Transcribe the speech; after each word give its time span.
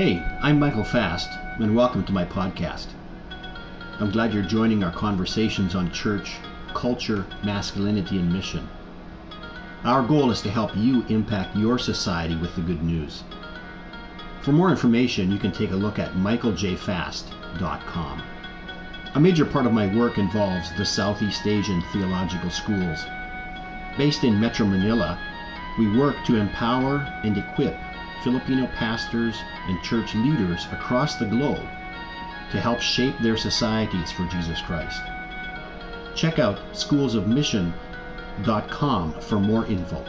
Hey, 0.00 0.16
I'm 0.40 0.58
Michael 0.58 0.82
Fast, 0.82 1.28
and 1.58 1.76
welcome 1.76 2.02
to 2.04 2.12
my 2.12 2.24
podcast. 2.24 2.86
I'm 3.98 4.10
glad 4.10 4.32
you're 4.32 4.42
joining 4.42 4.82
our 4.82 4.90
conversations 4.90 5.74
on 5.74 5.92
church, 5.92 6.38
culture, 6.72 7.26
masculinity, 7.44 8.16
and 8.16 8.32
mission. 8.32 8.66
Our 9.84 10.02
goal 10.02 10.30
is 10.30 10.40
to 10.40 10.50
help 10.50 10.74
you 10.74 11.04
impact 11.10 11.54
your 11.54 11.78
society 11.78 12.34
with 12.34 12.56
the 12.56 12.62
good 12.62 12.82
news. 12.82 13.24
For 14.40 14.52
more 14.52 14.70
information, 14.70 15.30
you 15.30 15.36
can 15.36 15.52
take 15.52 15.72
a 15.72 15.76
look 15.76 15.98
at 15.98 16.14
michaeljfast.com. 16.14 18.22
A 19.16 19.20
major 19.20 19.44
part 19.44 19.66
of 19.66 19.74
my 19.74 19.94
work 19.94 20.16
involves 20.16 20.74
the 20.78 20.86
Southeast 20.86 21.46
Asian 21.46 21.82
Theological 21.92 22.48
Schools. 22.48 23.04
Based 23.98 24.24
in 24.24 24.40
Metro 24.40 24.64
Manila, 24.64 25.18
we 25.78 25.94
work 25.94 26.16
to 26.24 26.36
empower 26.36 27.06
and 27.22 27.36
equip 27.36 27.76
Filipino 28.22 28.68
pastors 28.76 29.36
and 29.66 29.82
church 29.82 30.14
leaders 30.14 30.66
across 30.72 31.16
the 31.16 31.26
globe 31.26 31.66
to 32.50 32.60
help 32.60 32.80
shape 32.80 33.18
their 33.20 33.36
societies 33.36 34.12
for 34.12 34.24
Jesus 34.26 34.62
Christ. 34.62 35.02
Check 36.14 36.38
out 36.38 36.58
schoolsofmission.com 36.72 39.20
for 39.20 39.40
more 39.40 39.66
info. 39.66 40.04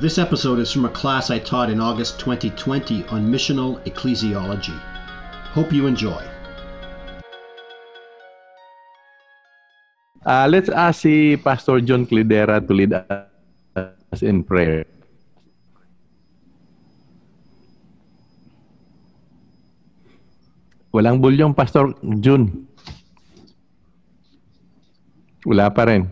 This 0.00 0.18
episode 0.18 0.58
is 0.58 0.72
from 0.72 0.84
a 0.84 0.90
class 0.90 1.30
I 1.30 1.38
taught 1.38 1.70
in 1.70 1.80
August 1.80 2.18
2020 2.18 3.04
on 3.04 3.30
missional 3.30 3.80
ecclesiology. 3.86 4.76
Hope 5.54 5.72
you 5.72 5.86
enjoy. 5.86 6.20
Uh, 10.26 10.48
let's 10.50 10.68
ask 10.68 11.02
si 11.02 11.36
Pastor 11.36 11.80
John 11.80 12.06
Clidera 12.06 12.66
to 12.66 12.74
lead 12.74 12.92
us 12.92 13.33
in 14.20 14.44
prayer. 14.44 14.84
Walang 20.94 21.18
bulyong, 21.18 21.50
Pastor 21.58 21.90
June. 22.22 22.70
Wala 25.42 25.66
pa 25.74 25.90
rin. 25.90 26.06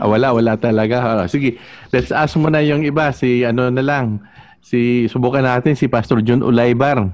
Ah, 0.00 0.08
wala, 0.08 0.32
wala 0.32 0.56
talaga. 0.56 0.96
Ah, 1.04 1.28
sige, 1.28 1.60
let's 1.92 2.08
ask 2.08 2.40
mo 2.40 2.48
na 2.48 2.64
yung 2.64 2.88
iba. 2.88 3.12
Si 3.12 3.44
ano 3.44 3.68
na 3.68 3.84
lang. 3.84 4.24
Si, 4.64 5.04
subukan 5.12 5.44
natin 5.44 5.76
si 5.76 5.92
Pastor 5.92 6.24
John 6.24 6.40
Ulaybar. 6.40 7.12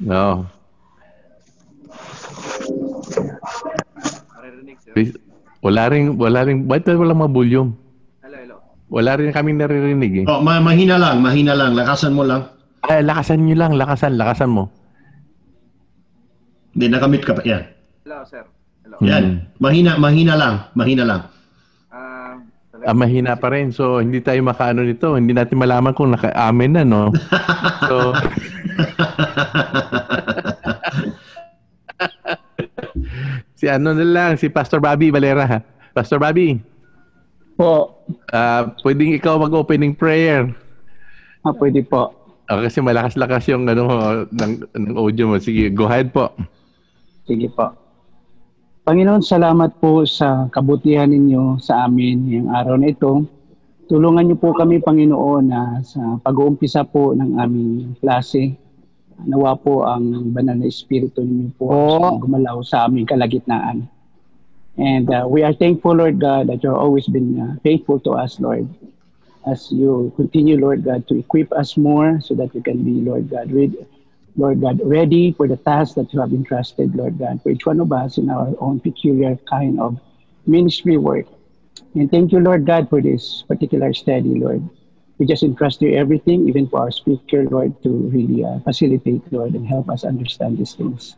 No. 0.00 0.48
Please, 4.72 4.81
Wala 5.62 5.82
rin, 5.88 6.18
wala 6.18 6.40
rin, 6.42 6.66
ba't 6.66 6.84
walang 6.84 7.22
mabulyong? 7.22 7.70
Hello, 8.20 8.36
hello. 8.36 8.56
Wala 8.90 9.14
rin 9.14 9.30
kaming 9.30 9.56
naririnig 9.56 10.12
eh. 10.22 10.24
Oh, 10.26 10.42
ma- 10.42 10.58
mahina 10.58 10.98
lang, 10.98 11.22
mahina 11.22 11.54
lang. 11.54 11.72
Lakasan 11.72 12.12
mo 12.12 12.26
lang. 12.26 12.50
Ay, 12.82 13.00
lakasan 13.00 13.46
nyo 13.46 13.54
lang, 13.54 13.78
lakasan, 13.78 14.18
lakasan 14.18 14.50
mo. 14.50 14.66
Hindi, 16.74 16.86
nakamit 16.90 17.22
ka 17.22 17.38
pa. 17.38 17.46
Yan. 17.46 17.62
Hello, 18.02 18.18
sir. 18.26 18.42
Hello. 18.82 18.98
Yan. 19.06 19.46
Mahina, 19.62 19.94
mahina 19.96 20.34
lang. 20.34 20.54
Mahina 20.74 21.04
lang. 21.06 21.22
Ah, 21.94 22.42
Ah, 22.82 22.96
mahina 22.96 23.38
pa 23.38 23.54
rin. 23.54 23.70
So, 23.70 24.02
hindi 24.02 24.18
tayo 24.18 24.42
makaano 24.42 24.82
nito. 24.82 25.14
Hindi 25.14 25.30
natin 25.30 25.54
malaman 25.54 25.94
kung 25.94 26.10
naka-amen 26.10 26.72
na, 26.74 26.82
no? 26.82 27.14
so, 27.86 28.10
si 33.62 33.70
ano 33.70 33.94
na 33.94 34.02
lang, 34.02 34.34
si 34.34 34.50
Pastor 34.50 34.82
Bobby 34.82 35.14
Valera. 35.14 35.46
ha? 35.46 35.58
Pastor 35.94 36.18
Bobby, 36.18 36.58
Po. 37.54 37.94
ah 38.34 38.74
pwedeng 38.82 39.14
ikaw 39.14 39.38
mag-opening 39.38 39.94
prayer. 39.94 40.50
Ah, 41.46 41.54
pwede 41.54 41.86
po. 41.86 42.10
Ah, 42.50 42.58
kasi 42.58 42.82
malakas-lakas 42.82 43.46
yung 43.54 43.70
ano, 43.70 43.86
ng, 44.34 44.52
ng 44.74 44.94
audio 44.98 45.30
mo. 45.30 45.38
Sige, 45.38 45.70
go 45.70 45.86
ahead 45.86 46.10
po. 46.10 46.34
Sige 47.22 47.46
po. 47.54 47.70
Panginoon, 48.82 49.22
salamat 49.22 49.78
po 49.78 50.02
sa 50.02 50.50
kabutihan 50.50 51.06
ninyo 51.06 51.62
sa 51.62 51.86
amin 51.86 52.18
ngayong 52.26 52.50
araw 52.50 52.74
na 52.82 52.90
ito. 52.90 53.22
Tulungan 53.86 54.26
niyo 54.26 54.42
po 54.42 54.50
kami, 54.58 54.82
Panginoon, 54.82 55.44
na 55.46 55.78
sa 55.86 56.18
pag-uumpisa 56.18 56.82
po 56.82 57.14
ng 57.14 57.38
aming 57.38 57.94
klase, 58.02 58.58
nawa 59.22 59.56
po 59.58 59.84
ang 59.84 60.32
banal 60.32 60.56
na 60.56 60.68
espiritu 60.68 61.22
ninyo 61.22 61.52
po 61.56 61.70
ang 62.02 62.20
gumalaw 62.20 62.60
sa 62.64 62.86
aming 62.86 63.06
kalagitnaan. 63.08 63.88
And 64.76 65.12
uh, 65.12 65.28
we 65.28 65.42
are 65.44 65.52
thankful, 65.52 65.96
Lord 65.96 66.18
God, 66.18 66.48
that 66.48 66.64
you've 66.64 66.74
always 66.74 67.06
been 67.06 67.36
uh, 67.36 67.60
faithful 67.62 68.00
to 68.08 68.16
us, 68.16 68.40
Lord. 68.40 68.68
As 69.44 69.70
you 69.70 70.12
continue, 70.16 70.56
Lord 70.56 70.84
God, 70.84 71.06
to 71.08 71.18
equip 71.18 71.52
us 71.52 71.76
more 71.76 72.20
so 72.20 72.34
that 72.34 72.54
we 72.54 72.62
can 72.62 72.82
be, 72.82 73.04
Lord 73.04 73.28
God, 73.28 73.52
ready, 73.52 73.76
Lord 74.36 74.62
God, 74.62 74.80
ready 74.84 75.32
for 75.32 75.46
the 75.46 75.58
task 75.58 75.96
that 75.96 76.12
you 76.14 76.20
have 76.20 76.32
entrusted, 76.32 76.94
Lord 76.94 77.18
God, 77.18 77.42
for 77.42 77.50
each 77.50 77.66
one 77.66 77.80
of 77.80 77.92
us 77.92 78.16
in 78.16 78.30
our 78.30 78.54
own 78.60 78.80
peculiar 78.80 79.36
kind 79.50 79.80
of 79.80 80.00
ministry 80.46 80.96
work. 80.96 81.26
And 81.94 82.10
thank 82.10 82.32
you, 82.32 82.40
Lord 82.40 82.64
God, 82.64 82.88
for 82.88 83.02
this 83.02 83.44
particular 83.46 83.92
study, 83.92 84.40
Lord. 84.40 84.62
We 85.22 85.30
just 85.30 85.46
entrust 85.46 85.78
you 85.78 85.94
everything, 85.94 86.50
even 86.50 86.66
for 86.66 86.82
our 86.82 86.90
speaker, 86.90 87.46
Lord, 87.46 87.78
to 87.86 88.10
really 88.10 88.42
uh, 88.42 88.58
facilitate, 88.66 89.22
Lord, 89.30 89.54
and 89.54 89.62
help 89.62 89.86
us 89.86 90.02
understand 90.02 90.58
these 90.58 90.74
things. 90.74 91.14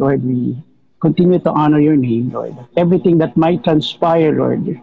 Lord, 0.00 0.24
we 0.24 0.56
continue 1.04 1.36
to 1.44 1.52
honor 1.52 1.76
your 1.76 1.92
name, 1.92 2.32
Lord. 2.32 2.56
Everything 2.80 3.20
that 3.20 3.36
might 3.36 3.60
transpire, 3.60 4.32
Lord, 4.32 4.80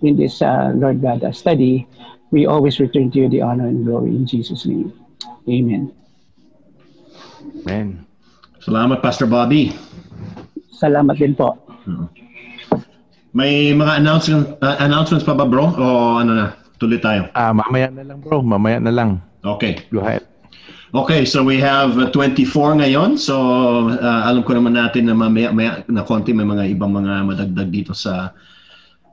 in 0.00 0.16
this, 0.16 0.40
uh, 0.40 0.72
Lord 0.72 1.04
God, 1.04 1.20
uh, 1.20 1.36
study, 1.36 1.84
we 2.32 2.48
always 2.48 2.80
return 2.80 3.12
to 3.12 3.18
you 3.18 3.28
the 3.28 3.44
honor 3.44 3.68
and 3.68 3.84
glory 3.84 4.16
in 4.16 4.24
Jesus' 4.24 4.64
name. 4.64 4.96
Amen. 5.44 5.92
Amen. 7.68 8.08
Salamat, 8.64 9.04
Pastor 9.04 9.28
Bobby. 9.28 9.76
Salamat 10.72 11.20
din 11.20 11.36
po. 11.36 11.60
May 13.36 13.76
mga 13.76 14.00
announcement, 14.00 14.56
uh, 14.64 14.80
announcements 14.80 15.28
pa 15.28 15.36
ba, 15.36 15.44
bro? 15.44 15.76
O 15.76 16.16
ano 16.16 16.32
na? 16.32 16.61
Tuloy 16.82 16.98
tayo. 16.98 17.30
Ah, 17.30 17.54
mamaya 17.54 17.94
na 17.94 18.02
lang, 18.02 18.18
bro. 18.18 18.42
Mamaya 18.42 18.82
na 18.82 18.90
lang. 18.90 19.22
Okay. 19.46 19.86
Go 19.94 20.02
ahead. 20.02 20.26
Okay, 20.92 21.24
so 21.24 21.40
we 21.40 21.56
have 21.62 21.94
uh, 21.96 22.10
24 22.10 22.82
ngayon. 22.82 23.14
So 23.14 23.38
uh, 23.86 24.20
alam 24.26 24.42
ko 24.42 24.58
naman 24.58 24.74
natin 24.74 25.06
na 25.06 25.14
mamaya 25.14 25.54
maya, 25.54 25.86
na 25.86 26.02
konti 26.02 26.34
may 26.34 26.44
mga 26.44 26.74
ibang 26.74 26.92
mga 26.92 27.24
madagdag 27.24 27.70
dito 27.72 27.96
sa 27.96 28.34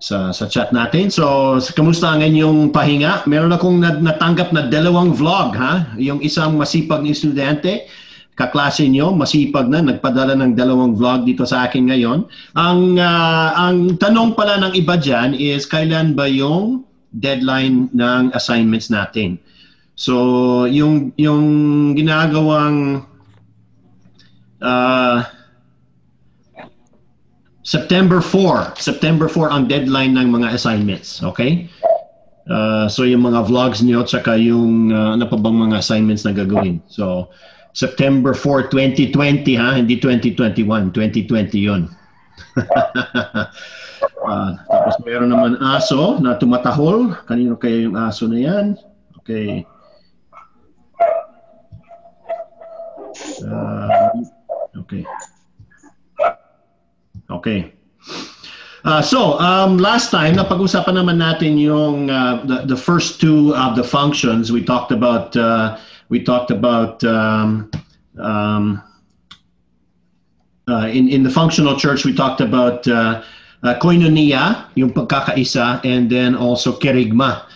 sa 0.02 0.36
sa 0.36 0.50
chat 0.50 0.76
natin. 0.76 1.08
So 1.08 1.56
kamusta 1.78 2.12
ang 2.12 2.26
inyong 2.26 2.76
pahinga? 2.76 3.24
Meron 3.30 3.56
akong 3.56 3.80
nat- 3.80 4.04
natanggap 4.04 4.50
na 4.52 4.68
dalawang 4.68 5.16
vlog 5.16 5.56
ha. 5.56 5.94
Yung 5.96 6.20
isang 6.20 6.60
masipag 6.60 7.00
na 7.00 7.16
estudyante, 7.16 7.88
kaklase 8.36 8.84
nyo, 8.92 9.16
masipag 9.16 9.72
na, 9.72 9.80
nagpadala 9.80 10.36
ng 10.36 10.60
dalawang 10.60 11.00
vlog 11.00 11.24
dito 11.24 11.48
sa 11.48 11.70
akin 11.70 11.96
ngayon. 11.96 12.28
Ang 12.60 13.00
ah, 13.00 13.56
ang 13.56 13.96
tanong 13.96 14.36
pala 14.36 14.58
ng 14.58 14.74
iba 14.76 15.00
diyan 15.00 15.32
is 15.32 15.64
kailan 15.64 16.12
ba 16.12 16.28
yung 16.28 16.89
deadline 17.18 17.90
ng 17.94 18.32
assignments 18.38 18.94
natin? 18.94 19.42
So, 20.00 20.66
yung 20.70 21.12
yung 21.20 21.44
ginagawang 21.98 23.04
uh, 24.62 25.24
September 27.70 28.22
4, 28.24 28.80
September 28.80 29.28
4 29.28 29.54
ang 29.54 29.64
deadline 29.68 30.18
ng 30.18 30.32
mga 30.32 30.58
assignments, 30.58 31.22
okay? 31.22 31.70
Uh, 32.50 32.90
so 32.90 33.06
yung 33.06 33.30
mga 33.30 33.46
vlogs 33.46 33.86
niyo 33.86 34.02
tsaka 34.02 34.34
yung 34.34 34.90
uh, 34.90 35.14
ano 35.14 35.30
pa 35.30 35.38
bang 35.38 35.70
mga 35.70 35.86
assignments 35.86 36.26
na 36.26 36.34
gagawin. 36.34 36.82
So 36.90 37.30
September 37.78 38.34
4, 38.34 38.74
2020 38.74 39.54
ha, 39.62 39.78
hindi 39.78 40.02
2021, 40.02 40.90
2020 40.90 41.62
yun. 41.62 41.86
Ah, 44.30 44.62
tapos 44.70 45.02
meron 45.10 45.34
naman 45.34 45.58
aso 45.58 46.22
na 46.22 46.38
tumatahol. 46.38 47.18
Kanino 47.26 47.58
kaya 47.58 47.90
yung 47.90 47.98
aso 47.98 48.30
na 48.30 48.38
yan? 48.38 48.78
Okay. 49.18 49.66
Uh, 53.42 54.22
okay. 54.86 55.04
Okay. 57.30 57.74
Uh, 58.86 59.02
so, 59.02 59.38
um, 59.42 59.82
last 59.82 60.14
time, 60.14 60.38
napag-usapan 60.38 60.96
naman 60.96 61.18
natin 61.18 61.58
yung 61.58 62.14
uh, 62.14 62.46
the, 62.46 62.70
the 62.70 62.78
first 62.78 63.20
two 63.20 63.52
of 63.58 63.76
the 63.76 63.84
functions. 63.84 64.54
We 64.54 64.64
talked 64.64 64.94
about 64.94 65.36
uh, 65.36 65.82
we 66.08 66.24
talked 66.24 66.54
about 66.54 67.04
um, 67.04 67.70
um, 68.18 68.82
uh, 70.70 70.88
in 70.88 71.10
in 71.10 71.26
the 71.26 71.34
functional 71.34 71.76
church. 71.76 72.06
We 72.06 72.14
talked 72.14 72.40
about 72.40 72.88
uh, 72.88 73.26
uh, 73.64 73.76
koinonia, 73.80 74.72
yung 74.76 74.92
pagkakaisa, 74.92 75.84
and 75.84 76.08
then 76.10 76.36
also 76.36 76.76
kerigma. 76.78 77.48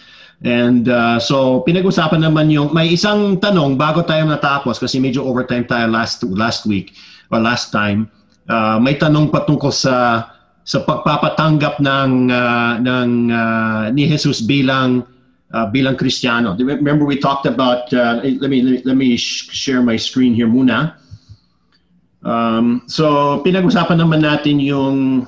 And 0.43 0.91
uh, 0.91 1.23
so 1.23 1.63
pinag-usapan 1.63 2.19
naman 2.19 2.51
yung 2.51 2.75
may 2.75 2.91
isang 2.91 3.39
tanong 3.39 3.79
bago 3.79 4.03
tayo 4.03 4.27
natapos 4.27 4.75
kasi 4.75 4.99
medyo 4.99 5.23
overtime 5.23 5.63
tayo 5.63 5.87
last 5.87 6.19
last 6.35 6.67
week 6.67 6.91
or 7.31 7.39
last 7.39 7.71
time. 7.71 8.11
Uh, 8.51 8.75
may 8.75 8.99
tanong 8.99 9.31
patungkol 9.31 9.71
sa 9.71 10.27
sa 10.67 10.83
pagpapatanggap 10.83 11.79
ng 11.79 12.27
uh, 12.27 12.75
ng 12.75 13.09
uh, 13.31 13.83
ni 13.95 14.03
Jesus 14.03 14.43
bilang 14.43 15.07
uh, 15.55 15.67
bilang 15.71 15.95
Kristiyano. 15.95 16.59
Remember 16.59 17.07
we 17.07 17.15
talked 17.15 17.47
about 17.47 17.87
uh, 17.95 18.19
let 18.19 18.51
me 18.51 18.83
let 18.83 18.99
me 18.99 19.15
share 19.15 19.79
my 19.79 19.95
screen 19.95 20.35
here 20.35 20.51
muna. 20.51 20.99
Um, 22.23 22.83
so 22.91 23.39
pinag-usapan 23.47 23.95
naman 23.95 24.27
natin 24.27 24.59
yung 24.59 25.23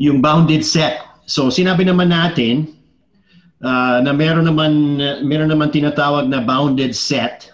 yung 0.00 0.24
bounded 0.24 0.64
set. 0.64 1.04
So 1.28 1.52
sinabi 1.52 1.84
naman 1.84 2.10
natin 2.10 2.72
uh, 3.60 4.00
na 4.00 4.10
meron 4.16 4.48
naman 4.48 4.96
meron 5.22 5.52
naman 5.52 5.68
tinatawag 5.70 6.26
na 6.26 6.40
bounded 6.40 6.96
set 6.96 7.52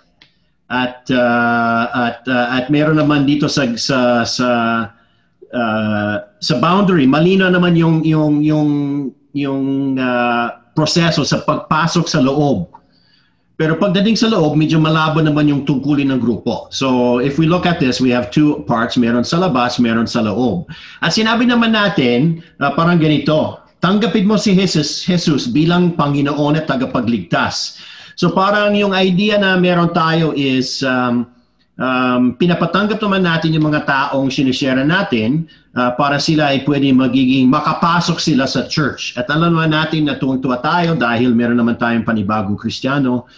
at 0.71 1.03
uh, 1.11 1.85
at 1.91 2.23
uh, 2.31 2.47
at 2.55 2.71
meron 2.71 3.03
naman 3.03 3.27
dito 3.27 3.51
sa 3.51 3.75
sa 3.75 4.23
sa 4.23 4.49
uh, 5.51 6.17
sa 6.39 6.55
boundary 6.63 7.07
malino 7.07 7.51
naman 7.51 7.75
yung 7.75 8.03
yung 8.07 8.43
yung 8.43 8.71
yung 9.35 9.65
uh, 9.99 10.49
proseso 10.75 11.23
sa 11.27 11.43
pagpasok 11.43 12.07
sa 12.07 12.23
loob 12.23 12.71
pero 13.57 13.73
pagdating 13.81 14.21
sa 14.21 14.29
loob, 14.29 14.53
medyo 14.53 14.77
malabo 14.77 15.25
naman 15.25 15.49
yung 15.49 15.65
tungkulin 15.65 16.13
ng 16.13 16.21
grupo. 16.21 16.69
So 16.69 17.19
if 17.25 17.41
we 17.41 17.49
look 17.49 17.65
at 17.65 17.81
this, 17.81 18.05
we 18.05 18.13
have 18.13 18.29
two 18.29 18.61
parts. 18.69 19.01
Meron 19.01 19.25
sa 19.25 19.41
labas, 19.41 19.81
meron 19.81 20.05
sa 20.05 20.21
loob. 20.21 20.69
At 21.01 21.17
sinabi 21.17 21.49
naman 21.49 21.73
natin, 21.73 22.45
uh, 22.61 22.77
parang 22.77 23.01
ganito, 23.01 23.57
tanggapin 23.81 24.29
mo 24.29 24.37
si 24.37 24.53
Jesus, 24.53 25.09
Jesus 25.09 25.49
bilang 25.49 25.97
Panginoon 25.97 26.61
at 26.61 26.69
tagapagligtas. 26.69 27.81
So 28.21 28.29
parang 28.29 28.77
yung 28.77 28.93
idea 28.93 29.41
na 29.41 29.57
meron 29.57 29.93
tayo 29.97 30.37
is 30.37 30.85
um, 30.85 31.25
um, 31.77 32.37
pinapatanggap 32.37 32.99
naman 33.01 33.23
natin 33.25 33.57
yung 33.57 33.69
mga 33.73 33.85
taong 33.87 34.29
sinishare 34.29 34.83
natin 34.85 35.49
uh, 35.77 35.93
para 35.97 36.21
sila 36.21 36.53
ay 36.53 36.65
pwede 36.65 36.93
magiging 36.93 37.49
makapasok 37.49 38.19
sila 38.21 38.45
sa 38.45 38.69
church. 38.69 39.17
At 39.17 39.29
alam 39.33 39.57
naman 39.57 39.73
natin 39.73 40.09
na 40.09 40.21
tuwang-tuwa 40.21 40.61
tayo 40.61 40.97
dahil 40.97 41.33
meron 41.33 41.57
naman 41.57 41.79
tayong 41.79 42.05
panibagong 42.05 42.59
kristyano 42.59 43.29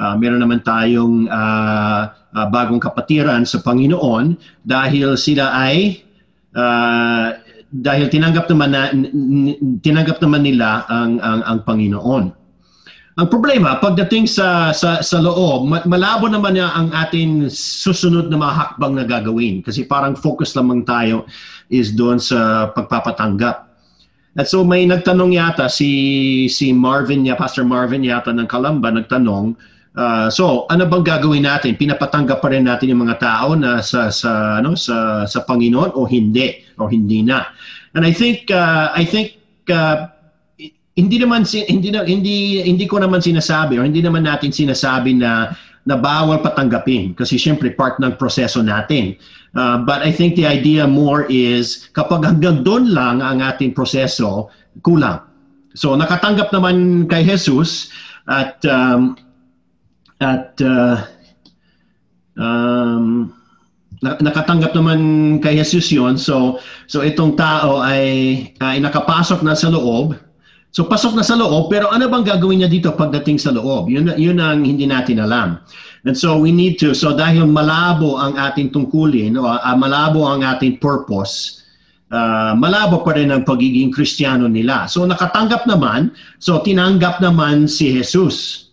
uh, 0.00 0.14
meron 0.16 0.40
naman 0.40 0.60
tayong 0.60 1.28
uh, 1.28 2.02
uh, 2.12 2.46
bagong 2.48 2.80
kapatiran 2.80 3.44
sa 3.48 3.60
Panginoon 3.64 4.36
dahil 4.62 5.16
sila 5.16 5.52
ay 5.56 6.04
uh, 6.56 7.36
dahil 7.66 8.06
tinanggap 8.08 8.46
naman 8.48 8.70
na, 8.72 8.82
tinanggap 9.82 10.22
naman 10.22 10.46
nila 10.46 10.86
ang 10.86 11.18
ang, 11.20 11.40
ang 11.44 11.58
Panginoon. 11.66 12.45
Ang 13.16 13.32
problema 13.32 13.80
pagdating 13.80 14.28
sa 14.28 14.76
sa 14.76 15.00
sa 15.00 15.18
loob, 15.24 15.64
malabo 15.88 16.28
naman 16.28 16.52
niya 16.52 16.68
ang 16.76 16.92
atin 16.92 17.48
susunod 17.48 18.28
na 18.28 18.36
mga 18.36 18.54
hakbang 18.60 18.92
na 18.92 19.08
gagawin 19.08 19.64
kasi 19.64 19.88
parang 19.88 20.12
focus 20.12 20.52
lamang 20.52 20.84
tayo 20.84 21.24
is 21.72 21.96
doon 21.96 22.20
sa 22.20 22.68
pagpapatanggap. 22.76 23.72
At 24.36 24.52
so 24.52 24.68
may 24.68 24.84
nagtanong 24.84 25.32
yata 25.32 25.64
si 25.72 26.44
si 26.52 26.76
Marvin 26.76 27.24
ya 27.24 27.40
Pastor 27.40 27.64
Marvin 27.64 28.04
yata 28.04 28.36
ng 28.36 28.44
Kalamba 28.44 28.92
nagtanong 28.92 29.56
Uh, 29.96 30.28
so, 30.28 30.68
ano 30.68 30.84
bang 30.84 31.00
gagawin 31.00 31.48
natin? 31.48 31.72
Pinapatanggap 31.72 32.44
pa 32.44 32.52
rin 32.52 32.68
natin 32.68 32.92
yung 32.92 33.08
mga 33.08 33.16
tao 33.16 33.56
na 33.56 33.80
sa 33.80 34.12
sa 34.12 34.60
ano 34.60 34.76
sa 34.76 35.24
sa 35.24 35.40
Panginoon 35.40 35.96
o 35.96 36.04
hindi 36.04 36.52
o 36.76 36.84
hindi 36.84 37.24
na. 37.24 37.48
And 37.96 38.04
I 38.04 38.12
think 38.12 38.52
uh, 38.52 38.92
I 38.92 39.08
think 39.08 39.40
uh, 39.72 40.12
hindi 40.96 41.20
naman 41.20 41.44
hindi 41.44 41.92
na, 41.92 42.08
hindi 42.08 42.64
hindi 42.64 42.88
ko 42.88 42.96
naman 42.96 43.20
sinasabi 43.20 43.76
o 43.76 43.84
hindi 43.84 44.00
naman 44.00 44.24
natin 44.24 44.48
sinasabi 44.48 45.20
na 45.20 45.52
na 45.86 45.94
bawal 45.94 46.42
patanggapin 46.42 47.14
kasi 47.14 47.38
syempre 47.38 47.70
part 47.70 48.00
ng 48.02 48.18
proseso 48.18 48.58
natin. 48.64 49.14
Uh, 49.54 49.78
but 49.86 50.02
I 50.02 50.10
think 50.10 50.34
the 50.34 50.48
idea 50.48 50.88
more 50.88 51.28
is 51.30 51.92
kapag 51.94 52.26
hanggang 52.26 52.66
doon 52.66 52.90
lang 52.90 53.22
ang 53.22 53.38
ating 53.38 53.76
proseso, 53.76 54.50
kulang. 54.82 55.22
So 55.76 55.94
nakatanggap 55.94 56.50
naman 56.50 57.06
kay 57.06 57.22
Jesus 57.22 57.92
at 58.26 58.58
um, 58.64 59.14
at 60.18 60.56
uh, 60.64 61.06
um, 62.40 63.30
nakatanggap 64.00 64.72
naman 64.72 65.00
kay 65.44 65.60
Jesus 65.60 65.92
yon 65.92 66.16
so 66.16 66.56
so 66.88 67.04
itong 67.04 67.36
tao 67.36 67.84
ay 67.84 68.48
ay 68.64 68.80
nakapasok 68.80 69.44
na 69.44 69.52
sa 69.56 69.68
loob 69.72 70.16
so 70.76 70.84
pasok 70.84 71.16
na 71.16 71.24
sa 71.24 71.40
loob 71.40 71.72
pero 71.72 71.88
ano 71.88 72.04
bang 72.12 72.20
gagawin 72.28 72.60
niya 72.60 72.68
dito 72.68 72.92
pagdating 72.92 73.40
sa 73.40 73.48
loob 73.48 73.88
yun 73.88 74.12
yun 74.20 74.36
ang 74.36 74.60
hindi 74.60 74.84
natin 74.84 75.24
alam 75.24 75.56
and 76.04 76.12
so 76.12 76.36
we 76.36 76.52
need 76.52 76.76
to 76.76 76.92
so 76.92 77.16
dahil 77.16 77.48
malabo 77.48 78.20
ang 78.20 78.36
ating 78.36 78.68
tungkulin 78.68 79.40
o 79.40 79.48
uh, 79.48 79.76
malabo 79.80 80.28
ang 80.28 80.44
ating 80.44 80.76
purpose 80.76 81.64
uh, 82.12 82.52
malabo 82.52 83.00
pa 83.00 83.16
rin 83.16 83.32
ang 83.32 83.40
pagiging 83.48 83.88
kristyano 83.88 84.44
nila 84.52 84.84
so 84.84 85.08
nakatanggap 85.08 85.64
naman 85.64 86.12
so 86.36 86.60
tinanggap 86.60 87.24
naman 87.24 87.64
si 87.64 87.88
Jesus 87.96 88.66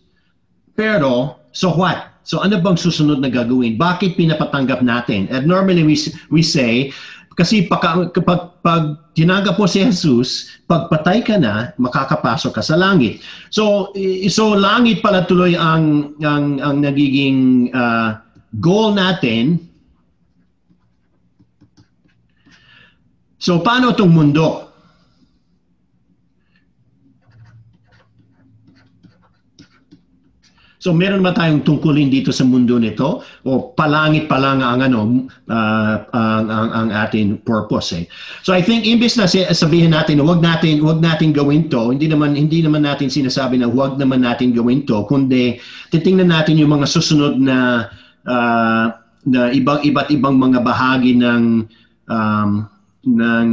pero, 0.74 1.38
so 1.54 1.70
what? 1.74 2.18
So 2.24 2.42
ano 2.42 2.58
bang 2.58 2.80
susunod 2.80 3.22
na 3.22 3.30
gagawin? 3.30 3.78
Bakit 3.78 4.18
pinapatanggap 4.18 4.82
natin? 4.82 5.30
And 5.30 5.46
normally 5.46 5.84
we, 5.86 5.96
we 6.32 6.42
say, 6.42 6.90
kasi 7.34 7.66
pag, 7.66 8.14
kapag 8.14 8.62
pag 8.62 8.84
tinanggap 9.14 9.58
mo 9.58 9.66
si 9.66 9.82
Jesus, 9.82 10.54
pagpatay 10.66 11.26
ka 11.26 11.38
na, 11.38 11.74
makakapasok 11.82 12.58
ka 12.58 12.64
sa 12.66 12.78
langit. 12.78 13.22
So 13.50 13.94
so 14.30 14.54
langit 14.58 15.02
pala 15.02 15.26
tuloy 15.26 15.54
ang 15.58 16.18
ang 16.22 16.62
ang 16.62 16.78
nagiging 16.82 17.70
uh, 17.74 18.22
goal 18.62 18.94
natin. 18.94 19.62
So 23.42 23.62
paano 23.62 23.94
tong 23.94 24.14
mundo? 24.14 24.73
So 30.84 30.92
meron 30.92 31.24
ba 31.24 31.32
tayong 31.32 31.64
tungkulin 31.64 32.12
dito 32.12 32.36
sa 32.36 32.44
mundo 32.44 32.76
nito 32.76 33.24
o 33.48 33.72
palangit 33.72 34.28
pa 34.28 34.36
lang 34.36 34.60
ang 34.60 34.84
ano 34.84 35.32
uh, 35.48 35.96
ang, 36.12 36.46
ang 36.52 36.70
ang 36.76 36.90
ating 36.92 37.40
purpose 37.48 37.96
eh. 37.96 38.04
So 38.44 38.52
I 38.52 38.60
think 38.60 38.84
imbes 38.84 39.16
na 39.16 39.24
sabihin 39.32 39.96
natin 39.96 40.20
wag 40.28 40.44
natin 40.44 40.84
wag 40.84 41.00
natin 41.00 41.32
gawin 41.32 41.72
to, 41.72 41.96
hindi 41.96 42.12
naman 42.12 42.36
hindi 42.36 42.60
naman 42.60 42.84
natin 42.84 43.08
sinasabi 43.08 43.64
na 43.64 43.72
wag 43.72 43.96
naman 43.96 44.28
natin 44.28 44.52
gawin 44.52 44.84
to, 44.84 45.08
kundi 45.08 45.56
titingnan 45.96 46.28
natin 46.28 46.60
yung 46.60 46.76
mga 46.76 46.92
susunod 46.92 47.40
na 47.40 47.88
uh, 48.28 48.92
na 49.24 49.56
ibang 49.56 49.80
iba't 49.88 50.12
ibang 50.12 50.36
mga 50.36 50.68
bahagi 50.68 51.16
ng 51.16 51.64
um, 52.12 52.50
ng 53.08 53.50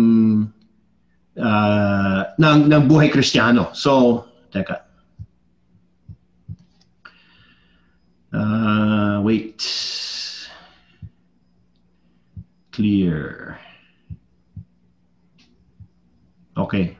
uh, 1.38 2.20
ng 2.42 2.58
ng 2.66 2.82
buhay 2.90 3.06
Kristiyano. 3.06 3.70
So, 3.70 4.26
teka. 4.50 4.89
Uh, 8.32 9.20
wait. 9.22 10.48
Clear. 12.72 13.58
Okay. 16.56 16.96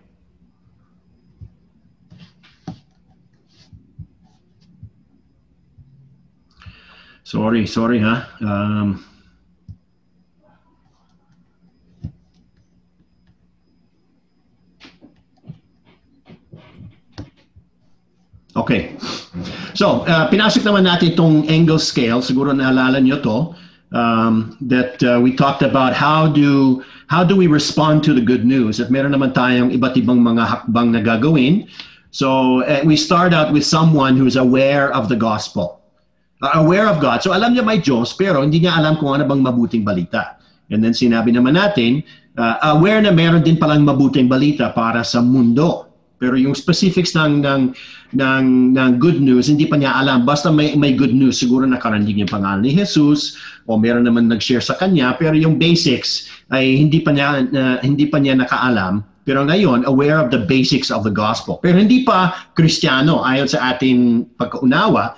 Sorry, 7.23 7.67
sorry, 7.67 8.01
huh? 8.01 8.25
Um, 8.41 9.05
Okay. 18.57 18.99
So, 19.79 20.03
uh, 20.11 20.27
pinasok 20.27 20.67
naman 20.67 20.83
natin 20.83 21.15
itong 21.15 21.47
angle 21.47 21.79
scale. 21.79 22.19
Siguro 22.19 22.51
naalala 22.51 22.99
nyo 22.99 23.19
to. 23.23 23.39
Um, 23.91 24.55
that 24.63 25.03
uh, 25.03 25.19
we 25.19 25.35
talked 25.35 25.67
about 25.67 25.99
how 25.99 26.31
do 26.31 26.79
how 27.11 27.27
do 27.27 27.35
we 27.35 27.51
respond 27.51 28.07
to 28.07 28.15
the 28.15 28.23
good 28.23 28.47
news. 28.47 28.79
At 28.79 28.91
meron 28.91 29.15
naman 29.15 29.35
tayong 29.35 29.75
iba't 29.75 29.99
ibang 29.99 30.23
mga 30.23 30.47
hakbang 30.47 30.95
na 30.95 31.03
gagawin. 31.03 31.67
So, 32.11 32.63
uh, 32.67 32.83
we 32.83 32.99
start 32.99 33.31
out 33.31 33.55
with 33.55 33.63
someone 33.63 34.19
who's 34.19 34.35
aware 34.35 34.91
of 34.95 35.07
the 35.07 35.19
gospel. 35.19 35.79
Uh, 36.43 36.59
aware 36.59 36.91
of 36.91 36.99
God. 36.99 37.23
So, 37.23 37.31
alam 37.31 37.55
niya 37.55 37.63
may 37.63 37.79
Diyos, 37.79 38.19
pero 38.19 38.43
hindi 38.43 38.63
niya 38.63 38.79
alam 38.79 38.99
kung 38.99 39.15
ano 39.15 39.27
bang 39.27 39.43
mabuting 39.43 39.87
balita. 39.87 40.39
And 40.71 40.83
then 40.83 40.95
sinabi 40.95 41.35
naman 41.35 41.59
natin, 41.59 42.03
uh, 42.39 42.79
aware 42.79 43.03
na 43.03 43.11
meron 43.15 43.43
din 43.43 43.59
palang 43.59 43.83
mabuting 43.87 44.31
balita 44.31 44.71
para 44.75 45.03
sa 45.03 45.23
mundo. 45.23 45.90
Pero 46.21 46.37
yung 46.37 46.53
specifics 46.53 47.17
ng 47.17 47.41
ng 47.41 47.73
ng, 48.13 48.45
ng 48.77 48.91
good 49.01 49.25
news, 49.25 49.49
hindi 49.49 49.65
pa 49.65 49.81
niya 49.81 49.97
alam. 49.97 50.29
Basta 50.29 50.53
may 50.53 50.77
may 50.77 50.93
good 50.93 51.17
news, 51.17 51.41
siguro 51.41 51.65
nakaranig 51.65 52.13
yung 52.13 52.29
pangalan 52.29 52.61
ni 52.61 52.77
Jesus 52.77 53.41
o 53.65 53.81
meron 53.81 54.05
naman 54.05 54.29
nag-share 54.29 54.61
sa 54.61 54.77
kanya, 54.77 55.17
pero 55.17 55.33
yung 55.33 55.57
basics 55.57 56.29
ay 56.53 56.77
hindi 56.77 57.01
pa 57.01 57.17
niya 57.17 57.49
uh, 57.49 57.77
hindi 57.81 58.05
pa 58.05 58.21
niya 58.21 58.37
nakaalam. 58.37 59.01
Pero 59.25 59.49
ngayon, 59.49 59.89
aware 59.89 60.21
of 60.21 60.29
the 60.29 60.45
basics 60.45 60.93
of 60.93 61.07
the 61.07 61.13
gospel. 61.13 61.57
Pero 61.65 61.81
hindi 61.81 62.05
pa 62.05 62.37
Kristiyano 62.53 63.25
ayon 63.25 63.49
sa 63.49 63.73
ating 63.73 64.29
pagkaunawa. 64.37 65.17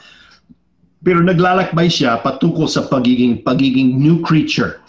Pero 1.02 1.18
naglalakbay 1.18 1.90
siya 1.90 2.22
patungkol 2.22 2.70
sa 2.70 2.86
pagiging 2.86 3.42
pagiging 3.42 3.98
new 3.98 4.22
creature 4.22 4.81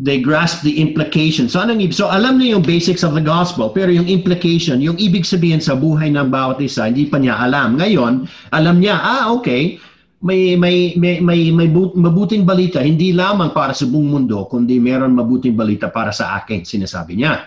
they 0.00 0.24
grasp 0.24 0.64
the 0.64 0.80
implication. 0.80 1.48
So 1.52 1.60
anong 1.60 1.84
ibig? 1.84 1.96
So 1.96 2.08
alam 2.08 2.40
niya 2.40 2.56
yung 2.56 2.64
basics 2.64 3.04
of 3.04 3.12
the 3.12 3.24
gospel, 3.24 3.68
pero 3.68 3.92
yung 3.92 4.08
implication, 4.08 4.80
yung 4.80 4.96
ibig 4.96 5.28
sabihin 5.28 5.60
sa 5.60 5.76
buhay 5.76 6.08
ng 6.16 6.32
bawat 6.32 6.64
isa, 6.64 6.88
hindi 6.88 7.04
pa 7.08 7.20
niya 7.20 7.36
alam. 7.36 7.76
Ngayon, 7.76 8.24
alam 8.56 8.76
niya, 8.80 8.96
ah, 8.96 9.28
okay, 9.36 9.76
may 10.24 10.56
may 10.56 10.96
may 10.96 11.20
may, 11.20 11.52
may 11.52 11.68
bu- 11.68 11.92
mabuting 11.92 12.48
balita 12.48 12.80
hindi 12.80 13.12
lamang 13.12 13.52
para 13.52 13.76
sa 13.76 13.84
buong 13.84 14.08
mundo 14.08 14.48
kundi 14.48 14.80
meron 14.80 15.12
mabuting 15.12 15.52
balita 15.52 15.92
para 15.92 16.08
sa 16.08 16.40
akin 16.40 16.64
sinasabi 16.64 17.20
niya 17.20 17.44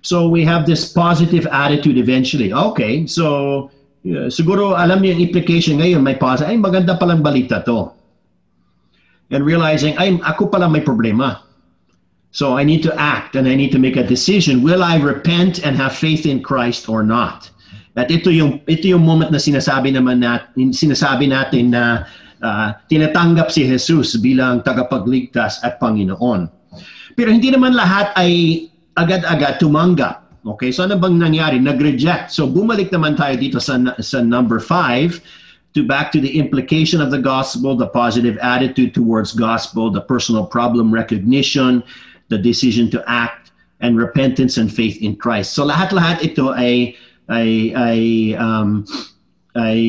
so 0.00 0.30
we 0.30 0.46
have 0.46 0.64
this 0.64 0.86
positive 0.94 1.50
attitude 1.50 1.98
eventually 1.98 2.54
okay 2.54 3.04
so 3.10 3.66
uh, 4.06 4.30
siguro 4.30 4.78
alam 4.78 5.02
niyo 5.02 5.18
yung 5.18 5.22
implication 5.28 5.82
ngayon 5.82 6.00
may 6.00 6.14
positive 6.14 6.54
ay 6.54 6.62
maganda 6.62 6.94
palang 6.94 7.20
balita 7.20 7.58
to 7.60 7.90
and 9.30 9.46
realizing 9.46 9.96
ay 9.98 10.18
ako 10.26 10.50
pala 10.50 10.66
may 10.66 10.82
problema 10.82 11.42
so 12.30 12.54
I 12.54 12.62
need 12.62 12.82
to 12.86 12.92
act 12.94 13.34
and 13.34 13.50
I 13.50 13.58
need 13.58 13.74
to 13.74 13.80
make 13.82 13.98
a 13.98 14.06
decision 14.06 14.62
will 14.62 14.82
I 14.82 14.98
repent 14.98 15.62
and 15.62 15.74
have 15.78 15.94
faith 15.94 16.26
in 16.26 16.42
Christ 16.42 16.86
or 16.86 17.02
not 17.02 17.50
at 17.98 18.06
ito 18.06 18.30
yung 18.30 18.62
ito 18.70 18.86
yung 18.86 19.02
moment 19.02 19.34
na 19.34 19.42
sinasabi 19.42 19.90
naman 19.90 20.22
natin 20.22 20.70
sinasabi 20.70 21.26
natin 21.26 21.74
na 21.74 22.06
uh, 22.40 22.68
tinatanggap 22.88 23.52
si 23.52 23.68
Jesus 23.68 24.16
bilang 24.18 24.64
tagapagligtas 24.64 25.62
at 25.64 25.76
Panginoon. 25.78 26.48
Pero 27.14 27.28
hindi 27.28 27.52
naman 27.52 27.76
lahat 27.76 28.14
ay 28.16 28.64
agad-agad 28.96 29.60
tumanggap. 29.60 30.24
Okay, 30.40 30.72
so 30.72 30.88
ano 30.88 30.96
bang 30.96 31.20
nangyari? 31.20 31.60
Nag-reject. 31.60 32.32
So 32.32 32.48
bumalik 32.48 32.88
naman 32.88 33.18
tayo 33.18 33.36
dito 33.36 33.60
sa 33.60 33.76
sa 34.00 34.24
number 34.24 34.56
five 34.56 35.20
to 35.74 35.86
back 35.86 36.10
to 36.12 36.20
the 36.20 36.38
implication 36.38 37.00
of 37.00 37.10
the 37.10 37.18
gospel, 37.18 37.76
the 37.76 37.86
positive 37.86 38.36
attitude 38.38 38.94
towards 38.94 39.32
gospel, 39.32 39.90
the 39.90 40.00
personal 40.00 40.44
problem 40.44 40.92
recognition, 40.92 41.82
the 42.28 42.38
decision 42.38 42.90
to 42.90 43.02
act, 43.06 43.52
and 43.80 43.96
repentance 43.96 44.58
and 44.58 44.72
faith 44.72 45.00
in 45.00 45.16
Christ. 45.16 45.54
So 45.54 45.64
lahat-lahat 45.64 46.22
ito 46.22 46.52
ay 46.52 46.94
ay 47.32 47.72
ay 47.72 48.00
um, 48.36 48.84
ay 49.56 49.80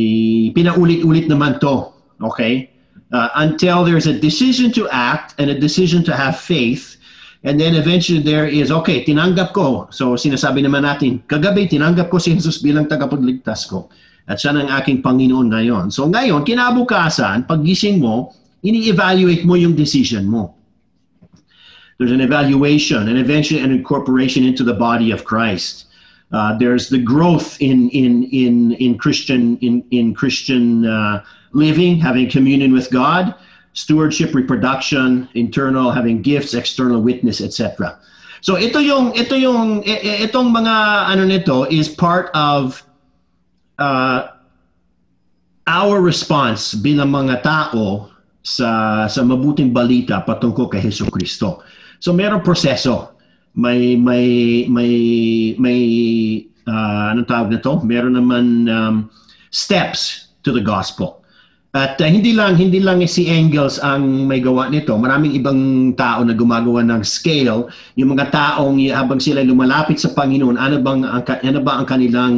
pinaulit-ulit 0.55 1.27
naman 1.27 1.59
to. 1.59 1.91
Okay? 2.23 2.69
Uh, 3.11 3.27
until 3.35 3.83
there's 3.83 4.07
a 4.07 4.15
decision 4.15 4.71
to 4.71 4.87
act 4.87 5.35
and 5.37 5.51
a 5.51 5.57
decision 5.59 5.99
to 6.07 6.15
have 6.15 6.39
faith 6.39 6.95
and 7.43 7.59
then 7.59 7.73
eventually 7.75 8.21
there 8.21 8.45
is 8.45 8.71
okay, 8.71 9.03
tinanggap 9.03 9.53
ko. 9.53 9.89
So 9.89 10.13
sinasabi 10.13 10.61
naman 10.61 10.85
natin, 10.85 11.25
kagabi 11.25 11.65
tinanggap 11.65 12.13
ko 12.13 12.21
si 12.21 12.37
Jesus 12.37 12.61
bilang 12.61 12.85
tagapagligtas 12.85 13.65
ko. 13.65 13.89
At 14.31 14.39
siya 14.39 14.55
ng 14.55 14.71
aking 14.71 15.03
Panginoon 15.03 15.51
ngayon. 15.51 15.91
So 15.91 16.07
ngayon, 16.07 16.47
kinabukasan, 16.47 17.51
paggising 17.51 17.99
mo, 17.99 18.31
ini-evaluate 18.63 19.43
mo 19.43 19.59
yung 19.59 19.75
decision 19.75 20.31
mo. 20.31 20.55
There's 21.99 22.15
an 22.15 22.23
evaluation 22.23 23.11
and 23.11 23.19
eventually 23.19 23.59
an 23.59 23.75
incorporation 23.75 24.47
into 24.47 24.63
the 24.63 24.73
body 24.73 25.11
of 25.11 25.27
Christ. 25.27 25.91
Uh, 26.31 26.57
there's 26.57 26.87
the 26.87 26.97
growth 26.97 27.59
in 27.59 27.91
in 27.91 28.23
in 28.31 28.71
in 28.79 28.97
Christian 28.97 29.59
in 29.59 29.83
in 29.91 30.15
Christian 30.15 30.87
uh, 30.87 31.21
living, 31.51 31.99
having 31.99 32.31
communion 32.31 32.71
with 32.71 32.89
God, 32.89 33.35
stewardship, 33.73 34.33
reproduction, 34.33 35.27
internal, 35.35 35.91
having 35.91 36.23
gifts, 36.23 36.55
external 36.55 37.03
witness, 37.03 37.43
etc. 37.43 37.99
So 38.39 38.55
ito 38.55 38.79
yung 38.79 39.11
ito 39.13 39.35
yung 39.35 39.83
itong 39.85 40.55
mga 40.55 40.75
ano 41.11 41.27
nito 41.27 41.67
is 41.67 41.91
part 41.91 42.31
of 42.33 42.79
uh, 43.81 44.37
our 45.65 45.97
response 45.97 46.77
bilang 46.77 47.09
mga 47.09 47.41
tao 47.41 48.13
sa 48.45 49.05
sa 49.09 49.21
mabuting 49.25 49.73
balita 49.73 50.21
patungkol 50.21 50.69
kay 50.69 50.81
Hesus 50.81 51.09
Kristo. 51.09 51.65
So 52.01 52.13
merong 52.13 52.45
proseso 52.45 53.17
may 53.57 53.97
may 53.97 54.65
may 54.69 54.93
may 55.57 55.79
uh, 56.65 57.13
anong 57.13 57.29
tawag 57.29 57.49
nito? 57.53 57.81
Meron 57.83 58.17
naman 58.17 58.45
um, 58.69 58.95
steps 59.53 60.33
to 60.41 60.53
the 60.53 60.63
gospel. 60.63 61.20
At 61.71 61.95
uh, 62.03 62.07
hindi 62.07 62.35
lang 62.35 62.59
hindi 62.59 62.83
lang 62.83 62.99
si 63.07 63.31
Engels 63.31 63.79
ang 63.79 64.27
may 64.27 64.43
gawa 64.43 64.67
nito. 64.67 64.91
Maraming 64.99 65.31
ibang 65.31 65.95
tao 65.95 66.19
na 66.27 66.35
gumagawa 66.35 66.83
ng 66.83 66.99
scale. 67.07 67.71
Yung 67.95 68.11
mga 68.11 68.27
taong 68.27 68.75
habang 68.91 69.23
sila 69.23 69.39
lumalapit 69.39 69.95
sa 69.95 70.11
Panginoon, 70.11 70.59
ano 70.59 70.83
bang 70.83 71.07
ang, 71.07 71.23
ano 71.23 71.59
ba 71.63 71.79
ang 71.79 71.87
kanilang 71.87 72.33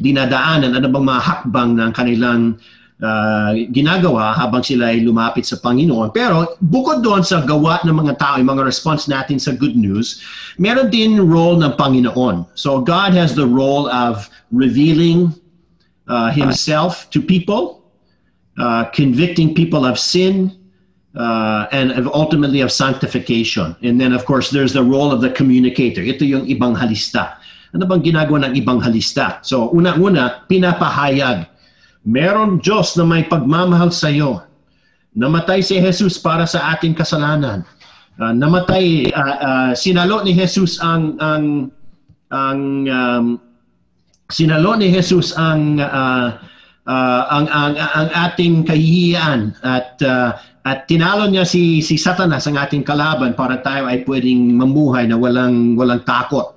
dinadaanan? 0.00 0.72
Ano 0.72 0.88
bang 0.88 1.04
mga 1.04 1.20
hakbang 1.20 1.70
ng 1.76 1.90
kanilang 1.92 2.56
uh, 3.02 3.52
ginagawa 3.70 4.34
habang 4.34 4.64
sila 4.64 4.90
ay 4.94 5.04
lumapit 5.04 5.46
sa 5.46 5.60
Panginoon. 5.60 6.10
Pero 6.16 6.56
bukod 6.64 7.04
doon 7.04 7.22
sa 7.22 7.42
gawa 7.44 7.84
ng 7.84 7.92
mga 7.94 8.14
tao, 8.18 8.34
yung 8.40 8.50
mga 8.50 8.66
response 8.66 9.04
natin 9.04 9.38
sa 9.38 9.54
good 9.54 9.76
news, 9.76 10.22
meron 10.58 10.90
din 10.90 11.20
role 11.20 11.58
ng 11.60 11.76
Panginoon. 11.76 12.46
So 12.56 12.80
God 12.82 13.14
has 13.14 13.34
the 13.34 13.46
role 13.46 13.86
of 13.92 14.26
revealing 14.48 15.34
uh, 16.08 16.32
Himself 16.32 17.10
to 17.12 17.22
people, 17.22 17.77
uh, 18.58 18.84
convicting 18.90 19.54
people 19.54 19.86
of 19.86 19.98
sin, 19.98 20.52
uh, 21.16 21.66
and 21.72 21.94
ultimately 22.12 22.60
of 22.60 22.70
sanctification. 22.70 23.74
And 23.82 24.00
then 24.00 24.12
of 24.12 24.26
course 24.26 24.50
there's 24.50 24.74
the 24.74 24.84
role 24.84 25.10
of 25.10 25.22
the 25.22 25.30
communicator. 25.30 26.02
Ito 26.02 26.26
yung 26.26 26.44
ibang 26.46 26.76
halista. 26.76 27.38
Ano 27.72 27.86
bang 27.86 28.02
ginagawa 28.02 28.48
ng 28.48 28.54
ibang 28.58 28.80
halista? 28.80 29.40
So 29.46 29.70
una-una, 29.70 30.44
pinapahayag 30.48 31.46
Meron 32.08 32.62
Diyos 32.64 32.96
na 32.96 33.04
may 33.04 33.28
pagmamahal 33.28 33.92
sa 33.92 34.08
iyo. 34.08 34.40
Namatay 35.12 35.60
si 35.60 35.76
Jesus 35.76 36.16
para 36.16 36.48
sa 36.48 36.72
ating 36.72 36.96
kasalanan. 36.96 37.68
Uh, 38.16 38.32
namatay, 38.32 39.12
uh, 39.12 39.36
uh, 39.44 39.70
sinalo 39.76 40.24
ni 40.24 40.32
Jesus 40.32 40.80
ang 40.80 41.20
ang 41.20 41.68
ang 42.32 42.60
um, 42.88 43.26
sinalo 44.32 44.72
ni 44.80 44.88
Jesus 44.88 45.36
ang 45.36 45.84
uh, 45.84 46.40
uh, 46.88 47.22
ang, 47.28 47.46
ang 47.52 47.72
ang 47.76 48.08
ating 48.32 48.64
kahihiyan 48.64 49.52
at 49.60 50.00
uh, 50.00 50.40
at 50.64 50.88
tinalo 50.88 51.28
niya 51.28 51.44
si 51.44 51.84
si 51.84 52.00
Satanas 52.00 52.48
ang 52.48 52.56
ating 52.56 52.82
kalaban 52.82 53.36
para 53.36 53.60
tayo 53.60 53.84
ay 53.84 54.02
pwedeng 54.08 54.56
mamuhay 54.56 55.04
na 55.04 55.20
walang 55.20 55.76
walang 55.76 56.00
takot. 56.08 56.56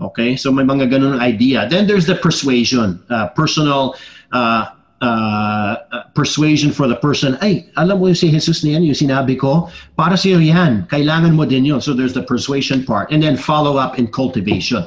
Okay? 0.00 0.38
So 0.38 0.54
may 0.54 0.64
mga 0.64 0.88
ganun 0.88 1.20
idea. 1.20 1.68
Then 1.68 1.84
there's 1.84 2.08
the 2.08 2.16
persuasion, 2.16 3.02
uh, 3.12 3.28
personal 3.36 3.98
uh, 4.32 4.72
uh, 5.00 5.76
persuasion 6.14 6.72
for 6.72 6.88
the 6.88 6.96
person, 6.96 7.36
ay, 7.40 7.68
alam 7.76 8.00
mo 8.00 8.08
yung 8.08 8.16
si 8.16 8.28
Jesus 8.28 8.64
na 8.64 8.76
yan, 8.76 8.84
yung 8.88 8.96
sinabi 8.96 9.36
ko, 9.36 9.68
para 9.96 10.16
sa 10.16 10.28
iyo 10.32 10.40
yan, 10.40 10.88
kailangan 10.88 11.36
mo 11.36 11.44
din 11.44 11.64
yun. 11.64 11.80
So 11.80 11.92
there's 11.92 12.12
the 12.12 12.24
persuasion 12.24 12.84
part. 12.84 13.12
And 13.12 13.20
then 13.20 13.36
follow 13.36 13.76
up 13.76 13.96
and 13.96 14.12
cultivation. 14.12 14.84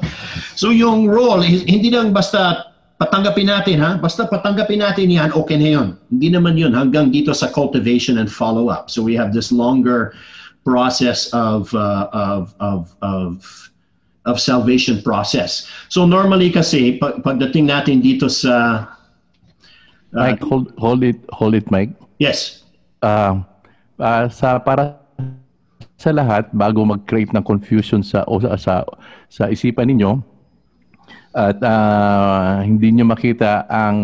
So 0.57 0.69
yung 0.69 1.09
role, 1.09 1.41
hindi 1.41 1.89
lang 1.93 2.13
basta 2.13 2.72
patanggapin 3.01 3.47
natin 3.49 3.77
ha, 3.81 3.97
basta 3.97 4.25
patanggapin 4.29 4.79
natin 4.79 5.09
yan, 5.09 5.29
okay 5.33 5.57
na 5.57 5.69
yun. 5.69 5.87
Hindi 6.09 6.27
naman 6.33 6.55
yun 6.55 6.73
hanggang 6.73 7.09
dito 7.09 7.33
sa 7.33 7.49
cultivation 7.49 8.21
and 8.21 8.29
follow 8.29 8.69
up. 8.69 8.89
So 8.89 9.01
we 9.01 9.17
have 9.17 9.33
this 9.33 9.51
longer 9.51 10.13
process 10.63 11.27
of, 11.33 11.73
uh, 11.75 12.07
of, 12.13 12.55
of, 12.59 12.95
of 13.01 13.43
of 14.25 14.39
salvation 14.39 15.03
process. 15.03 15.67
So 15.91 16.07
normally 16.07 16.51
kasi 16.51 16.95
pag, 16.95 17.23
pagdating 17.23 17.67
natin 17.67 17.99
dito 17.99 18.31
sa 18.31 18.87
Mike, 20.15 20.39
uh, 20.43 20.47
hold, 20.47 20.65
hold 20.79 21.01
it, 21.03 21.19
hold 21.33 21.53
it, 21.57 21.67
Mike. 21.67 21.91
Yes. 22.19 22.63
Uh, 23.03 23.43
uh, 23.99 24.31
sa 24.31 24.63
para 24.63 24.95
sa 25.99 26.15
lahat 26.15 26.51
bago 26.55 26.83
mag-create 26.87 27.31
ng 27.35 27.43
confusion 27.43 28.03
sa 28.03 28.23
o 28.27 28.39
sa 28.39 28.55
sa, 28.55 28.73
sa 29.27 29.43
isipan 29.51 29.91
ninyo 29.91 30.23
at 31.33 31.57
uh, 31.65 32.61
hindi 32.61 32.93
niyo 32.93 33.09
makita 33.09 33.65
ang 33.65 33.97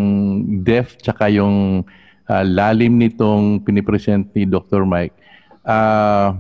depth 0.66 1.06
tsaka 1.06 1.30
yung 1.30 1.86
uh, 2.26 2.44
lalim 2.46 2.98
nitong 2.98 3.62
pinipresent 3.62 4.30
ni 4.34 4.50
Dr. 4.50 4.86
Mike. 4.86 5.14
Uh, 5.62 6.34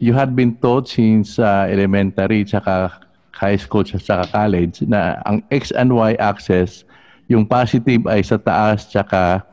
you 0.00 0.16
had 0.16 0.32
been 0.32 0.56
taught 0.56 0.88
since 0.88 1.36
uh, 1.36 1.68
elementary 1.68 2.48
tsaka 2.48 2.96
high 3.36 3.60
school 3.60 3.84
tsaka 3.84 4.24
college 4.32 4.80
na 4.88 5.20
ang 5.28 5.44
X 5.52 5.68
and 5.76 5.92
Y 5.92 6.16
axis 6.16 6.88
yung 7.28 7.44
positive 7.44 8.08
ay 8.08 8.24
sa 8.24 8.40
taas 8.40 8.88
tsaka 8.88 9.44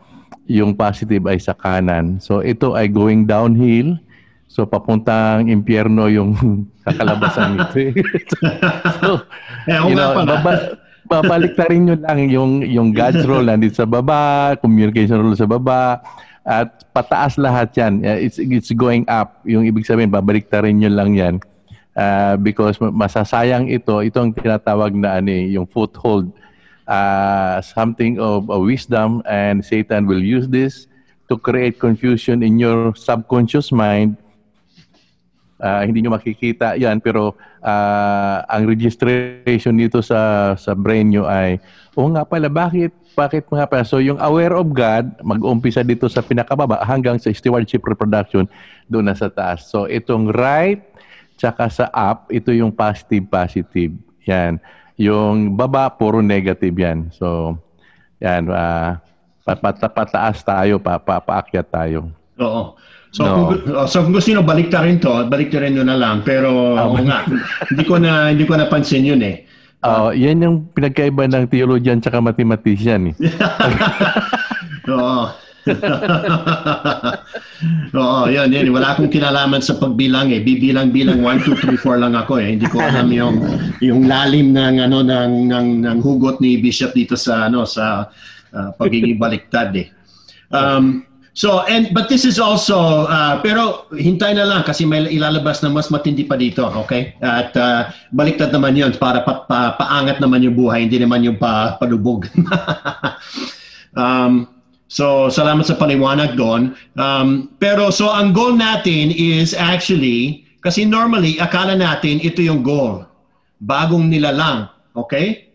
yung 0.49 0.73
positive 0.73 1.23
ay 1.29 1.37
sa 1.37 1.53
kanan. 1.53 2.17
So 2.23 2.41
ito 2.41 2.73
ay 2.73 2.89
going 2.89 3.29
downhill. 3.29 3.99
So 4.49 4.65
papuntang 4.65 5.45
impyerno 5.45 6.09
yung 6.09 6.33
kakalabasan 6.85 7.55
nito. 7.55 7.77
Eh. 7.85 7.93
so, 8.97 9.21
you 9.85 9.93
know, 9.93 10.25
baba, 10.25 10.73
babalik 11.05 11.53
na 11.53 11.65
rin 11.69 11.81
nyo 11.85 11.95
lang 12.01 12.19
yung, 12.33 12.65
yung 12.65 12.89
God's 12.89 13.21
role 13.29 13.45
nandito 13.45 13.77
sa 13.77 13.85
baba, 13.85 14.57
communication 14.57 15.21
role 15.21 15.37
sa 15.37 15.45
baba, 15.45 16.01
at 16.41 16.81
pataas 16.89 17.37
lahat 17.37 17.69
yan. 17.77 18.01
It's, 18.01 18.41
it's 18.41 18.73
going 18.73 19.05
up. 19.05 19.45
Yung 19.45 19.69
ibig 19.69 19.85
sabihin, 19.85 20.09
babalik 20.09 20.49
na 20.49 20.65
rin 20.65 20.81
nyo 20.81 20.89
lang 20.89 21.13
yan. 21.13 21.35
Uh, 21.93 22.33
because 22.41 22.81
masasayang 22.81 23.69
ito, 23.69 24.01
ito 24.01 24.17
ang 24.17 24.33
tinatawag 24.33 24.97
na 24.97 25.21
ano, 25.21 25.29
eh, 25.29 25.53
yung 25.53 25.69
foothold 25.69 26.33
uh, 26.89 27.61
something 27.61 28.17
of 28.17 28.49
a 28.49 28.57
wisdom, 28.57 29.21
and 29.29 29.61
Satan 29.61 30.09
will 30.09 30.21
use 30.21 30.49
this 30.49 30.89
to 31.29 31.37
create 31.37 31.77
confusion 31.77 32.41
in 32.41 32.57
your 32.57 32.97
subconscious 32.97 33.69
mind 33.69 34.17
Ah, 35.59 35.83
hindi 35.83 35.99
nyo 35.99 36.15
makikita 36.15 36.79
yan 36.79 37.03
pero 37.03 37.35
ah, 37.59 38.47
ang 38.47 38.63
registration 38.63 39.75
dito 39.75 39.99
sa 39.99 40.55
sa 40.55 40.71
brain 40.71 41.11
nyo 41.11 41.27
ay 41.27 41.59
o 41.99 42.07
nga 42.07 42.23
pala 42.23 42.47
bakit 42.47 42.95
bakit 43.11 43.43
nga 43.51 43.67
pala? 43.67 43.83
So 43.83 43.99
yung 43.99 44.23
aware 44.23 44.55
of 44.55 44.71
God 44.71 45.19
mag-umpisa 45.19 45.83
dito 45.83 46.07
sa 46.07 46.23
pinakababa 46.23 46.79
hanggang 46.87 47.19
sa 47.19 47.27
stewardship 47.35 47.83
reproduction 47.83 48.47
doon 48.87 49.11
na 49.11 49.15
sa 49.19 49.27
taas. 49.27 49.67
So 49.67 49.83
itong 49.83 50.31
right 50.31 50.79
tsaka 51.35 51.67
sa 51.67 51.91
up 51.91 52.31
ito 52.31 52.55
yung 52.55 52.71
positive 52.71 53.27
positive. 53.27 53.91
Yan. 54.31 54.63
Yung 54.95 55.59
baba 55.59 55.91
puro 55.91 56.23
negative 56.23 56.71
yan. 56.71 57.11
So 57.11 57.59
yan 58.23 58.47
uh, 58.47 58.95
pataas 59.91 60.39
tayo 60.39 60.79
pa, 60.79 60.95
pa, 61.03 61.19
paakyat 61.19 61.67
tayo. 61.67 62.15
Oo. 62.39 62.79
So, 63.09 63.25
No. 63.25 63.33
kung, 63.33 63.49
oh, 63.73 63.87
so 63.89 64.05
kung 64.05 64.13
gusto 64.13 64.29
niyo 64.29 64.45
baliktarin 64.45 65.01
to, 65.01 65.09
baliktarin 65.25 65.73
niyo 65.73 65.81
na 65.81 65.97
lang. 65.97 66.21
Pero 66.21 66.77
Ah, 66.77 66.85
oo 66.85 67.01
nga, 67.01 67.25
hindi 67.73 67.83
ko 67.83 67.97
na 67.97 68.29
hindi 68.29 68.45
ko 68.45 68.53
napansin 68.53 69.05
yun 69.05 69.21
eh. 69.25 69.49
Oh, 69.81 70.11
yan 70.11 70.43
yung 70.43 70.57
pinagkaiba 70.75 71.23
ng 71.25 71.47
theologian 71.47 72.03
tsaka 72.03 72.19
mathematician 72.19 73.09
eh. 73.09 73.15
Oo. 74.93 75.31
Oo, 77.99 78.21
yun, 78.27 78.49
yun. 78.49 78.73
Wala 78.73 78.95
akong 78.95 79.11
kinalaman 79.11 79.61
sa 79.61 79.77
pagbilang 79.77 80.33
eh. 80.33 80.41
Bibilang-bilang 80.41 81.21
1, 81.21 81.45
2, 81.45 81.77
3, 81.77 81.77
4 81.77 82.01
lang 82.01 82.13
ako 82.15 82.41
eh. 82.41 82.57
Hindi 82.57 82.67
ko 82.69 82.77
alam 82.81 83.07
yung, 83.13 83.35
yung 83.83 84.07
lalim 84.09 84.55
ng, 84.55 84.75
ano, 84.81 85.03
ng, 85.03 85.31
ng, 85.49 85.67
ng 85.85 85.97
hugot 86.01 86.41
ni 86.41 86.57
Bishop 86.59 86.93
dito 86.95 87.15
sa, 87.15 87.47
ano, 87.47 87.63
sa 87.63 88.09
ah, 88.51 88.69
pagiging 88.75 89.19
baliktad 89.19 89.71
eh. 89.77 89.87
Um, 90.49 91.05
so, 91.39 91.63
and, 91.71 91.95
but 91.95 92.11
this 92.11 92.27
is 92.27 92.35
also, 92.35 93.07
uh, 93.07 93.39
pero 93.39 93.87
hintay 93.95 94.35
na 94.35 94.43
lang 94.43 94.67
kasi 94.67 94.83
may 94.83 95.07
ilalabas 95.07 95.63
na 95.63 95.71
mas 95.71 95.87
matindi 95.87 96.27
pa 96.27 96.35
dito, 96.35 96.67
okay? 96.67 97.15
At 97.23 97.55
uh, 97.55 97.87
baliktad 98.11 98.51
naman 98.51 98.75
yun 98.75 98.91
para 98.99 99.23
pa, 99.23 99.47
pa, 99.47 99.79
paangat 99.79 100.19
naman 100.19 100.43
yung 100.43 100.59
buhay, 100.59 100.83
hindi 100.83 100.99
naman 100.99 101.23
yung 101.23 101.39
pa, 101.39 101.79
palubog. 101.79 102.27
um, 104.03 104.51
so, 104.91 105.31
salamat 105.31 105.63
sa 105.63 105.79
paliwanag 105.79 106.35
doon. 106.35 106.75
Um, 106.99 107.47
pero, 107.55 107.87
so 107.87 108.11
ang 108.11 108.35
goal 108.35 108.59
natin 108.59 109.15
is 109.15 109.55
actually, 109.55 110.43
kasi 110.59 110.83
normally, 110.83 111.39
akala 111.39 111.79
natin 111.79 112.19
ito 112.19 112.43
yung 112.43 112.67
goal. 112.67 113.07
Bagong 113.63 114.11
nilalang, 114.11 114.67
okay? 114.91 115.47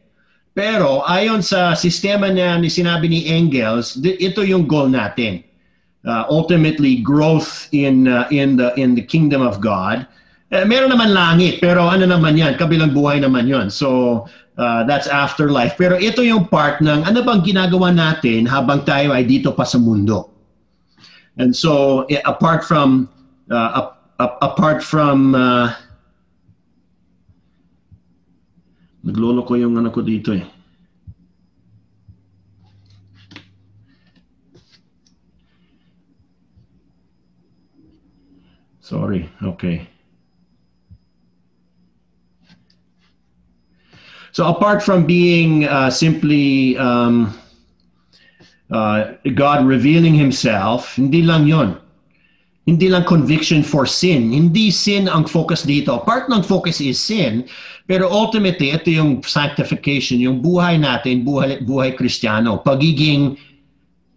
Pero 0.55 1.03
ayon 1.03 1.43
sa 1.43 1.75
sistema 1.75 2.31
na 2.31 2.55
ni 2.57 2.71
sinabi 2.71 3.11
ni 3.11 3.27
Engels, 3.27 3.99
ito 4.01 4.47
yung 4.47 4.71
goal 4.71 4.87
natin. 4.87 5.43
Uh, 6.05 6.29
ultimately, 6.29 7.01
growth 7.01 7.69
in 7.73 8.05
uh, 8.07 8.29
in 8.29 8.61
the 8.61 8.77
in 8.77 8.93
the 8.93 9.01
kingdom 9.01 9.41
of 9.41 9.61
God. 9.61 10.05
Eh, 10.53 10.63
meron 10.63 10.93
naman 10.93 11.17
langit, 11.17 11.59
pero 11.59 11.89
ano 11.89 12.05
naman 12.05 12.37
yan, 12.37 12.55
kabilang 12.61 12.93
buhay 12.93 13.19
naman 13.19 13.49
yon. 13.49 13.73
So, 13.73 14.23
uh, 14.61 14.85
that's 14.85 15.09
afterlife. 15.09 15.75
Pero 15.81 15.97
ito 15.97 16.21
yung 16.21 16.47
part 16.47 16.79
ng 16.85 17.03
ano 17.03 17.25
bang 17.25 17.41
ginagawa 17.43 17.91
natin 17.91 18.45
habang 18.47 18.85
tayo 18.85 19.11
ay 19.17 19.25
dito 19.25 19.51
pa 19.51 19.65
sa 19.65 19.81
mundo. 19.81 20.31
And 21.41 21.57
so, 21.57 22.05
eh, 22.07 22.23
apart 22.23 22.63
from 22.63 23.09
uh, 23.51 23.83
ap- 23.83 23.99
ap- 24.21 24.39
apart 24.45 24.85
from 24.85 25.35
uh, 25.35 25.75
Naglolo 29.05 29.45
ko 29.45 29.53
yung 29.61 29.77
ano 29.77 29.93
ko 29.93 30.01
dito 30.01 30.33
eh. 30.33 30.54
Sorry. 38.85 39.33
Okay. 39.41 39.89
So 44.37 44.45
apart 44.45 44.83
from 44.83 45.07
being 45.09 45.65
uh, 45.65 45.89
simply 45.89 46.77
um, 46.77 47.33
uh, 48.69 49.17
God 49.33 49.65
revealing 49.65 50.13
Himself, 50.13 51.01
hindi 51.01 51.25
lang 51.25 51.49
yon. 51.49 51.81
Hindi 52.69 52.93
lang 52.93 53.09
conviction 53.09 53.65
for 53.65 53.89
sin. 53.89 54.29
Hindi 54.29 54.69
sin 54.69 55.09
ang 55.09 55.25
focus 55.25 55.65
dito. 55.65 56.05
Part 56.05 56.29
ng 56.29 56.45
focus 56.45 56.85
is 56.85 57.01
sin, 57.01 57.49
pero 57.89 58.09
ultimately, 58.13 58.73
ito 58.73 58.93
yung 58.93 59.25
sanctification, 59.25 60.21
yung 60.21 60.45
buhay 60.45 60.77
natin, 60.77 61.25
buhay, 61.25 61.65
buhay 61.65 61.97
kristyano, 61.97 62.61
pagiging, 62.61 63.37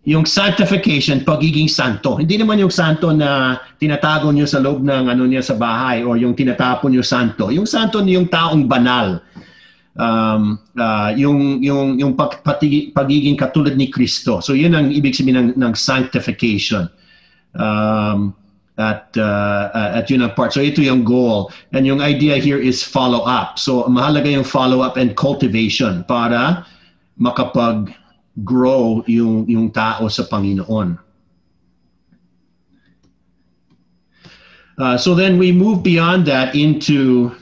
yung 0.08 0.24
sanctification, 0.24 1.28
pagiging 1.28 1.68
santo. 1.68 2.16
Hindi 2.16 2.40
naman 2.40 2.64
yung 2.64 2.72
santo 2.72 3.12
na 3.12 3.60
tinatago 3.76 4.32
nyo 4.32 4.48
sa 4.48 4.64
loob 4.64 4.80
ng 4.80 5.12
ano 5.12 5.28
niya 5.28 5.44
sa 5.44 5.60
bahay 5.60 6.00
o 6.08 6.16
yung 6.16 6.32
tinatapon 6.32 6.96
nyo 6.96 7.04
santo. 7.04 7.52
Yung 7.52 7.68
santo 7.68 8.00
yung 8.00 8.32
taong 8.32 8.72
banal. 8.72 9.20
Um, 10.00 10.64
uh, 10.80 11.12
yung 11.12 11.60
yung 11.60 12.00
yung 12.00 12.16
pag, 12.16 12.40
pati- 12.40 12.96
pagiging 12.96 13.36
katulad 13.36 13.76
ni 13.76 13.92
Kristo. 13.92 14.40
So 14.40 14.56
yun 14.56 14.80
ang 14.80 14.96
ibig 14.96 15.12
sabihin 15.12 15.52
ng, 15.52 15.60
ng 15.60 15.74
sanctification. 15.76 16.88
Um, 17.60 18.32
at 18.80 19.12
uh, 19.20 19.76
at 19.76 20.08
yun 20.08 20.24
ang 20.24 20.32
part. 20.40 20.56
So 20.56 20.64
ito 20.64 20.80
yung 20.80 21.04
goal. 21.04 21.52
And 21.76 21.84
yung 21.84 22.00
idea 22.00 22.40
here 22.40 22.64
is 22.64 22.80
follow 22.80 23.28
up. 23.28 23.60
So 23.60 23.84
mahalaga 23.92 24.32
yung 24.32 24.48
follow 24.48 24.80
up 24.80 24.96
and 24.96 25.20
cultivation 25.20 26.08
para 26.08 26.64
makapag 27.20 27.92
grow 28.44 29.02
yung 29.08 29.48
yung 29.50 29.72
tao 29.74 30.06
sa 30.10 30.26
Panginoon. 30.30 30.98
Uh, 34.78 34.98
so 34.98 35.18
then 35.18 35.42
we 35.42 35.50
move 35.50 35.82
beyond 35.82 36.26
that 36.30 36.54
into 36.54 37.34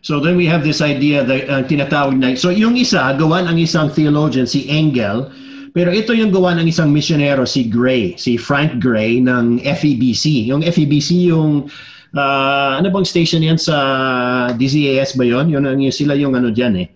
So 0.00 0.18
then 0.18 0.34
we 0.34 0.48
have 0.48 0.64
this 0.64 0.80
idea 0.80 1.22
that 1.22 1.44
uh, 1.46 1.62
tinatawag 1.68 2.16
na, 2.16 2.32
so 2.32 2.48
yung 2.48 2.74
isa, 2.74 3.14
gawan 3.20 3.44
ang 3.46 3.60
isang 3.60 3.92
theologian, 3.92 4.48
si 4.48 4.64
Engel, 4.66 5.28
pero 5.76 5.92
ito 5.92 6.16
yung 6.16 6.32
gawan 6.32 6.58
ng 6.58 6.66
isang 6.66 6.90
misyonero, 6.90 7.46
si 7.46 7.68
Gray, 7.68 8.16
si 8.16 8.34
Frank 8.34 8.80
Gray 8.82 9.20
ng 9.20 9.60
FEBC. 9.62 10.50
Yung 10.50 10.64
FEBC 10.64 11.30
yung, 11.30 11.70
uh, 12.14 12.78
ano 12.78 12.88
bang 12.90 13.06
station 13.06 13.42
yan 13.42 13.58
sa 13.58 13.76
DZAS 14.54 15.14
ba 15.14 15.24
yon? 15.26 15.50
Yun, 15.50 15.64
ang- 15.66 15.82
yun 15.82 15.94
sila 15.94 16.14
yung 16.14 16.34
ano 16.34 16.50
dyan 16.50 16.86
eh. 16.86 16.88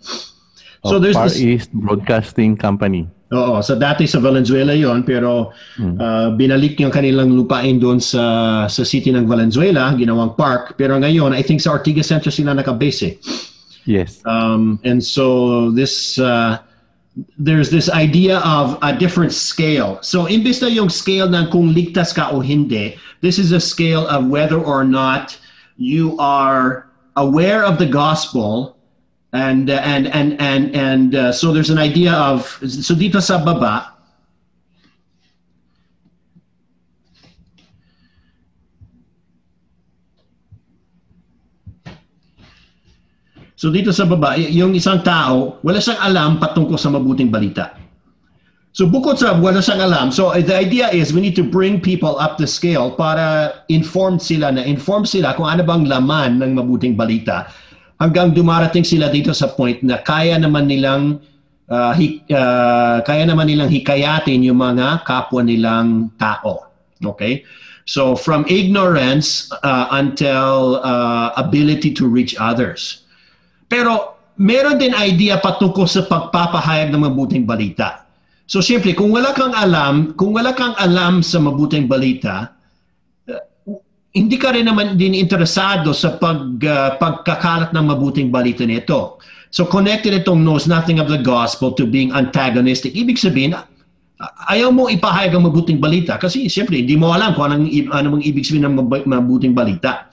So 0.85 1.01
Of 1.01 1.03
there's 1.03 1.17
Far 1.17 1.33
this, 1.33 1.41
East 1.41 1.71
Broadcasting 1.73 2.61
Company. 2.61 3.09
Oo, 3.33 3.59
so 3.65 3.75
dati 3.75 4.05
sa 4.07 4.21
Valenzuela 4.21 4.77
yon 4.77 5.03
pero 5.03 5.51
uh, 5.81 6.29
binalik 6.37 6.79
yung 6.79 6.93
kanilang 6.93 7.33
lupain 7.35 7.81
doon 7.81 7.99
sa 7.99 8.23
sa 8.69 8.83
city 8.85 9.11
ng 9.11 9.25
Valenzuela, 9.27 9.91
ginawang 9.97 10.37
park. 10.37 10.77
Pero 10.77 10.95
ngayon, 11.01 11.33
I 11.33 11.43
think 11.43 11.59
sa 11.65 11.73
Ortigas 11.75 12.13
Center 12.13 12.31
sila 12.31 12.53
nakabase 12.55 13.03
eh. 13.03 13.15
Yes. 13.89 14.21
Um, 14.25 14.81
and 14.85 15.01
so 15.01 15.69
this 15.73 16.17
uh, 16.21 16.61
there's 17.39 17.71
this 17.71 17.89
idea 17.89 18.39
of 18.41 18.79
a 18.83 18.97
different 18.97 19.33
scale. 19.33 20.03
So 20.03 20.27
imbes 20.27 20.63
na 20.63 20.69
yung 20.69 20.91
scale 20.91 21.31
ng 21.31 21.51
kung 21.51 21.71
ligtas 21.71 22.15
ka 22.15 22.31
o 22.31 22.41
hindi, 22.41 22.99
this 23.21 23.39
is 23.39 23.53
a 23.53 23.61
scale 23.61 24.07
of 24.09 24.27
whether 24.27 24.59
or 24.59 24.85
not 24.85 25.39
you 25.77 26.19
are 26.19 26.91
aware 27.17 27.63
of 27.63 27.79
the 27.79 27.87
gospel 27.87 28.77
and 29.33 29.71
uh, 29.71 29.83
and 29.83 30.07
and 30.09 30.41
and 30.41 30.75
and 30.75 31.15
uh, 31.15 31.33
so 31.33 31.53
there's 31.53 31.71
an 31.71 31.79
idea 31.79 32.13
of 32.13 32.59
so 32.63 32.95
dito 32.95 33.23
sa 33.23 33.39
baba 33.43 33.94
So 43.65 43.73
dito 43.73 43.97
sa 43.97 44.05
baba, 44.05 44.37
yung 44.37 44.77
isang 44.77 45.01
tao, 45.01 45.57
wala 45.65 45.81
siyang 45.81 45.97
alam 45.97 46.31
patungkol 46.37 46.77
sa 46.77 46.93
mabuting 46.93 47.33
balita. 47.33 47.73
So 48.77 48.85
bukod 48.85 49.17
sa 49.17 49.41
wala 49.41 49.65
siyang 49.65 49.89
alam, 49.89 50.07
so 50.13 50.37
uh, 50.37 50.45
the 50.45 50.53
idea 50.53 50.93
is 50.93 51.17
we 51.17 51.25
need 51.25 51.33
to 51.41 51.47
bring 51.49 51.81
people 51.81 52.21
up 52.21 52.37
the 52.37 52.45
scale 52.45 52.93
para 52.93 53.57
informed 53.73 54.21
sila 54.21 54.53
na 54.53 54.61
informed 54.69 55.09
sila 55.09 55.33
kung 55.33 55.49
ano 55.49 55.65
bang 55.65 55.89
laman 55.89 56.45
ng 56.45 56.61
mabuting 56.61 56.93
balita 56.93 57.49
hanggang 57.97 58.37
dumarating 58.37 58.85
sila 58.85 59.09
dito 59.09 59.33
sa 59.33 59.49
point 59.49 59.81
na 59.81 59.97
kaya 59.97 60.37
naman 60.37 60.69
nilang 60.69 61.25
uh, 61.73 61.97
hi- 61.97 62.21
uh, 62.37 63.01
kaya 63.01 63.25
naman 63.25 63.49
nilang 63.49 63.73
hikayatin 63.73 64.45
yung 64.45 64.61
mga 64.61 65.09
kapwa 65.09 65.41
nilang 65.41 66.13
tao. 66.21 66.69
Okay? 67.01 67.49
So 67.89 68.13
from 68.13 68.45
ignorance 68.45 69.49
uh, 69.65 69.89
until 69.97 70.85
uh, 70.85 71.33
ability 71.41 71.97
to 71.97 72.05
reach 72.05 72.37
others. 72.37 73.04
Pero 73.69 74.19
meron 74.41 74.79
din 74.79 74.95
idea 74.95 75.39
patungkol 75.39 75.87
sa 75.87 76.03
pagpapahayag 76.07 76.91
ng 76.91 77.03
mabuting 77.07 77.47
balita. 77.47 78.05
So 78.45 78.61
siyempre, 78.61 78.93
kung 78.93 79.15
wala 79.15 79.33
kang 79.33 79.57
alam, 79.57 80.13
kung 80.19 80.37
wala 80.37 80.53
kang 80.53 80.77
alam 80.77 81.25
sa 81.25 81.41
mabuting 81.41 81.89
balita, 81.89 82.53
uh, 83.31 83.41
hindi 84.13 84.37
ka 84.37 84.53
rin 84.53 84.69
naman 84.69 85.01
din 85.01 85.17
interesado 85.17 85.97
sa 85.97 86.21
pag, 86.21 86.61
uh, 86.61 87.01
pagkakalat 87.01 87.73
ng 87.73 87.85
mabuting 87.89 88.29
balita 88.29 88.69
nito. 88.69 89.17
So 89.55 89.65
connected 89.65 90.13
itong 90.13 90.43
knows 90.43 90.67
nothing 90.67 90.99
of 90.99 91.09
the 91.09 91.23
gospel 91.23 91.73
to 91.79 91.87
being 91.89 92.11
antagonistic. 92.13 92.93
Ibig 92.93 93.17
sabihin, 93.17 93.55
ayaw 94.51 94.71
mo 94.75 94.91
ipahayag 94.91 95.35
ang 95.35 95.47
mabuting 95.47 95.79
balita 95.79 96.19
kasi 96.21 96.47
siyempre 96.47 96.79
hindi 96.79 96.99
mo 96.99 97.15
alam 97.15 97.35
kung 97.35 97.51
anong, 97.51 97.71
ano 97.91 98.07
mang 98.19 98.25
ibig 98.25 98.45
sabihin 98.47 98.67
ng 98.67 98.77
mab- 98.83 99.07
mabuting 99.07 99.55
balita. 99.57 100.11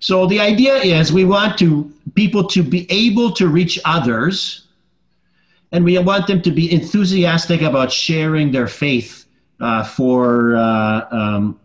So 0.00 0.26
the 0.26 0.40
idea 0.40 0.74
is 0.76 1.12
we 1.12 1.24
want 1.24 1.58
to 1.58 1.92
people 2.14 2.46
to 2.48 2.62
be 2.62 2.86
able 2.90 3.32
to 3.32 3.48
reach 3.48 3.80
others 3.84 4.66
and 5.72 5.84
we 5.84 5.98
want 5.98 6.26
them 6.26 6.40
to 6.42 6.50
be 6.50 6.72
enthusiastic 6.72 7.62
about 7.62 7.92
sharing 7.92 8.52
their 8.52 8.68
faith 8.68 9.26
uh, 9.60 9.84
for 9.84 10.56
uh, 10.56 11.06
um, 11.10 11.60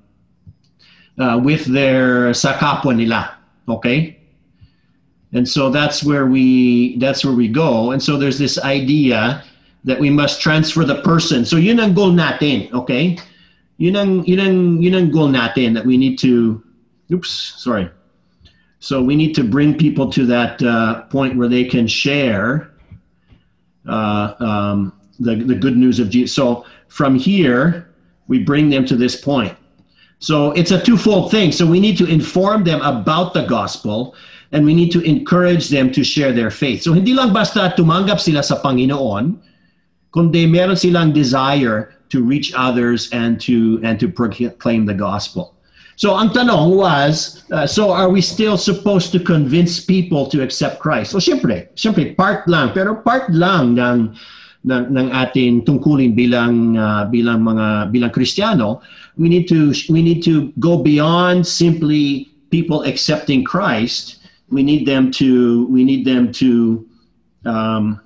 uh, 1.17 1.39
with 1.43 1.65
their 1.65 2.34
sa 2.34 2.58
kapwa 2.58 2.96
nila. 2.96 3.38
Okay? 3.69 4.19
And 5.34 5.48
so 5.48 5.69
that's 5.69 6.04
where 6.04 6.28
we 6.28 6.98
that's 6.98 7.26
where 7.26 7.34
we 7.34 7.48
go. 7.48 7.91
And 7.91 8.02
so 8.02 8.17
there's 8.17 8.38
this 8.38 8.60
idea 8.60 9.43
that 9.84 10.00
we 10.00 10.10
must 10.10 10.41
transfer 10.41 10.86
the 10.86 11.02
person. 11.02 11.46
So 11.46 11.58
yun 11.58 11.80
ang 11.80 11.93
goal 11.93 12.12
natin, 12.12 12.72
okay? 12.74 13.17
Yun 13.78 13.96
ang 13.96 14.12
yun 14.26 14.39
ang 14.39 14.82
yun 14.82 14.96
ang 14.96 15.10
goal 15.10 15.28
natin 15.28 15.74
that 15.74 15.86
we 15.86 15.98
need 15.98 16.19
to 16.19 16.62
oops, 17.12 17.58
sorry. 17.58 17.89
So 18.84 19.02
we 19.02 19.15
need 19.15 19.34
to 19.36 19.46
bring 19.46 19.78
people 19.78 20.12
to 20.12 20.26
that 20.26 20.62
uh, 20.62 21.04
point 21.04 21.38
where 21.38 21.48
they 21.48 21.63
can 21.63 21.88
share 21.88 22.76
uh, 23.88 24.36
um, 24.43 24.91
the 25.24 25.36
the 25.36 25.56
good 25.56 25.78
news 25.78 26.04
of 26.04 26.10
Jesus. 26.10 26.36
So 26.36 26.65
from 26.89 27.15
here 27.15 27.88
we 28.28 28.43
bring 28.43 28.67
them 28.67 28.84
to 28.91 29.00
this 29.00 29.15
point. 29.15 29.56
So 30.19 30.52
it's 30.52 30.72
a 30.72 30.84
twofold 30.84 31.32
thing. 31.32 31.54
So 31.54 31.65
we 31.65 31.80
need 31.80 31.96
to 31.96 32.06
inform 32.12 32.65
them 32.65 32.82
about 32.82 33.34
the 33.34 33.48
gospel 33.48 34.15
and 34.52 34.65
we 34.65 34.76
need 34.76 34.91
to 34.91 35.02
encourage 35.08 35.69
them 35.69 35.89
to 35.96 36.04
share 36.04 36.34
their 36.36 36.52
faith. 36.52 36.84
So 36.84 36.91
hindi 36.91 37.13
lang 37.15 37.32
basta 37.32 37.72
tumanggap 37.80 38.19
sila 38.19 38.43
sa 38.43 38.60
Panginoon, 38.60 39.39
kundi 40.12 40.43
meron 40.43 40.76
silang 40.76 41.15
desire 41.15 41.96
to 42.12 42.19
reach 42.19 42.52
others 42.52 43.08
and 43.15 43.39
to 43.48 43.80
and 43.80 43.96
to 44.04 44.12
proclaim 44.12 44.84
the 44.84 44.93
gospel. 44.93 45.56
So 45.95 46.17
ang 46.17 46.34
tanong 46.34 46.73
was, 46.73 47.43
uh, 47.51 47.67
so 47.67 47.91
are 47.93 48.10
we 48.10 48.21
still 48.21 48.58
supposed 48.58 49.12
to 49.13 49.19
convince 49.19 49.79
people 49.79 50.25
to 50.34 50.41
accept 50.41 50.79
Christ? 50.79 51.12
So 51.12 51.19
syempre, 51.21 51.69
syempre 51.77 52.17
part 52.17 52.47
lang, 52.47 52.73
pero 52.73 52.97
part 52.97 53.29
lang 53.29 53.77
ng 53.77 54.17
ng, 54.63 54.84
ng 54.95 55.08
ating 55.12 55.67
tungkulin 55.67 56.15
bilang 56.15 56.79
uh, 56.79 57.06
bilang 57.12 57.43
mga 57.43 57.91
bilang 57.91 58.12
Kristiyano, 58.12 58.82
we 59.17 59.27
need 59.29 59.47
to 59.47 59.75
we 59.89 60.01
need 60.01 60.23
to 60.23 60.51
go 60.60 60.79
beyond 60.79 61.45
simply 61.45 62.32
people 62.49 62.84
accepting 62.84 63.43
Christ. 63.43 64.23
We 64.49 64.63
need 64.63 64.88
them 64.88 65.12
to 65.19 65.67
we 65.67 65.84
need 65.84 66.06
them 66.06 66.32
to 66.39 66.88
um, 67.45 67.99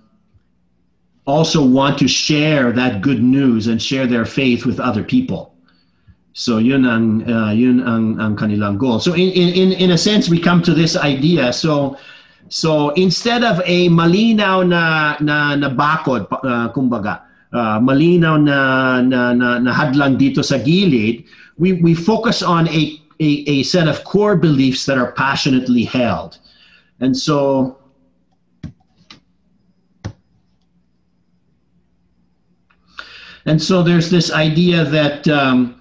also 1.28 1.63
want 1.63 2.00
to 2.00 2.08
share 2.08 2.71
that 2.71 3.02
good 3.02 3.21
news 3.21 3.67
and 3.67 3.82
share 3.82 4.08
their 4.08 4.26
faith 4.26 4.65
with 4.65 4.80
other 4.80 5.04
people. 5.04 5.57
So 6.38 6.62
yun 6.62 6.86
ang 6.86 7.26
uh, 7.26 7.50
yun 7.50 7.82
ang 7.82 8.21
ang 8.21 8.38
kanilang 8.38 8.78
goal. 8.78 9.02
So 9.02 9.17
in 9.17 9.34
in 9.34 9.73
in 9.73 9.89
a 9.89 9.97
sense 9.97 10.30
we 10.30 10.38
come 10.38 10.62
to 10.69 10.73
this 10.78 10.93
idea. 10.93 11.50
So 11.50 11.97
so 12.54 12.93
instead 12.93 13.41
of 13.41 13.58
a 13.65 13.89
malinaw 13.89 14.62
na 14.69 15.17
na 15.17 15.58
na 15.58 15.73
bakod 15.73 16.30
uh, 16.30 16.69
kumbaga 16.78 17.26
uh, 17.58 17.82
malinaw 17.82 18.38
na, 18.38 19.02
na 19.02 19.34
na 19.34 19.58
na 19.58 19.71
hadlang 19.73 20.21
dito 20.21 20.45
sa 20.45 20.62
gilid, 20.62 21.26
we 21.58 21.82
we 21.82 21.97
focus 21.97 22.45
on 22.45 22.69
a 22.69 23.02
a, 23.17 23.41
a 23.50 23.65
set 23.65 23.89
of 23.89 24.06
core 24.06 24.38
beliefs 24.38 24.86
that 24.86 25.02
are 25.02 25.17
passionately 25.17 25.89
held. 25.89 26.38
And 27.02 27.17
so 27.17 27.82
And 33.47 33.58
so 33.63 33.82
there's 33.82 34.12
this 34.12 34.30
idea 34.30 34.84
that 34.84 35.26
um, 35.32 35.80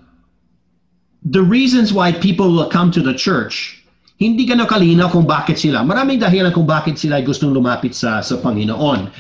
the 1.30 1.42
reasons 1.42 1.92
why 1.92 2.12
people 2.12 2.52
will 2.54 2.70
come 2.70 2.90
to 2.94 3.02
the 3.02 3.14
church, 3.14 3.82
hindi 4.16 4.46
gano'ng 4.46 4.70
kalinaw 4.70 5.10
kung 5.10 5.26
bakit 5.26 5.58
sila. 5.58 5.82
Maraming 5.82 6.22
dahilan 6.22 6.54
kung 6.54 6.64
bakit 6.64 6.96
sila 6.96 7.20
gustong 7.20 7.50
lumapit 7.50 7.92
sa, 7.92 8.22
sa 8.22 8.38
Panginoon. 8.38 9.10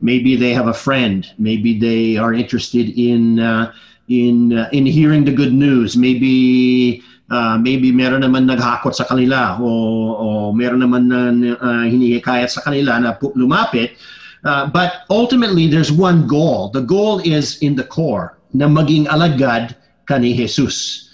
Maybe 0.00 0.36
they 0.36 0.54
have 0.54 0.68
a 0.68 0.76
friend. 0.76 1.26
Maybe 1.38 1.74
they 1.74 2.16
are 2.16 2.32
interested 2.32 2.94
in 2.94 3.40
uh, 3.40 3.72
in 4.06 4.54
uh, 4.54 4.68
in 4.70 4.86
hearing 4.86 5.24
the 5.24 5.32
good 5.32 5.52
news. 5.52 5.96
Maybe 5.96 7.02
uh, 7.32 7.58
maybe 7.58 7.90
meron 7.90 8.22
naman 8.22 8.46
naghakot 8.46 8.94
sa 8.94 9.08
kanila 9.08 9.58
o, 9.58 9.66
o 10.14 10.26
meron 10.52 10.84
naman 10.84 11.08
na 11.08 11.20
uh, 11.56 11.84
hinihikayat 11.88 12.52
sa 12.52 12.60
kanila 12.62 13.00
na 13.00 13.16
lumapit. 13.34 13.96
Uh, 14.44 14.68
but 14.68 15.08
ultimately, 15.10 15.66
there's 15.66 15.90
one 15.90 16.28
goal. 16.28 16.68
The 16.70 16.84
goal 16.84 17.18
is 17.24 17.58
in 17.64 17.74
the 17.74 17.82
core, 17.82 18.38
na 18.52 18.68
maging 18.68 19.08
alagad 19.10 19.74
ka 20.04 20.20
ni 20.20 20.36
Jesus. 20.36 21.05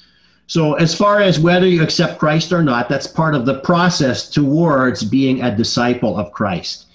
So 0.52 0.76
as 0.76 0.92
far 0.92 1.24
as 1.24 1.40
whether 1.40 1.64
you 1.64 1.80
accept 1.80 2.20
Christ 2.20 2.52
or 2.52 2.60
not, 2.60 2.92
that's 2.92 3.06
part 3.08 3.32
of 3.32 3.48
the 3.48 3.64
process 3.64 4.28
towards 4.28 5.00
being 5.00 5.40
a 5.40 5.48
disciple 5.48 6.20
of 6.20 6.28
Christ. 6.36 6.92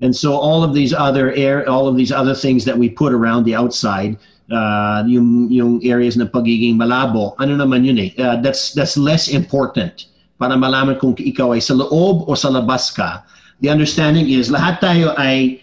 And 0.00 0.16
so 0.16 0.32
all 0.32 0.64
of 0.64 0.72
these 0.72 0.96
other 0.96 1.28
air, 1.36 1.68
all 1.68 1.84
of 1.84 2.00
these 2.00 2.08
other 2.08 2.32
things 2.32 2.64
that 2.64 2.72
we 2.72 2.88
put 2.88 3.12
around 3.12 3.44
the 3.44 3.54
outside, 3.54 4.16
uh, 4.48 5.04
yung, 5.04 5.52
yung 5.52 5.84
areas 5.84 6.16
ng 6.16 6.32
pagiging 6.32 6.80
malabo, 6.80 7.36
ano 7.36 7.60
naman 7.60 7.84
yun 7.84 8.00
eh, 8.00 8.16
uh, 8.16 8.40
that's, 8.40 8.72
that's 8.72 8.96
less 8.96 9.28
important 9.28 10.08
para 10.40 10.56
malaman 10.56 10.96
kung 10.96 11.12
ikaw 11.20 11.52
ay 11.52 11.60
sa 11.60 11.76
loob 11.76 12.24
o 12.24 12.32
sa 12.32 12.48
labas 12.48 12.88
ka. 12.88 13.20
The 13.60 13.68
understanding 13.68 14.32
is 14.32 14.48
lahat 14.48 14.80
tayo 14.80 15.12
ay 15.20 15.60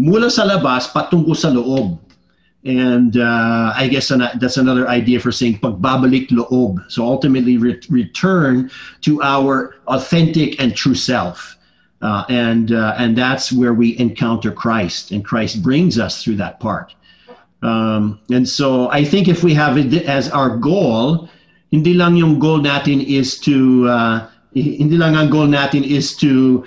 mula 0.00 0.32
sa 0.32 0.48
labas 0.48 0.88
patungo 0.88 1.36
sa 1.36 1.52
loob. 1.52 2.00
And 2.64 3.16
uh, 3.16 3.72
I 3.74 3.88
guess 3.88 4.10
an, 4.10 4.22
that's 4.38 4.58
another 4.58 4.88
idea 4.88 5.18
for 5.18 5.32
saying 5.32 5.60
pagbabalik 5.60 6.28
loob. 6.28 6.90
So 6.90 7.04
ultimately 7.04 7.56
re- 7.56 7.80
return 7.88 8.70
to 9.00 9.22
our 9.22 9.76
authentic 9.86 10.60
and 10.60 10.76
true 10.76 10.94
self. 10.94 11.56
Uh, 12.02 12.24
and 12.30 12.72
uh, 12.72 12.94
and 12.96 13.16
that's 13.16 13.52
where 13.52 13.74
we 13.74 13.98
encounter 13.98 14.50
Christ, 14.50 15.10
and 15.10 15.22
Christ 15.22 15.62
brings 15.62 15.98
us 15.98 16.24
through 16.24 16.36
that 16.36 16.58
part. 16.58 16.94
Um, 17.62 18.20
and 18.30 18.48
so 18.48 18.90
I 18.90 19.04
think 19.04 19.28
if 19.28 19.44
we 19.44 19.52
have 19.52 19.76
it 19.76 19.92
as 20.08 20.30
our 20.30 20.56
goal, 20.56 21.28
hindi 21.70 21.92
lang 21.92 22.16
yung 22.16 22.38
goal 22.38 22.58
natin 22.58 23.04
is 23.04 23.38
to 23.40 23.86
uh, 23.86 24.28
hindi 24.54 24.96
lang 24.96 25.14
ang 25.14 25.28
goal 25.28 25.46
natin 25.46 25.84
is 25.84 26.16
to 26.16 26.64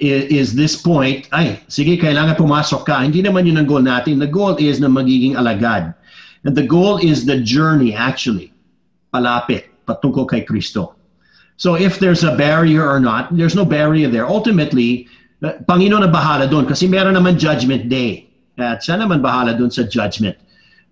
is 0.00 0.54
this 0.54 0.78
point, 0.78 1.26
ay, 1.34 1.58
sige, 1.66 1.98
kailangan 1.98 2.38
pumasok 2.38 2.86
ka. 2.86 3.02
Hindi 3.02 3.20
naman 3.22 3.44
yun 3.44 3.58
ang 3.58 3.68
goal 3.68 3.82
natin. 3.82 4.22
The 4.22 4.30
goal 4.30 4.54
is 4.56 4.78
na 4.78 4.86
magiging 4.86 5.34
alagad. 5.34 5.92
And 6.46 6.54
the 6.54 6.66
goal 6.66 7.02
is 7.02 7.26
the 7.26 7.42
journey, 7.42 7.92
actually. 7.92 8.54
Palapit, 9.10 9.70
patungko 9.84 10.28
kay 10.30 10.46
Kristo. 10.46 10.94
So 11.56 11.74
if 11.74 11.98
there's 11.98 12.22
a 12.22 12.36
barrier 12.36 12.84
or 12.84 13.00
not, 13.00 13.32
there's 13.32 13.56
no 13.56 13.64
barrier 13.64 14.12
there. 14.12 14.28
Ultimately, 14.28 15.08
Panginoon 15.42 16.04
na 16.04 16.12
bahala 16.12 16.44
doon 16.48 16.68
kasi 16.68 16.84
meron 16.88 17.16
naman 17.16 17.40
judgment 17.40 17.88
day. 17.88 18.28
At 18.56 18.84
siya 18.84 19.00
naman 19.00 19.20
bahala 19.20 19.56
doon 19.56 19.72
sa 19.72 19.84
judgment. 19.84 20.36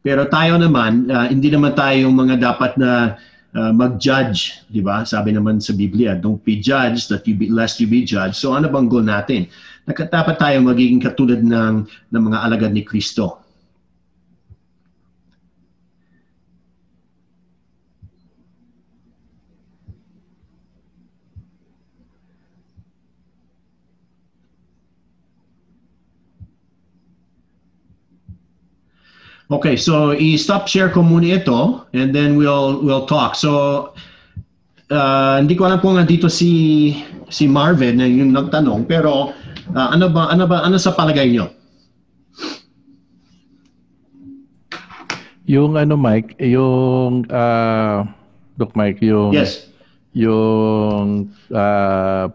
Pero 0.05 0.29
tayo 0.29 0.61
naman, 0.61 1.09
uh, 1.09 1.33
hindi 1.33 1.49
naman 1.49 1.73
tayo 1.73 2.09
yung 2.09 2.17
mga 2.17 2.37
dapat 2.37 2.77
na 2.77 3.17
uh, 3.55 3.73
mag-judge, 3.73 4.67
di 4.69 4.83
ba? 4.83 5.07
Sabi 5.07 5.31
naman 5.33 5.63
sa 5.63 5.73
Biblia, 5.73 6.19
don't 6.19 6.43
be 6.43 6.59
judged 6.59 7.09
that 7.09 7.25
you 7.25 7.39
be, 7.39 7.47
lest 7.49 7.79
you 7.79 7.87
be 7.87 8.03
judged. 8.03 8.37
So 8.37 8.53
ano 8.53 8.67
bang 8.69 8.91
goal 8.91 9.07
natin? 9.07 9.47
Dapat 9.87 10.37
tayo 10.41 10.57
magiging 10.65 11.01
katulad 11.01 11.41
ng, 11.41 11.87
ng 11.87 12.23
mga 12.31 12.39
alagad 12.43 12.73
ni 12.75 12.83
Kristo. 12.83 13.44
Okay, 29.53 29.77
so 29.77 30.17
i-stop 30.17 30.65
share 30.65 30.89
ko 30.89 31.05
muna 31.05 31.37
ito 31.37 31.85
and 31.93 32.17
then 32.17 32.41
we'll 32.41 32.81
we'll 32.81 33.05
talk. 33.05 33.37
So 33.37 33.93
uh, 34.89 35.37
hindi 35.37 35.53
ko 35.53 35.69
alam 35.69 35.85
kung 35.85 36.01
dito 36.09 36.33
si 36.33 36.97
si 37.29 37.45
Marvin 37.45 38.01
na 38.01 38.09
yung 38.09 38.33
nagtanong 38.33 38.89
pero 38.89 39.37
uh, 39.77 39.89
ano 39.93 40.09
ba 40.09 40.33
ano 40.33 40.49
ba 40.49 40.65
ano 40.65 40.81
sa 40.81 40.97
palagay 40.97 41.29
niyo? 41.29 41.53
Yung 45.45 45.77
ano 45.77 46.01
Mike, 46.01 46.41
yung 46.41 47.29
uh, 47.29 48.09
Doc 48.57 48.73
Mike, 48.73 49.05
yung 49.05 49.37
Yes. 49.37 49.69
yung 50.17 51.29
uh, 51.53 52.33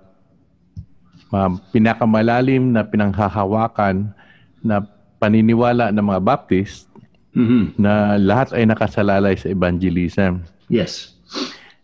uh, 1.34 1.52
pinakamalalim 1.74 2.70
na 2.70 2.86
pinanghahawakan 2.86 4.14
na 4.62 4.86
paniniwala 5.18 5.90
ng 5.90 6.06
mga 6.06 6.22
Baptist 6.22 6.89
Mhm. 7.40 7.80
na 7.80 8.20
lahat 8.20 8.52
ay 8.52 8.68
nakasalalay 8.68 9.40
sa 9.40 9.48
evangelism. 9.48 10.44
Yes. 10.68 11.16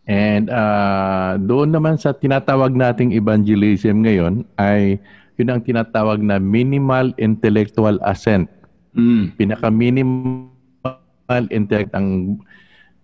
And 0.06 0.54
uh, 0.54 1.42
doon 1.42 1.74
naman 1.74 1.98
sa 1.98 2.14
tinatawag 2.14 2.76
nating 2.76 3.16
evangelism 3.16 4.06
ngayon 4.06 4.46
ay 4.60 5.02
yun 5.40 5.52
ang 5.52 5.62
tinatawag 5.66 6.22
na 6.22 6.38
minimal 6.38 7.12
intellectual 7.18 7.98
assent. 8.06 8.48
Mm. 8.96 9.36
Pinaka-minimal 9.36 11.44
intellect 11.52 11.92
ang 11.98 12.40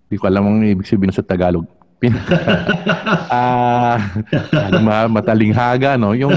hindi 0.08 0.16
ko 0.20 0.28
alam 0.28 0.48
ang 0.48 0.64
ibig 0.64 0.88
sabihin 0.88 1.16
sa 1.16 1.24
Tagalog. 1.24 1.68
Ano 4.52 4.82
ma 4.82 5.06
matalinghaga 5.06 6.02
no, 6.02 6.18
yung 6.18 6.34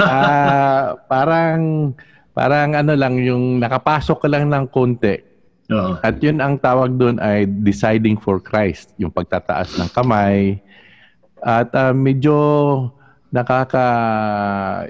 ah, 0.00 0.96
parang 1.06 1.92
parang 2.32 2.72
ano 2.72 2.96
lang 2.96 3.20
yung 3.20 3.60
nakapasok 3.60 4.24
ka 4.24 4.28
lang 4.28 4.48
ng 4.48 4.64
konti. 4.72 5.33
Oo. 5.72 5.96
At 6.04 6.20
yun 6.20 6.44
ang 6.44 6.60
tawag 6.60 7.00
doon 7.00 7.16
ay 7.22 7.48
deciding 7.48 8.20
for 8.20 8.36
Christ, 8.42 8.92
yung 9.00 9.14
pagtataas 9.14 9.80
ng 9.80 9.88
kamay. 9.96 10.60
At 11.40 11.72
ah, 11.72 11.96
medyo 11.96 12.36
nakaka 13.34 13.88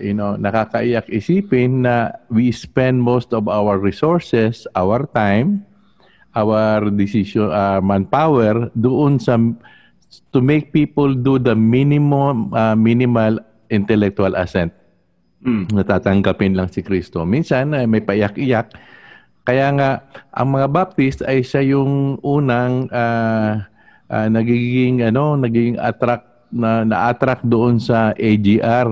you 0.05 0.13
know, 0.13 0.37
nakakaiyak 0.37 1.09
isipin 1.09 1.89
na 1.89 2.13
we 2.29 2.53
spend 2.53 3.01
most 3.01 3.33
of 3.33 3.49
our 3.49 3.81
resources, 3.81 4.69
our 4.77 5.09
time, 5.17 5.65
our 6.37 6.93
decision 6.93 7.49
uh, 7.49 7.81
manpower 7.81 8.69
doon 8.77 9.17
sa 9.17 9.41
to 10.31 10.39
make 10.45 10.77
people 10.77 11.15
do 11.15 11.41
the 11.41 11.57
minimum 11.57 12.53
uh, 12.53 12.77
minimal 12.77 13.41
intellectual 13.73 14.37
assent. 14.37 14.71
Mm. 15.41 15.73
Natatanggapin 15.73 16.53
lang 16.53 16.69
si 16.69 16.85
Kristo. 16.85 17.25
Minsan 17.25 17.73
eh, 17.73 17.89
may 17.89 18.05
paiyak-iyak. 18.05 18.77
Kaya 19.45 19.69
nga 19.77 19.91
ang 20.33 20.57
mga 20.57 20.69
Baptist 20.73 21.21
ay 21.21 21.45
siya 21.45 21.61
yung 21.77 22.17
unang 22.25 22.89
uh, 22.89 23.61
uh, 24.09 24.29
nagiging 24.33 25.05
ano, 25.05 25.37
nagiging 25.37 25.77
attract 25.77 26.49
na 26.55 26.87
na-attract 26.87 27.45
doon 27.45 27.77
sa 27.77 28.15
AGR 28.17 28.89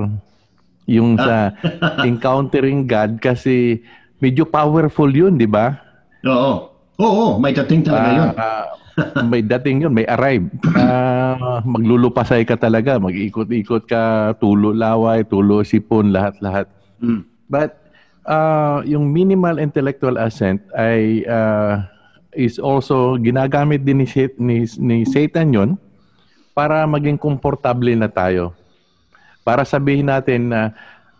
yung 0.85 1.15
sa 1.15 1.55
encountering 2.07 2.85
God 2.85 3.17
kasi 3.17 3.81
medyo 4.21 4.47
powerful 4.47 5.09
yun, 5.09 5.35
di 5.39 5.47
ba? 5.47 5.79
Oo. 6.27 6.71
Oo, 7.01 7.41
may 7.41 7.51
dating 7.51 7.81
talaga 7.83 8.09
yun. 8.13 8.29
Ah, 8.37 8.69
ah, 8.95 9.25
may 9.25 9.41
dating 9.41 9.83
yun, 9.83 9.91
may 9.91 10.05
arrive. 10.05 10.45
Ah, 10.77 11.59
maglulupasay 11.65 12.45
ka 12.45 12.55
talaga, 12.55 13.01
mag-ikot-ikot 13.01 13.89
ka, 13.89 14.37
tulo 14.37 14.71
laway, 14.71 15.25
tulo 15.25 15.65
sipon, 15.65 16.13
lahat-lahat. 16.13 16.69
Mm. 17.01 17.25
But 17.49 17.82
uh, 18.27 18.83
yung 18.83 19.11
minimal 19.11 19.59
intellectual 19.59 20.19
assent 20.19 20.63
ay 20.75 21.23
uh, 21.27 21.83
is 22.33 22.57
also 22.57 23.15
ginagamit 23.21 23.85
din 23.85 24.01
ni, 24.03 24.07
ni, 24.39 24.57
ni 24.79 24.97
Satan 25.05 25.53
yon 25.53 25.69
para 26.53 26.85
maging 26.85 27.17
komportable 27.17 27.93
na 27.97 28.09
tayo. 28.09 28.53
Para 29.41 29.65
sabihin 29.65 30.09
natin 30.09 30.49
na 30.53 30.73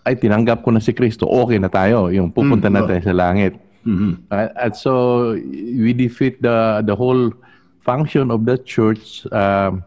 ay 0.03 0.19
tinanggap 0.19 0.61
ko 0.61 0.69
na 0.71 0.83
si 0.83 0.91
Kristo, 0.91 1.25
okay 1.25 1.57
na 1.57 1.71
tayo, 1.71 2.11
yung 2.11 2.27
pupunta 2.27 2.67
Mm, 2.67 2.75
na 2.75 2.81
tayo 2.83 3.01
sa 3.01 3.15
langit. 3.15 3.55
Mhm. 3.83 4.27
Uh, 4.31 4.49
at 4.55 4.79
so 4.79 4.91
we 5.55 5.91
defeat 5.91 6.39
the 6.39 6.83
the 6.87 6.95
whole 6.95 7.31
function 7.83 8.31
of 8.31 8.47
the 8.47 8.55
church 8.63 9.27
um 9.31 9.83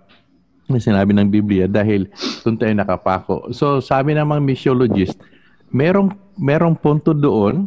na 0.67 0.83
sinabi 0.83 1.15
ng 1.15 1.31
Biblia 1.31 1.71
dahil 1.71 2.11
doon 2.43 2.59
tayo 2.59 2.75
nakapako. 2.75 3.37
So 3.55 3.79
sabi 3.79 4.13
ng 4.13 4.27
mga 4.27 4.43
missiologist, 4.43 5.17
merong 5.71 6.15
merong 6.37 6.77
punto 6.77 7.17
doon 7.17 7.67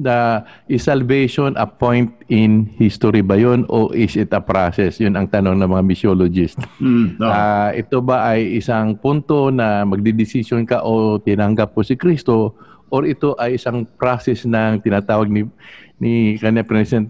na 0.00 0.46
is 0.64 0.88
salvation 0.88 1.52
a 1.60 1.68
point 1.68 2.08
in 2.32 2.64
history 2.80 3.20
ba 3.20 3.36
yun 3.36 3.68
o 3.68 3.92
is 3.92 4.16
it 4.16 4.32
a 4.32 4.40
process? 4.40 4.96
Yun 4.96 5.18
ang 5.18 5.28
tanong 5.28 5.60
ng 5.60 5.68
mga 5.68 5.84
missiologist. 5.84 6.56
Mm. 6.80 7.20
Oo. 7.20 7.28
Ah, 7.28 7.70
ito 7.76 8.00
ba 8.00 8.32
ay 8.32 8.56
isang 8.56 8.96
punto 8.96 9.52
na 9.52 9.84
magdidesisyon 9.84 10.64
ka 10.64 10.80
o 10.80 11.20
tinanggap 11.20 11.76
mo 11.76 11.84
si 11.84 12.00
Kristo 12.00 12.56
or 12.88 13.04
ito 13.04 13.36
ay 13.36 13.60
isang 13.60 13.84
process 13.84 14.48
ng 14.48 14.80
tinatawag 14.80 15.28
ni 15.28 15.44
ni 16.00 16.40
kanya 16.40 16.64
present 16.64 17.06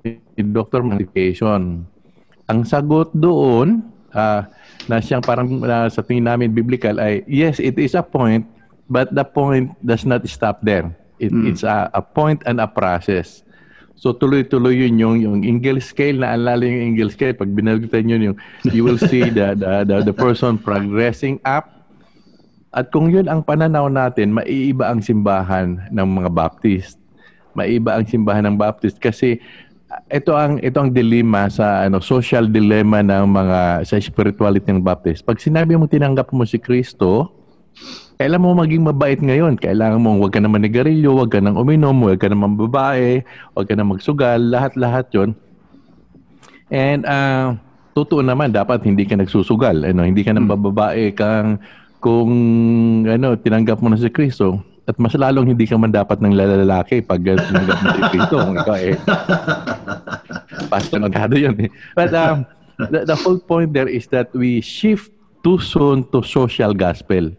ni 0.00 0.16
Dr. 0.40 0.80
Modification. 0.80 1.84
Ang 2.48 2.60
sagot 2.64 3.12
doon 3.12 3.84
ah, 4.16 4.48
na 4.88 5.04
siyang 5.04 5.22
parang 5.22 5.60
ah, 5.68 5.86
sa 5.92 6.00
tingin 6.00 6.26
namin 6.26 6.48
biblical 6.50 6.96
ay 6.96 7.22
yes, 7.28 7.60
it 7.60 7.76
is 7.76 7.92
a 7.92 8.02
point 8.02 8.48
but 8.90 9.14
the 9.14 9.22
point 9.22 9.72
does 9.86 10.02
not 10.02 10.26
stop 10.26 10.60
there. 10.66 10.90
It, 11.22 11.30
Mm. 11.30 11.46
It's 11.46 11.62
a, 11.62 11.88
a 11.94 12.02
point 12.02 12.42
and 12.44 12.58
a 12.58 12.66
process. 12.66 13.46
So 14.00 14.16
tuloy-tuloy 14.16 14.80
yun 14.88 14.96
yung 14.96 15.16
yung 15.20 15.36
Engel 15.44 15.76
scale 15.84 16.24
na 16.24 16.32
alala 16.32 16.64
yung 16.64 16.96
Engel 16.96 17.12
scale 17.12 17.36
pag 17.36 17.52
binagutan 17.52 18.08
yun 18.08 18.32
yung 18.32 18.36
you 18.72 18.80
will 18.80 18.96
see 18.96 19.28
the, 19.28 19.52
the 19.52 19.84
the 19.84 19.96
the 20.08 20.16
person 20.16 20.56
progressing 20.56 21.36
up 21.44 21.68
at 22.72 22.88
kung 22.88 23.12
yun 23.12 23.28
ang 23.28 23.44
pananaw 23.44 23.92
natin 23.92 24.32
maiiba 24.32 24.88
ang 24.88 25.04
simbahan 25.04 25.84
ng 25.92 26.06
mga 26.16 26.32
Baptist 26.32 26.96
maiiba 27.52 28.00
ang 28.00 28.08
simbahan 28.08 28.48
ng 28.48 28.56
Baptist 28.56 28.96
kasi 28.96 29.36
ah, 29.92 30.00
ito 30.08 30.32
ang 30.32 30.56
ito 30.64 30.80
ang 30.80 30.88
dilemma 30.88 31.52
sa 31.52 31.84
ano 31.84 32.00
social 32.00 32.48
dilemma 32.48 33.04
ng 33.04 33.28
mga 33.28 33.84
sa 33.84 34.00
spirituality 34.00 34.72
ng 34.72 34.80
Baptist 34.80 35.28
pag 35.28 35.36
sinabi 35.36 35.76
mo 35.76 35.84
tinanggap 35.84 36.32
mo 36.32 36.48
si 36.48 36.56
Kristo 36.56 37.36
kailangan 38.20 38.44
mo 38.44 38.60
maging 38.60 38.84
mabait 38.84 39.16
ngayon. 39.16 39.56
Kailangan 39.56 39.96
mo 39.96 40.20
huwag 40.20 40.36
ka 40.36 40.44
na 40.44 40.52
manigarilyo, 40.52 41.16
huwag 41.16 41.32
ka 41.32 41.40
nang 41.40 41.56
uminom, 41.56 41.96
huwag 42.04 42.20
ka 42.20 42.28
na 42.28 42.36
mambabae, 42.36 43.24
huwag 43.56 43.64
ka 43.64 43.72
na 43.72 43.88
magsugal, 43.88 44.36
lahat-lahat 44.36 45.08
yon. 45.16 45.32
And 46.68 47.08
uh, 47.08 47.56
totoo 47.96 48.20
naman, 48.20 48.52
dapat 48.52 48.84
hindi 48.84 49.08
ka 49.08 49.16
nagsusugal. 49.16 49.88
Ano, 49.88 50.04
hindi 50.04 50.20
ka 50.20 50.36
nang 50.36 50.52
bababae 50.52 51.16
kang 51.16 51.64
kung 52.04 52.28
ano, 53.08 53.40
tinanggap 53.40 53.80
mo 53.80 53.88
na 53.88 53.96
si 53.96 54.12
Kristo. 54.12 54.60
At 54.84 55.00
mas 55.00 55.16
lalong 55.16 55.56
hindi 55.56 55.64
ka 55.64 55.80
man 55.80 55.88
dapat 55.88 56.20
ng 56.20 56.36
lalaki 56.36 57.00
pag 57.00 57.24
tinanggap 57.24 57.78
mo 57.80 57.88
si 57.88 58.02
Kristo. 58.12 58.36
Kung 58.36 58.56
ikaw 58.60 58.76
eh, 58.84 59.00
passionado 60.68 61.40
yun 61.40 61.56
eh. 61.56 61.72
But 61.96 62.12
um, 62.12 62.44
the, 62.92 63.08
the 63.08 63.16
whole 63.16 63.40
point 63.40 63.72
there 63.72 63.88
is 63.88 64.12
that 64.12 64.28
we 64.36 64.60
shift 64.60 65.08
too 65.40 65.56
soon 65.56 66.04
to 66.12 66.20
social 66.20 66.76
gospel 66.76 67.32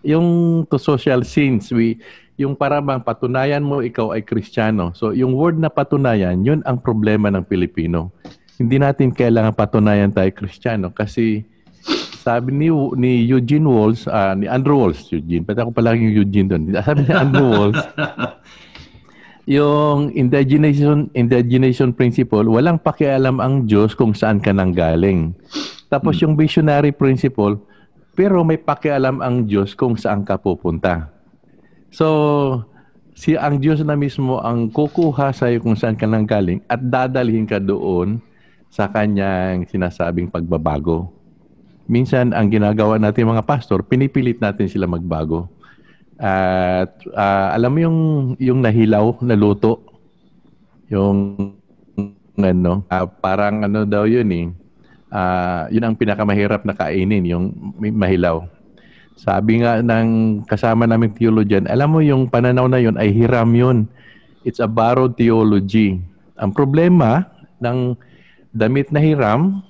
yung 0.00 0.62
to 0.68 0.80
social 0.80 1.20
sins, 1.24 1.68
we, 1.72 2.00
yung 2.40 2.56
para 2.56 2.80
bang 2.80 3.04
patunayan 3.04 3.60
mo 3.60 3.84
ikaw 3.84 4.16
ay 4.16 4.24
Kristiyano. 4.24 4.96
So 4.96 5.12
yung 5.12 5.36
word 5.36 5.60
na 5.60 5.68
patunayan, 5.68 6.40
yun 6.40 6.64
ang 6.64 6.80
problema 6.80 7.28
ng 7.28 7.44
Pilipino. 7.44 8.08
Hindi 8.56 8.80
natin 8.80 9.12
kailangan 9.12 9.56
patunayan 9.56 10.12
tayo 10.12 10.28
Kristiyano 10.32 10.92
kasi 10.92 11.44
sabi 12.20 12.52
ni 12.52 12.68
ni 13.00 13.24
Eugene 13.24 13.64
Walls, 13.64 14.04
ah, 14.04 14.36
ni 14.36 14.44
Andrew 14.44 14.76
Walls, 14.76 15.08
Eugene, 15.08 15.44
pati 15.44 15.64
ako 15.64 15.72
palagi 15.72 16.04
yung 16.04 16.16
Eugene 16.20 16.48
doon. 16.52 16.62
Sabi 16.84 17.08
ni 17.08 17.12
Andrew 17.16 17.48
Walls, 17.48 17.80
yung 19.48 20.12
indigenation 20.12 21.08
indigenation 21.16 21.96
principle, 21.96 22.44
walang 22.44 22.76
pakialam 22.76 23.40
ang 23.40 23.64
Diyos 23.64 23.96
kung 23.96 24.12
saan 24.12 24.44
ka 24.44 24.52
nang 24.52 24.76
galing. 24.76 25.32
Tapos 25.88 26.20
yung 26.20 26.36
visionary 26.36 26.92
principle, 26.92 27.56
pero 28.20 28.44
may 28.44 28.60
pakialam 28.60 29.24
ang 29.24 29.48
Diyos 29.48 29.72
kung 29.72 29.96
saan 29.96 30.28
ka 30.28 30.36
pupunta. 30.36 31.08
So, 31.88 32.60
si 33.16 33.32
ang 33.32 33.56
Diyos 33.56 33.80
na 33.80 33.96
mismo 33.96 34.44
ang 34.44 34.68
kukuha 34.68 35.32
sa 35.32 35.48
iyo 35.48 35.64
kung 35.64 35.72
saan 35.72 35.96
ka 35.96 36.04
nang 36.04 36.28
galing 36.28 36.60
at 36.68 36.84
dadalhin 36.84 37.48
ka 37.48 37.56
doon 37.56 38.20
sa 38.68 38.92
kanyang 38.92 39.64
sinasabing 39.64 40.28
pagbabago. 40.28 41.08
Minsan, 41.88 42.36
ang 42.36 42.52
ginagawa 42.52 43.00
natin 43.00 43.24
mga 43.24 43.48
pastor, 43.48 43.80
pinipilit 43.88 44.36
natin 44.36 44.68
sila 44.68 44.84
magbago. 44.84 45.48
At 46.20 47.00
ah, 47.16 47.56
alam 47.56 47.72
mo 47.72 47.78
yung, 47.80 48.00
yung 48.36 48.60
nahilaw 48.60 49.16
na 49.24 49.32
luto? 49.32 49.80
Yung 50.92 51.40
ano, 52.36 52.84
ah, 52.92 53.08
parang 53.08 53.64
ano 53.64 53.88
daw 53.88 54.04
yun 54.04 54.28
eh. 54.28 54.46
Ah, 55.10 55.66
yun 55.74 55.82
ang 55.82 55.98
pinakamahirap 55.98 56.62
na 56.62 56.72
kainin, 56.72 57.26
yung 57.26 57.50
mahilaw. 57.78 58.46
Sabi 59.18 59.60
nga 59.60 59.82
ng 59.82 60.40
kasama 60.46 60.86
naming 60.86 61.12
theologian, 61.12 61.66
alam 61.66 61.92
mo 61.92 62.00
yung 62.00 62.30
pananaw 62.30 62.70
na 62.70 62.78
yun 62.78 62.94
ay 62.96 63.10
hiram 63.10 63.50
yun. 63.52 63.78
It's 64.46 64.62
a 64.62 64.70
borrowed 64.70 65.18
theology. 65.18 66.00
Ang 66.40 66.54
problema 66.56 67.28
ng 67.60 67.98
damit 68.54 68.88
na 68.94 69.02
hiram, 69.02 69.60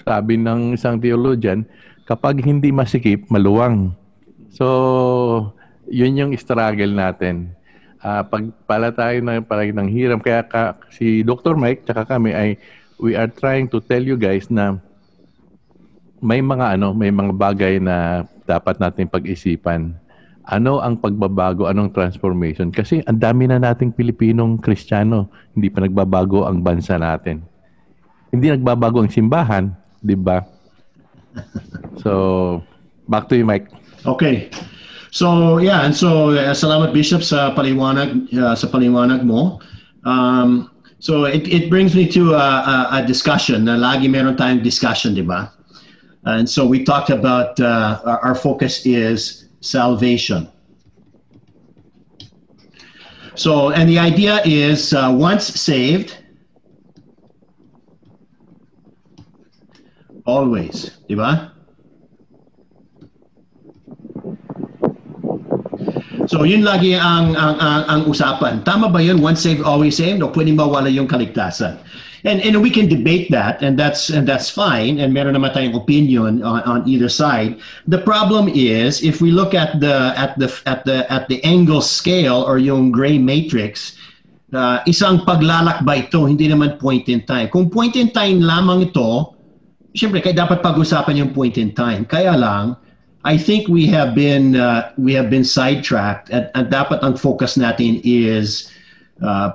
sabi 0.00 0.40
ng 0.40 0.78
isang 0.78 1.02
theologian, 1.02 1.66
kapag 2.06 2.40
hindi 2.40 2.70
masikip, 2.70 3.26
maluwang. 3.28 3.92
So, 4.54 5.52
yun 5.90 6.16
yung 6.16 6.32
struggle 6.38 6.94
natin. 6.94 7.52
Ah, 8.00 8.22
pag 8.22 8.48
pala 8.70 8.94
tayo 8.94 9.18
ng, 9.18 9.42
parang 9.44 9.82
ng 9.82 9.90
hiram, 9.90 10.22
kaya 10.22 10.46
ka, 10.46 10.78
si 10.94 11.26
Dr. 11.26 11.58
Mike, 11.58 11.84
tsaka 11.84 12.06
kami 12.16 12.30
ay 12.32 12.54
we 13.00 13.16
are 13.16 13.28
trying 13.28 13.68
to 13.68 13.80
tell 13.80 14.00
you 14.00 14.16
guys 14.16 14.48
na 14.48 14.80
may 16.20 16.40
mga 16.40 16.80
ano, 16.80 16.96
may 16.96 17.12
mga 17.12 17.32
bagay 17.36 17.74
na 17.76 18.24
dapat 18.48 18.80
natin 18.80 19.10
pag-isipan. 19.10 19.92
Ano 20.46 20.78
ang 20.78 20.96
pagbabago, 21.02 21.66
anong 21.66 21.90
transformation? 21.90 22.70
Kasi 22.70 23.02
ang 23.04 23.18
dami 23.18 23.50
na 23.50 23.58
nating 23.58 23.92
Pilipinong 23.92 24.62
Kristiyano, 24.62 25.28
hindi 25.52 25.68
pa 25.68 25.82
nagbabago 25.82 26.46
ang 26.46 26.62
bansa 26.62 26.96
natin. 26.96 27.42
Hindi 28.30 28.54
nagbabago 28.54 29.02
ang 29.02 29.10
simbahan, 29.10 29.74
di 29.98 30.14
ba? 30.14 30.46
So, 32.00 32.62
back 33.10 33.26
to 33.28 33.36
you, 33.36 33.44
Mike. 33.44 33.68
Okay. 34.06 34.48
So, 35.10 35.58
yeah, 35.58 35.82
and 35.82 35.96
so 35.96 36.36
uh, 36.36 36.54
salamat 36.54 36.92
Bishop 36.92 37.24
sa 37.24 37.50
paliwanag 37.56 38.30
uh, 38.36 38.54
sa 38.54 38.68
paliwanag 38.68 39.24
mo. 39.24 39.58
Um, 40.06 40.70
So 40.98 41.24
it, 41.24 41.46
it 41.48 41.68
brings 41.68 41.94
me 41.94 42.08
to 42.08 42.34
a, 42.34 42.38
a, 42.38 42.88
a 42.92 43.06
discussion 43.06 43.64
na 43.64 43.76
lagi 43.76 44.08
meron 44.08 44.36
discussion, 44.62 45.14
di 45.14 45.22
ba? 45.22 45.52
And 46.24 46.48
so 46.48 46.66
we 46.66 46.82
talked 46.84 47.10
about 47.10 47.60
uh, 47.60 48.00
our, 48.04 48.18
our 48.20 48.34
focus 48.34 48.84
is 48.84 49.48
salvation. 49.60 50.48
So, 53.34 53.70
and 53.70 53.88
the 53.88 53.98
idea 53.98 54.40
is 54.44 54.94
uh, 54.94 55.12
once 55.12 55.44
saved, 55.44 56.16
always, 60.24 60.96
di 61.06 61.14
ba? 61.14 61.55
So 66.26 66.42
yun 66.42 66.66
lagi 66.66 66.98
ang, 66.98 67.34
ang, 67.38 67.56
ang, 67.58 67.82
ang 67.86 68.00
usapan. 68.10 68.62
Tama 68.66 68.90
ba 68.90 68.98
yun? 69.02 69.22
Once 69.22 69.42
saved, 69.42 69.62
always 69.62 69.96
saved? 69.96 70.22
O 70.22 70.30
pwedeng 70.30 70.58
mawala 70.58 70.90
yung 70.90 71.06
kaligtasan? 71.06 71.78
And, 72.26 72.42
and 72.42 72.58
we 72.58 72.74
can 72.74 72.90
debate 72.90 73.30
that, 73.30 73.62
and 73.62 73.78
that's, 73.78 74.10
and 74.10 74.26
that's 74.26 74.50
fine, 74.50 74.98
and 74.98 75.14
meron 75.14 75.38
naman 75.38 75.54
tayong 75.54 75.78
opinion 75.78 76.42
on, 76.42 76.58
on 76.66 76.82
either 76.82 77.06
side. 77.06 77.54
The 77.86 78.02
problem 78.02 78.50
is, 78.50 78.98
if 79.06 79.22
we 79.22 79.30
look 79.30 79.54
at 79.54 79.78
the, 79.78 80.10
at 80.18 80.34
the, 80.34 80.50
at 80.66 80.82
the, 80.82 81.06
at 81.06 81.30
the 81.30 81.38
angle 81.46 81.78
scale 81.78 82.42
or 82.42 82.58
yung 82.58 82.90
gray 82.90 83.14
matrix, 83.14 83.94
uh, 84.50 84.82
isang 84.90 85.22
paglalakba 85.22 86.10
ito, 86.10 86.26
hindi 86.26 86.50
naman 86.50 86.82
point 86.82 87.06
in 87.06 87.22
time. 87.22 87.46
Kung 87.46 87.70
point 87.70 87.94
in 87.94 88.10
time 88.10 88.42
lamang 88.42 88.90
ito, 88.90 89.36
Siyempre, 89.96 90.20
kaya 90.20 90.36
dapat 90.36 90.60
pag-usapan 90.60 91.24
yung 91.24 91.32
point 91.32 91.56
in 91.56 91.72
time. 91.72 92.04
Kaya 92.04 92.36
lang, 92.36 92.76
I 93.26 93.36
think 93.36 93.66
we 93.66 93.88
have 93.88 94.14
been 94.14 94.54
uh, 94.54 94.92
we 94.96 95.12
have 95.14 95.28
been 95.28 95.42
sidetracked 95.42 96.30
at, 96.30 96.54
at 96.54 96.70
dapat 96.70 97.02
ang 97.02 97.18
focus 97.18 97.58
natin 97.58 97.98
is 98.06 98.70
uh, 99.18 99.50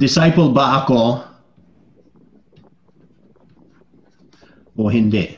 disciple 0.00 0.48
ba 0.48 0.80
ako 0.80 1.20
o 4.80 4.88
hindi? 4.88 5.36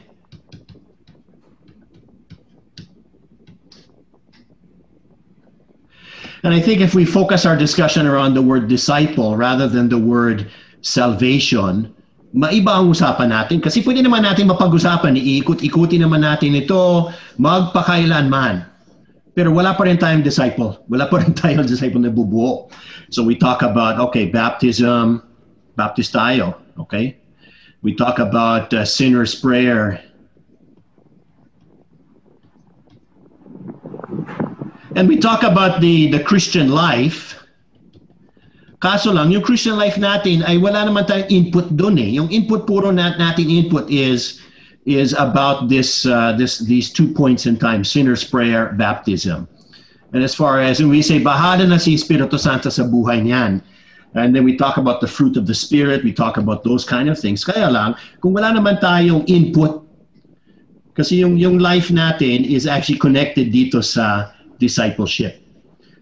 And 6.46 6.54
I 6.54 6.62
think 6.62 6.78
if 6.80 6.94
we 6.94 7.04
focus 7.04 7.42
our 7.42 7.58
discussion 7.58 8.06
around 8.06 8.38
the 8.38 8.40
word 8.40 8.70
disciple 8.70 9.34
rather 9.34 9.66
than 9.66 9.90
the 9.90 9.98
word 9.98 10.46
salvation, 10.80 11.90
maiba 12.30 12.78
ang 12.78 12.90
usapan 12.90 13.30
natin. 13.30 13.58
Kasi 13.58 13.82
pwede 13.82 14.02
naman 14.02 14.22
natin 14.22 14.50
mapag-usapan, 14.50 15.18
iikot-ikuti 15.18 15.98
naman 15.98 16.22
natin 16.22 16.54
ito 16.54 17.10
magpakailanman. 17.38 18.66
Pero 19.34 19.54
wala 19.54 19.74
pa 19.78 19.86
rin 19.86 19.98
tayong 19.98 20.26
disciple. 20.26 20.82
Wala 20.90 21.06
pa 21.06 21.22
rin 21.22 21.34
tayong 21.34 21.66
disciple 21.66 22.02
na 22.02 22.10
bubuo. 22.10 22.70
So 23.10 23.22
we 23.22 23.38
talk 23.38 23.62
about, 23.62 23.98
okay, 24.10 24.30
baptism, 24.30 25.22
baptist 25.74 26.14
tayo, 26.14 26.58
okay? 26.78 27.18
We 27.80 27.96
talk 27.96 28.20
about 28.20 28.74
uh, 28.74 28.84
sinner's 28.84 29.32
prayer, 29.34 30.02
And 34.96 35.08
we 35.08 35.18
talk 35.18 35.42
about 35.42 35.80
the, 35.80 36.10
the 36.10 36.20
Christian 36.20 36.68
life. 36.68 37.39
Kaso 38.80 39.12
lang, 39.12 39.28
yung 39.28 39.44
Christian 39.44 39.76
life 39.76 40.00
natin 40.00 40.40
ay 40.48 40.56
wala 40.56 40.88
naman 40.88 41.04
tayong 41.04 41.28
input 41.28 41.68
doon 41.76 42.00
eh. 42.00 42.16
Yung 42.16 42.32
input 42.32 42.64
puro 42.64 42.88
nat 42.88 43.20
natin 43.20 43.52
input 43.52 43.84
is 43.92 44.40
is 44.88 45.12
about 45.20 45.68
this 45.68 46.08
uh, 46.08 46.32
this 46.32 46.64
these 46.64 46.88
two 46.88 47.12
points 47.12 47.44
in 47.44 47.60
time, 47.60 47.84
sinner's 47.84 48.24
prayer, 48.24 48.72
baptism. 48.80 49.44
And 50.16 50.24
as 50.24 50.32
far 50.32 50.64
as 50.64 50.80
and 50.80 50.88
we 50.88 51.04
say 51.04 51.20
bahala 51.20 51.68
na 51.68 51.76
si 51.76 51.92
Espiritu 51.92 52.40
Santo 52.40 52.72
sa 52.72 52.88
buhay 52.88 53.20
niyan. 53.20 53.60
And 54.16 54.34
then 54.34 54.42
we 54.42 54.56
talk 54.56 54.80
about 54.80 54.98
the 54.98 55.06
fruit 55.06 55.36
of 55.36 55.46
the 55.46 55.54
Spirit, 55.54 56.02
we 56.02 56.10
talk 56.10 56.40
about 56.40 56.64
those 56.64 56.82
kind 56.82 57.06
of 57.06 57.14
things. 57.14 57.46
Kaya 57.46 57.70
lang, 57.70 57.94
kung 58.18 58.34
wala 58.34 58.50
naman 58.50 58.82
tayong 58.82 59.22
input, 59.30 59.86
kasi 60.98 61.22
yung, 61.22 61.38
yung 61.38 61.62
life 61.62 61.94
natin 61.94 62.42
is 62.42 62.66
actually 62.66 62.98
connected 62.98 63.54
dito 63.54 63.78
sa 63.78 64.34
discipleship. 64.58 65.38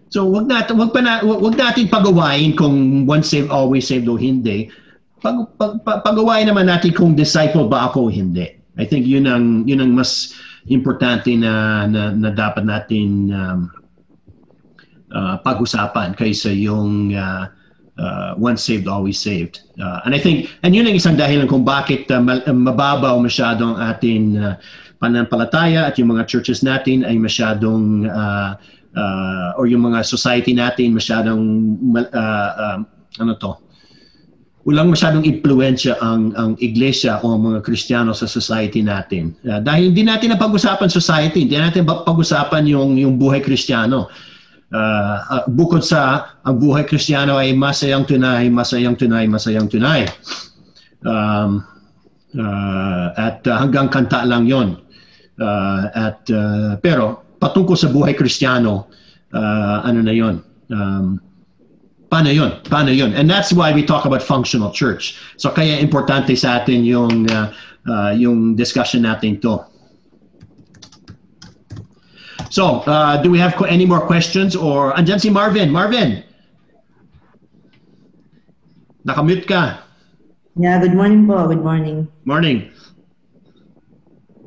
So 0.09 0.25
wag 0.25 0.49
natin 0.49 0.81
wag 0.81 0.89
pa 0.89 1.01
na, 1.05 1.21
wag 1.21 1.53
natin 1.53 1.85
pagawain 1.85 2.57
kung 2.57 3.05
once 3.05 3.29
saved 3.29 3.53
always 3.53 3.85
saved 3.85 4.09
o 4.09 4.17
hindi. 4.17 4.69
Pag, 5.21 5.53
pag, 5.61 5.85
pag 5.85 6.01
pagawain 6.01 6.49
naman 6.49 6.65
natin 6.65 6.93
kung 6.97 7.13
disciple 7.13 7.69
ba 7.69 7.89
ako 7.89 8.09
o 8.09 8.11
hindi. 8.11 8.57
I 8.79 8.85
think 8.89 9.05
yun 9.05 9.29
ang 9.29 9.69
yun 9.69 9.85
ang 9.85 9.93
mas 9.93 10.33
importante 10.65 11.29
na 11.37 11.85
na, 11.85 12.09
na 12.09 12.29
dapat 12.33 12.65
natin 12.65 13.29
um, 13.29 13.59
uh, 15.13 15.37
pag-usapan 15.45 16.17
kaysa 16.17 16.49
yung 16.57 17.13
uh, 17.13 17.45
uh, 17.99 18.31
once 18.39 18.65
saved 18.65 18.89
always 18.89 19.21
saved. 19.21 19.61
Uh, 19.77 20.01
and 20.09 20.15
I 20.15 20.19
think 20.19 20.49
and 20.65 20.73
yun 20.73 20.89
ang 20.89 20.97
isang 20.97 21.19
dahilan 21.19 21.45
kung 21.45 21.61
bakit 21.61 22.09
uh, 22.09 22.23
mababaw 22.49 23.19
masyado 23.21 23.75
ang 23.75 23.77
ating 23.77 24.41
uh, 24.41 24.57
pananampalataya 24.97 25.85
at 25.85 26.01
yung 26.01 26.17
mga 26.17 26.25
churches 26.25 26.65
natin 26.65 27.05
ay 27.05 27.19
masyadong 27.19 28.09
uh, 28.09 28.57
uh, 28.95 29.57
or 29.57 29.67
yung 29.69 29.85
mga 29.85 30.05
society 30.05 30.53
natin 30.55 30.95
masyadong 30.95 31.41
uh, 31.93 32.51
uh, 32.57 32.77
ano 33.19 33.33
to 33.37 33.51
walang 34.69 34.93
masyadong 34.93 35.23
impluensya 35.23 35.97
ang 35.97 36.35
ang 36.37 36.53
iglesia 36.61 37.17
o 37.25 37.33
mga 37.39 37.65
Kristiyano 37.65 38.13
sa 38.13 38.29
society 38.29 38.85
natin. 38.85 39.33
Uh, 39.41 39.57
dahil 39.63 39.89
hindi 39.89 40.05
natin 40.05 40.35
napag-usapan 40.35 40.91
society, 40.93 41.47
hindi 41.47 41.57
natin 41.57 41.89
pag-usapan 41.89 42.69
yung 42.69 42.93
yung 42.99 43.17
buhay 43.17 43.41
Kristiyano. 43.41 44.11
Uh, 44.69 45.17
uh, 45.33 45.43
bukod 45.49 45.81
sa 45.81 46.29
ang 46.45 46.61
buhay 46.61 46.85
Kristiyano 46.85 47.39
ay 47.39 47.55
masayang 47.57 48.05
tunay, 48.05 48.51
masayang 48.53 48.93
tunay, 48.93 49.25
masayang 49.25 49.65
tunay. 49.65 50.05
Um, 51.01 51.65
uh, 52.37 53.07
at 53.17 53.41
uh, 53.49 53.57
hanggang 53.57 53.89
kanta 53.89 54.21
lang 54.27 54.45
'yon. 54.45 54.77
Uh, 55.39 55.87
at 55.97 56.21
uh, 56.29 56.77
pero 56.83 57.28
patungkol 57.39 57.75
sa 57.79 57.87
buhay 57.87 58.13
Kristiyano, 58.13 58.91
uh, 59.33 59.77
ano 59.83 59.99
na 60.03 60.13
'yon? 60.13 60.43
Um, 60.69 61.19
paano 62.11 62.29
'yon? 62.29 62.59
Paano 62.67 62.91
'yon? 62.91 63.15
And 63.15 63.31
that's 63.31 63.55
why 63.55 63.71
we 63.71 63.81
talk 63.81 64.05
about 64.05 64.21
functional 64.21 64.69
church. 64.69 65.17
So 65.39 65.49
kaya 65.49 65.79
importante 65.79 66.35
sa 66.35 66.61
atin 66.61 66.83
yung 66.83 67.31
uh, 67.31 67.49
uh, 67.87 68.11
yung 68.13 68.53
discussion 68.59 69.07
natin 69.07 69.39
to. 69.41 69.63
So, 72.49 72.81
uh, 72.89 73.21
do 73.21 73.29
we 73.29 73.37
have 73.37 73.53
any 73.69 73.85
more 73.85 74.01
questions 74.01 74.55
or 74.57 74.91
andyan 74.97 75.21
si 75.21 75.29
Marvin? 75.29 75.69
Marvin. 75.69 76.25
Nakamute 79.05 79.45
ka. 79.45 79.85
Yeah, 80.57 80.81
good 80.81 80.97
morning 80.97 81.29
po. 81.29 81.47
Good 81.47 81.61
morning. 81.61 82.09
Morning. 82.25 82.73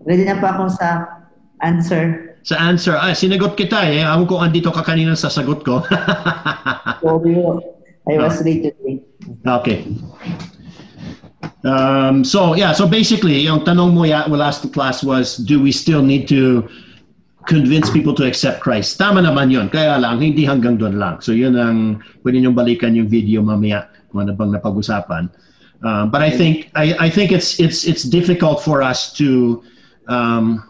Ready 0.03 0.27
na 0.27 0.37
po 0.43 0.51
ako 0.51 0.63
sa 0.75 0.89
answer. 1.63 2.32
Sa 2.43 2.59
answer, 2.59 2.99
ah, 2.99 3.15
sinagot 3.15 3.55
kita 3.55 3.87
eh. 3.87 4.03
Alam 4.03 4.27
ko 4.27 4.43
andito 4.43 4.75
ka 4.75 4.83
kanina 4.83 5.15
sa 5.15 5.31
sagot 5.31 5.63
ko. 5.63 5.87
Sorry 7.05 7.39
I 8.11 8.19
was 8.19 8.43
late 8.43 8.67
today. 8.67 8.99
Okay. 9.47 9.87
Um, 11.63 12.27
so 12.27 12.59
yeah, 12.59 12.75
so 12.75 12.91
basically, 12.91 13.47
yung 13.47 13.63
tanong 13.63 13.95
mo 13.95 14.03
ya 14.03 14.27
last 14.27 14.67
class 14.75 15.07
was, 15.07 15.39
do 15.39 15.63
we 15.63 15.71
still 15.71 16.03
need 16.03 16.27
to 16.27 16.67
convince 17.47 17.91
people 17.91 18.15
to 18.19 18.27
accept 18.27 18.59
Christ? 18.59 18.99
Tama 18.99 19.23
naman 19.23 19.55
yun. 19.55 19.71
Kaya 19.71 20.03
lang, 20.03 20.19
hindi 20.19 20.43
hanggang 20.43 20.83
doon 20.83 20.99
lang. 20.99 21.23
So 21.23 21.31
yun 21.31 21.55
ang, 21.55 22.03
pwede 22.27 22.43
niyong 22.43 22.59
balikan 22.59 22.99
yung 22.99 23.07
video 23.07 23.39
mamaya 23.39 23.87
kung 24.11 24.27
ano 24.27 24.35
bang 24.35 24.51
napag-usapan. 24.59 25.31
Um, 25.83 26.11
but 26.11 26.23
I 26.23 26.31
think 26.31 26.71
I, 26.79 26.95
I 26.95 27.09
think 27.11 27.35
it's 27.35 27.59
it's 27.59 27.83
it's 27.83 28.07
difficult 28.07 28.63
for 28.63 28.87
us 28.87 29.11
to 29.19 29.63
um, 30.07 30.63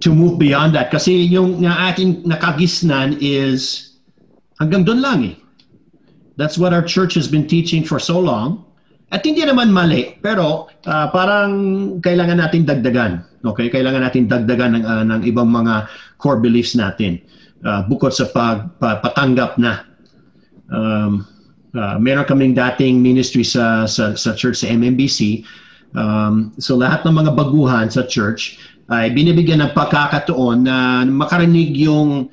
to 0.00 0.14
move 0.14 0.38
beyond 0.38 0.74
that 0.74 0.90
kasi 0.90 1.26
yung 1.26 1.62
nga 1.62 1.90
ating 1.92 2.22
nakagisnan 2.24 3.18
is 3.20 3.94
hanggang 4.62 4.86
doon 4.86 5.00
lang 5.02 5.20
eh. 5.34 5.36
That's 6.38 6.54
what 6.54 6.70
our 6.70 6.86
church 6.86 7.18
has 7.18 7.26
been 7.26 7.50
teaching 7.50 7.82
for 7.82 7.98
so 7.98 8.18
long. 8.18 8.62
At 9.08 9.24
hindi 9.24 9.40
naman 9.42 9.72
mali, 9.72 10.20
pero 10.20 10.68
uh, 10.84 11.06
parang 11.10 11.50
kailangan 12.04 12.38
natin 12.44 12.68
dagdagan. 12.68 13.24
Okay? 13.42 13.72
Kailangan 13.72 14.04
natin 14.04 14.28
dagdagan 14.28 14.70
ng, 14.78 14.84
uh, 14.84 15.04
ng 15.08 15.20
ibang 15.24 15.48
mga 15.48 15.88
core 16.20 16.38
beliefs 16.38 16.76
natin. 16.76 17.18
Uh, 17.64 17.82
bukod 17.88 18.12
sa 18.12 18.28
pag, 18.30 18.68
pa, 18.78 19.00
patanggap 19.00 19.56
na. 19.56 19.82
Um, 20.68 21.24
uh, 21.72 21.96
meron 21.96 22.28
kaming 22.28 22.52
dating 22.52 23.00
ministry 23.00 23.42
sa, 23.42 23.88
sa, 23.88 24.12
sa 24.12 24.36
church 24.36 24.60
sa 24.60 24.68
MMBC 24.68 25.42
Um, 25.96 26.52
so 26.60 26.76
lahat 26.76 27.04
ng 27.08 27.16
mga 27.16 27.32
baguhan 27.32 27.88
sa 27.88 28.04
church 28.04 28.60
ay 28.88 29.12
binibigyan 29.12 29.60
ng 29.60 29.72
pagkakataon 29.76 30.64
na 30.64 31.04
makarinig 31.04 31.76
yung 31.76 32.32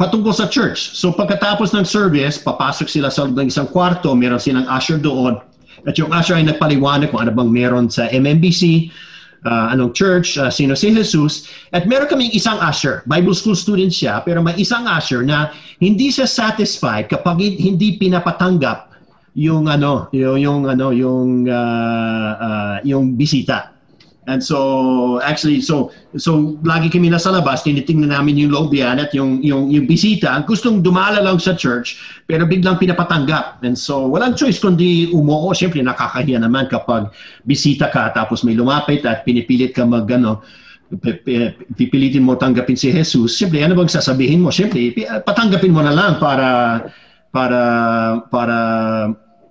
patungkol 0.00 0.32
sa 0.32 0.48
church. 0.48 0.96
So 0.96 1.12
pagkatapos 1.12 1.76
ng 1.76 1.84
service, 1.84 2.40
papasok 2.40 2.88
sila 2.88 3.12
sa 3.12 3.28
ng 3.28 3.48
isang 3.48 3.68
kwarto, 3.68 4.16
meron 4.16 4.40
silang 4.40 4.64
usher 4.72 4.96
doon. 4.96 5.36
At 5.84 6.00
yung 6.00 6.12
usher 6.12 6.40
ay 6.40 6.48
nagpaliwanag 6.48 7.12
kung 7.12 7.20
ano 7.24 7.32
bang 7.32 7.50
meron 7.52 7.86
sa 7.92 8.08
MMBC. 8.08 8.88
uh, 9.44 9.72
anong 9.72 9.96
church, 9.96 10.36
uh, 10.36 10.52
sino 10.52 10.76
si 10.76 10.92
Jesus. 10.92 11.48
At 11.72 11.88
meron 11.88 12.08
kaming 12.08 12.32
isang 12.32 12.60
usher. 12.60 13.04
Bible 13.08 13.32
school 13.32 13.56
student 13.56 13.92
siya, 13.92 14.20
pero 14.20 14.44
may 14.44 14.56
isang 14.60 14.84
usher 14.84 15.24
na 15.24 15.52
hindi 15.80 16.12
siya 16.12 16.28
satisfied 16.28 17.08
kapag 17.08 17.40
hindi 17.40 17.96
pinapatanggap 17.96 18.92
yung 19.38 19.70
ano, 19.70 20.10
yung, 20.12 20.38
yung 20.40 20.60
ano, 20.66 20.92
yung 20.92 21.48
uh, 21.48 22.32
uh, 22.36 22.76
yung 22.84 23.14
bisita. 23.16 23.79
And 24.28 24.44
so 24.44 25.16
actually 25.24 25.64
so 25.64 25.88
so 26.20 26.60
lagi 26.60 26.92
kami 26.92 27.08
nasa 27.08 27.32
labas 27.32 27.64
tinitingnan 27.64 28.12
namin 28.12 28.36
yung 28.36 28.52
loob 28.52 28.68
yan 28.76 29.00
at 29.00 29.16
yung 29.16 29.40
yung 29.40 29.72
yung 29.72 29.88
bisita 29.88 30.36
gustong 30.44 30.84
dumala 30.84 31.24
lang 31.24 31.40
sa 31.40 31.56
church 31.56 31.96
pero 32.28 32.44
biglang 32.44 32.76
pinapatanggap. 32.76 33.64
And 33.64 33.80
so 33.80 34.04
walang 34.12 34.36
choice 34.36 34.60
kundi 34.60 35.08
umuo. 35.08 35.56
Siyempre 35.56 35.80
nakakahiya 35.80 36.36
naman 36.36 36.68
kapag 36.68 37.08
bisita 37.48 37.88
ka 37.88 38.12
tapos 38.12 38.44
may 38.44 38.52
lumapit 38.52 39.08
at 39.08 39.24
pinipilit 39.24 39.72
ka 39.72 39.88
mag 39.88 40.04
ano 40.12 40.44
pipilitin 41.78 42.20
mo 42.20 42.36
tanggapin 42.36 42.76
si 42.76 42.92
Jesus. 42.92 43.40
Siyempre 43.40 43.64
ano 43.64 43.72
bang 43.72 43.88
sasabihin 43.88 44.44
mo? 44.44 44.52
Siyempre 44.52 44.92
patanggapin 45.24 45.72
mo 45.72 45.80
na 45.80 45.96
lang 45.96 46.20
para 46.20 46.82
para 47.32 47.60
para 48.28 48.58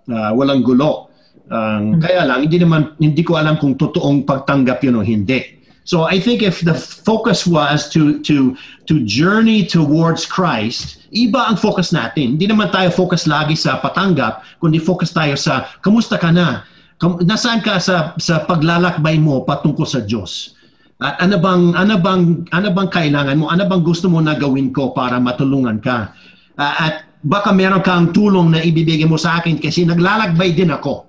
uh, 0.05 0.31
walang 0.37 0.61
gulo. 0.61 1.08
Um, 1.49 1.97
kaya 1.97 2.29
lang 2.29 2.45
hindi 2.45 2.61
naman 2.61 2.93
hindi 3.01 3.25
ko 3.25 3.41
alam 3.41 3.57
kung 3.57 3.73
totoong 3.73 4.29
pagtanggap 4.29 4.85
yun 4.85 5.01
o 5.01 5.05
hindi. 5.05 5.59
So 5.89 6.05
I 6.05 6.21
think 6.21 6.45
if 6.45 6.61
the 6.61 6.77
focus 6.77 7.49
was 7.49 7.89
to 7.97 8.21
to 8.21 8.53
to 8.85 9.01
journey 9.09 9.65
towards 9.65 10.29
Christ, 10.29 11.01
iba 11.09 11.49
ang 11.49 11.57
focus 11.57 11.89
natin. 11.89 12.37
Hindi 12.37 12.45
naman 12.45 12.69
tayo 12.69 12.93
focus 12.93 13.25
lagi 13.25 13.57
sa 13.57 13.81
patanggap, 13.81 14.45
kundi 14.61 14.77
focus 14.77 15.09
tayo 15.09 15.33
sa 15.33 15.65
kamusta 15.81 16.21
ka 16.21 16.29
na? 16.29 16.61
Kam- 17.01 17.17
nasaan 17.25 17.65
ka 17.65 17.81
sa 17.81 18.13
sa 18.21 18.45
paglalakbay 18.45 19.17
mo 19.17 19.41
patungkol 19.41 19.89
sa 19.89 20.05
Diyos? 20.05 20.53
At 21.01 21.17
ano 21.25 21.41
bang 21.41 21.73
ano 21.73 21.97
bang 21.97 22.45
ano 22.53 22.67
bang 22.69 22.89
kailangan 22.93 23.41
mo? 23.41 23.49
Ano 23.49 23.65
bang 23.65 23.81
gusto 23.81 24.05
mo 24.05 24.21
na 24.21 24.37
gawin 24.37 24.69
ko 24.69 24.93
para 24.93 25.17
matulungan 25.17 25.81
ka? 25.81 26.13
Uh, 26.53 26.75
at 26.85 27.09
baka 27.25 27.49
meron 27.49 27.81
kang 27.81 28.13
tulong 28.13 28.53
na 28.53 28.61
ibibigay 28.61 29.09
mo 29.09 29.17
sa 29.17 29.41
akin 29.41 29.57
kasi 29.57 29.89
naglalakbay 29.89 30.53
din 30.53 30.69
ako. 30.69 31.08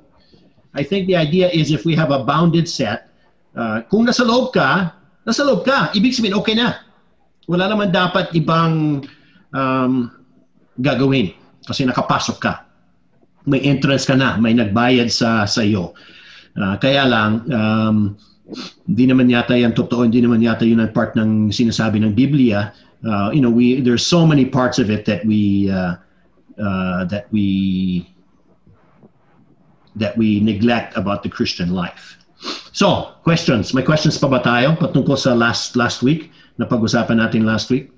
I 0.75 0.83
think 0.87 1.11
the 1.11 1.19
idea 1.19 1.51
is 1.51 1.75
if 1.75 1.83
we 1.83 1.99
have 1.99 2.15
a 2.15 2.23
bounded 2.23 2.71
set, 2.71 3.11
uh, 3.59 3.83
kung 3.91 4.07
nasa 4.07 4.23
loob 4.23 4.55
ka, 4.55 4.95
nasa 5.27 5.43
loob 5.43 5.67
ka. 5.67 5.91
Ibig 5.95 6.15
sabihin, 6.15 6.39
okay 6.39 6.55
na. 6.55 6.87
Wala 7.51 7.67
naman 7.67 7.91
dapat 7.91 8.31
ibang 8.39 9.03
um, 9.51 9.93
gagawin 10.79 11.35
kasi 11.67 11.83
nakapasok 11.83 12.39
ka. 12.39 12.55
May 13.51 13.67
entrance 13.67 14.07
ka 14.07 14.15
na, 14.15 14.39
may 14.39 14.55
nagbayad 14.55 15.11
sa 15.11 15.43
sa 15.49 15.67
iyo. 15.67 15.97
Uh, 16.55 16.79
kaya 16.79 17.03
lang, 17.07 17.43
um, 17.51 17.97
hindi 18.87 19.05
naman 19.07 19.31
yata 19.31 19.55
yan 19.55 19.75
totoo, 19.75 20.07
hindi 20.07 20.23
naman 20.23 20.43
yata 20.43 20.67
yun 20.67 20.83
ang 20.83 20.95
part 20.95 21.15
ng 21.15 21.51
sinasabi 21.51 22.03
ng 22.03 22.15
Biblia. 22.15 22.75
Uh, 23.03 23.31
you 23.35 23.41
know, 23.41 23.51
we 23.51 23.81
there's 23.81 24.05
so 24.05 24.27
many 24.27 24.45
parts 24.45 24.79
of 24.79 24.91
it 24.91 25.09
that 25.09 25.25
we 25.25 25.71
uh, 25.71 25.97
uh, 26.61 27.01
that 27.09 27.27
we 27.33 28.05
that 29.97 30.17
we 30.17 30.41
neglect 30.41 30.97
about 30.97 31.23
the 31.23 31.31
Christian 31.31 31.75
life. 31.75 32.19
So, 32.73 33.13
questions. 33.23 33.75
May 33.75 33.83
questions 33.83 34.17
pa 34.17 34.31
ba 34.31 34.41
tayo 34.41 34.79
patungkol 34.79 35.19
sa 35.19 35.37
last 35.37 35.77
last 35.77 36.01
week 36.01 36.33
na 36.57 36.65
pag-usapan 36.65 37.21
natin 37.21 37.45
last 37.45 37.69
week? 37.69 37.93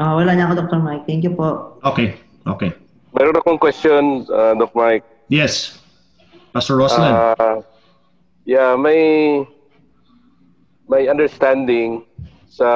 Ah, 0.00 0.16
wala 0.16 0.32
niya 0.32 0.48
ako, 0.48 0.64
Dr. 0.64 0.80
Mike. 0.80 1.04
Thank 1.04 1.28
you 1.28 1.36
po. 1.36 1.76
Okay. 1.84 2.16
Okay. 2.48 2.72
Meron 3.12 3.36
akong 3.36 3.60
question, 3.60 4.24
uh, 4.32 4.56
Doc 4.56 4.72
Mike. 4.72 5.04
Yes. 5.28 5.78
Pastor 6.56 6.80
Roslyn. 6.80 7.12
Uh, 7.12 7.60
yeah, 8.48 8.72
may 8.76 9.44
may 10.88 11.08
understanding 11.08 12.04
sa 12.52 12.68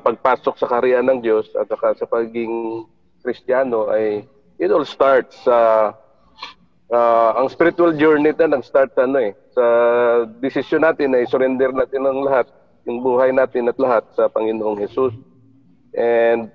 pagpasok 0.00 0.56
sa 0.56 0.68
kaharian 0.68 1.04
ng 1.08 1.20
Diyos 1.20 1.48
at 1.56 1.68
saka 1.68 1.92
sa 2.00 2.08
pagiging 2.08 2.88
Kristiyano 3.20 3.92
ay 3.92 4.24
it 4.58 4.70
all 4.70 4.84
starts 4.84 5.38
sa 5.46 5.92
uh, 6.92 7.30
ang 7.38 7.48
spiritual 7.48 7.94
journey 7.94 8.34
na 8.34 8.58
nag-start 8.58 8.92
sa 8.94 9.06
ano 9.06 9.18
eh 9.22 9.32
sa 9.54 9.64
desisyon 10.42 10.82
natin 10.86 11.14
na 11.14 11.22
i-surrender 11.22 11.72
natin 11.74 12.06
ang 12.06 12.22
lahat 12.22 12.46
yung 12.86 13.02
buhay 13.02 13.34
natin 13.34 13.68
at 13.68 13.76
lahat 13.78 14.06
sa 14.16 14.30
Panginoong 14.32 14.80
Jesus. 14.80 15.12
And 15.92 16.50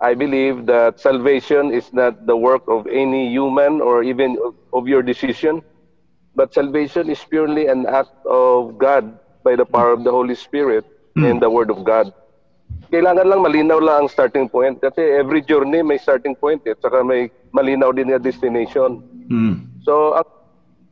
I 0.00 0.14
believe 0.16 0.66
that 0.66 0.98
salvation 0.98 1.72
is 1.72 1.92
not 1.92 2.16
the 2.26 2.36
work 2.36 2.64
of 2.68 2.86
any 2.88 3.28
human 3.30 3.80
or 3.80 4.02
even 4.02 4.36
of, 4.42 4.56
of 4.72 4.88
your 4.88 5.02
decision 5.02 5.62
but 6.34 6.54
salvation 6.54 7.10
is 7.10 7.22
purely 7.28 7.66
an 7.66 7.86
act 7.86 8.14
of 8.26 8.78
God 8.78 9.18
by 9.44 9.56
the 9.56 9.66
power 9.66 9.92
of 9.92 10.04
the 10.04 10.10
Holy 10.10 10.34
Spirit 10.34 10.84
and 11.22 11.40
the 11.42 11.50
Word 11.50 11.70
of 11.70 11.84
God 11.84 12.12
kailangan 12.90 13.26
lang 13.30 13.40
malinaw 13.40 13.78
lang 13.78 13.96
ang 14.04 14.08
starting 14.10 14.50
point 14.50 14.82
kasi 14.82 14.98
every 14.98 15.40
journey 15.46 15.78
may 15.80 15.96
starting 15.96 16.34
point 16.34 16.58
eh 16.66 16.74
saka 16.82 17.06
may 17.06 17.30
malinaw 17.54 17.94
din 17.94 18.10
na 18.10 18.18
destination. 18.18 18.98
Hmm. 19.30 19.70
So 19.86 20.18
ang, 20.18 20.28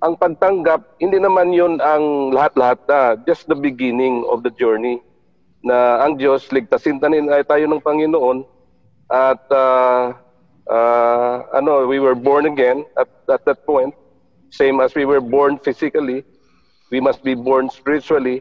ang 0.06 0.14
pagtanggap 0.14 1.02
hindi 1.02 1.18
naman 1.18 1.50
'yun 1.50 1.82
ang 1.82 2.30
lahat-lahat 2.30 2.78
na 2.86 3.00
just 3.26 3.50
the 3.50 3.58
beginning 3.58 4.22
of 4.30 4.46
the 4.46 4.54
journey 4.54 5.02
na 5.66 6.06
ang 6.06 6.14
Diyos 6.14 6.46
ligtasin 6.54 7.02
tanin 7.02 7.26
ay 7.34 7.42
tayo 7.42 7.66
ng 7.66 7.82
Panginoon 7.82 8.46
at 9.10 9.42
uh, 9.50 10.14
uh, 10.70 11.34
ano 11.50 11.82
we 11.90 11.98
were 11.98 12.14
born 12.14 12.46
again 12.46 12.86
at, 12.94 13.10
at 13.26 13.42
that 13.42 13.66
point 13.66 13.90
same 14.54 14.78
as 14.78 14.94
we 14.94 15.02
were 15.02 15.20
born 15.20 15.58
physically 15.58 16.22
we 16.94 17.02
must 17.02 17.26
be 17.26 17.34
born 17.34 17.66
spiritually 17.66 18.38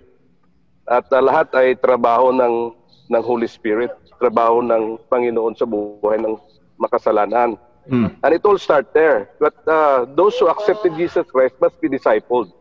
at 0.88 1.10
uh, 1.10 1.20
lahat 1.20 1.50
ay 1.58 1.74
trabaho 1.74 2.30
ng 2.30 2.78
ng 3.08 3.22
Holy 3.24 3.48
Spirit, 3.48 3.92
trabaho 4.20 4.60
ng 4.64 5.00
Panginoon 5.08 5.56
sa 5.56 5.66
buhay 5.66 6.20
ng 6.20 6.36
makasalanan. 6.78 7.56
Hmm. 7.88 8.12
And 8.20 8.32
it 8.36 8.44
all 8.44 8.60
start 8.60 8.92
there. 8.92 9.32
But 9.40 9.56
uh, 9.64 10.06
those 10.16 10.36
who 10.38 10.52
accepted 10.52 11.00
Jesus 11.00 11.26
Christ 11.32 11.56
must 11.64 11.80
be 11.80 11.88
discipled. 11.88 12.52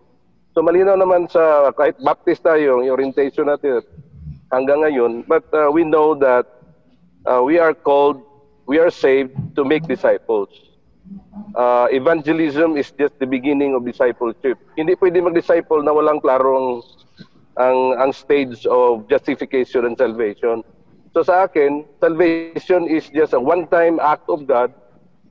So 0.55 0.63
malinaw 0.63 0.97
naman 0.97 1.29
sa 1.29 1.75
kahit 1.75 2.01
Baptist 2.01 2.47
tayo, 2.47 2.81
yung 2.81 2.95
orientation 2.95 3.51
natin 3.51 3.85
hanggang 4.49 4.87
ngayon, 4.87 5.27
but 5.27 5.45
uh, 5.53 5.69
we 5.69 5.85
know 5.85 6.15
that 6.17 6.47
uh, 7.27 7.43
we 7.43 7.59
are 7.59 7.75
called, 7.75 8.23
we 8.65 8.79
are 8.79 8.89
saved 8.89 9.35
to 9.59 9.67
make 9.67 9.85
disciples. 9.85 10.49
Uh, 11.55 11.87
evangelism 11.91 12.77
is 12.77 12.91
just 12.97 13.15
the 13.19 13.27
beginning 13.27 13.75
of 13.75 13.85
discipleship. 13.85 14.59
Hindi 14.75 14.97
pwede 14.97 15.23
mag-disciple 15.23 15.83
na 15.83 15.93
walang 15.93 16.25
klarong 16.25 16.83
ang 17.57 17.97
ang 17.97 18.13
stage 18.13 18.65
of 18.69 19.09
justification 19.09 19.89
and 19.89 19.97
salvation. 19.97 20.61
So 21.17 21.25
sa 21.25 21.49
akin, 21.49 21.89
salvation 22.01 22.85
is 22.93 23.09
just 23.09 23.33
a 23.33 23.41
one-time 23.41 23.97
act 24.01 24.29
of 24.29 24.45
God 24.45 24.73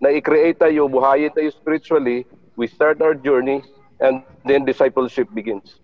na 0.02 0.10
i-create 0.10 0.58
tayo, 0.58 0.90
buhayin 0.90 1.30
tayo 1.38 1.54
spiritually, 1.54 2.26
we 2.58 2.66
start 2.66 3.00
our 3.06 3.14
journey, 3.14 3.62
and 4.02 4.26
then 4.44 4.66
discipleship 4.66 5.30
begins. 5.38 5.78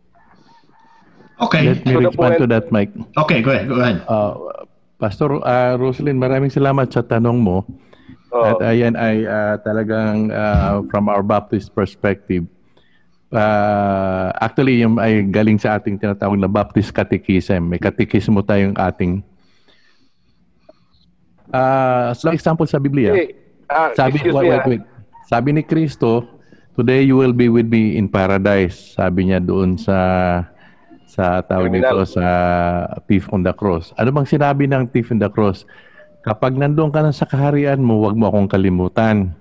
Okay. 1.42 1.74
Let 1.74 1.86
me 1.86 1.94
So 1.94 2.00
the 2.02 2.08
respond 2.10 2.34
to 2.42 2.48
that, 2.50 2.66
Mike. 2.74 2.92
Okay, 3.18 3.42
go 3.42 3.54
ahead. 3.54 3.70
Go 3.70 3.82
ahead. 3.82 4.02
Uh, 4.10 4.66
Pastor 5.02 5.42
uh, 5.42 5.74
Roslyn, 5.82 6.22
maraming 6.22 6.54
salamat 6.54 6.94
sa 6.94 7.02
tanong 7.02 7.42
mo. 7.42 7.66
Oo. 8.32 8.46
At 8.46 8.62
ayan 8.62 8.94
ay 8.94 9.26
uh, 9.26 9.58
talagang 9.66 10.30
uh, 10.30 10.86
from 10.94 11.10
our 11.10 11.26
Baptist 11.26 11.74
perspective, 11.74 12.46
uh, 13.32 14.30
actually 14.38 14.84
yung 14.84 15.00
ay 15.00 15.26
galing 15.28 15.58
sa 15.58 15.80
ating 15.80 15.98
tinatawag 15.98 16.38
na 16.38 16.52
Baptist 16.52 16.92
Catechism. 16.92 17.72
May 17.72 17.80
catechismo 17.80 18.44
tayong 18.44 18.76
ating 18.78 19.24
uh, 21.52 22.12
so 22.14 22.30
example 22.30 22.68
sa 22.68 22.78
Biblia. 22.78 23.16
Hey, 23.16 23.36
ah, 23.72 23.92
Sabi, 23.96 24.20
wait, 24.24 24.36
wait, 24.36 24.66
wait. 24.68 24.84
Sabi 25.32 25.56
ni 25.56 25.64
Kristo, 25.64 26.28
today 26.76 27.08
you 27.08 27.16
will 27.16 27.36
be 27.36 27.48
with 27.48 27.68
me 27.72 27.96
in 27.96 28.12
paradise. 28.12 29.00
Sabi 29.00 29.32
niya 29.32 29.40
doon 29.40 29.80
sa 29.80 29.98
sa 31.12 31.44
tawag 31.44 31.76
nito 31.76 32.08
sa 32.08 32.24
thief 33.08 33.28
on 33.36 33.44
the 33.44 33.52
cross. 33.52 33.92
Ano 34.00 34.16
bang 34.16 34.28
sinabi 34.28 34.64
ng 34.68 34.88
thief 34.92 35.12
on 35.12 35.20
the 35.20 35.28
cross? 35.28 35.68
Kapag 36.24 36.56
nandoon 36.56 36.94
ka 36.94 37.04
na 37.04 37.12
sa 37.12 37.28
kaharian 37.28 37.84
mo, 37.84 38.00
huwag 38.00 38.16
mo 38.16 38.32
akong 38.32 38.48
kalimutan. 38.48 39.36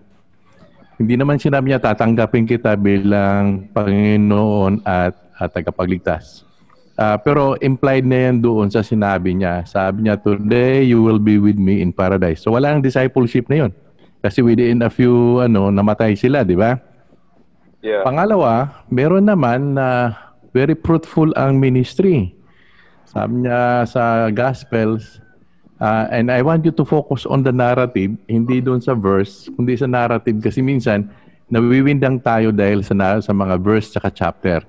Hindi 1.00 1.16
naman 1.16 1.40
sinabi 1.40 1.72
niya 1.72 1.80
tatanggapin 1.80 2.44
kita 2.44 2.76
bilang 2.76 3.72
Panginoon 3.72 4.84
at, 4.84 5.16
at 5.32 5.48
tagapagligtas. 5.48 6.44
Ah, 7.00 7.16
pero 7.16 7.56
implied 7.64 8.04
na 8.04 8.28
yan 8.28 8.44
doon 8.44 8.68
sa 8.68 8.84
sinabi 8.84 9.32
niya. 9.32 9.64
Sabi 9.64 10.04
niya, 10.04 10.20
today 10.20 10.84
you 10.84 11.00
will 11.00 11.16
be 11.16 11.40
with 11.40 11.56
me 11.56 11.80
in 11.80 11.96
paradise. 11.96 12.44
So 12.44 12.52
wala 12.52 12.76
ang 12.76 12.84
discipleship 12.84 13.48
na 13.48 13.64
yun. 13.64 13.72
Kasi 14.20 14.44
within 14.44 14.84
a 14.84 14.92
few, 14.92 15.40
ano, 15.40 15.72
namatay 15.72 16.12
sila, 16.12 16.44
di 16.44 16.52
ba? 16.52 16.76
Yeah. 17.80 18.04
Pangalawa, 18.04 18.84
meron 18.92 19.24
naman 19.24 19.80
na 19.80 20.12
very 20.52 20.76
fruitful 20.76 21.32
ang 21.40 21.56
ministry. 21.56 22.36
Sabi 23.08 23.48
niya 23.48 23.88
sa 23.88 24.28
Gospels, 24.28 25.24
uh, 25.80 26.06
and 26.12 26.30
I 26.30 26.44
want 26.44 26.62
you 26.62 26.72
to 26.76 26.84
focus 26.84 27.24
on 27.26 27.42
the 27.42 27.50
narrative, 27.50 28.14
hindi 28.28 28.60
doon 28.60 28.84
sa 28.84 28.94
verse, 28.94 29.48
kundi 29.56 29.74
sa 29.74 29.88
narrative 29.88 30.38
kasi 30.38 30.60
minsan 30.60 31.08
nawiwindang 31.50 32.22
tayo 32.22 32.54
dahil 32.54 32.86
sa, 32.86 32.94
sa 33.18 33.32
mga 33.34 33.58
verse 33.58 33.96
at 33.98 34.14
chapter. 34.14 34.62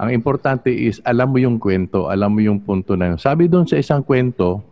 Ang 0.00 0.16
importante 0.16 0.72
is 0.72 0.98
alam 1.04 1.28
mo 1.28 1.38
yung 1.38 1.60
kwento, 1.60 2.08
alam 2.08 2.32
mo 2.32 2.40
yung 2.40 2.64
punto 2.64 2.96
na 2.96 3.12
yun. 3.12 3.18
Sabi 3.20 3.46
doon 3.46 3.68
sa 3.68 3.76
isang 3.76 4.00
kwento, 4.00 4.64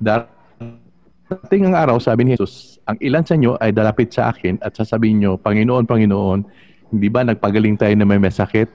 darating 0.00 1.68
ang 1.68 1.76
araw, 1.76 2.00
sabi 2.00 2.24
ni 2.24 2.32
Jesus, 2.34 2.80
ang 2.88 2.96
ilan 3.04 3.22
sa 3.26 3.36
inyo 3.36 3.60
ay 3.60 3.76
dalapit 3.76 4.16
sa 4.16 4.32
akin 4.32 4.56
at 4.64 4.72
sasabihin 4.72 5.20
nyo, 5.20 5.32
Panginoon, 5.36 5.84
Panginoon, 5.84 6.40
hindi 6.96 7.08
ba 7.12 7.26
nagpagaling 7.28 7.76
tayo 7.76 7.92
na 7.92 8.08
may 8.08 8.16
masakit? 8.16 8.72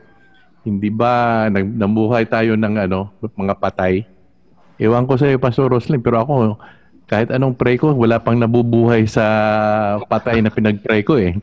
Hindi 0.62 0.94
ba 0.94 1.50
nag, 1.50 1.66
namuhay 1.74 2.30
tayo 2.30 2.54
ng 2.54 2.76
ano, 2.86 3.10
mga 3.34 3.58
patay? 3.58 4.06
Ewan 4.82 5.06
ko 5.06 5.14
sa 5.14 5.30
iyo, 5.30 5.38
Pastor 5.38 5.70
Roslyn, 5.70 6.02
pero 6.02 6.26
ako, 6.26 6.58
kahit 7.06 7.30
anong 7.30 7.54
pray 7.54 7.78
ko, 7.78 7.94
wala 7.94 8.18
pang 8.18 8.40
nabubuhay 8.40 9.06
sa 9.06 9.22
patay 10.10 10.42
na 10.42 10.50
pinag-pray 10.50 11.06
ko 11.06 11.22
eh. 11.22 11.38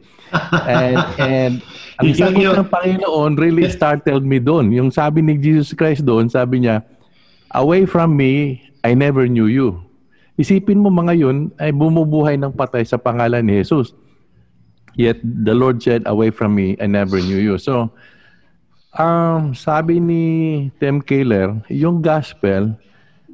And, 0.66 0.98
and 1.22 1.54
ang 2.02 2.08
sagot 2.18 2.56
ng 2.56 2.72
Panginoon 2.72 3.38
really 3.38 3.70
startled 3.70 4.26
me 4.26 4.42
doon. 4.42 4.74
Yung 4.74 4.90
sabi 4.90 5.22
ni 5.22 5.38
Jesus 5.38 5.70
Christ 5.76 6.02
doon, 6.02 6.26
sabi 6.26 6.66
niya, 6.66 6.82
Away 7.54 7.86
from 7.86 8.18
me, 8.18 8.58
I 8.82 8.98
never 8.98 9.30
knew 9.30 9.46
you. 9.46 9.78
Isipin 10.34 10.82
mo 10.82 10.90
mga 10.90 11.14
yun 11.14 11.54
ay 11.62 11.70
bumubuhay 11.70 12.34
ng 12.40 12.54
patay 12.58 12.82
sa 12.82 12.98
pangalan 12.98 13.46
ni 13.46 13.62
Jesus. 13.62 13.94
Yet 14.98 15.22
the 15.22 15.54
Lord 15.54 15.78
said, 15.78 16.02
Away 16.10 16.34
from 16.34 16.58
me, 16.58 16.74
I 16.82 16.90
never 16.90 17.22
knew 17.22 17.38
you. 17.38 17.54
So, 17.60 17.92
um, 18.98 19.54
sabi 19.54 20.02
ni 20.02 20.24
Tim 20.82 20.98
Keller, 21.04 21.60
yung 21.70 22.02
gospel, 22.02 22.74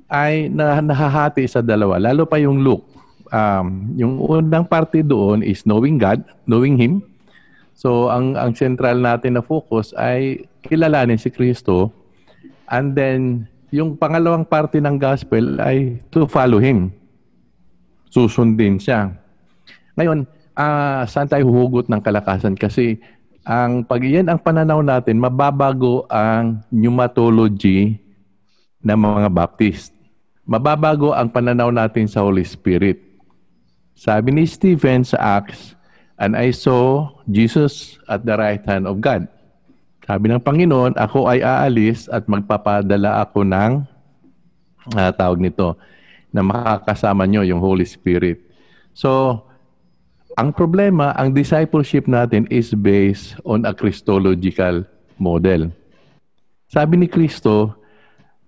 ay 0.08 0.52
na, 0.52 0.80
nahahati 0.80 1.46
sa 1.48 1.64
dalawa. 1.64 1.96
Lalo 1.96 2.28
pa 2.28 2.36
yung 2.40 2.60
Luke. 2.60 2.84
Um, 3.32 3.90
yung 3.98 4.20
unang 4.20 4.68
parte 4.68 5.00
doon 5.02 5.42
is 5.42 5.64
knowing 5.66 5.98
God, 5.98 6.22
knowing 6.46 6.76
Him. 6.78 7.02
So, 7.74 8.12
ang, 8.12 8.38
ang 8.38 8.54
central 8.54 9.02
natin 9.02 9.34
na 9.34 9.42
focus 9.42 9.90
ay 9.98 10.46
kilalanin 10.62 11.18
si 11.18 11.32
Kristo. 11.32 11.90
And 12.70 12.94
then, 12.94 13.50
yung 13.74 13.98
pangalawang 13.98 14.46
parte 14.46 14.78
ng 14.78 14.96
gospel 15.02 15.58
ay 15.58 15.98
to 16.14 16.30
follow 16.30 16.62
Him. 16.62 16.94
Susundin 18.14 18.78
siya. 18.78 19.10
Ngayon, 19.98 20.22
uh, 20.54 21.02
saan 21.10 21.26
tayo 21.26 21.50
huhugot 21.50 21.90
ng 21.90 21.98
kalakasan? 21.98 22.54
Kasi 22.54 23.02
ang 23.42 23.82
pag 23.82 24.00
yan 24.00 24.30
ang 24.30 24.38
pananaw 24.38 24.78
natin, 24.80 25.18
mababago 25.18 26.06
ang 26.06 26.62
pneumatology 26.70 27.98
ng 28.84 28.98
mga 29.00 29.28
Baptist 29.32 29.93
mababago 30.44 31.16
ang 31.16 31.32
pananaw 31.32 31.72
natin 31.72 32.08
sa 32.08 32.20
Holy 32.20 32.44
Spirit. 32.44 33.00
Sabi 33.96 34.32
ni 34.32 34.44
Stephen 34.44 35.04
sa 35.04 35.40
Acts, 35.40 35.74
And 36.14 36.38
I 36.38 36.54
saw 36.54 37.10
Jesus 37.26 37.98
at 38.06 38.22
the 38.22 38.38
right 38.38 38.62
hand 38.62 38.86
of 38.86 39.02
God. 39.02 39.26
Sabi 40.06 40.30
ng 40.30 40.38
Panginoon, 40.38 40.94
ako 40.94 41.26
ay 41.26 41.42
aalis 41.42 42.06
at 42.06 42.30
magpapadala 42.30 43.24
ako 43.26 43.42
ng 43.42 43.82
uh, 44.94 45.10
tawag 45.10 45.42
nito 45.42 45.74
na 46.30 46.44
makakasama 46.44 47.26
nyo 47.26 47.42
yung 47.42 47.58
Holy 47.58 47.82
Spirit. 47.82 48.38
So, 48.94 49.42
ang 50.38 50.54
problema, 50.54 51.14
ang 51.18 51.34
discipleship 51.34 52.06
natin 52.06 52.46
is 52.46 52.74
based 52.74 53.34
on 53.42 53.66
a 53.66 53.74
Christological 53.74 54.86
model. 55.18 55.70
Sabi 56.70 56.98
ni 56.98 57.06
Kristo, 57.06 57.74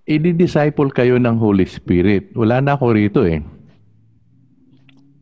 i-disciple 0.06 0.94
kayo 0.94 1.18
ng 1.18 1.36
Holy 1.36 1.66
Spirit. 1.66 2.30
Wala 2.38 2.62
na 2.62 2.78
ako 2.78 2.94
rito 2.94 3.20
eh. 3.26 3.42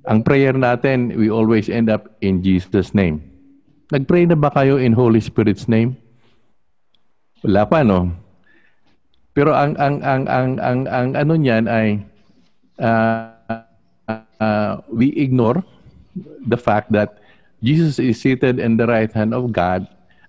Ang 0.04 0.20
prayer 0.20 0.52
natin, 0.52 1.16
we 1.16 1.32
always 1.32 1.72
end 1.72 1.88
up 1.88 2.12
in 2.20 2.44
Jesus' 2.44 2.92
name. 2.92 3.24
Nag-pray 3.88 4.28
na 4.28 4.36
ba 4.36 4.52
kayo 4.52 4.76
in 4.76 4.92
Holy 4.92 5.24
Spirit's 5.24 5.64
name? 5.64 5.96
Wala 7.40 7.64
pa, 7.64 7.80
no? 7.80 8.12
Pero 9.32 9.56
ang 9.56 9.74
ang 9.80 10.04
ang 10.04 10.24
ang 10.28 10.50
ang, 10.60 10.80
ang 10.86 11.08
ano 11.16 11.32
niyan 11.34 11.66
ay 11.66 11.98
uh, 12.78 13.34
uh, 14.38 14.78
we 14.92 15.10
ignore 15.18 15.64
the 16.46 16.56
fact 16.60 16.92
that 16.94 17.18
Jesus 17.64 17.98
is 17.98 18.20
seated 18.20 18.60
in 18.60 18.76
the 18.76 18.86
right 18.86 19.10
hand 19.10 19.34
of 19.34 19.50
God 19.50 19.88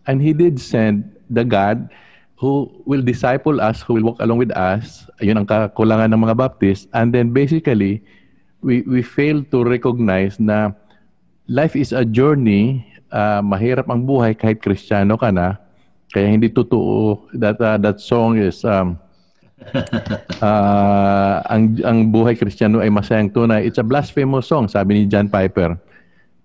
and 0.09 0.23
he 0.23 0.33
did 0.33 0.57
send 0.57 1.05
the 1.29 1.45
God 1.45 1.91
who 2.35 2.67
will 2.83 3.01
disciple 3.01 3.63
us, 3.63 3.81
who 3.81 3.95
will 3.95 4.11
walk 4.13 4.19
along 4.19 4.39
with 4.43 4.51
us. 4.55 5.07
Ayun 5.23 5.39
ang 5.39 5.47
kakulangan 5.47 6.11
ng 6.11 6.19
mga 6.19 6.35
Baptist. 6.35 6.91
And 6.91 7.15
then 7.15 7.31
basically, 7.31 8.03
we, 8.59 8.83
we 8.83 9.01
fail 9.01 9.43
to 9.51 9.63
recognize 9.63 10.39
na 10.39 10.75
life 11.47 11.75
is 11.75 11.95
a 11.95 12.03
journey. 12.03 12.83
Uh, 13.11 13.39
mahirap 13.39 13.87
ang 13.87 14.03
buhay 14.03 14.35
kahit 14.35 14.59
kristyano 14.59 15.15
ka 15.15 15.31
na. 15.31 15.55
Kaya 16.11 16.27
hindi 16.27 16.51
totoo 16.51 17.31
that 17.39 17.59
uh, 17.59 17.79
that 17.79 18.03
song 18.03 18.35
is 18.39 18.63
um, 18.67 18.99
uh, 20.43 21.39
ang 21.47 21.79
ang 21.83 22.11
buhay 22.11 22.35
kristyano 22.35 22.83
ay 22.83 22.91
masayang 22.91 23.31
tunay. 23.31 23.63
It's 23.63 23.79
a 23.79 23.87
blasphemous 23.87 24.51
song, 24.51 24.67
sabi 24.67 24.99
ni 24.99 25.03
John 25.07 25.31
Piper. 25.31 25.79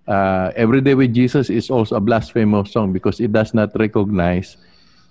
Uh, 0.07 0.51
Every 0.55 0.79
Day 0.79 0.95
with 0.95 1.11
Jesus 1.11 1.51
is 1.51 1.67
also 1.67 1.99
a 1.99 2.03
blasphemous 2.03 2.71
song 2.71 2.95
because 2.95 3.19
it 3.19 3.31
does 3.35 3.51
not 3.51 3.75
recognize 3.75 4.55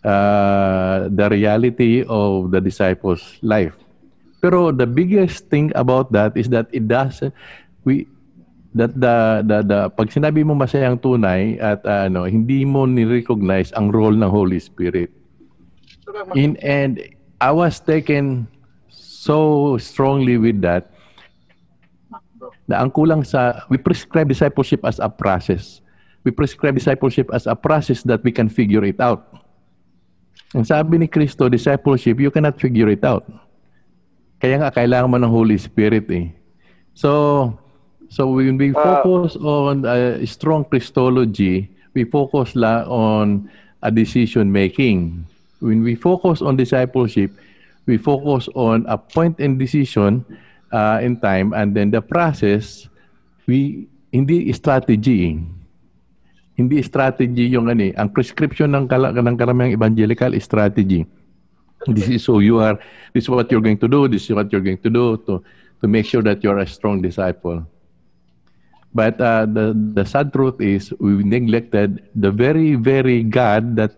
uh, 0.05 1.09
the 1.09 1.29
reality 1.29 2.05
of 2.09 2.51
the 2.51 2.61
disciples' 2.61 3.39
life. 3.43 3.77
Pero 4.41 4.73
the 4.73 4.89
biggest 4.89 5.53
thing 5.53 5.69
about 5.77 6.13
that 6.13 6.33
is 6.37 6.49
that 6.49 6.67
it 6.73 6.89
doesn't 6.89 7.35
we 7.85 8.09
that 8.73 8.95
the 8.97 9.45
the 9.45 9.59
the 9.67 9.81
pag 9.93 10.09
sinabi 10.09 10.47
mo 10.47 10.57
masayang 10.57 10.97
tunay 10.97 11.59
at 11.61 11.83
uh, 11.85 12.09
ano 12.09 12.25
hindi 12.25 12.65
mo 12.65 12.87
ni-recognize 12.87 13.75
ang 13.77 13.91
role 13.93 14.17
ng 14.17 14.31
Holy 14.31 14.57
Spirit. 14.57 15.13
In 16.35 16.57
and 16.65 17.03
I 17.41 17.53
was 17.53 17.79
taken 17.79 18.49
so 18.91 19.77
strongly 19.77 20.41
with 20.41 20.65
that 20.65 20.91
na 22.71 22.81
ang 22.81 22.91
kulang 22.95 23.27
sa 23.27 23.67
we 23.67 23.77
prescribe 23.77 24.31
discipleship 24.31 24.87
as 24.87 25.03
a 25.03 25.11
process. 25.11 25.83
We 26.23 26.31
prescribe 26.31 26.77
discipleship 26.77 27.33
as 27.33 27.49
a 27.49 27.57
process 27.57 28.05
that 28.05 28.21
we 28.23 28.31
can 28.31 28.53
figure 28.53 28.85
it 28.85 29.01
out. 29.01 29.40
Ang 30.51 30.67
sabi 30.67 30.99
ni 30.99 31.07
Kristo, 31.07 31.47
discipleship, 31.47 32.19
you 32.19 32.31
cannot 32.35 32.59
figure 32.59 32.91
it 32.91 33.07
out. 33.07 33.23
Kaya 34.43 34.59
nga, 34.59 34.75
kailangan 34.75 35.11
mo 35.11 35.17
ng 35.21 35.31
Holy 35.31 35.55
Spirit 35.55 36.11
eh. 36.11 36.35
So, 36.97 37.55
so 38.11 38.27
when 38.35 38.59
we 38.59 38.75
ah. 38.75 38.83
focus 38.83 39.39
uh, 39.39 39.71
on 39.71 39.87
a 39.87 40.27
strong 40.27 40.67
Christology, 40.67 41.71
we 41.95 42.03
focus 42.03 42.59
la 42.59 42.83
on 42.91 43.47
a 43.87 43.95
decision 43.95 44.51
making. 44.51 45.23
When 45.63 45.87
we 45.87 45.95
focus 45.95 46.43
on 46.43 46.59
discipleship, 46.59 47.31
we 47.87 47.95
focus 48.01 48.49
on 48.59 48.89
a 48.89 48.99
point 48.99 49.39
in 49.39 49.55
decision 49.55 50.25
uh, 50.73 50.99
in 50.99 51.21
time 51.21 51.53
and 51.53 51.77
then 51.77 51.95
the 51.95 52.03
process, 52.03 52.89
we 53.47 53.87
hindi 54.11 54.51
strategy. 54.51 55.39
Hindi 56.61 56.85
strategy 56.85 57.49
yung 57.57 57.73
ano 57.73 57.89
eh. 57.89 57.97
Ang 57.97 58.13
prescription 58.13 58.69
ng, 58.77 58.85
kal- 58.85 59.17
ng 59.17 59.37
karamihang 59.41 59.73
evangelical 59.73 60.37
strategy. 60.45 61.09
This 61.89 62.21
is 62.21 62.29
so 62.29 62.45
you 62.45 62.61
are, 62.61 62.77
this 63.17 63.25
is 63.25 63.33
what 63.33 63.49
you're 63.49 63.65
going 63.65 63.81
to 63.81 63.89
do, 63.89 64.05
this 64.05 64.29
is 64.29 64.37
what 64.37 64.53
you're 64.53 64.61
going 64.61 64.85
to 64.85 64.93
do 64.93 65.17
to, 65.25 65.41
to 65.81 65.85
make 65.89 66.05
sure 66.05 66.21
that 66.21 66.45
you're 66.45 66.61
a 66.61 66.69
strong 66.69 67.01
disciple. 67.01 67.65
But 68.93 69.17
uh, 69.17 69.49
the, 69.49 69.73
the 69.73 70.05
sad 70.05 70.37
truth 70.37 70.61
is 70.61 70.93
we 71.01 71.25
neglected 71.25 72.05
the 72.13 72.29
very, 72.29 72.77
very 72.77 73.25
God 73.25 73.81
that 73.81 73.97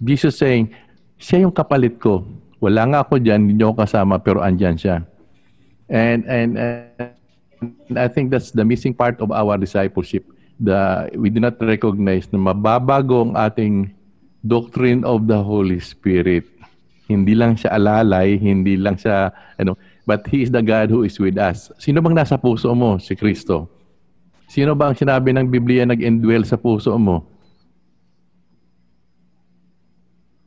Jesus 0.00 0.40
saying, 0.40 0.72
siya 1.20 1.44
yung 1.44 1.52
kapalit 1.52 2.00
ko. 2.00 2.24
Wala 2.64 2.88
nga 2.88 2.98
ako 3.04 3.20
dyan, 3.20 3.52
hindi 3.52 3.60
ako 3.60 3.84
kasama, 3.84 4.16
pero 4.16 4.40
andyan 4.40 4.80
siya. 4.80 5.04
And, 5.92 6.24
and, 6.24 6.56
and 6.56 7.98
I 7.98 8.08
think 8.08 8.32
that's 8.32 8.56
the 8.56 8.64
missing 8.64 8.96
part 8.96 9.20
of 9.20 9.28
our 9.28 9.60
discipleship 9.60 10.24
the 10.60 11.08
we 11.16 11.30
do 11.30 11.40
not 11.40 11.56
recognize 11.62 12.28
na 12.34 12.40
mababago 12.40 13.30
ang 13.30 13.34
ating 13.38 13.74
doctrine 14.44 15.06
of 15.06 15.30
the 15.30 15.38
Holy 15.38 15.78
Spirit. 15.78 16.48
Hindi 17.06 17.36
lang 17.36 17.58
siya 17.58 17.76
alalay, 17.76 18.40
hindi 18.40 18.76
lang 18.76 18.96
siya 18.96 19.30
ano, 19.60 19.76
but 20.08 20.24
he 20.26 20.42
is 20.42 20.50
the 20.50 20.64
God 20.64 20.88
who 20.90 21.04
is 21.04 21.16
with 21.20 21.36
us. 21.38 21.70
Sino 21.78 22.00
bang 22.00 22.16
nasa 22.16 22.40
puso 22.40 22.72
mo? 22.72 22.96
Si 22.98 23.14
Kristo. 23.14 23.68
Sino 24.48 24.76
ba 24.76 24.92
ang 24.92 24.96
sinabi 24.96 25.32
ng 25.32 25.48
Biblia 25.48 25.88
nag-indwell 25.88 26.44
sa 26.44 26.60
puso 26.60 26.92
mo? 27.00 27.24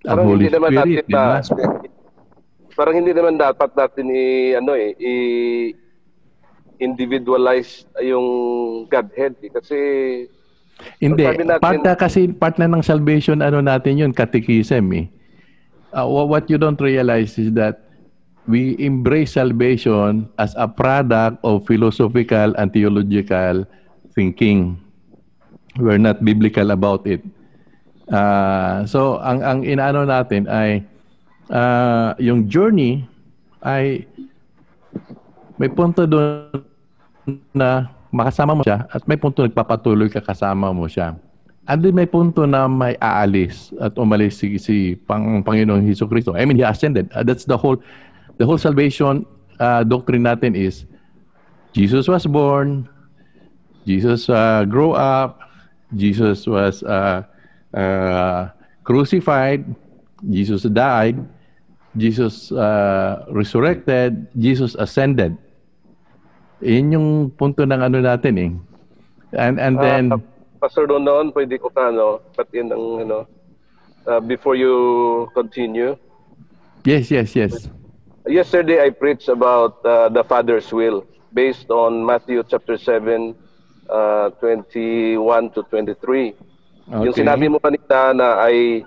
Ang 0.05 0.21
parang 0.21 0.25
Holy 0.29 0.45
hindi 0.45 0.53
naman 0.53 0.69
Spirit, 0.69 1.05
natin 1.09 1.17
na, 1.17 1.41
parang 2.75 2.95
hindi 2.99 3.11
naman 3.15 3.39
dapat 3.39 3.71
natin 3.73 4.05
i 4.11 4.25
ano 4.53 4.75
eh 4.75 4.91
i 4.99 5.13
individualize 6.79 7.85
yung 8.01 8.27
Godhead 8.87 9.35
eh. 9.41 9.51
kasi 9.51 9.77
hindi 10.99 11.23
natin, 11.23 11.63
part 11.63 11.81
na 11.81 11.93
kasi 11.95 12.27
part 12.35 12.55
na 12.59 12.67
ng 12.67 12.83
salvation 12.83 13.39
ano 13.39 13.63
natin 13.63 13.95
yun 13.95 14.11
catechism 14.11 14.91
eh 14.91 15.07
uh, 15.95 16.03
what 16.03 16.51
you 16.51 16.59
don't 16.59 16.79
realize 16.83 17.39
is 17.39 17.55
that 17.55 17.85
we 18.45 18.77
embrace 18.77 19.33
salvation 19.33 20.29
as 20.37 20.53
a 20.59 20.67
product 20.67 21.39
of 21.41 21.65
philosophical 21.65 22.53
and 22.59 22.69
theological 22.75 23.65
thinking 24.13 24.77
we're 25.79 25.99
not 25.99 26.23
biblical 26.23 26.71
about 26.71 27.03
it. 27.07 27.23
Uh, 28.07 28.85
so 28.85 29.17
ang 29.25 29.41
ang 29.41 29.59
inaano 29.65 30.05
natin 30.05 30.45
ay 30.45 30.85
uh, 31.49 32.13
yung 32.21 32.45
journey 32.45 33.03
ay 33.65 34.05
may 35.55 35.71
punto 35.71 36.03
doon 36.03 36.63
na 37.55 37.89
makasama 38.11 38.55
mo 38.55 38.63
siya 38.63 38.87
at 38.91 39.03
may 39.07 39.19
punto 39.19 39.43
nagpapatuloy 39.43 40.07
ka 40.11 40.23
kasama 40.23 40.71
mo 40.71 40.87
siya. 40.87 41.15
And 41.65 41.81
then 41.81 41.97
may 41.97 42.05
punto 42.05 42.45
na 42.45 42.69
may 42.69 42.93
aalis 43.01 43.73
at 43.81 43.97
umalis 43.97 44.37
si, 44.37 44.61
si 44.61 44.93
Pang, 44.93 45.41
Panginoong 45.41 45.81
Hesus 45.81 46.05
Kristo. 46.05 46.37
I 46.37 46.45
mean, 46.45 46.61
He 46.61 46.65
ascended. 46.65 47.09
Uh, 47.09 47.25
that's 47.25 47.49
the 47.49 47.57
whole 47.57 47.81
the 48.37 48.45
whole 48.45 48.61
salvation 48.61 49.25
uh, 49.57 49.81
doctrine 49.81 50.29
natin 50.29 50.53
is 50.53 50.85
Jesus 51.73 52.07
was 52.07 52.23
born, 52.29 52.87
Jesus 53.83 54.29
uh, 54.29 54.63
grew 54.69 54.93
up, 54.93 55.41
Jesus 55.97 56.47
was 56.47 56.83
uh, 56.83 57.25
uh, 57.73 58.53
crucified, 58.85 59.65
Jesus 60.29 60.63
died, 60.69 61.19
Jesus 61.97 62.51
uh, 62.51 63.25
resurrected, 63.29 64.27
Jesus 64.37 64.75
ascended. 64.75 65.37
Yun 66.63 66.95
yung 66.95 67.07
punto 67.35 67.67
ng 67.67 67.81
ano 67.81 67.99
natin 67.99 68.35
eh. 68.39 68.51
And, 69.35 69.59
and 69.59 69.75
then, 69.75 70.03
Ah, 70.15 70.21
Pastor 70.63 70.87
Donon, 70.87 71.35
pwede 71.35 71.59
ko 71.59 71.67
ka, 71.69 71.91
no, 71.91 72.23
patin 72.33 72.71
ang, 72.71 73.03
ano, 73.03 73.27
uh, 74.07 74.21
before 74.23 74.55
you 74.55 75.27
continue. 75.35 75.97
yes, 76.85 77.11
yes, 77.11 77.35
yes. 77.35 77.67
Yesterday, 78.25 78.81
I 78.81 78.89
preached 78.89 79.29
about 79.29 79.85
uh, 79.85 80.09
the 80.09 80.23
Father's 80.23 80.71
will 80.73 81.05
based 81.33 81.69
on 81.69 82.01
Matthew 82.05 82.41
chapter 82.47 82.77
7, 82.77 83.35
uh, 83.89 84.29
21 84.39 85.51
to 85.53 85.61
23. 85.69 86.33
Yung 86.85 87.11
Okay. 87.11 87.21
sinabi 87.21 87.49
mo 87.49 87.57
kanina 87.59 88.13
na 88.13 88.27
I 88.45 88.85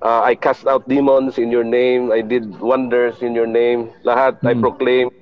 uh, 0.00 0.24
I 0.24 0.32
cast 0.34 0.64
out 0.64 0.88
demons 0.88 1.36
in 1.36 1.52
your 1.52 1.64
name, 1.64 2.08
I 2.12 2.20
did 2.24 2.48
wonders 2.60 3.20
in 3.20 3.36
your 3.36 3.48
name, 3.48 3.92
lahat 4.04 4.40
I 4.44 4.56
proclaim 4.56 5.12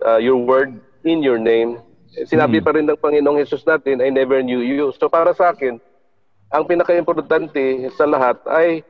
uh, 0.00 0.16
your 0.16 0.40
word 0.40 0.80
in 1.06 1.22
your 1.22 1.38
name. 1.38 1.78
Sinabi 2.26 2.58
pa 2.58 2.74
rin 2.74 2.84
ng 2.90 2.98
Panginoong 2.98 3.38
Hesus 3.38 3.62
natin, 3.62 4.02
I 4.02 4.10
never 4.10 4.42
knew 4.42 4.60
you. 4.60 4.90
So 4.98 5.06
para 5.06 5.30
sa 5.32 5.54
akin, 5.54 5.78
ang 6.50 6.64
pinaka-importante 6.66 7.86
sa 7.94 8.04
lahat 8.10 8.42
ay 8.50 8.82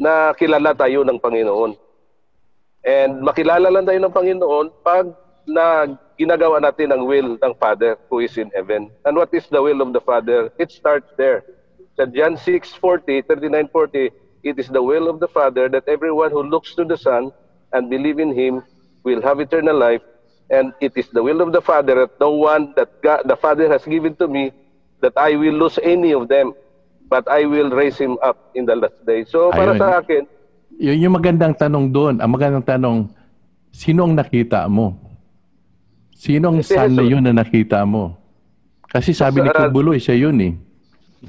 nakilala 0.00 0.72
tayo 0.72 1.04
ng 1.04 1.20
Panginoon. 1.20 1.76
And 2.80 3.20
makilala 3.20 3.68
lang 3.68 3.84
tayo 3.84 4.00
ng 4.00 4.14
Panginoon 4.16 4.66
pag 4.80 5.12
na 5.44 5.96
ginagawa 6.16 6.60
natin 6.60 6.92
ang 6.92 7.04
will 7.04 7.36
ng 7.36 7.52
Father 7.60 8.00
who 8.08 8.24
is 8.24 8.36
in 8.40 8.48
heaven. 8.56 8.88
And 9.04 9.16
what 9.16 9.32
is 9.36 9.44
the 9.52 9.60
will 9.60 9.84
of 9.84 9.92
the 9.92 10.00
Father? 10.00 10.48
It 10.56 10.72
starts 10.72 11.12
there. 11.20 11.44
Sa 12.00 12.08
John 12.08 12.40
6:40, 12.40 13.28
39:40, 13.28 14.08
it 14.46 14.56
is 14.56 14.72
the 14.72 14.80
will 14.80 15.10
of 15.10 15.20
the 15.20 15.28
Father 15.28 15.68
that 15.68 15.84
everyone 15.84 16.32
who 16.32 16.40
looks 16.40 16.72
to 16.78 16.84
the 16.86 16.96
Son 16.96 17.32
and 17.76 17.92
believe 17.92 18.16
in 18.16 18.32
him 18.32 18.64
will 19.04 19.20
have 19.20 19.40
eternal 19.40 19.76
life. 19.76 20.04
And 20.50 20.74
it 20.82 20.98
is 20.98 21.06
the 21.08 21.22
will 21.22 21.38
of 21.40 21.54
the 21.54 21.62
Father 21.62 21.94
that 21.94 22.18
no 22.18 22.34
one 22.34 22.74
that 22.74 22.90
God, 23.00 23.22
the 23.24 23.38
Father 23.38 23.70
has 23.70 23.86
given 23.86 24.18
to 24.18 24.26
me 24.26 24.50
that 24.98 25.14
I 25.14 25.38
will 25.38 25.54
lose 25.54 25.78
any 25.78 26.10
of 26.10 26.26
them, 26.26 26.52
but 27.06 27.22
I 27.30 27.46
will 27.46 27.70
raise 27.70 27.94
him 27.96 28.18
up 28.20 28.50
in 28.52 28.66
the 28.66 28.74
last 28.74 28.98
day. 29.06 29.22
So 29.24 29.50
para 29.50 29.72
Ayun. 29.72 29.78
sa 29.78 30.02
akin, 30.02 30.22
Yun 30.74 30.96
yung 30.98 31.14
magandang 31.14 31.54
tanong 31.54 31.86
doon. 31.88 32.14
Ang 32.18 32.30
magandang 32.32 32.64
tanong, 32.64 32.98
sino 33.70 34.08
ang 34.08 34.16
nakita 34.16 34.64
mo? 34.64 34.96
Sino 36.10 36.50
ang 36.50 36.60
Si 36.64 36.72
son 36.72 36.90
na 36.90 37.04
yun 37.04 37.20
na 37.20 37.36
nakita 37.36 37.84
mo? 37.84 38.16
Kasi 38.88 39.12
sabi 39.12 39.40
ni 39.40 39.48
Kubuloy, 39.48 40.00
siya 40.00 40.16
yun 40.18 40.36
eh. 40.40 40.52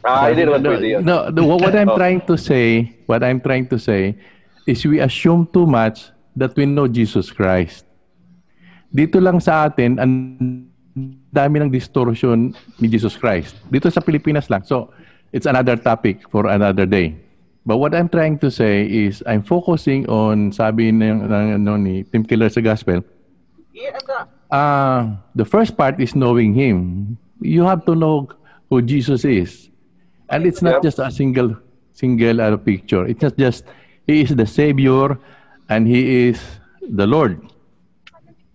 ah, 0.02 0.32
hindi 0.32 0.48
naman 0.48 0.64
no, 0.64 0.70
pwede 0.72 0.88
yun. 0.88 1.02
no, 1.04 1.16
the- 1.30 1.44
what 1.44 1.76
I'm 1.76 1.92
Oh. 1.94 2.00
trying 2.00 2.24
to 2.26 2.36
say, 2.40 2.96
what 3.06 3.22
I'm 3.22 3.44
trying 3.44 3.68
to 3.70 3.78
say 3.78 4.16
is 4.66 4.82
we 4.88 5.04
assume 5.04 5.44
too 5.46 5.68
much 5.68 6.10
that 6.34 6.56
we 6.56 6.64
know 6.64 6.88
Jesus 6.88 7.28
Christ. 7.30 7.84
Dito 8.92 9.24
lang 9.24 9.40
sa 9.40 9.72
atin, 9.72 9.98
ang 9.98 10.12
dami 11.32 11.64
ng 11.64 11.72
distortion 11.72 12.52
ni 12.80 12.88
Jesus 12.92 13.16
Christ. 13.16 13.56
Dito 13.72 13.88
sa 13.88 14.04
Pilipinas 14.04 14.52
lang. 14.52 14.68
So, 14.68 14.92
it's 15.32 15.48
another 15.48 15.80
topic 15.80 16.28
for 16.28 16.52
another 16.52 16.84
day. 16.84 17.16
But 17.64 17.78
what 17.78 17.96
I'm 17.96 18.10
trying 18.10 18.42
to 18.44 18.50
say 18.52 18.84
is 18.84 19.24
I'm 19.24 19.44
focusing 19.46 20.10
on, 20.10 20.52
sabi 20.52 20.92
ng, 20.92 21.30
ng, 21.30 21.48
ano, 21.62 21.78
ni 21.78 22.04
Tim 22.04 22.26
Keller 22.26 22.50
sa 22.50 22.60
Gospel, 22.60 23.06
uh, 24.52 25.16
the 25.36 25.46
first 25.46 25.78
part 25.78 26.00
is 26.02 26.16
knowing 26.16 26.54
Him. 26.54 27.18
You 27.40 27.64
have 27.64 27.86
to 27.86 27.96
know 27.96 28.28
who 28.70 28.82
Jesus 28.82 29.24
is. 29.26 29.70
And 30.32 30.46
it's 30.46 30.62
not 30.62 30.80
Yep. 30.80 30.84
just 30.84 31.00
a 31.00 31.12
single 31.12 31.56
single 31.94 32.40
uh, 32.40 32.56
picture. 32.58 33.06
It's 33.06 33.22
not 33.22 33.36
just 33.36 33.68
He 34.08 34.24
is 34.24 34.32
the 34.36 34.48
Savior 34.48 35.20
and 35.70 35.88
He 35.88 36.32
is 36.32 36.40
the 36.82 37.06
Lord. 37.06 37.51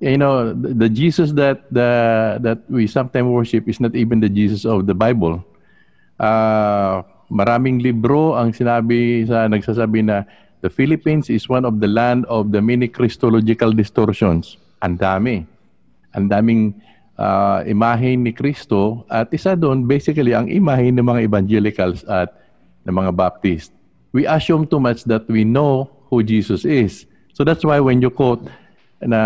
You 0.06 0.22
know, 0.22 0.54
the, 0.54 0.86
Jesus 0.86 1.34
that 1.34 1.66
the, 1.66 2.38
that 2.38 2.62
we 2.70 2.86
sometimes 2.86 3.26
worship 3.26 3.66
is 3.66 3.82
not 3.82 3.98
even 3.98 4.22
the 4.22 4.30
Jesus 4.30 4.62
of 4.62 4.86
the 4.86 4.94
Bible. 4.94 5.42
Ah, 6.22 7.02
maraming 7.26 7.82
libro 7.82 8.38
ang 8.38 8.54
sinabi 8.54 9.26
sa 9.26 9.50
nagsasabi 9.50 10.06
na 10.06 10.22
the 10.62 10.70
Philippines 10.70 11.26
is 11.26 11.50
one 11.50 11.66
of 11.66 11.82
the 11.82 11.90
land 11.90 12.22
of 12.30 12.54
the 12.54 12.62
many 12.62 12.86
Christological 12.86 13.74
distortions. 13.74 14.62
Ang 14.78 14.94
dami. 14.94 15.42
Ang 16.14 16.30
daming 16.30 16.78
ah, 17.18 17.66
imahe 17.66 18.14
ni 18.14 18.30
Kristo 18.30 19.02
at 19.10 19.34
isa 19.34 19.58
doon 19.58 19.90
basically 19.90 20.38
ang 20.38 20.46
imahe 20.46 20.94
ng 20.94 21.02
mga 21.02 21.26
evangelicals 21.26 22.06
at 22.06 22.30
ng 22.86 22.94
mga 22.94 23.10
Baptist. 23.10 23.74
We 24.14 24.22
assume 24.22 24.70
too 24.70 24.78
much 24.78 25.02
that 25.10 25.26
we 25.26 25.42
know 25.42 25.90
who 26.14 26.22
Jesus 26.22 26.62
is. 26.62 27.10
So 27.34 27.42
that's 27.42 27.66
why 27.66 27.82
when 27.82 27.98
you 27.98 28.14
quote 28.14 28.46
na 29.02 29.20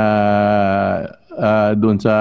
ah, 1.38 1.72
doon 1.74 1.98
sa 2.00 2.14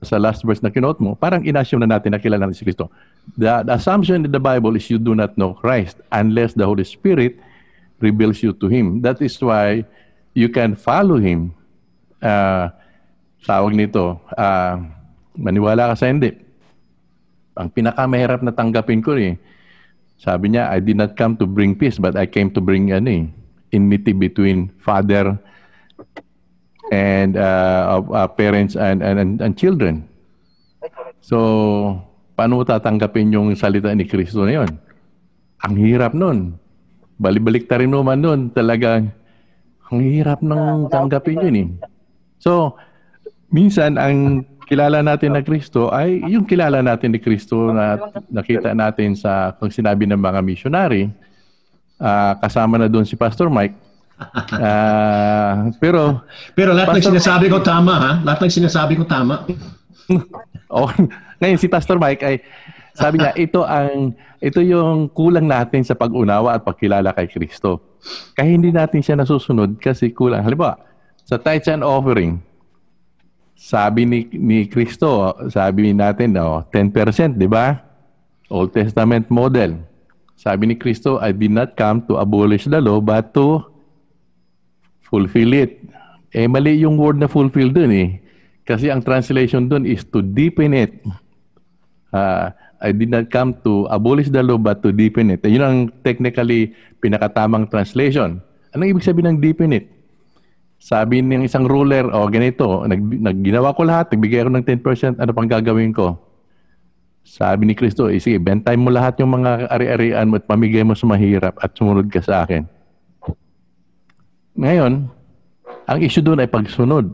sa 0.00 0.16
last 0.16 0.40
verse 0.40 0.64
na 0.64 0.72
kinote 0.72 1.04
mo, 1.04 1.12
parang 1.12 1.44
inassume 1.44 1.84
na 1.84 1.98
natin 1.98 2.16
na 2.16 2.20
kilala 2.20 2.48
natin 2.48 2.56
si 2.56 2.64
Kristo. 2.64 2.88
The, 3.36 3.66
the 3.66 3.76
assumption 3.76 4.24
in 4.24 4.32
the 4.32 4.40
Bible 4.40 4.72
is 4.72 4.88
you 4.88 4.96
do 4.96 5.12
not 5.12 5.36
know 5.36 5.52
Christ 5.52 6.00
unless 6.12 6.56
the 6.56 6.64
Holy 6.64 6.86
Spirit 6.86 7.36
reveals 8.00 8.40
you 8.40 8.56
to 8.56 8.66
Him. 8.68 9.04
That 9.04 9.20
is 9.20 9.36
why 9.36 9.84
you 10.32 10.48
can 10.48 10.76
follow 10.76 11.20
Him. 11.20 11.52
Uh, 12.24 12.72
tawag 13.44 13.76
nito, 13.76 14.20
ah, 14.34 14.80
maniwala 15.36 15.92
ka 15.92 15.94
sa 16.00 16.08
hindi. 16.08 16.32
Ang 17.56 17.68
pinakamahirap 17.72 18.40
na 18.44 18.52
tanggapin 18.52 19.00
ko 19.04 19.16
eh, 19.16 19.36
sabi 20.16 20.56
niya, 20.56 20.72
I 20.72 20.80
did 20.80 20.96
not 20.96 21.16
come 21.16 21.36
to 21.36 21.44
bring 21.44 21.76
peace, 21.76 22.00
but 22.00 22.16
I 22.16 22.24
came 22.24 22.48
to 22.56 22.60
bring 22.60 22.92
ano 22.92 23.08
eh, 23.12 23.24
enmity 23.72 24.16
between 24.16 24.72
father 24.80 25.28
and 25.28 25.40
uh, 26.92 27.98
of, 27.98 28.10
uh, 28.14 28.28
parents 28.30 28.78
and, 28.78 29.02
and, 29.02 29.18
and, 29.18 29.32
and 29.42 29.52
children. 29.58 30.06
So, 31.18 31.98
paano 32.38 32.60
mo 32.60 32.62
tatanggapin 32.62 33.34
yung 33.34 33.50
salita 33.58 33.90
ni 33.90 34.06
Kristo 34.06 34.46
na 34.46 34.62
yun? 34.62 34.70
Ang 35.66 35.74
hirap 35.82 36.14
nun. 36.14 36.54
Balibalik 37.18 37.66
ta 37.66 37.82
rin 37.82 37.90
naman 37.90 38.22
nun. 38.22 38.40
Talagang, 38.54 39.10
ang 39.90 40.00
hirap 40.02 40.38
nang 40.44 40.86
tanggapin 40.86 41.42
yun 41.42 41.56
eh. 41.56 41.68
So, 42.38 42.78
minsan 43.50 43.98
ang 43.98 44.46
kilala 44.66 44.98
natin 45.00 45.38
na 45.38 45.42
Kristo 45.46 45.94
ay 45.94 46.26
yung 46.26 46.42
kilala 46.42 46.82
natin 46.82 47.14
ni 47.14 47.22
Kristo 47.22 47.70
na 47.70 47.98
nakita 48.26 48.74
natin 48.74 49.14
sa 49.14 49.54
kung 49.54 49.70
sinabi 49.70 50.10
ng 50.10 50.18
mga 50.18 50.42
missionary. 50.42 51.10
Ah, 51.96 52.36
kasama 52.42 52.76
na 52.76 52.90
doon 52.90 53.06
si 53.06 53.16
Pastor 53.16 53.48
Mike. 53.48 53.85
Ah, 54.56 55.68
pero 55.76 56.24
Pero 56.56 56.72
lahat 56.72 56.96
ng 56.96 57.12
sinasabi 57.12 57.52
ko 57.52 57.60
tama 57.60 57.94
ha. 58.00 58.12
Lahat 58.24 58.40
ng 58.48 58.52
sinasabi 58.52 58.96
ko 58.96 59.04
tama. 59.04 59.44
oh, 60.72 60.88
ngayon 61.40 61.60
si 61.60 61.68
Pastor 61.68 62.00
Mike 62.00 62.24
ay 62.24 62.40
sabi 62.96 63.20
niya 63.20 63.36
ito 63.36 63.60
ang 63.60 64.16
ito 64.40 64.60
yung 64.64 65.12
kulang 65.12 65.44
natin 65.44 65.84
sa 65.84 65.92
pag-unawa 65.92 66.56
at 66.56 66.64
pagkilala 66.64 67.12
kay 67.12 67.28
Kristo. 67.28 68.00
Kaya 68.32 68.48
hindi 68.48 68.72
natin 68.72 69.04
siya 69.04 69.20
nasusunod 69.20 69.76
kasi 69.80 70.12
kulang. 70.12 70.44
Halimbawa, 70.44 70.80
sa 71.26 71.36
tithes 71.36 71.68
and 71.68 71.84
offering, 71.84 72.40
sabi 73.56 74.08
ni 74.08 74.28
ni 74.32 74.64
Kristo, 74.68 75.32
sabi 75.52 75.92
natin 75.92 76.36
no, 76.36 76.64
10%, 76.72 77.36
di 77.36 77.48
ba? 77.48 77.80
Old 78.48 78.72
Testament 78.72 79.26
model. 79.28 79.76
Sabi 80.36 80.70
ni 80.70 80.76
Kristo, 80.76 81.18
I 81.18 81.32
did 81.32 81.50
not 81.50 81.74
come 81.74 82.04
to 82.06 82.20
abolish 82.20 82.68
the 82.68 82.78
law 82.78 83.00
but 83.00 83.32
to 83.34 83.64
fulfill 85.06 85.54
it. 85.54 85.78
Eh, 86.34 86.50
mali 86.50 86.82
yung 86.82 86.98
word 86.98 87.22
na 87.22 87.30
fulfill 87.30 87.70
dun 87.70 87.94
eh. 87.94 88.18
Kasi 88.66 88.90
ang 88.90 89.00
translation 89.00 89.70
dun 89.70 89.86
is 89.86 90.02
to 90.10 90.20
deepen 90.20 90.74
it. 90.74 90.92
Ah, 92.10 92.50
I 92.82 92.92
did 92.92 93.08
not 93.08 93.32
come 93.32 93.56
to 93.64 93.88
abolish 93.88 94.28
the 94.28 94.42
law 94.42 94.58
but 94.58 94.82
to 94.82 94.90
deepen 94.90 95.32
it. 95.32 95.40
Yun 95.46 95.64
ang 95.64 95.78
technically 96.02 96.74
pinakatamang 97.00 97.70
translation. 97.70 98.42
Anong 98.74 98.92
ibig 98.92 99.06
sabihin 99.06 99.38
ng 99.38 99.40
deepen 99.40 99.72
it? 99.72 99.86
Sabi 100.76 101.24
ng 101.24 101.48
isang 101.48 101.64
ruler, 101.64 102.04
o 102.12 102.26
oh, 102.26 102.28
ganito, 102.28 102.84
nag, 102.84 103.00
nag, 103.00 103.40
ginawa 103.40 103.72
ko 103.72 103.88
lahat, 103.88 104.12
nagbigay 104.12 104.44
ako 104.44 104.50
ng 104.60 104.66
10%, 105.16 105.22
ano 105.24 105.30
pang 105.32 105.48
gagawin 105.48 105.96
ko? 105.96 106.20
Sabi 107.24 107.66
ni 107.66 107.74
Kristo, 107.74 108.12
eh, 108.12 108.20
sige, 108.20 108.36
bentay 108.36 108.76
mo 108.76 108.92
lahat 108.92 109.16
yung 109.18 109.40
mga 109.40 109.72
ari-arian 109.72 110.28
mo 110.28 110.36
at 110.36 110.44
pamigay 110.44 110.84
mo 110.84 110.92
sa 110.92 111.08
mahirap 111.08 111.56
at 111.58 111.72
sumunod 111.74 112.12
ka 112.12 112.20
sa 112.20 112.44
akin. 112.44 112.68
Ngayon, 114.56 115.12
ang 115.84 115.98
issue 116.00 116.24
doon 116.24 116.40
ay 116.40 116.48
pagsunod. 116.48 117.12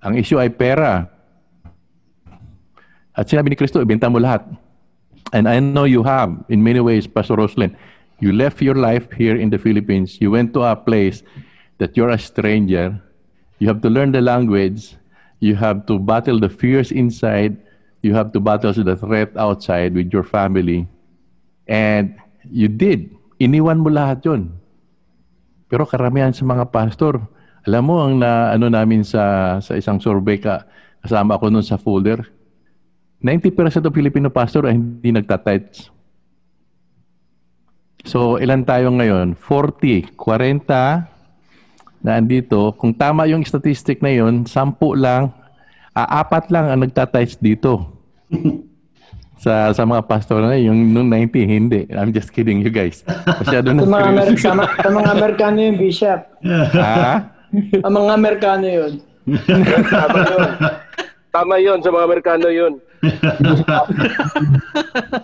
Ang 0.00 0.14
issue 0.14 0.38
ay 0.38 0.54
pera. 0.54 1.10
At 3.12 3.26
sinabi 3.26 3.50
ni 3.50 3.58
Kristo, 3.58 3.82
ibenta 3.82 4.06
mo 4.06 4.22
lahat. 4.22 4.46
And 5.34 5.50
I 5.50 5.58
know 5.58 5.84
you 5.84 6.06
have, 6.06 6.30
in 6.46 6.62
many 6.62 6.78
ways, 6.78 7.10
Pastor 7.10 7.34
Roslyn, 7.34 7.74
you 8.22 8.30
left 8.30 8.62
your 8.62 8.78
life 8.78 9.10
here 9.10 9.34
in 9.34 9.50
the 9.50 9.58
Philippines. 9.58 10.22
You 10.22 10.30
went 10.30 10.54
to 10.54 10.62
a 10.62 10.78
place 10.78 11.26
that 11.82 11.98
you're 11.98 12.14
a 12.14 12.18
stranger. 12.18 13.02
You 13.58 13.66
have 13.66 13.82
to 13.82 13.90
learn 13.90 14.14
the 14.14 14.22
language. 14.22 14.94
You 15.42 15.58
have 15.58 15.86
to 15.90 15.98
battle 15.98 16.38
the 16.38 16.48
fears 16.48 16.94
inside. 16.94 17.58
You 18.02 18.14
have 18.14 18.32
to 18.32 18.40
battle 18.40 18.72
the 18.72 18.96
threat 18.96 19.34
outside 19.36 19.94
with 19.98 20.14
your 20.14 20.24
family. 20.24 20.86
And 21.66 22.14
you 22.46 22.68
did. 22.68 23.10
Iniwan 23.40 23.82
mo 23.82 23.90
lahat 23.90 24.24
yon. 24.24 24.59
Pero 25.70 25.86
karamihan 25.86 26.34
sa 26.34 26.42
mga 26.42 26.66
pastor, 26.74 27.22
alam 27.62 27.86
mo 27.86 28.02
ang 28.02 28.18
na, 28.18 28.50
ano 28.50 28.66
namin 28.66 29.06
sa 29.06 29.56
sa 29.62 29.78
isang 29.78 30.02
survey 30.02 30.42
ka 30.42 30.66
kasama 31.06 31.38
ako 31.38 31.48
noon 31.48 31.64
sa 31.64 31.78
folder. 31.78 32.26
90% 33.22 33.84
of 33.84 33.94
Filipino 33.94 34.32
pastor 34.32 34.66
ay 34.66 34.74
hindi 34.74 35.12
nagtatights. 35.12 35.92
So, 38.08 38.40
ilan 38.40 38.64
tayo 38.64 38.88
ngayon? 38.96 39.36
40, 39.36 40.16
40 40.16 40.64
na 42.00 42.16
andito. 42.16 42.72
Kung 42.80 42.96
tama 42.96 43.28
yung 43.28 43.44
statistic 43.44 44.00
na 44.00 44.08
yon, 44.08 44.48
10 44.48 44.80
lang, 44.96 45.36
ah, 45.92 46.24
apat 46.24 46.48
lang 46.48 46.72
ang 46.72 46.80
nagtatights 46.80 47.36
dito. 47.36 47.92
Sa 49.40 49.72
sa 49.72 49.82
mga 49.82 50.04
pastor 50.04 50.44
na 50.44 50.52
yung 50.54 50.92
nung 50.92 51.08
90 51.08 51.32
hindi. 51.42 51.80
I'm 51.88 52.12
just 52.12 52.28
kidding 52.28 52.60
you 52.60 52.68
guys. 52.68 53.00
Masyado 53.40 53.72
na 53.74 53.80
Sa 53.80 53.88
mga, 53.88 54.06
Amer- 54.06 54.36
sa, 54.36 54.52
ma- 54.52 54.72
sa 54.74 54.88
mga 54.90 55.10
Amerikano 55.10 55.58
yun, 55.58 55.76
Bishop. 55.76 56.20
ha? 56.76 57.32
Ang 57.80 57.94
mga 57.96 58.12
Amerikano 58.12 58.66
yun. 58.68 58.92
Tama 59.88 60.18
yun. 60.20 60.48
Tama 61.30 61.54
yun 61.58 61.78
sa 61.80 61.88
mga 61.88 62.04
Amerikano 62.04 62.46
yun. 62.46 62.72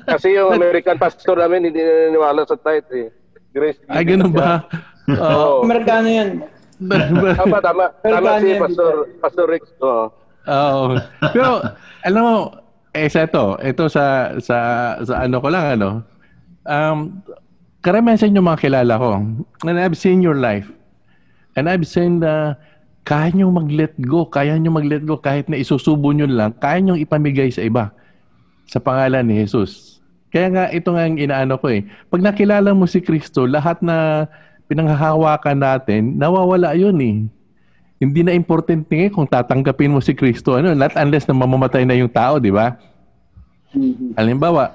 Kasi 0.06 0.32
yung 0.32 0.50
American 0.50 0.96
pastor 0.96 1.36
namin 1.36 1.68
hindi 1.68 1.78
naniniwala 1.78 2.42
sa 2.44 2.56
tithe 2.56 2.88
eh. 2.90 3.08
Grace. 3.52 3.80
Ay, 3.86 4.04
ganun 4.04 4.32
ba? 4.32 4.64
Oo. 5.08 5.16
Oo. 5.16 5.54
Amerikano 5.62 6.08
yun. 6.08 6.30
Tama, 7.36 7.58
tama. 7.60 7.84
Tama 8.00 8.36
si 8.36 8.48
yan, 8.48 8.60
Pastor, 8.60 8.92
Pastor 9.18 9.46
Rick. 9.46 9.64
Oo. 9.80 10.12
Oo. 10.46 10.84
Pero, 11.30 11.50
alam 12.02 12.20
mo, 12.20 12.34
eh, 12.97 13.09
sa 13.12 13.28
ito, 13.28 13.61
ito 13.61 13.84
sa, 13.92 14.34
sa, 14.40 14.57
sa 15.05 15.14
ano 15.20 15.36
ko 15.38 15.49
lang, 15.53 15.76
ano, 15.76 16.03
um, 16.64 17.20
karamihan 17.84 18.16
sa 18.16 18.26
inyo 18.26 18.40
mga 18.40 18.62
kilala 18.64 18.97
ko, 18.97 19.22
and 19.68 19.76
I've 19.76 19.94
seen 19.94 20.24
your 20.24 20.40
life, 20.40 20.66
and 21.55 21.68
I've 21.68 21.84
seen 21.84 22.24
na 22.24 22.57
kaya 23.07 23.30
nyo 23.36 23.55
mag-let 23.55 23.94
go, 24.03 24.26
kaya 24.26 24.59
nyo 24.59 24.74
mag-let 24.74 25.07
go 25.07 25.20
kahit 25.20 25.47
na 25.47 25.61
isusubo 25.61 26.11
nyo 26.11 26.26
lang, 26.26 26.57
kaya 26.59 26.82
nyo 26.82 26.99
ipamigay 26.99 27.53
sa 27.53 27.62
iba 27.62 27.94
sa 28.66 28.82
pangalan 28.82 29.22
ni 29.22 29.44
Jesus. 29.47 30.03
Kaya 30.34 30.51
nga, 30.51 30.64
ito 30.74 30.90
nga 30.90 31.07
ang 31.07 31.16
inaano 31.16 31.55
ko 31.55 31.70
eh. 31.70 31.86
Pag 32.11 32.18
nakilala 32.18 32.74
mo 32.74 32.84
si 32.90 32.99
Kristo, 32.99 33.47
lahat 33.47 33.78
na 33.78 34.26
pinanghahawakan 34.66 35.62
natin, 35.62 36.18
nawawala 36.18 36.74
yun 36.74 36.99
eh 36.99 37.16
hindi 37.97 38.20
na 38.20 38.36
important 38.36 38.84
nga 38.84 39.09
kung 39.09 39.24
tatanggapin 39.24 39.92
mo 39.92 40.05
si 40.05 40.12
Kristo 40.12 40.57
ano 40.57 40.76
not 40.76 40.92
unless 40.97 41.24
na 41.24 41.36
mamamatay 41.36 41.88
na 41.88 41.97
yung 41.97 42.12
tao 42.12 42.36
di 42.36 42.53
ba? 42.53 42.76
Halimbawa 44.16 44.72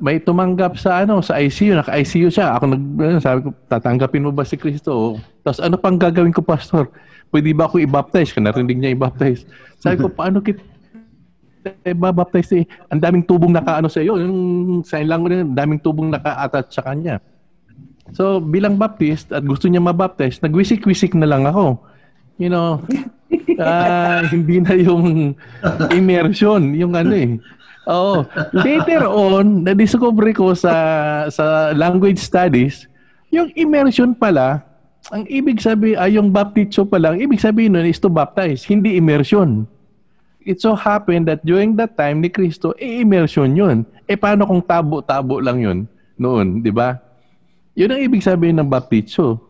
may 0.00 0.18
tumanggap 0.18 0.74
sa 0.76 1.06
ano 1.06 1.22
sa 1.22 1.38
ICU 1.38 1.78
naka 1.78 1.94
ICU 1.94 2.28
siya. 2.28 2.56
Ako 2.58 2.64
nag 2.66 2.82
ano, 2.98 3.18
sabi 3.22 3.38
ko 3.46 3.48
tatanggapin 3.70 4.26
mo 4.26 4.30
ba 4.34 4.42
si 4.42 4.58
Kristo? 4.58 5.20
Tapos 5.46 5.60
ano 5.62 5.78
pang 5.78 5.94
gagawin 5.94 6.34
ko 6.34 6.42
pastor? 6.42 6.90
Pwede 7.30 7.54
ba 7.54 7.70
ako 7.70 7.78
i-baptize? 7.82 8.34
Ka 8.34 8.40
narinig 8.42 8.78
niya 8.78 8.94
i-baptize. 8.94 9.46
Sabi 9.78 10.00
ko 10.02 10.10
paano 10.10 10.42
kit 10.42 10.58
eh, 11.64 11.96
babaptize 11.96 12.52
eh. 12.60 12.64
Ang 12.92 13.00
daming 13.00 13.24
tubong 13.24 13.48
nakaano 13.48 13.88
sa 13.88 14.04
iyo. 14.04 14.20
Yung 14.20 14.84
sign 14.84 15.08
lang 15.08 15.24
ang 15.24 15.56
daming 15.56 15.80
tubong 15.80 16.12
naka-attach 16.12 16.68
sa 16.68 16.84
kanya. 16.84 17.24
So, 18.12 18.36
bilang 18.36 18.76
baptist 18.76 19.32
at 19.32 19.48
gusto 19.48 19.64
niya 19.64 19.80
mabaptize, 19.80 20.44
nagwisik-wisik 20.44 21.16
na 21.16 21.24
lang 21.24 21.48
ako 21.48 21.80
you 22.38 22.50
know, 22.50 22.82
ah, 23.60 24.22
hindi 24.32 24.60
na 24.62 24.74
yung 24.74 25.34
immersion, 25.90 26.74
yung 26.74 26.94
ano 26.94 27.14
eh. 27.14 27.38
Oo. 27.84 28.24
Later 28.56 29.04
on, 29.08 29.66
na-discover 29.66 30.32
ko 30.32 30.56
sa 30.56 30.72
sa 31.28 31.76
language 31.76 32.16
studies, 32.16 32.88
yung 33.28 33.52
immersion 33.58 34.16
pala, 34.16 34.64
ang 35.12 35.28
ibig 35.28 35.60
sabi 35.60 35.92
ay 35.92 36.16
yung 36.16 36.32
baptizo 36.32 36.88
pala, 36.88 37.12
ang 37.12 37.20
ibig 37.20 37.42
sabihin 37.42 37.76
nun 37.76 37.84
is 37.84 38.00
to 38.00 38.08
baptize, 38.08 38.64
hindi 38.64 38.96
immersion. 38.96 39.68
It 40.44 40.60
so 40.60 40.76
happened 40.76 41.28
that 41.28 41.40
during 41.44 41.76
that 41.80 41.96
time 41.96 42.20
ni 42.20 42.28
Kristo, 42.28 42.76
eh, 42.76 43.00
immersion 43.00 43.56
yun. 43.56 43.88
Eh, 44.04 44.16
paano 44.16 44.44
kung 44.44 44.60
tabo-tabo 44.60 45.40
lang 45.40 45.60
yun 45.60 45.78
noon, 46.20 46.60
di 46.60 46.68
ba? 46.68 47.00
Yun 47.72 47.96
ang 47.96 48.00
ibig 48.00 48.22
sabihin 48.24 48.60
ng 48.60 48.68
baptizo 48.68 49.40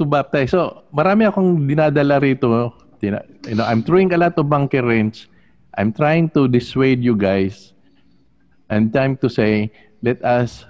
to 0.00 0.08
baptize. 0.08 0.56
So, 0.56 0.88
marami 0.88 1.28
akong 1.28 1.68
dinadala 1.68 2.16
rito. 2.16 2.72
You 3.04 3.20
know, 3.20 3.64
I'm 3.68 3.84
throwing 3.84 4.16
a 4.16 4.18
lot 4.18 4.40
of 4.40 4.48
bunker 4.48 4.80
range. 4.80 5.28
I'm 5.76 5.92
trying 5.92 6.32
to 6.32 6.48
dissuade 6.48 7.04
you 7.04 7.12
guys. 7.12 7.76
And 8.72 8.88
time 8.88 9.20
to 9.20 9.28
say, 9.28 9.68
let 10.00 10.24
us, 10.24 10.64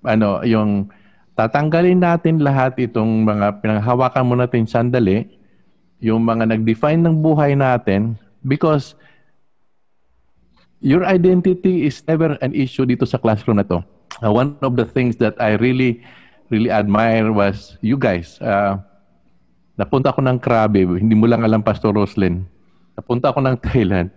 ano, 0.00 0.40
yung 0.40 0.88
tatanggalin 1.36 2.00
natin 2.00 2.40
lahat 2.40 2.80
itong 2.80 3.28
mga 3.28 3.60
pinanghawakan 3.60 4.24
mo 4.24 4.34
natin 4.40 4.64
sandali, 4.64 5.28
yung 6.00 6.24
mga 6.24 6.56
nag-define 6.56 7.00
ng 7.04 7.20
buhay 7.20 7.52
natin, 7.52 8.16
because 8.44 8.96
your 10.80 11.04
identity 11.04 11.84
is 11.84 12.00
never 12.08 12.40
an 12.40 12.56
issue 12.56 12.88
dito 12.88 13.04
sa 13.04 13.20
classroom 13.20 13.60
na 13.60 13.66
to. 13.68 13.84
Uh, 14.20 14.32
one 14.32 14.56
of 14.64 14.76
the 14.76 14.84
things 14.84 15.16
that 15.16 15.36
I 15.40 15.56
really 15.60 16.00
really 16.50 16.68
admire 16.68 17.30
was 17.30 17.78
you 17.80 17.94
guys. 17.96 18.36
Uh, 18.42 18.76
napunta 19.78 20.10
ako 20.12 20.20
ng 20.20 20.38
Krabi, 20.42 20.84
hindi 20.98 21.14
mo 21.14 21.30
lang 21.30 21.46
alam 21.46 21.62
Pastor 21.62 21.94
Roslyn. 21.94 22.44
Napunta 22.98 23.30
ako 23.32 23.40
ng 23.40 23.56
Thailand. 23.64 24.10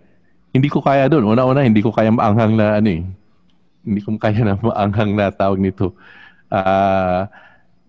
Hindi 0.54 0.68
ko 0.70 0.82
kaya 0.82 1.10
doon. 1.10 1.34
Una-una, 1.34 1.66
hindi 1.66 1.80
ko 1.82 1.90
kaya 1.90 2.10
maanghang 2.14 2.54
na 2.54 2.78
ano 2.78 2.90
eh. 2.90 3.02
Hindi 3.86 4.00
ko 4.02 4.14
kaya 4.18 4.42
na 4.42 4.54
maanghang 4.58 5.14
na 5.14 5.30
tawag 5.30 5.58
nito. 5.58 5.94
Uh, 6.50 7.26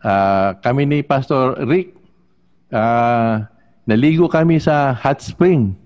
uh, 0.01 0.49
kami 0.61 0.89
ni 0.89 0.97
Pastor 1.05 1.61
Rick, 1.65 1.93
uh, 2.73 3.45
naligo 3.85 4.25
kami 4.25 4.57
sa 4.57 4.97
hot 4.97 5.21
spring. 5.21 5.77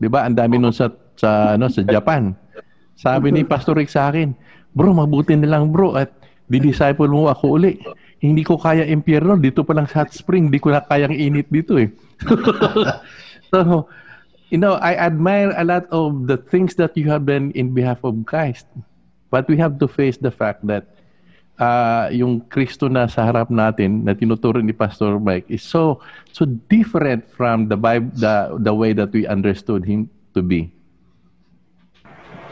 'Di 0.00 0.08
ba? 0.08 0.24
Ang 0.24 0.36
dami 0.36 0.56
nun 0.56 0.72
sa 0.72 0.88
sa 1.16 1.54
ano 1.54 1.68
sa 1.68 1.84
Japan. 1.84 2.32
Sabi 2.96 3.28
ni 3.28 3.44
Pastor 3.44 3.76
Rick 3.76 3.92
sa 3.92 4.08
akin, 4.08 4.32
"Bro, 4.72 4.96
mabuti 4.96 5.36
na 5.36 5.52
lang, 5.52 5.68
bro, 5.68 6.00
at 6.00 6.08
di-disciple 6.48 7.08
mo 7.12 7.28
ako 7.28 7.60
uli. 7.60 7.76
Hindi 8.22 8.46
ko 8.46 8.54
kaya 8.54 8.86
impyerno 8.86 9.34
dito 9.34 9.66
pa 9.66 9.74
lang 9.74 9.90
sa 9.90 10.06
hot 10.06 10.14
spring, 10.14 10.46
di 10.46 10.62
ko 10.62 10.70
na 10.70 10.78
kayang 10.86 11.12
init 11.12 11.50
dito 11.50 11.74
eh." 11.74 11.90
so, 13.50 13.90
you 14.54 14.62
know, 14.62 14.78
I 14.78 14.94
admire 14.94 15.50
a 15.58 15.66
lot 15.66 15.90
of 15.90 16.30
the 16.30 16.38
things 16.38 16.78
that 16.78 16.94
you 16.94 17.10
have 17.10 17.26
done 17.26 17.50
in 17.58 17.74
behalf 17.74 18.06
of 18.06 18.14
Christ. 18.22 18.70
But 19.32 19.50
we 19.50 19.58
have 19.58 19.82
to 19.82 19.90
face 19.90 20.20
the 20.20 20.30
fact 20.30 20.62
that 20.70 20.86
uh, 21.58 22.12
yung 22.12 22.46
Kristo 22.46 22.86
na 22.86 23.08
sa 23.10 23.26
harap 23.26 23.48
natin 23.50 24.06
na 24.06 24.14
tinuturo 24.14 24.62
ni 24.62 24.76
Pastor 24.76 25.18
Mike 25.18 25.48
is 25.48 25.64
so 25.64 25.98
so 26.30 26.46
different 26.68 27.26
from 27.32 27.66
the 27.66 27.76
Bible, 27.76 28.12
the 28.16 28.54
the 28.60 28.74
way 28.74 28.92
that 28.92 29.10
we 29.10 29.26
understood 29.26 29.82
him 29.82 30.06
to 30.36 30.40
be. 30.44 30.70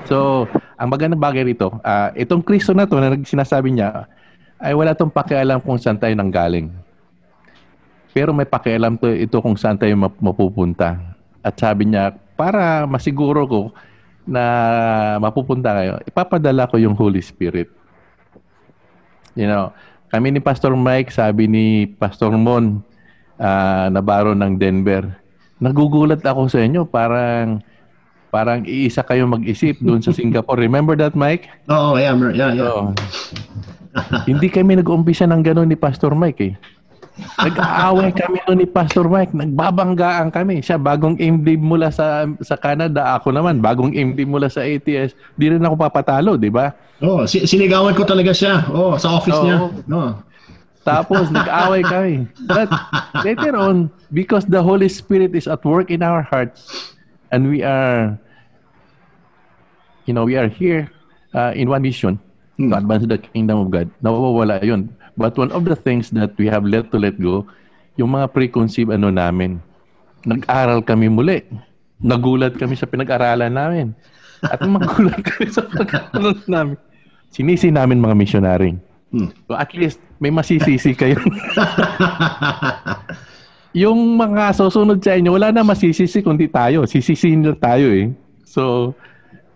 So, 0.09 0.49
ang 0.81 0.89
magandang 0.89 1.21
bagay 1.21 1.45
rito, 1.53 1.77
uh, 1.85 2.11
itong 2.17 2.41
Kristo 2.41 2.73
na 2.73 2.89
to 2.89 2.97
na 2.97 3.13
sinasabi 3.21 3.77
niya 3.77 4.09
ay 4.61 4.77
wala 4.77 4.93
tong 4.93 5.09
pakialam 5.09 5.59
kung 5.65 5.81
saan 5.81 5.97
tayo 5.97 6.13
nanggaling. 6.13 6.69
Pero 8.13 8.37
may 8.37 8.45
pakialam 8.45 9.01
to 9.01 9.09
ito 9.09 9.41
kung 9.41 9.57
saan 9.57 9.81
tayo 9.81 9.97
mapupunta. 9.97 11.01
At 11.41 11.57
sabi 11.57 11.89
niya, 11.89 12.13
para 12.37 12.85
masiguro 12.85 13.49
ko 13.49 13.63
na 14.29 14.45
mapupunta 15.17 15.73
kayo, 15.73 15.97
ipapadala 16.05 16.69
ko 16.69 16.77
yung 16.77 16.93
Holy 16.93 17.25
Spirit. 17.25 17.73
You 19.33 19.49
know, 19.49 19.73
kami 20.13 20.37
ni 20.37 20.41
Pastor 20.45 20.77
Mike, 20.77 21.09
sabi 21.15 21.49
ni 21.49 21.89
Pastor 21.89 22.35
Mon, 22.37 22.85
uh, 23.41 23.87
Navarro 23.89 24.37
ng 24.37 24.61
Denver, 24.61 25.09
nagugulat 25.57 26.21
ako 26.21 26.53
sa 26.53 26.61
inyo, 26.61 26.85
parang 26.85 27.65
parang 28.31 28.63
iisa 28.63 29.03
kayo 29.03 29.25
mag-isip 29.27 29.81
doon 29.81 30.03
sa 30.05 30.13
Singapore. 30.19 30.61
Remember 30.61 30.99
that, 30.99 31.17
Mike? 31.17 31.49
Oo, 31.71 31.95
oh, 31.95 31.99
yeah, 31.99 32.13
yeah, 32.35 32.53
yeah. 32.53 32.59
So, 32.59 32.93
hindi 34.29 34.47
kami 34.47 34.79
nag-umpisa 34.79 35.27
ng 35.27 35.43
gano'n 35.43 35.69
ni 35.71 35.79
Pastor 35.79 36.15
Mike 36.15 36.41
eh. 36.43 36.55
Nag-aaway 37.21 38.11
kami 38.15 38.39
noon 38.47 38.59
ni 38.65 38.69
Pastor 38.69 39.05
Mike. 39.09 39.35
Nagbabanggaan 39.37 40.33
kami. 40.33 40.65
Siya 40.65 40.81
bagong 40.81 41.21
MD 41.21 41.59
mula 41.59 41.93
sa 41.93 42.25
sa 42.41 42.57
Canada. 42.57 43.17
Ako 43.19 43.35
naman, 43.35 43.61
bagong 43.61 43.93
MD 43.93 44.25
mula 44.25 44.49
sa 44.49 44.65
ATS. 44.65 45.13
Di 45.37 45.53
rin 45.53 45.61
ako 45.61 45.77
papatalo, 45.77 46.41
di 46.41 46.49
ba? 46.49 46.73
Oh, 47.01 47.25
si- 47.29 47.45
sinigawan 47.45 47.93
ko 47.97 48.05
talaga 48.09 48.33
siya. 48.33 48.65
Oh, 48.73 48.97
sa 48.97 49.21
office 49.21 49.37
Oo. 49.37 49.45
niya. 49.45 49.57
No. 49.85 50.21
Tapos 50.81 51.29
nag-away 51.29 51.85
kami. 51.85 52.15
But 52.49 52.73
later 53.27 53.53
on, 53.53 53.93
because 54.17 54.49
the 54.49 54.65
Holy 54.65 54.89
Spirit 54.89 55.37
is 55.37 55.45
at 55.45 55.61
work 55.61 55.93
in 55.93 56.01
our 56.01 56.25
hearts 56.25 56.97
and 57.29 57.53
we 57.53 57.61
are, 57.61 58.17
you 60.09 60.17
know, 60.17 60.25
we 60.25 60.41
are 60.41 60.49
here 60.49 60.89
uh, 61.37 61.53
in 61.53 61.69
one 61.69 61.85
mission 61.85 62.17
to 62.69 62.77
advance 62.77 63.05
the 63.09 63.17
kingdom 63.17 63.65
of 63.65 63.69
God. 63.73 63.89
Nawawala 64.05 64.61
yun. 64.61 64.93
But 65.17 65.37
one 65.37 65.53
of 65.53 65.65
the 65.65 65.77
things 65.77 66.13
that 66.13 66.37
we 66.37 66.49
have 66.53 66.65
let 66.65 66.93
to 66.93 66.99
let 67.01 67.17
go, 67.17 67.49
yung 67.97 68.13
mga 68.17 68.33
preconceived 68.33 68.93
ano 68.93 69.09
namin. 69.09 69.61
Nag-aral 70.25 70.85
kami 70.85 71.09
muli. 71.09 71.41
Nagulat 72.01 72.57
kami 72.57 72.77
sa 72.77 72.89
pinag-aralan 72.89 73.53
namin. 73.53 73.87
At 74.45 74.61
magulat 74.69 75.21
kami 75.21 75.49
sa 75.49 75.65
pinag-aralan 75.65 76.45
namin. 76.49 76.77
Sinisi 77.33 77.69
namin 77.69 78.01
mga 78.01 78.17
missionary. 78.17 78.77
Hmm. 79.11 79.33
So 79.49 79.57
at 79.57 79.71
least 79.77 80.01
may 80.21 80.33
masisisi 80.33 80.93
kayo. 80.93 81.17
yung 83.85 84.19
mga 84.19 84.53
susunod 84.57 84.99
sa 84.99 85.15
inyo, 85.15 85.35
wala 85.35 85.55
na 85.55 85.63
masisisi 85.63 86.21
kundi 86.21 86.51
tayo. 86.51 86.85
Sisisihin 86.85 87.47
lang 87.47 87.59
tayo 87.59 87.89
eh. 87.95 88.11
So, 88.51 88.95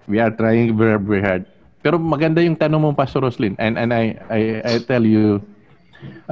we 0.07 0.23
are 0.23 0.31
trying 0.31 0.71
very, 0.79 1.03
very 1.03 1.23
hard. 1.23 1.45
Pero 1.85 2.01
maganda 2.01 2.41
yung 2.41 2.57
tanong 2.57 2.81
mo, 2.81 2.91
Pastor 2.97 3.21
Roslyn. 3.21 3.53
And, 3.61 3.77
and 3.77 3.93
I, 3.93 4.17
I, 4.33 4.41
I 4.65 4.75
tell 4.81 5.05
you, 5.05 5.45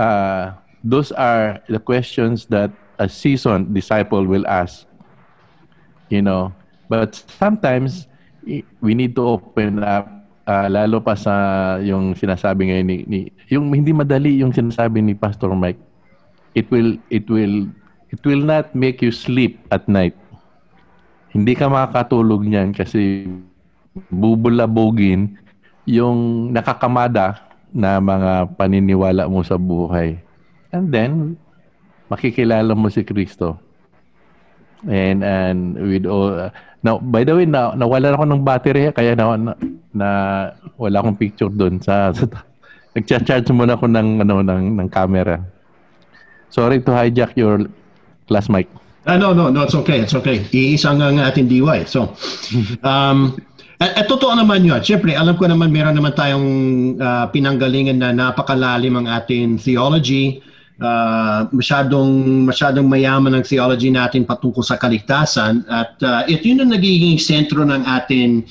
uh, 0.01 0.57
those 0.81 1.13
are 1.13 1.61
the 1.69 1.77
questions 1.77 2.49
that 2.49 2.73
a 2.97 3.05
seasoned 3.05 3.77
disciple 3.77 4.25
will 4.25 4.49
ask. 4.49 4.89
You 6.09 6.25
know, 6.25 6.57
but 6.89 7.21
sometimes 7.37 8.09
we 8.81 8.97
need 8.97 9.13
to 9.21 9.29
open 9.29 9.85
up 9.85 10.09
uh, 10.47 10.67
lalo 10.69 11.01
pa 11.01 11.15
sa 11.15 11.35
yung 11.81 12.15
sinasabi 12.17 12.71
ngayon 12.71 12.87
ni, 12.87 12.99
ni 13.07 13.21
yung 13.49 13.71
hindi 13.71 13.95
madali 13.95 14.43
yung 14.43 14.51
sinasabi 14.51 15.01
ni 15.01 15.15
Pastor 15.15 15.55
Mike 15.55 15.79
it 16.53 16.67
will 16.69 16.99
it 17.09 17.27
will 17.31 17.71
it 18.11 18.21
will 18.27 18.43
not 18.43 18.75
make 18.75 19.01
you 19.01 19.15
sleep 19.15 19.63
at 19.71 19.87
night 19.87 20.13
hindi 21.33 21.57
ka 21.57 21.71
makakatulog 21.71 22.45
niyan 22.45 22.75
kasi 22.75 23.31
bubulabogin 24.13 25.39
yung 25.89 26.51
nakakamada 26.55 27.43
na 27.73 27.99
mga 27.99 28.53
paniniwala 28.55 29.27
mo 29.27 29.41
sa 29.43 29.57
buhay 29.57 30.21
and 30.71 30.93
then 30.93 31.35
makikilala 32.13 32.77
mo 32.77 32.93
si 32.93 33.01
Kristo 33.03 33.59
And 34.83 35.23
and 35.23 35.79
with 35.79 36.11
all 36.11 36.35
uh, 36.35 36.51
now 36.83 36.99
by 36.99 37.23
the 37.23 37.39
way 37.39 37.47
na 37.47 37.71
nawala 37.79 38.19
ako 38.19 38.27
ng 38.27 38.43
battery 38.43 38.91
kaya 38.91 39.15
na, 39.15 39.39
na, 39.39 39.53
na 39.95 40.09
wala 40.75 40.99
akong 40.99 41.15
picture 41.15 41.47
doon 41.47 41.79
sa, 41.79 42.11
sa 42.17 42.27
nagcha-charge 42.99 43.47
muna 43.55 43.79
ako 43.79 43.87
ng 43.87 44.27
ano 44.27 44.43
ng 44.43 44.83
ng 44.83 44.89
camera. 44.91 45.39
Sorry 46.51 46.83
to 46.83 46.91
hijack 46.91 47.39
your 47.39 47.71
class 48.27 48.51
mic. 48.51 48.67
Ah, 49.03 49.19
no, 49.19 49.35
no, 49.35 49.51
no, 49.51 49.67
it's 49.67 49.75
okay, 49.75 50.03
it's 50.03 50.15
okay. 50.15 50.47
Iisa 50.55 50.95
nga 50.95 51.11
ang 51.11 51.19
ating 51.19 51.51
DY. 51.51 51.91
So, 51.91 52.15
um, 52.87 53.35
at, 53.83 53.91
at 53.99 54.07
totoo 54.07 54.39
naman 54.39 54.63
yun. 54.63 54.79
Siyempre, 54.79 55.19
alam 55.19 55.35
ko 55.35 55.51
naman 55.51 55.75
meron 55.75 55.99
naman 55.99 56.15
tayong 56.15 56.49
ah, 57.03 57.27
pinanggalingan 57.27 57.99
na 57.99 58.15
napakalalim 58.15 58.95
ang 58.95 59.11
ating 59.11 59.59
theology. 59.59 60.39
Ah, 60.79 61.51
masyadong, 61.51 62.47
masyadong 62.47 62.87
mayaman 62.87 63.35
ang 63.35 63.43
theology 63.43 63.91
natin 63.91 64.23
patungkol 64.23 64.63
sa 64.63 64.79
kaligtasan. 64.79 65.67
At 65.67 65.99
ah, 66.07 66.23
ito 66.31 66.47
yun 66.47 66.63
ang 66.63 66.71
nagiging 66.71 67.19
sentro 67.19 67.67
ng 67.67 67.83
ating 67.83 68.47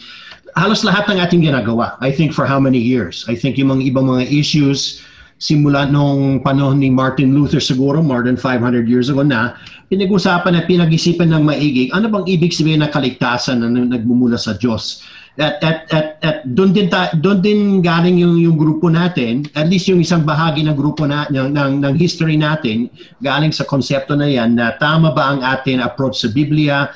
halos 0.60 0.84
lahat 0.84 1.08
ng 1.08 1.24
ating 1.24 1.48
ginagawa. 1.48 1.96
I 2.04 2.12
think 2.12 2.36
for 2.36 2.44
how 2.44 2.60
many 2.60 2.80
years? 2.80 3.24
I 3.32 3.40
think 3.40 3.56
yung 3.56 3.72
mga 3.72 3.88
ibang 3.88 4.12
mga 4.12 4.28
issues 4.28 5.00
simula 5.42 5.90
nung 5.90 6.38
panahon 6.46 6.78
ni 6.78 6.94
Martin 6.94 7.34
Luther 7.34 7.58
siguro 7.58 7.98
more 8.06 8.22
than 8.22 8.38
500 8.38 8.86
years 8.86 9.10
ago 9.10 9.26
na 9.26 9.58
pinag-usapan 9.90 10.54
at 10.54 10.70
pinag-isipan 10.70 11.34
ng 11.34 11.42
maigig 11.42 11.90
ano 11.98 12.14
bang 12.14 12.30
ibig 12.30 12.54
sabihin 12.54 12.86
ng 12.86 12.94
kaligtasan 12.94 13.66
na 13.66 13.68
nag- 13.74 13.90
nagmumula 13.90 14.38
sa 14.38 14.54
Diyos 14.54 15.02
at 15.40 15.64
at 15.64 15.78
at, 15.96 16.08
at 16.20 16.38
doon 16.44 16.76
din 16.76 16.92
ta, 16.92 17.12
doon 17.16 17.40
din 17.40 17.60
galing 17.80 18.20
yung 18.20 18.36
yung 18.36 18.58
grupo 18.60 18.92
natin 18.92 19.48
at 19.56 19.72
least 19.72 19.88
yung 19.88 20.04
isang 20.04 20.28
bahagi 20.28 20.64
ng 20.68 20.76
grupo 20.76 21.08
na 21.08 21.28
ng, 21.32 21.56
ng, 21.56 21.72
ng 21.80 21.96
history 21.96 22.36
natin 22.36 22.92
galing 23.24 23.56
sa 23.56 23.64
konsepto 23.64 24.12
na 24.16 24.28
yan 24.28 24.60
na 24.60 24.76
tama 24.76 25.16
ba 25.16 25.32
ang 25.32 25.40
ating 25.40 25.80
approach 25.80 26.20
sa 26.24 26.30
Biblia 26.32 26.92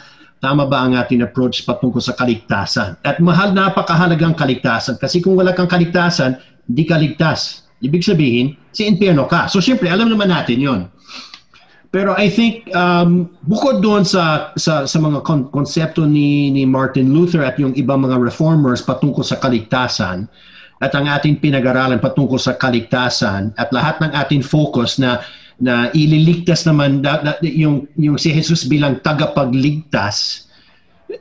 Tama 0.46 0.70
ba 0.70 0.86
ang 0.86 0.94
ating 0.94 1.26
approach 1.26 1.66
patungkol 1.66 1.98
sa 1.98 2.14
kaligtasan? 2.14 3.02
At 3.02 3.18
mahal 3.18 3.56
napakahalagang 3.56 4.38
kaligtasan 4.38 5.02
kasi 5.02 5.18
kung 5.18 5.34
wala 5.34 5.58
kang 5.58 5.66
kaligtasan, 5.66 6.38
di 6.70 6.86
ka 6.86 7.02
ligtas. 7.02 7.66
Ibig 7.82 8.06
sabihin, 8.06 8.54
si 8.70 8.86
impyerno 8.86 9.26
ka. 9.26 9.50
So 9.50 9.58
siyempre, 9.58 9.90
alam 9.90 10.06
naman 10.06 10.30
natin 10.30 10.62
yon. 10.62 10.82
Pero 11.96 12.12
I 12.20 12.28
think 12.28 12.68
um, 12.76 13.32
bukod 13.48 13.80
doon 13.80 14.04
sa 14.04 14.52
sa 14.60 14.84
sa 14.84 14.98
mga 15.00 15.24
kon- 15.24 15.48
konsepto 15.48 16.04
ni 16.04 16.52
ni 16.52 16.68
Martin 16.68 17.16
Luther 17.16 17.40
at 17.48 17.56
yung 17.56 17.72
ibang 17.80 18.04
mga 18.04 18.20
reformers 18.20 18.84
patungkol 18.84 19.24
sa 19.24 19.40
kaligtasan 19.40 20.28
at 20.84 20.92
ang 20.92 21.08
ating 21.08 21.40
pinag-aralan 21.40 22.04
patungkol 22.04 22.36
sa 22.36 22.60
kaligtasan 22.60 23.56
at 23.56 23.72
lahat 23.72 24.04
ng 24.04 24.12
ating 24.12 24.44
focus 24.44 25.00
na 25.00 25.24
na 25.56 25.88
ililigtas 25.96 26.68
naman 26.68 27.00
da, 27.00 27.24
da- 27.24 27.40
yung 27.48 27.88
yung 27.96 28.20
si 28.20 28.36
Jesus 28.36 28.68
bilang 28.68 29.00
tagapagligtas 29.00 30.52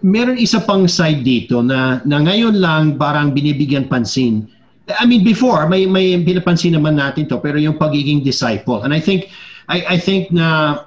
meron 0.03 0.43
isa 0.43 0.59
pang 0.59 0.91
side 0.91 1.22
dito 1.22 1.62
na 1.62 2.03
na 2.03 2.18
ngayon 2.18 2.59
lang 2.59 2.99
parang 2.99 3.31
binibigyan 3.31 3.87
pansin. 3.87 4.51
I 4.91 5.07
mean 5.07 5.22
before 5.22 5.70
may 5.70 5.87
may 5.87 6.18
pinapansin 6.18 6.75
naman 6.75 6.99
natin 6.99 7.31
to 7.31 7.39
pero 7.39 7.62
yung 7.62 7.79
pagiging 7.79 8.27
disciple. 8.27 8.83
And 8.83 8.91
I 8.91 8.99
think 8.99 9.31
I 9.68 9.94
I 9.94 9.98
think 9.98 10.30
na 10.30 10.80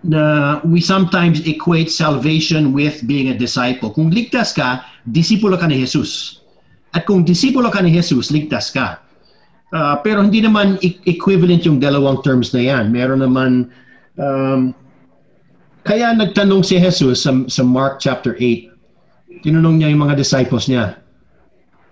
na 0.00 0.58
we 0.64 0.80
sometimes 0.80 1.44
equate 1.44 1.92
salvation 1.92 2.72
with 2.72 3.04
being 3.04 3.28
a 3.28 3.36
disciple. 3.36 3.92
Kung 3.92 4.08
ligtas 4.08 4.56
ka, 4.56 4.84
disipulo 5.04 5.60
ka 5.60 5.68
ni 5.68 5.76
Jesus. 5.80 6.40
At 6.96 7.04
kung 7.04 7.22
disipulo 7.22 7.68
ka 7.68 7.84
ni 7.84 7.92
Jesus, 7.92 8.32
ligtas 8.32 8.72
ka. 8.72 9.04
Ah, 9.70 10.02
pero 10.02 10.18
hindi 10.18 10.42
naman 10.42 10.82
e- 10.82 10.98
equivalent 11.06 11.62
yung 11.62 11.78
dalawang 11.78 12.18
terms 12.26 12.50
na 12.50 12.58
yan. 12.58 12.90
Meron 12.90 13.22
naman, 13.22 13.70
um, 14.18 14.74
kaya 15.86 16.10
nagtanong 16.10 16.66
si 16.66 16.74
Jesus 16.74 17.22
sa, 17.22 17.30
sa 17.46 17.62
Mark 17.62 18.02
chapter 18.02 18.34
8, 18.34 19.46
tinanong 19.46 19.78
niya 19.78 19.94
yung 19.94 20.02
mga 20.10 20.18
disciples 20.18 20.66
niya, 20.66 20.98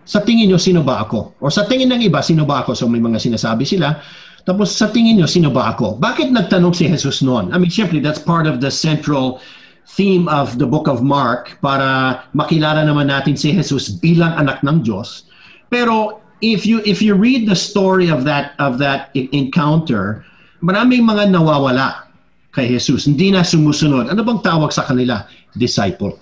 sa 0.09 0.25
tingin 0.25 0.51
nyo, 0.51 0.59
sino 0.59 0.83
ba 0.83 1.05
ako? 1.07 1.39
O 1.39 1.53
sa 1.53 1.69
tingin 1.69 1.87
ng 1.93 2.03
iba, 2.03 2.25
sino 2.25 2.43
ba 2.49 2.65
ako? 2.65 2.75
So 2.75 2.89
may 2.89 2.99
mga 2.99 3.21
sinasabi 3.21 3.69
sila. 3.69 4.01
Tapos 4.49 4.73
sa 4.73 4.89
tingin 4.89 5.21
nyo, 5.21 5.29
sino 5.29 5.53
ba 5.53 5.77
ako? 5.77 6.01
Bakit 6.01 6.33
nagtanong 6.33 6.73
si 6.73 6.89
Jesus 6.89 7.21
noon? 7.21 7.53
I 7.53 7.61
mean, 7.61 7.69
syempre, 7.69 8.01
that's 8.01 8.17
part 8.17 8.49
of 8.49 8.65
the 8.65 8.73
central 8.73 9.45
theme 9.85 10.25
of 10.33 10.57
the 10.57 10.65
book 10.65 10.89
of 10.89 11.05
Mark 11.05 11.61
para 11.61 12.25
makilala 12.33 12.89
naman 12.89 13.13
natin 13.13 13.37
si 13.37 13.53
Jesus 13.53 13.93
bilang 13.93 14.33
anak 14.41 14.65
ng 14.65 14.81
Diyos. 14.81 15.29
Pero 15.69 16.25
if 16.41 16.65
you 16.65 16.81
if 16.89 17.05
you 17.05 17.13
read 17.13 17.45
the 17.45 17.57
story 17.57 18.09
of 18.09 18.25
that 18.25 18.57
of 18.57 18.81
that 18.81 19.13
encounter, 19.13 20.25
maraming 20.65 21.05
mga 21.05 21.29
nawawala 21.29 22.09
kay 22.57 22.73
Jesus. 22.73 23.05
Hindi 23.05 23.37
na 23.37 23.45
sumusunod. 23.45 24.09
Ano 24.09 24.25
bang 24.25 24.41
tawag 24.41 24.73
sa 24.73 24.89
kanila? 24.89 25.29
Disciple. 25.61 26.17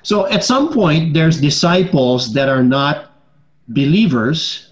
So 0.00 0.24
at 0.32 0.40
some 0.40 0.72
point, 0.72 1.12
there's 1.12 1.36
disciples 1.36 2.32
that 2.32 2.48
are 2.48 2.64
not 2.64 3.12
believers, 3.68 4.67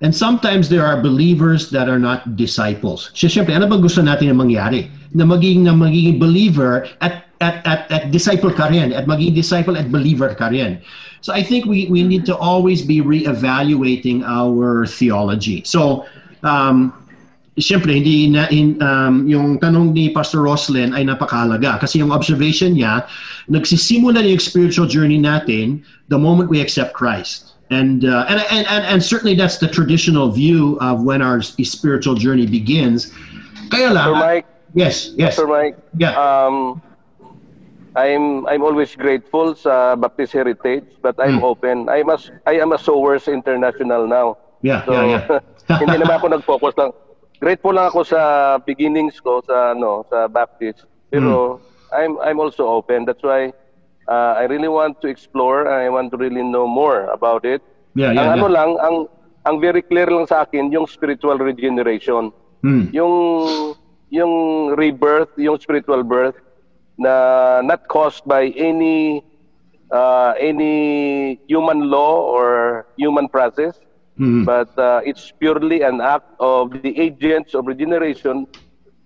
and 0.00 0.14
sometimes 0.14 0.68
there 0.68 0.84
are 0.84 1.00
believers 1.00 1.70
that 1.70 1.88
are 1.88 1.98
not 1.98 2.36
disciples. 2.36 3.10
So, 3.14 3.28
syempre, 3.28 3.52
ano 3.52 3.68
bang 3.68 3.84
gusto 3.84 4.00
natin 4.00 4.32
na 4.32 4.36
mangyari? 4.36 4.88
Na 5.12 5.24
magiging, 5.24 5.64
na 5.68 5.76
magiging 5.76 6.18
believer 6.18 6.88
at, 7.00 7.28
at, 7.40 7.64
at, 7.66 7.90
at 7.90 8.02
disciple 8.10 8.52
ka 8.52 8.68
rin, 8.68 8.92
at 8.92 9.06
magiging 9.06 9.34
disciple 9.34 9.76
at 9.76 9.92
believer 9.92 10.34
ka 10.34 10.48
rin. 10.48 10.80
So 11.20 11.32
I 11.32 11.42
think 11.42 11.66
we, 11.66 11.86
we 11.88 12.02
need 12.02 12.24
to 12.26 12.36
always 12.36 12.80
be 12.80 13.00
reevaluating 13.00 14.24
our 14.24 14.86
theology. 14.86 15.64
So, 15.64 16.06
um, 16.42 16.96
Siyempre, 17.60 17.92
hindi 17.92 18.30
na 18.30 18.48
in, 18.48 18.80
um, 18.80 19.28
yung 19.28 19.60
tanong 19.60 19.92
ni 19.92 20.08
Pastor 20.16 20.40
Roslyn 20.40 20.96
ay 20.96 21.04
napakahalaga 21.04 21.76
kasi 21.82 22.00
yung 22.00 22.08
observation 22.08 22.72
niya, 22.72 23.04
nagsisimula 23.52 24.24
yung 24.24 24.40
spiritual 24.40 24.88
journey 24.88 25.20
natin 25.20 25.84
the 26.08 26.16
moment 26.16 26.48
we 26.48 26.62
accept 26.62 26.96
Christ. 26.96 27.59
And, 27.70 28.04
uh, 28.04 28.26
and, 28.28 28.40
and, 28.50 28.66
and, 28.66 28.84
and 28.84 29.02
certainly 29.02 29.34
that's 29.34 29.58
the 29.58 29.68
traditional 29.68 30.30
view 30.30 30.76
of 30.80 31.02
when 31.04 31.22
our 31.22 31.40
spiritual 31.42 32.14
journey 32.14 32.46
begins. 32.46 33.12
Kaya 33.70 33.90
lang, 33.94 34.04
Sir 34.04 34.14
Mike, 34.14 34.46
yes, 34.74 35.12
yes, 35.16 35.36
Sir 35.36 35.46
Mike, 35.46 35.78
yeah. 35.96 36.18
um, 36.18 36.82
I'm 37.96 38.46
I'm 38.46 38.62
always 38.62 38.94
grateful 38.94 39.54
sa 39.54 39.94
Baptist 39.96 40.32
Heritage, 40.32 40.86
but 41.02 41.14
I'm 41.18 41.38
Hmm. 41.38 41.44
open. 41.44 41.76
I 41.90 42.02
must 42.02 42.30
I 42.46 42.58
am 42.62 42.70
a 42.72 42.78
Sowers 42.78 43.26
International 43.26 44.06
now. 44.06 44.38
yeah, 44.62 44.84
So, 44.86 44.92
yeah, 44.94 45.26
yeah. 45.26 45.40
hindi 45.82 45.98
naman 45.98 46.18
ako 46.18 46.26
nag-focus 46.30 46.74
lang. 46.78 46.90
grateful 47.40 47.72
lang 47.72 47.88
ako 47.88 48.04
sa 48.04 48.20
beginnings 48.62 49.16
ko 49.18 49.40
sa 49.42 49.72
ano 49.74 50.04
sa 50.06 50.28
Baptist. 50.28 50.84
Pero 51.10 51.58
I'm 51.90 52.14
I'm 52.22 52.38
also 52.38 52.68
open. 52.68 53.06
That's 53.08 53.22
why 53.24 53.50
uh, 54.10 54.34
I 54.36 54.44
really 54.50 54.68
want 54.68 55.00
to 55.02 55.08
explore. 55.08 55.70
I 55.70 55.88
want 55.88 56.10
to 56.10 56.18
really 56.18 56.42
know 56.42 56.66
more 56.66 57.06
about 57.14 57.46
it. 57.46 57.62
Yeah, 57.94 58.10
ang 58.10 58.16
yeah, 58.18 58.34
ano 58.34 58.46
yeah. 58.50 58.56
lang, 58.58 58.70
ang 58.82 58.96
ang 59.46 59.56
very 59.62 59.80
clear 59.80 60.10
lang 60.10 60.26
sa 60.26 60.42
akin 60.42 60.74
yung 60.74 60.86
spiritual 60.90 61.38
regeneration. 61.38 62.34
Hmm. 62.60 62.90
Yung 62.92 63.14
yung 64.10 64.32
rebirth, 64.74 65.30
yung 65.38 65.56
spiritual 65.62 66.02
birth 66.02 66.36
na 66.98 67.62
not 67.64 67.88
caused 67.88 68.26
by 68.26 68.52
any 68.58 69.24
uh, 69.94 70.34
any 70.36 71.38
human 71.48 71.88
law 71.88 72.26
or 72.26 72.84
human 72.98 73.30
process, 73.30 73.78
Hmm. 74.20 74.44
but 74.44 74.68
uh, 74.76 75.00
it's 75.00 75.32
purely 75.40 75.80
an 75.80 76.04
act 76.04 76.28
of 76.38 76.76
the 76.84 76.92
agents 77.00 77.54
of 77.56 77.64
regeneration, 77.64 78.44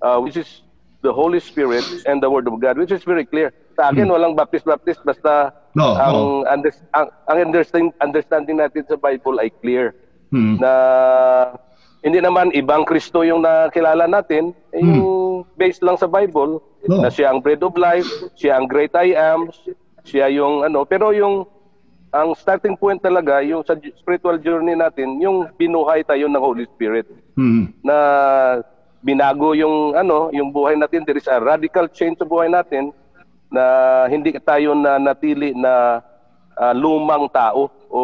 uh, 0.03 0.19
which 0.19 0.37
is 0.37 0.63
the 1.07 1.13
Holy 1.13 1.39
Spirit 1.39 1.87
and 2.11 2.19
the 2.19 2.29
Word 2.29 2.49
of 2.51 2.59
God, 2.59 2.79
which 2.79 2.91
is 2.91 3.05
very 3.05 3.25
clear. 3.25 3.55
Sa 3.75 3.91
akin, 3.91 4.07
walang 4.07 4.35
baptist-baptist, 4.35 5.03
basta 5.03 5.51
Hmm. 5.75 5.83
No, 5.83 5.99
ang, 5.99 6.15
no. 6.15 6.47
under- 6.47 6.87
ang, 6.95 7.11
ang 7.27 7.39
understanding, 7.43 7.91
understanding 7.99 8.57
natin 8.57 8.87
sa 8.87 8.95
Bible 8.95 9.43
ay 9.43 9.51
clear 9.59 9.91
Hmm. 10.31 10.55
na 10.57 10.73
hindi 11.99 12.23
naman 12.23 12.55
ibang 12.55 12.87
Kristo 12.87 13.23
yung 13.23 13.43
nakilala 13.43 14.07
natin, 14.07 14.55
eh, 14.71 14.79
yung 14.79 15.43
based 15.55 15.83
lang 15.83 15.99
sa 15.99 16.07
Bible, 16.07 16.63
No. 16.87 17.01
na 17.01 17.11
siya 17.11 17.33
ang 17.33 17.41
bread 17.41 17.59
of 17.65 17.75
life, 17.75 18.07
siya 18.35 18.55
ang 18.55 18.69
great 18.69 18.95
I 18.95 19.17
am, 19.17 19.51
siya 20.05 20.31
yung 20.31 20.63
ano, 20.63 20.85
pero 20.85 21.11
yung 21.11 21.49
ang 22.13 22.39
starting 22.39 22.79
point 22.79 23.03
talaga, 23.03 23.43
yung 23.43 23.67
sa 23.67 23.75
spiritual 23.99 24.39
journey 24.39 24.79
natin, 24.79 25.19
yung 25.19 25.51
binuhay 25.59 26.07
tayo 26.07 26.31
ng 26.31 26.39
Holy 26.39 26.71
Spirit 26.71 27.11
Hmm. 27.35 27.75
na 27.83 27.97
binago 29.03 29.53
yung 29.53 29.93
ano, 29.93 30.31
yung 30.31 30.49
buhay 30.49 30.79
natin. 30.79 31.03
There 31.03 31.19
is 31.19 31.27
a 31.27 31.37
radical 31.37 31.91
change 31.91 32.17
sa 32.17 32.25
buhay 32.25 32.47
natin 32.47 32.95
na 33.55 33.65
hindi 34.11 34.35
tayo 34.43 34.75
na 34.75 34.99
natili 34.99 35.55
na 35.55 36.03
ah, 36.59 36.75
lumang 36.75 37.31
tao 37.31 37.71
o 37.91 38.01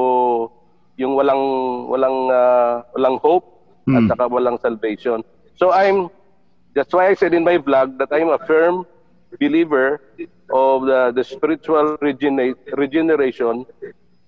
yung 0.97 1.19
walang 1.19 1.45
walang 1.91 2.19
ah, 2.31 2.87
walang 2.95 3.19
hope 3.21 3.47
at 3.91 4.07
Mm. 4.07 4.07
saka 4.07 4.31
walang 4.31 4.61
salvation. 4.63 5.25
So 5.59 5.73
I'm 5.75 6.09
that's 6.75 6.95
why 6.95 7.09
I 7.11 7.15
said 7.15 7.35
in 7.35 7.43
my 7.45 7.59
vlog 7.59 7.99
that 7.99 8.09
I'm 8.15 8.31
a 8.31 8.39
firm 8.47 8.87
believer 9.41 10.01
of 10.51 10.87
the, 10.87 11.13
the 11.15 11.25
spiritual 11.25 11.97
regenerate, 12.01 12.59
regeneration. 12.77 13.67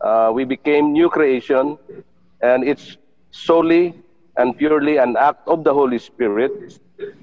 Uh, 0.01 0.31
we 0.35 0.45
became 0.45 0.93
new 0.93 1.09
creation 1.09 1.79
and 2.43 2.65
it's 2.65 2.97
solely 3.31 3.95
and 4.37 4.57
purely 4.57 4.97
an 4.99 5.17
act 5.17 5.47
of 5.47 5.65
the 5.65 5.73
Holy 5.73 5.99
Spirit 5.99 6.53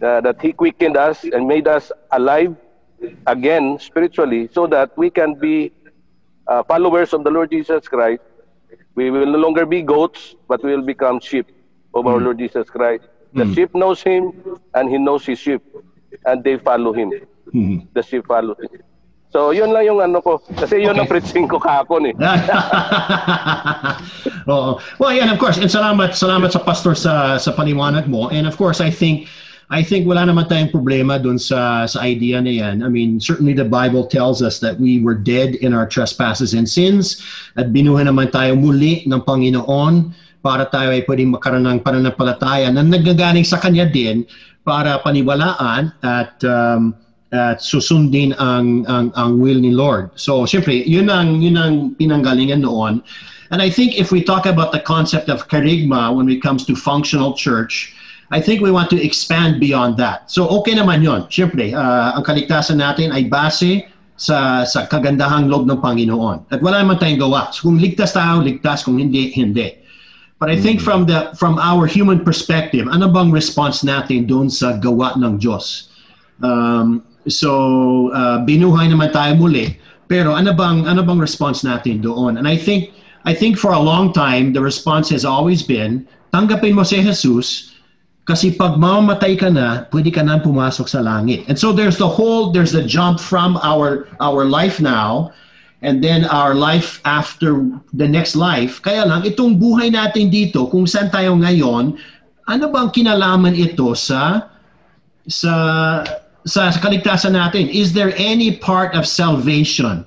uh, 0.02 0.22
that 0.22 0.42
He 0.42 0.54
quickened 0.54 0.98
us 0.98 1.24
and 1.24 1.48
made 1.48 1.68
us 1.68 1.92
alive 2.12 2.56
again 3.28 3.78
spiritually 3.80 4.50
so 4.54 4.68
that 4.68 4.96
we 4.98 5.10
can 5.10 5.34
be 5.36 5.72
uh, 6.48 6.64
followers 6.64 7.14
of 7.14 7.24
the 7.24 7.32
Lord 7.32 7.52
Jesus 7.52 7.88
Christ. 7.88 8.22
We 8.96 9.12
will 9.12 9.26
no 9.26 9.38
longer 9.40 9.66
be 9.66 9.82
goats, 9.82 10.36
but 10.48 10.64
we 10.64 10.76
will 10.76 10.86
become 10.86 11.20
sheep 11.20 11.48
of 11.94 12.06
our 12.06 12.20
Lord 12.20 12.38
Jesus 12.38 12.70
Christ. 12.70 13.04
The 13.34 13.46
Mm. 13.46 13.56
sheep 13.56 13.72
knows 13.76 14.02
Him 14.02 14.34
and 14.74 14.90
He 14.90 14.98
knows 14.98 15.26
His 15.26 15.40
sheep 15.40 15.62
and 16.26 16.44
they 16.44 16.58
follow 16.58 16.92
Him. 16.92 17.14
Hmm. 17.54 17.86
The 17.94 18.02
sheep 18.02 18.26
follow 18.26 18.58
Him. 18.58 18.82
So, 19.30 19.54
yun 19.54 19.70
lang 19.70 19.86
yung 19.86 20.02
ano 20.02 20.18
ko. 20.26 20.42
Kasi 20.58 20.82
yun 20.82 20.98
Okay. 20.98 21.06
ang 21.06 21.08
preaching 21.08 21.46
ko 21.46 21.62
kahapon 21.62 22.10
eh. 22.10 22.14
Oo. 24.50 24.82
Well, 24.98 25.14
yeah, 25.14 25.30
and 25.30 25.32
of 25.32 25.38
course, 25.38 25.62
and 25.62 25.70
salamat, 25.70 26.18
salamat 26.18 26.50
sa 26.50 26.66
pastor 26.66 26.98
sa 26.98 27.38
sa 27.38 27.54
paliwanag 27.54 28.10
mo. 28.10 28.34
And 28.34 28.50
of 28.50 28.58
course, 28.58 28.82
I 28.82 28.90
think 28.90 29.30
I 29.70 29.86
think 29.86 30.10
wala 30.10 30.26
naman 30.26 30.50
tayong 30.50 30.74
problema 30.74 31.22
dun 31.22 31.38
sa 31.38 31.86
sa 31.86 32.02
idea 32.02 32.42
na 32.42 32.50
yan. 32.50 32.82
I 32.82 32.90
mean, 32.90 33.22
certainly 33.22 33.54
the 33.54 33.70
Bible 33.70 34.10
tells 34.10 34.42
us 34.42 34.58
that 34.66 34.82
we 34.82 34.98
were 34.98 35.14
dead 35.14 35.62
in 35.62 35.78
our 35.78 35.86
trespasses 35.86 36.58
and 36.58 36.66
sins 36.66 37.22
at 37.54 37.70
binuhay 37.70 38.10
naman 38.10 38.34
tayo 38.34 38.58
muli 38.58 39.06
ng 39.06 39.22
Panginoon 39.22 40.10
para 40.42 40.66
tayo 40.74 40.90
ay 40.90 41.06
pwedeng 41.06 41.38
makaroon 41.38 41.70
ng 41.70 41.86
pananampalataya 41.86 42.74
na 42.74 42.82
nagagaling 42.82 43.46
sa 43.46 43.62
Kanya 43.62 43.86
din 43.86 44.26
para 44.66 44.98
paniwalaan 45.06 45.94
at 46.02 46.42
um, 46.50 46.98
at 47.30 47.62
susundin 47.62 48.34
ang, 48.42 48.90
ang 48.90 49.14
ang 49.14 49.38
will 49.38 49.62
ni 49.62 49.70
Lord. 49.70 50.10
So, 50.18 50.50
syempre, 50.50 50.82
yun 50.82 51.14
ang 51.14 51.46
yun 51.46 51.62
ang 51.62 51.94
pinanggalingan 51.94 52.66
noon. 52.66 53.06
And 53.54 53.62
I 53.62 53.70
think 53.70 54.02
if 54.02 54.10
we 54.10 54.26
talk 54.26 54.50
about 54.50 54.74
the 54.74 54.82
concept 54.82 55.30
of 55.30 55.46
charisma 55.46 56.10
when 56.10 56.26
it 56.30 56.42
comes 56.42 56.66
to 56.66 56.74
functional 56.74 57.38
church, 57.38 57.94
I 58.30 58.40
think 58.40 58.62
we 58.62 58.70
want 58.70 58.94
to 58.94 59.00
expand 59.02 59.58
beyond 59.58 59.98
that. 59.98 60.30
So, 60.30 60.46
okay 60.62 60.78
naman 60.78 61.02
yun. 61.02 61.26
Syempre, 61.34 61.74
ah, 61.74 62.14
ang 62.14 62.22
kaligtasan 62.22 62.78
natin 62.78 63.10
ay 63.10 63.26
base 63.26 63.90
sa 64.20 64.68
sa 64.68 64.86
kagandahang 64.86 65.50
loob 65.50 65.66
ng 65.66 65.82
Panginoon. 65.82 66.54
At 66.54 66.62
wala 66.62 66.86
naman 66.86 67.02
tayong 67.02 67.26
gawa. 67.26 67.50
So, 67.50 67.70
kung 67.72 67.82
ligtas 67.82 68.14
tayo, 68.14 68.46
ligtas. 68.46 68.86
Kung 68.86 69.02
hindi, 69.02 69.34
hindi. 69.34 69.80
But 70.40 70.48
I 70.48 70.56
think 70.56 70.80
from 70.80 71.04
the 71.04 71.36
from 71.36 71.60
our 71.60 71.84
human 71.84 72.24
perspective, 72.24 72.88
ano 72.88 73.12
bang 73.12 73.28
response 73.28 73.84
natin 73.84 74.24
doon 74.24 74.48
sa 74.48 74.80
gawa 74.80 75.20
ng 75.20 75.36
Diyos? 75.36 75.92
Um, 76.40 77.04
so 77.28 78.08
uh, 78.16 78.40
binuhay 78.48 78.88
naman 78.88 79.12
tayo 79.12 79.36
muli. 79.36 79.76
Pero 80.08 80.32
ano 80.32 80.56
bang 80.56 80.88
ano 80.88 81.04
bang 81.04 81.20
response 81.20 81.68
natin 81.68 82.00
doon? 82.00 82.40
And 82.40 82.48
I 82.48 82.56
think 82.56 82.96
I 83.28 83.36
think 83.36 83.60
for 83.60 83.76
a 83.76 83.84
long 83.84 84.16
time 84.16 84.56
the 84.56 84.64
response 84.64 85.12
has 85.12 85.28
always 85.28 85.60
been 85.60 86.08
tanggapin 86.32 86.72
mo 86.72 86.88
si 86.88 87.04
Jesus 87.04 87.69
kasi 88.30 88.54
pag 88.54 88.78
mamamatay 88.78 89.34
ka 89.34 89.50
na, 89.50 89.90
pwede 89.90 90.14
ka 90.14 90.22
na 90.22 90.38
pumasok 90.38 90.86
sa 90.86 91.02
langit. 91.02 91.50
And 91.50 91.58
so 91.58 91.74
there's 91.74 91.98
the 91.98 92.06
whole 92.06 92.54
there's 92.54 92.78
the 92.78 92.86
jump 92.86 93.18
from 93.18 93.58
our 93.66 94.06
our 94.22 94.46
life 94.46 94.78
now 94.78 95.34
and 95.82 96.06
then 96.06 96.30
our 96.30 96.54
life 96.54 97.02
after 97.10 97.66
the 97.98 98.06
next 98.06 98.38
life. 98.38 98.86
Kaya 98.86 99.10
lang, 99.10 99.26
itong 99.26 99.58
buhay 99.58 99.90
natin 99.90 100.30
dito, 100.30 100.70
kung 100.70 100.86
saan 100.86 101.10
tayo 101.10 101.34
ngayon, 101.42 101.98
ano 102.46 102.66
bang 102.70 102.94
kinalaman 102.94 103.58
ito 103.58 103.98
sa 103.98 104.54
sa 105.26 105.54
sa 106.46 106.70
kaligtasan 106.70 107.34
natin? 107.34 107.66
Is 107.74 107.98
there 107.98 108.14
any 108.14 108.62
part 108.62 108.94
of 108.94 109.10
salvation? 109.10 110.06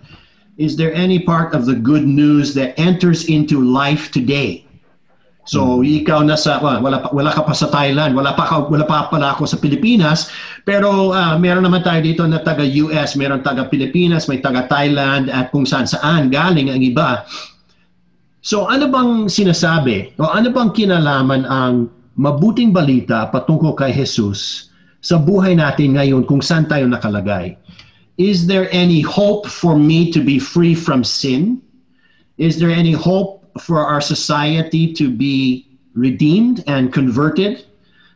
Is 0.63 0.79
there 0.79 0.95
any 0.95 1.19
part 1.19 1.59
of 1.59 1.67
the 1.67 1.75
good 1.75 2.07
news 2.07 2.55
that 2.55 2.79
enters 2.79 3.27
into 3.27 3.59
life 3.59 4.15
today? 4.15 4.62
So, 5.53 5.85
ikaw 5.85 6.25
nasa 6.25 6.57
wa- 6.65 6.81
wala 6.81 7.05
pa, 7.05 7.13
wala 7.13 7.29
ka 7.29 7.45
pa 7.45 7.53
sa 7.53 7.69
Thailand, 7.69 8.17
wala 8.17 8.33
pa 8.33 8.49
ka, 8.49 8.73
wala 8.73 8.89
pa 8.89 9.13
pala 9.13 9.37
ako 9.37 9.45
sa 9.45 9.61
Pilipinas, 9.61 10.33
pero 10.65 11.13
ah, 11.13 11.37
meron 11.37 11.69
naman 11.69 11.85
tayo 11.85 12.01
dito 12.01 12.25
na 12.25 12.41
taga 12.41 12.65
US, 12.65 13.13
meron 13.21 13.45
taga 13.45 13.69
Pilipinas, 13.69 14.33
may 14.33 14.41
taga 14.41 14.65
Thailand 14.65 15.29
at 15.29 15.53
kung 15.53 15.69
saan 15.69 15.85
saan 15.85 16.33
galing 16.33 16.73
ang 16.73 16.81
iba. 16.81 17.29
So, 18.41 18.65
ano 18.65 18.89
bang 18.89 19.29
sinasabi 19.29 20.17
o 20.17 20.33
ano 20.33 20.49
bang 20.49 20.73
kinalaman 20.73 21.45
ang 21.45 21.93
mabuting 22.17 22.73
balita 22.73 23.29
patungkol 23.29 23.77
kay 23.77 23.93
Jesus 23.93 24.73
sa 25.05 25.21
buhay 25.21 25.53
natin 25.53 26.01
ngayon 26.01 26.25
kung 26.25 26.41
saan 26.41 26.65
tayo 26.65 26.89
nakalagay? 26.89 27.61
Is 28.17 28.49
there 28.49 28.73
any 28.73 29.05
hope 29.05 29.45
for 29.53 29.77
me 29.77 30.09
to 30.17 30.25
be 30.25 30.41
free 30.41 30.73
from 30.73 31.05
sin? 31.05 31.61
Is 32.41 32.57
there 32.57 32.73
any 32.73 32.97
hope 32.97 33.42
for 33.61 33.85
our 33.85 34.01
society 34.01 34.93
to 34.95 35.11
be 35.11 35.69
redeemed 35.95 36.65
and 36.67 36.93
converted? 36.93 37.65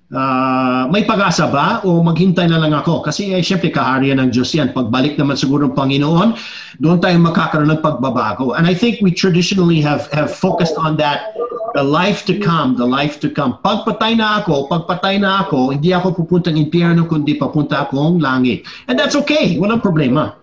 Uh, 0.06 0.86
may 0.94 1.02
pag-asa 1.02 1.50
ba 1.50 1.82
o 1.82 1.98
maghintay 1.98 2.46
na 2.46 2.62
lang 2.62 2.70
ako? 2.70 3.02
Kasi 3.02 3.34
eh, 3.34 3.42
syempre 3.42 3.74
kaharian 3.74 4.22
ng 4.22 4.30
Diyos 4.30 4.54
yan. 4.54 4.70
Pagbalik 4.70 5.18
naman 5.18 5.34
siguro 5.34 5.66
ng 5.66 5.74
Panginoon, 5.74 6.38
doon 6.78 7.02
tayo 7.02 7.18
magkakaroon 7.18 7.74
ng 7.74 7.82
pagbabago. 7.82 8.54
And 8.54 8.70
I 8.70 8.74
think 8.74 9.02
we 9.02 9.10
traditionally 9.10 9.82
have, 9.82 10.06
have 10.14 10.30
focused 10.30 10.78
on 10.78 10.94
that, 11.02 11.34
the 11.74 11.82
life 11.82 12.22
to 12.30 12.38
come, 12.38 12.78
the 12.78 12.86
life 12.86 13.18
to 13.18 13.28
come. 13.34 13.58
Pagpatay 13.66 14.22
na 14.22 14.46
ako, 14.46 14.70
pagpatay 14.70 15.18
na 15.18 15.42
ako, 15.42 15.74
hindi 15.74 15.90
ako 15.90 16.22
pupuntang 16.22 16.54
impyerno, 16.54 17.10
kundi 17.10 17.34
papunta 17.34 17.90
akong 17.90 18.22
langit. 18.22 18.62
And 18.86 18.94
that's 18.94 19.18
okay, 19.26 19.58
walang 19.58 19.82
problema. 19.82 20.38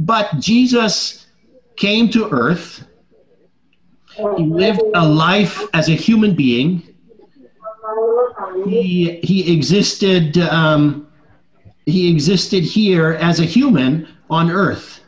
But 0.00 0.40
Jesus 0.40 1.26
came 1.76 2.08
to 2.16 2.32
earth, 2.32 2.82
He 4.14 4.44
lived 4.46 4.82
a 4.94 5.04
life 5.06 5.62
as 5.74 5.88
a 5.88 5.96
human 5.96 6.34
being. 6.34 6.82
He 8.66 9.20
he 9.22 9.52
existed 9.52 10.38
um, 10.38 11.06
he 11.86 12.10
existed 12.10 12.62
here 12.62 13.18
as 13.20 13.40
a 13.40 13.44
human 13.44 14.08
on 14.30 14.50
earth. 14.50 15.04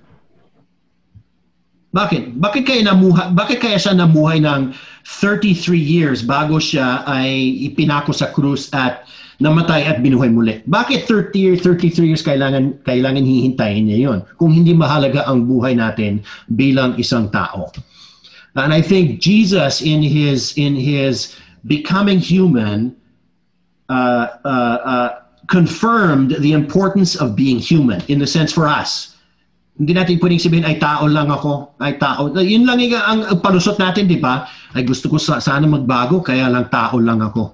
Bakit? 1.96 2.36
Bakit 2.36 2.62
kaya 2.68 2.84
namuha, 2.84 3.32
bakit 3.32 3.64
kaya 3.64 3.80
siya 3.80 3.96
namuhay 3.96 4.44
ng 4.44 4.76
33 5.08 5.80
years 5.80 6.20
bago 6.20 6.60
siya 6.60 7.00
ay 7.08 7.56
ipinako 7.72 8.12
sa 8.12 8.28
krus 8.28 8.68
at 8.76 9.08
namatay 9.40 9.80
at 9.88 10.04
binuhay 10.04 10.28
muli? 10.28 10.60
Bakit 10.68 11.08
30 11.08 11.40
years, 11.40 11.58
33 11.64 12.12
years 12.12 12.20
kailangan 12.20 12.76
kailangan 12.84 13.24
hihintayin 13.24 13.88
niya 13.88 13.98
'yon? 14.12 14.18
Kung 14.36 14.52
hindi 14.52 14.76
mahalaga 14.76 15.24
ang 15.24 15.48
buhay 15.48 15.72
natin 15.72 16.20
bilang 16.52 17.00
isang 17.00 17.32
tao. 17.32 17.72
And 18.56 18.72
I 18.72 18.80
think 18.80 19.20
Jesus 19.20 19.84
in 19.84 20.00
his 20.00 20.56
in 20.56 20.72
his 20.72 21.36
becoming 21.68 22.18
human 22.18 22.96
uh, 23.92 24.40
uh, 24.44 24.78
uh, 24.82 25.10
confirmed 25.46 26.40
the 26.40 26.52
importance 26.52 27.14
of 27.20 27.36
being 27.36 27.58
human 27.58 28.02
in 28.08 28.18
the 28.18 28.26
sense 28.26 28.50
for 28.50 28.66
us. 28.66 29.14
Hindi 29.76 29.92
natin 29.92 30.16
pwedeng 30.16 30.40
sabihin, 30.40 30.64
ay 30.64 30.80
tao 30.80 31.04
lang 31.04 31.28
ako, 31.28 31.76
ay 31.84 32.00
tao. 32.00 32.32
Yun 32.32 32.64
lang 32.64 32.80
yung, 32.80 32.96
ang, 32.96 33.20
palusot 33.44 33.76
natin, 33.76 34.08
di 34.08 34.16
ba? 34.16 34.48
Ay 34.72 34.88
gusto 34.88 35.12
ko 35.12 35.20
sa, 35.20 35.36
sana 35.36 35.68
magbago, 35.68 36.24
kaya 36.24 36.48
lang 36.48 36.72
tao 36.72 36.96
lang 36.96 37.20
ako. 37.20 37.52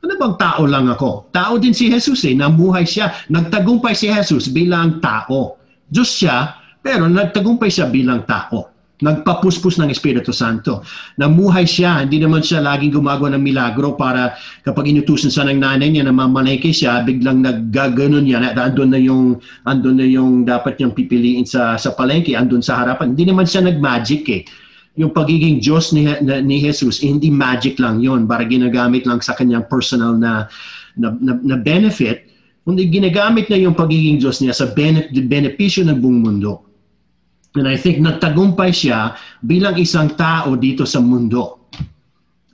Ano 0.00 0.12
bang 0.16 0.36
tao 0.40 0.64
lang 0.64 0.88
ako? 0.88 1.28
Tao 1.28 1.60
din 1.60 1.76
si 1.76 1.92
Jesus 1.92 2.24
eh, 2.24 2.32
namuhay 2.32 2.88
siya. 2.88 3.12
Nagtagumpay 3.28 3.92
si 3.92 4.08
Jesus 4.08 4.48
bilang 4.48 5.04
tao. 5.04 5.60
Diyos 5.92 6.08
siya, 6.08 6.56
pero 6.80 7.04
nagtagumpay 7.04 7.68
siya 7.68 7.92
bilang 7.92 8.24
tao. 8.24 8.77
Nagpapuspos 8.98 9.78
ng 9.78 9.94
Espiritu 9.94 10.34
Santo. 10.34 10.82
Namuhay 11.22 11.62
siya, 11.70 12.02
hindi 12.02 12.18
naman 12.18 12.42
siya 12.42 12.58
laging 12.58 12.98
gumagawa 12.98 13.38
ng 13.38 13.42
milagro 13.46 13.94
para 13.94 14.34
kapag 14.66 14.90
inutusan 14.90 15.30
sa 15.30 15.46
ng 15.46 15.62
nanay 15.62 15.86
niya 15.86 16.10
na 16.10 16.10
mamalengke 16.10 16.74
siya, 16.74 17.06
biglang 17.06 17.46
naggaganon 17.46 18.26
yan 18.26 18.42
at 18.42 18.58
andun 18.58 18.90
na 18.90 18.98
yung, 18.98 19.38
andun 19.70 20.02
na 20.02 20.06
yung 20.06 20.42
dapat 20.42 20.82
niyang 20.82 20.98
pipiliin 20.98 21.46
sa, 21.46 21.78
sa 21.78 21.94
palengke, 21.94 22.34
andun 22.34 22.58
sa 22.58 22.82
harapan. 22.82 23.14
Hindi 23.14 23.30
naman 23.30 23.46
siya 23.46 23.70
nag-magic 23.70 24.26
eh. 24.34 24.42
Yung 24.98 25.14
pagiging 25.14 25.62
Diyos 25.62 25.94
ni, 25.94 26.02
na, 26.02 26.42
ni 26.42 26.58
Jesus, 26.58 26.98
eh, 27.06 27.06
hindi 27.06 27.30
magic 27.30 27.78
lang 27.78 28.02
yon 28.02 28.26
para 28.26 28.42
ginagamit 28.42 29.06
lang 29.06 29.22
sa 29.22 29.38
kanyang 29.38 29.70
personal 29.70 30.18
na, 30.18 30.50
na, 30.98 31.14
na, 31.22 31.38
na 31.38 31.54
benefit, 31.54 32.26
kundi 32.66 32.90
ginagamit 32.90 33.46
na 33.46 33.62
yung 33.62 33.78
pagiging 33.78 34.18
Diyos 34.18 34.42
niya 34.42 34.58
sa 34.58 34.74
bene, 34.74 35.06
benepisyo 35.14 35.86
ng 35.86 36.02
buong 36.02 36.20
mundo. 36.20 36.67
And 37.56 37.64
I 37.64 37.80
think 37.80 38.04
nagtagumpay 38.04 38.70
siya 38.74 39.16
bilang 39.40 39.80
isang 39.80 40.12
tao 40.14 40.52
dito 40.58 40.84
sa 40.84 41.00
mundo 41.00 41.58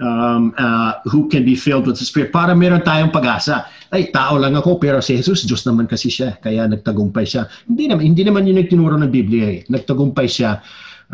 um, 0.01 0.55
uh, 0.57 1.03
who 1.11 1.27
can 1.29 1.45
be 1.45 1.55
filled 1.55 1.87
with 1.87 1.99
the 1.99 2.07
Spirit 2.07 2.31
para 2.31 2.55
meron 2.55 2.83
tayong 2.83 3.11
pag-asa. 3.11 3.67
Ay, 3.91 4.11
tao 4.11 4.39
lang 4.39 4.55
ako 4.59 4.79
pero 4.79 4.99
si 4.99 5.19
Jesus, 5.19 5.47
Diyos 5.47 5.63
naman 5.67 5.87
kasi 5.87 6.11
siya. 6.11 6.39
Kaya 6.39 6.67
nagtagumpay 6.67 7.27
siya. 7.27 7.47
Hindi 7.67 7.91
naman, 7.91 8.03
hindi 8.03 8.23
naman 8.27 8.47
yun 8.47 8.59
nagtinuro 8.59 8.97
ng 8.99 9.13
Biblia 9.13 9.47
eh. 9.55 9.61
Nagtagumpay 9.71 10.27
siya 10.27 10.59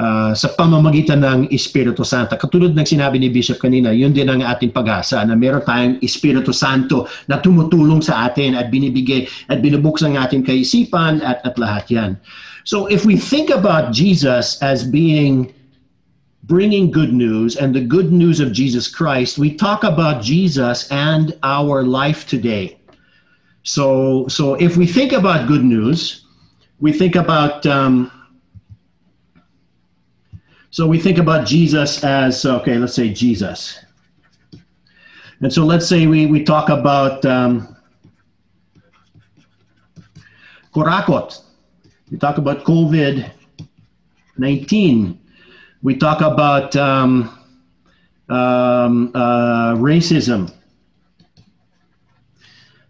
uh, 0.01 0.33
sa 0.33 0.49
pamamagitan 0.57 1.20
ng 1.20 1.41
Espiritu 1.53 2.05
Santo. 2.07 2.37
Katulad 2.41 2.72
ng 2.72 2.87
sinabi 2.89 3.20
ni 3.20 3.28
Bishop 3.28 3.61
kanina, 3.61 3.93
yun 3.93 4.16
din 4.16 4.28
ang 4.33 4.41
ating 4.41 4.72
pag-asa 4.72 5.20
na 5.24 5.37
meron 5.37 5.64
tayong 5.64 6.01
Espiritu 6.01 6.55
Santo 6.55 7.05
na 7.28 7.41
tumutulong 7.41 8.01
sa 8.01 8.28
atin 8.28 8.57
at 8.57 8.72
binibigay 8.72 9.28
at 9.53 9.61
binubuksan 9.61 10.16
ang 10.16 10.24
ating 10.24 10.45
kaisipan 10.45 11.20
at, 11.20 11.45
at 11.45 11.55
lahat 11.61 11.85
yan. 11.93 12.11
So 12.65 12.87
if 12.87 13.05
we 13.05 13.17
think 13.17 13.51
about 13.51 13.93
Jesus 13.93 14.63
as 14.63 14.85
being 14.85 15.55
bringing 16.45 16.91
good 16.91 17.13
news 17.13 17.57
and 17.57 17.75
the 17.75 17.81
good 17.81 18.13
news 18.13 18.41
of 18.41 18.53
Jesus 18.53 18.89
Christ, 18.89 19.39
we 19.39 19.55
talk 19.55 19.85
about 19.85 20.23
Jesus 20.23 20.91
and 20.91 21.39
our 21.43 21.85
life 21.85 22.27
today. 22.27 22.77
So, 23.63 24.27
so 24.29 24.55
if 24.55 24.77
we 24.77 24.87
think 24.87 25.13
about 25.13 25.47
good 25.47 25.63
news, 25.63 26.27
we 26.81 26.93
think 26.93 27.15
about 27.15 27.65
um, 27.67 28.11
so 30.71 30.87
we 30.87 30.99
think 30.99 31.19
about 31.19 31.47
Jesus 31.47 32.03
as 32.05 32.45
okay. 32.45 32.79
Let's 32.79 32.95
say 32.95 33.13
Jesus, 33.13 33.85
and 35.41 35.53
so 35.53 35.65
let's 35.65 35.87
say 35.87 36.07
we 36.07 36.27
we 36.27 36.43
talk 36.43 36.69
about 36.69 37.25
um, 37.27 37.77
Korakot. 40.73 41.43
We 42.11 42.19
talk 42.19 42.39
about 42.39 42.65
COVID 42.65 43.31
19. 44.37 45.21
We 45.83 45.97
talk 45.97 46.21
about 46.21 46.75
um, 46.75 47.39
um, 48.29 49.13
uh, 49.15 49.75
racism. 49.77 50.53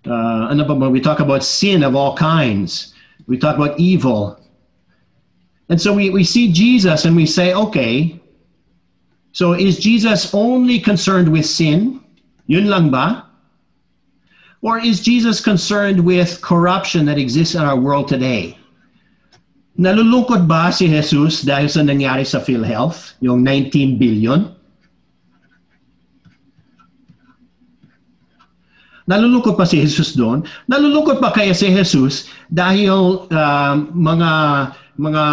Uh, 0.07 0.89
we 0.91 1.01
talk 1.01 1.21
about 1.21 1.45
sin 1.45 1.83
of 1.83 1.95
all 1.95 2.17
kinds. 2.17 2.95
We 3.27 3.37
talk 3.37 3.57
about 3.57 3.79
evil. 3.79 4.41
And 5.69 5.81
so 5.81 5.93
we, 5.93 6.11
we 6.11 6.25
see 6.25 6.53
Jesus 6.53 7.05
and 7.05 7.15
we 7.15 7.27
say, 7.27 7.53
okay, 7.53 8.19
so 9.33 9.53
is 9.53 9.79
Jesus 9.79 10.35
only 10.35 10.81
concerned 10.81 11.31
with 11.31 11.47
sin? 11.47 12.03
Yun 12.47 12.67
lang 12.67 12.91
ba? 12.91 13.27
Or 14.63 14.79
is 14.79 15.01
Jesus 15.01 15.41
concerned 15.41 16.05
with 16.05 16.41
corruption 16.43 17.07
that 17.07 17.19
exists 17.19 17.55
in 17.55 17.63
our 17.63 17.77
world 17.77 18.09
today? 18.09 18.60
Nalulungkot 19.81 20.45
ba 20.45 20.69
si 20.69 20.93
Jesus 20.93 21.41
dahil 21.41 21.65
sa 21.73 21.81
nangyari 21.81 22.21
sa 22.21 22.37
PhilHealth, 22.37 23.17
yung 23.25 23.41
19 23.41 23.97
billion? 23.97 24.53
Nalulungkot 29.09 29.57
pa 29.57 29.65
si 29.65 29.81
Jesus 29.81 30.13
doon? 30.13 30.45
Nalulungkot 30.69 31.17
pa 31.17 31.33
kaya 31.33 31.57
si 31.57 31.73
Jesus 31.73 32.29
dahil 32.53 33.25
uh, 33.33 33.75
mga 33.97 34.31
mga 35.01 35.25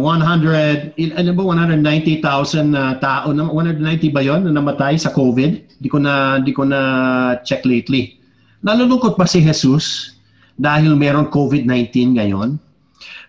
100 0.00 0.96
ano 1.20 1.30
ba 1.36 1.42
190,000 1.44 2.72
na 2.72 2.96
tao 2.96 3.36
na 3.36 3.44
190 3.52 4.16
ba 4.16 4.24
'yon 4.24 4.48
na 4.48 4.56
namatay 4.56 4.96
sa 4.96 5.12
COVID? 5.12 5.76
Di 5.76 5.92
ko 5.92 6.00
na 6.00 6.40
di 6.40 6.56
ko 6.56 6.64
na 6.64 6.80
check 7.44 7.68
lately. 7.68 8.16
Nalulungkot 8.64 9.20
pa 9.20 9.28
si 9.28 9.44
Jesus 9.44 10.16
dahil 10.56 10.96
meron 10.96 11.28
COVID-19 11.28 12.16
ngayon? 12.16 12.69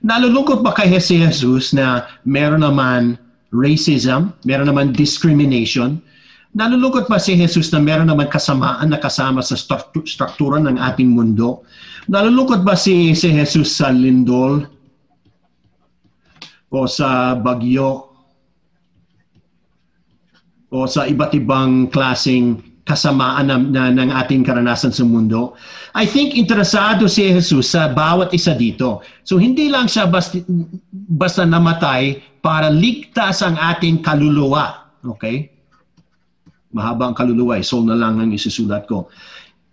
Nalulungkot 0.01 0.65
ba 0.65 0.73
kay 0.73 0.89
si 0.97 1.21
Jesus 1.21 1.77
na 1.77 2.09
meron 2.25 2.65
naman 2.65 3.21
racism, 3.53 4.33
meron 4.41 4.65
naman 4.65 4.97
discrimination? 4.97 6.01
Nalulungkot 6.57 7.05
ba 7.05 7.21
si 7.21 7.37
Jesus 7.37 7.69
na 7.69 7.77
meron 7.77 8.09
naman 8.09 8.25
kasamaan 8.25 8.89
na 8.89 8.97
kasama 8.97 9.45
sa 9.45 9.53
struktura 9.53 10.57
ng 10.57 10.81
ating 10.81 11.13
mundo? 11.13 11.61
Nalulungkot 12.09 12.65
ba 12.65 12.73
si, 12.73 13.13
si 13.13 13.29
Jesus 13.29 13.77
sa 13.77 13.93
lindol 13.93 14.65
o 16.73 16.79
sa 16.89 17.37
bagyo 17.37 18.09
o 20.71 20.87
sa 20.89 21.05
iba't 21.05 21.35
ibang 21.37 21.91
klasing 21.93 22.57
kasamaan 22.91 23.47
na, 23.47 23.55
na, 23.55 23.83
ng 23.87 24.11
ating 24.11 24.43
karanasan 24.43 24.91
sa 24.91 25.07
mundo. 25.07 25.55
I 25.95 26.03
think 26.03 26.35
interesado 26.35 27.07
si 27.07 27.31
Jesus 27.31 27.71
sa 27.71 27.87
bawat 27.87 28.35
isa 28.35 28.51
dito. 28.51 28.99
So 29.23 29.39
hindi 29.39 29.71
lang 29.71 29.87
siya 29.87 30.11
basta, 30.11 30.43
basta 30.91 31.47
namatay 31.47 32.19
para 32.43 32.67
ligtas 32.67 33.39
ang 33.39 33.55
ating 33.55 34.03
kaluluwa. 34.03 34.91
Okay? 35.15 35.47
Mahaba 36.75 37.11
ang 37.11 37.15
kaluluwa. 37.15 37.55
Eh. 37.55 37.63
Soul 37.63 37.87
na 37.87 37.95
lang 37.95 38.19
ang 38.19 38.31
isusulat 38.35 38.87
ko. 38.91 39.07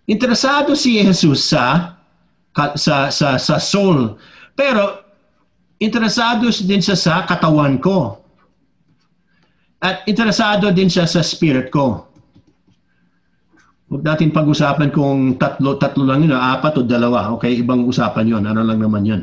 Interesado 0.06 0.78
si 0.78 1.02
Jesus 1.02 1.50
sa 1.50 1.98
sa 2.78 3.10
sa 3.10 3.38
sa 3.38 3.56
soul. 3.58 4.14
Pero 4.54 5.04
interesado 5.78 6.50
din 6.50 6.82
siya 6.82 6.98
sa 6.98 7.14
katawan 7.26 7.78
ko. 7.78 8.18
At 9.78 10.02
interesado 10.10 10.74
din 10.74 10.90
siya 10.90 11.06
sa 11.06 11.22
spirit 11.22 11.70
ko. 11.70 12.07
Huwag 13.88 14.04
natin 14.04 14.28
pag-usapan 14.28 14.92
kung 14.92 15.40
tatlo, 15.40 15.80
tatlo 15.80 16.04
lang 16.04 16.28
yun, 16.28 16.36
apat 16.36 16.76
o 16.76 16.84
dalawa. 16.84 17.32
Okay, 17.40 17.64
ibang 17.64 17.88
usapan 17.88 18.28
yon 18.28 18.44
Ano 18.44 18.60
lang 18.60 18.76
naman 18.76 19.00
yan. 19.00 19.22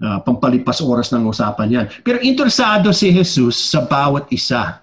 Uh, 0.00 0.16
pampalipas 0.24 0.80
oras 0.80 1.12
ng 1.12 1.28
usapan 1.28 1.68
yan. 1.68 1.86
Pero 2.00 2.16
interesado 2.24 2.88
si 2.96 3.12
Jesus 3.12 3.56
sa 3.56 3.84
bawat 3.84 4.32
isa. 4.32 4.80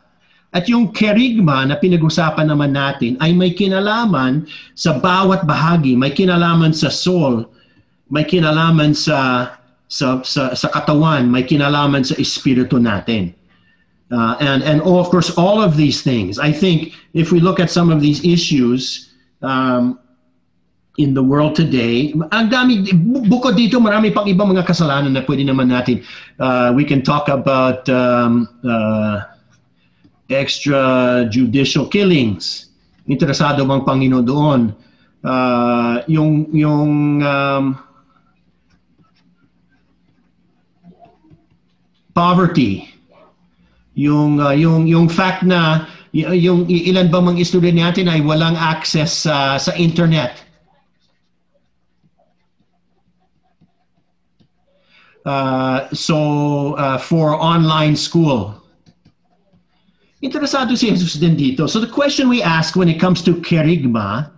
At 0.54 0.70
yung 0.70 0.94
kerigma 0.94 1.66
na 1.66 1.82
pinag-usapan 1.82 2.46
naman 2.46 2.78
natin 2.78 3.18
ay 3.18 3.34
may 3.34 3.58
kinalaman 3.58 4.46
sa 4.78 5.02
bawat 5.02 5.42
bahagi. 5.50 5.98
May 5.98 6.14
kinalaman 6.14 6.70
sa 6.78 6.94
soul, 6.94 7.50
may 8.14 8.30
kinalaman 8.30 8.94
sa, 8.94 9.50
sa, 9.90 10.22
sa, 10.22 10.54
sa 10.54 10.68
katawan, 10.70 11.26
may 11.26 11.42
kinalaman 11.42 12.06
sa 12.06 12.14
espiritu 12.22 12.78
natin. 12.78 13.34
Uh, 14.14 14.38
and 14.40 14.62
and 14.62 14.78
oh, 14.86 15.02
of 15.02 15.10
course, 15.10 15.34
all 15.42 15.58
of 15.58 15.74
these 15.74 16.06
things. 16.06 16.38
I 16.38 16.54
think 16.54 16.94
if 17.18 17.34
we 17.34 17.42
look 17.42 17.58
at 17.58 17.74
some 17.74 17.90
of 17.90 17.98
these 17.98 18.22
issues 18.22 19.10
um, 19.42 19.98
in 21.02 21.18
the 21.18 21.24
world 21.26 21.58
today, 21.58 22.14
ang 22.30 22.54
dami, 22.54 22.86
bukod 23.26 23.58
dito, 23.58 23.82
marami 23.82 24.14
pang 24.14 24.30
ibang 24.30 24.54
mga 24.54 24.70
kasalanan 24.70 25.18
na 25.18 25.26
pwede 25.26 25.42
naman 25.42 25.74
natin. 25.74 26.06
Uh, 26.38 26.70
we 26.78 26.86
can 26.86 27.02
talk 27.02 27.26
about 27.26 27.90
um, 27.90 28.46
uh, 28.62 29.26
extrajudicial 30.30 31.90
killings. 31.90 32.70
Interesado 33.10 33.66
bang 33.66 33.82
Panginoon 33.82 34.26
doon? 34.30 34.62
Uh, 35.26 36.06
yung 36.06 36.54
yung 36.54 37.18
um, 37.26 37.82
poverty 42.14 42.93
yung 43.94 44.42
uh, 44.42 44.54
yung 44.54 44.90
yung 44.90 45.10
fact 45.10 45.46
na 45.46 45.86
yung 46.14 46.70
ilan 46.70 47.10
ba 47.10 47.22
mga 47.22 47.42
estudyante 47.42 47.82
natin 47.82 48.06
ay 48.06 48.22
walang 48.22 48.54
access 48.54 49.26
uh, 49.26 49.58
sa 49.58 49.74
internet. 49.78 50.38
Uh, 55.26 55.88
so 55.96 56.76
uh, 56.76 57.00
for 57.00 57.34
online 57.34 57.96
school. 57.96 58.60
Interesado 60.24 60.78
si 60.78 60.92
Jesus 60.92 61.20
din 61.20 61.36
dito. 61.36 61.68
So 61.68 61.80
the 61.80 61.90
question 61.90 62.30
we 62.30 62.44
ask 62.44 62.76
when 62.76 62.88
it 62.88 63.00
comes 63.00 63.24
to 63.26 63.40
kerigma 63.42 64.32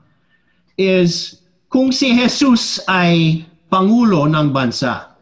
is 0.78 1.42
kung 1.70 1.92
si 1.92 2.14
Jesus 2.16 2.80
ay 2.88 3.44
pangulo 3.68 4.30
ng 4.30 4.54
bansa, 4.54 5.15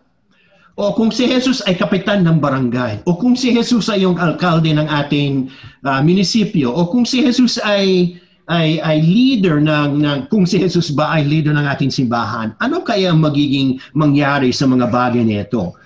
o 0.73 0.89
kung 0.97 1.13
si 1.13 1.29
Jesus 1.29 1.61
ay 1.69 1.77
kapitan 1.77 2.25
ng 2.25 2.41
barangay, 2.41 3.05
o 3.05 3.13
kung 3.13 3.37
si 3.37 3.53
Jesus 3.53 3.93
ay 3.93 4.01
yung 4.01 4.17
alkalde 4.17 4.73
ng 4.73 4.89
ating 4.89 5.53
uh, 5.85 6.01
munisipyo, 6.01 6.73
o 6.73 6.89
kung 6.89 7.05
si 7.05 7.21
Jesus 7.21 7.61
ay 7.61 8.17
ay 8.49 8.81
ay 8.83 8.97
leader 8.99 9.63
ng, 9.63 10.03
ng 10.03 10.19
kung 10.27 10.43
si 10.43 10.59
Jesus 10.59 10.91
ba 10.91 11.15
ay 11.15 11.23
leader 11.23 11.53
ng 11.55 11.63
ating 11.63 11.93
simbahan, 11.93 12.57
ano 12.57 12.81
kaya 12.81 13.13
ang 13.13 13.21
magiging 13.21 13.77
mangyari 13.93 14.49
sa 14.49 14.65
mga 14.65 14.89
bagay 14.89 15.23
nito? 15.23 15.77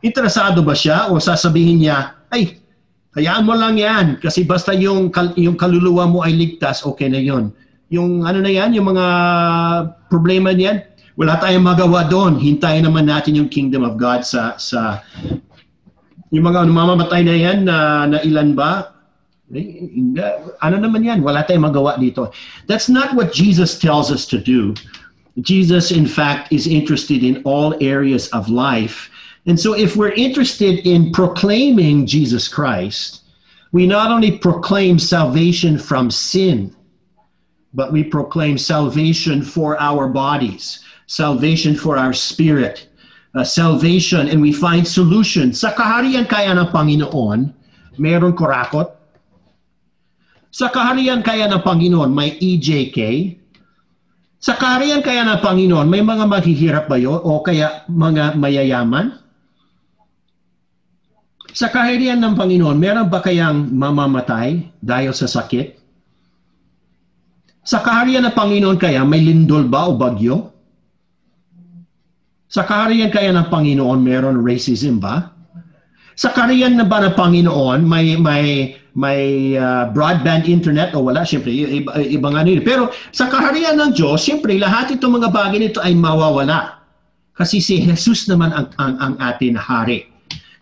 Interesado 0.00 0.62
ba 0.62 0.72
siya 0.72 1.10
o 1.10 1.18
sasabihin 1.18 1.82
niya, 1.82 2.16
ay, 2.30 2.62
hayaan 3.18 3.44
mo 3.44 3.52
lang 3.58 3.74
yan 3.74 4.06
kasi 4.22 4.46
basta 4.46 4.70
yung, 4.70 5.10
yung 5.34 5.58
kaluluwa 5.58 6.06
mo 6.06 6.22
ay 6.22 6.32
ligtas, 6.32 6.86
okay 6.86 7.10
na 7.10 7.18
yon. 7.18 7.50
Yung 7.90 8.22
ano 8.22 8.38
na 8.38 8.52
yan, 8.52 8.72
yung 8.78 8.94
mga 8.94 9.06
problema 10.06 10.54
niyan, 10.54 10.87
wala 11.18 11.34
tayong 11.42 11.66
magawa 11.66 12.06
doon. 12.06 12.38
Hintayin 12.38 12.86
naman 12.86 13.10
natin 13.10 13.34
yung 13.34 13.50
kingdom 13.50 13.82
of 13.82 13.98
God 13.98 14.22
sa 14.22 14.54
sa 14.54 15.02
yung 16.30 16.46
mga 16.46 16.70
mamamatay 16.70 17.26
na 17.26 17.34
yan 17.34 17.58
na, 17.66 18.06
na 18.06 18.18
ilan 18.22 18.54
ba? 18.54 18.94
Ano 20.62 20.76
naman 20.78 21.02
yan? 21.02 21.26
Wala 21.26 21.42
tayong 21.42 21.66
magawa 21.66 21.98
dito. 21.98 22.30
That's 22.70 22.86
not 22.86 23.18
what 23.18 23.34
Jesus 23.34 23.74
tells 23.82 24.14
us 24.14 24.30
to 24.30 24.38
do. 24.38 24.78
Jesus, 25.42 25.90
in 25.90 26.06
fact, 26.06 26.54
is 26.54 26.70
interested 26.70 27.26
in 27.26 27.42
all 27.42 27.74
areas 27.82 28.30
of 28.30 28.46
life. 28.46 29.10
And 29.46 29.58
so 29.58 29.74
if 29.74 29.96
we're 29.96 30.14
interested 30.14 30.86
in 30.86 31.10
proclaiming 31.10 32.06
Jesus 32.06 32.46
Christ, 32.46 33.26
we 33.72 33.86
not 33.86 34.12
only 34.12 34.36
proclaim 34.38 34.98
salvation 34.98 35.78
from 35.78 36.10
sin, 36.10 36.74
but 37.74 37.92
we 37.92 38.04
proclaim 38.04 38.56
salvation 38.56 39.44
for 39.44 39.76
our 39.80 40.08
bodies, 40.08 40.84
salvation 41.06 41.76
for 41.76 42.00
our 42.00 42.12
spirit, 42.12 42.88
uh, 43.36 43.44
salvation, 43.44 44.28
and 44.28 44.40
we 44.40 44.52
find 44.52 44.86
solution. 44.86 45.52
Sa 45.52 45.72
kaharian 45.76 46.24
kaya 46.24 46.56
ng 46.56 46.72
Panginoon, 46.72 47.52
meron 48.00 48.32
kurakot. 48.32 48.96
Sa 50.48 50.72
kaharian 50.72 51.20
kaya 51.20 51.44
ng 51.52 51.60
Panginoon, 51.60 52.08
may 52.08 52.40
EJK. 52.40 52.98
Sa 54.40 54.56
kaharian 54.56 55.04
kaya 55.04 55.26
ng 55.28 55.44
Panginoon, 55.44 55.86
may 55.90 56.00
mga 56.00 56.24
maghihirap 56.24 56.88
ba 56.88 56.96
yun? 56.96 57.20
O 57.20 57.44
kaya 57.44 57.84
mga 57.90 58.38
mayayaman? 58.38 59.18
Sa 61.52 61.68
kaharian 61.68 62.22
ng 62.22 62.38
Panginoon, 62.38 62.78
meron 62.78 63.10
ba 63.10 63.20
kayang 63.20 63.68
mamamatay 63.68 64.72
dahil 64.78 65.10
sa 65.12 65.26
sakit? 65.26 65.74
Sa 67.68 67.84
kaharian 67.84 68.24
ng 68.24 68.32
Panginoon 68.32 68.80
kaya 68.80 69.04
may 69.04 69.20
lindol 69.20 69.68
ba 69.68 69.92
o 69.92 70.00
bagyo? 70.00 70.56
Sa 72.48 72.64
kaharian 72.64 73.12
kaya 73.12 73.28
ng 73.28 73.52
Panginoon 73.52 74.00
meron 74.00 74.40
racism 74.40 74.96
ba? 74.96 75.36
Sa 76.16 76.32
kaharian 76.32 76.80
na 76.80 76.88
ba 76.88 77.04
ng 77.04 77.12
Panginoon 77.12 77.84
may 77.84 78.16
may 78.16 78.72
may 78.96 79.52
uh, 79.60 79.92
broadband 79.92 80.48
internet 80.48 80.96
o 80.96 81.04
wala 81.04 81.28
siyempre 81.28 81.52
iba, 81.52 81.92
ibang 82.08 82.40
ano 82.40 82.56
yun. 82.56 82.64
Pero 82.64 82.88
sa 83.12 83.28
kaharian 83.28 83.76
ng 83.76 83.92
Diyos, 83.92 84.24
siyempre 84.24 84.56
lahat 84.56 84.96
itong 84.96 85.20
mga 85.20 85.28
bagay 85.28 85.60
nito 85.60 85.84
ay 85.84 85.92
mawawala. 85.92 86.80
Kasi 87.36 87.60
si 87.60 87.84
Jesus 87.84 88.32
naman 88.32 88.48
ang, 88.50 88.72
ang, 88.80 88.94
ang 88.96 89.14
ating 89.20 89.60
hari. 89.60 90.08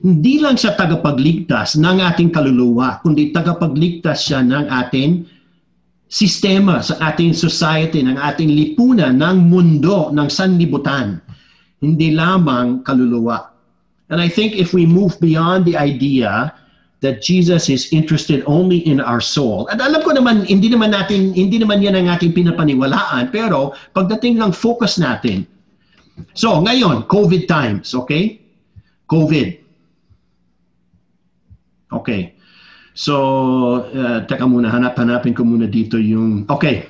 Hindi 0.02 0.42
lang 0.42 0.58
siya 0.58 0.74
tagapagligtas 0.74 1.78
ng 1.78 2.02
ating 2.02 2.34
kaluluwa, 2.34 3.00
kundi 3.00 3.30
tagapagligtas 3.32 4.26
siya 4.26 4.44
ng 4.44 4.68
ating 4.68 5.35
sistema 6.06 6.82
sa 6.82 6.94
ating 7.12 7.34
society, 7.34 8.02
ng 8.02 8.14
ating 8.14 8.50
lipunan, 8.50 9.18
ng 9.18 9.50
mundo, 9.50 10.10
ng 10.14 10.28
sanlibutan. 10.30 11.18
Hindi 11.82 12.14
lamang 12.14 12.86
kaluluwa. 12.86 13.52
And 14.08 14.22
I 14.22 14.30
think 14.30 14.54
if 14.54 14.70
we 14.70 14.86
move 14.86 15.18
beyond 15.18 15.66
the 15.66 15.74
idea 15.74 16.54
that 17.00 17.20
Jesus 17.20 17.68
is 17.68 17.92
interested 17.92 18.40
only 18.46 18.80
in 18.88 19.02
our 19.02 19.20
soul. 19.20 19.68
At 19.68 19.82
alam 19.82 20.00
ko 20.00 20.16
naman, 20.16 20.48
hindi 20.48 20.72
naman 20.72 20.96
natin, 20.96 21.36
hindi 21.36 21.60
naman 21.60 21.84
yan 21.84 21.98
ang 21.98 22.08
ating 22.08 22.32
pinapaniwalaan, 22.32 23.28
pero 23.28 23.76
pagdating 23.92 24.40
ng 24.40 24.54
focus 24.54 24.96
natin. 24.96 25.44
So, 26.32 26.56
ngayon, 26.64 27.04
COVID 27.12 27.44
times, 27.44 27.92
okay? 27.92 28.40
COVID. 29.12 29.60
Okay. 31.92 32.35
So, 32.96 33.84
uh, 33.92 34.24
teka 34.24 34.48
muna, 34.48 34.72
hanap-hanapin 34.72 35.36
ko 35.36 35.44
muna 35.44 35.68
dito 35.68 36.00
yung, 36.00 36.48
okay. 36.48 36.88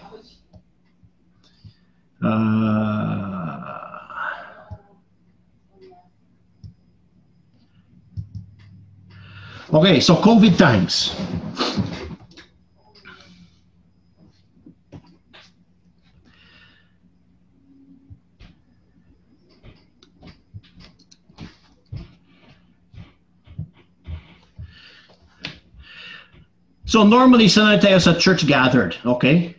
Uh, 2.23 3.27
Okay, 9.75 9.99
so 9.99 10.15
COVID 10.15 10.55
times. 10.55 11.11
So 26.87 27.03
normally, 27.03 27.51
sanay 27.51 27.83
tayo 27.83 27.99
sa 27.99 28.15
church 28.15 28.47
gathered, 28.47 28.95
okay? 29.03 29.59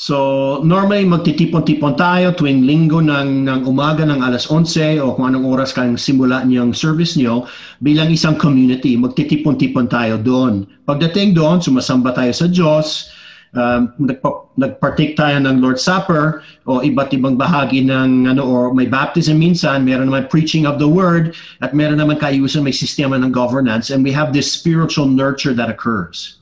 So 0.00 0.16
normally, 0.64 1.04
magtitipon-tipon 1.04 2.00
tayo 2.00 2.32
tuwing 2.32 2.64
linggo 2.64 3.04
ng, 3.04 3.44
ng 3.44 3.60
umaga 3.68 4.08
ng 4.08 4.24
alas 4.24 4.48
11 4.48 5.04
o 5.04 5.12
kung 5.12 5.28
anong 5.28 5.44
oras 5.44 5.76
kang 5.76 6.00
simula 6.00 6.40
niyang 6.48 6.72
service 6.72 7.20
niyo 7.20 7.44
bilang 7.84 8.08
isang 8.08 8.40
community. 8.40 8.96
Magtitipon-tipon 8.96 9.92
tayo 9.92 10.16
doon. 10.16 10.64
Pagdating 10.88 11.36
doon, 11.36 11.60
sumasamba 11.60 12.16
tayo 12.16 12.32
sa 12.32 12.48
Diyos, 12.48 13.12
um, 13.54 13.90
nagpa- 13.98 14.46
nagpartake 14.54 15.18
tayo 15.18 15.38
ng 15.42 15.58
Lord's 15.58 15.82
Supper 15.82 16.42
o 16.66 16.82
iba't 16.82 17.10
ibang 17.14 17.34
bahagi 17.34 17.82
ng 17.82 18.30
ano 18.30 18.42
or 18.46 18.74
may 18.74 18.86
baptism 18.86 19.38
minsan, 19.42 19.82
meron 19.82 20.10
naman 20.10 20.30
preaching 20.30 20.66
of 20.66 20.78
the 20.78 20.86
word 20.86 21.34
at 21.64 21.74
meron 21.74 21.98
naman 21.98 22.18
kayusan 22.18 22.62
may 22.62 22.74
sistema 22.74 23.18
ng 23.18 23.34
governance 23.34 23.90
and 23.90 24.06
we 24.06 24.14
have 24.14 24.30
this 24.30 24.50
spiritual 24.50 25.06
nurture 25.06 25.54
that 25.54 25.70
occurs. 25.70 26.38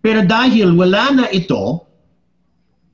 Pero 0.00 0.24
dahil 0.24 0.72
wala 0.72 1.12
na 1.12 1.26
ito, 1.28 1.84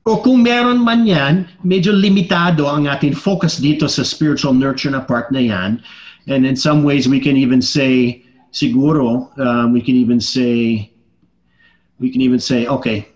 o 0.07 0.23
kung 0.23 0.43
meron 0.43 0.83
man 0.83 1.03
yan, 1.03 1.35
medyo 1.67 1.91
limitado 1.91 2.71
ang 2.71 2.87
ating 2.87 3.15
focus 3.15 3.59
dito 3.59 3.91
sa 3.91 4.07
spiritual 4.07 4.55
nurture 4.55 4.95
na 4.95 5.03
part 5.03 5.35
na 5.35 5.43
yan. 5.43 5.83
And 6.31 6.47
in 6.47 6.55
some 6.55 6.83
ways, 6.83 7.11
we 7.11 7.19
can 7.19 7.35
even 7.35 7.59
say, 7.63 8.23
siguro, 8.55 9.31
um, 9.39 9.75
we 9.75 9.83
can 9.83 9.99
even 9.99 10.23
say, 10.23 10.91
we 11.99 12.11
can 12.11 12.21
even 12.21 12.41
say, 12.41 12.67
okay, 12.67 13.09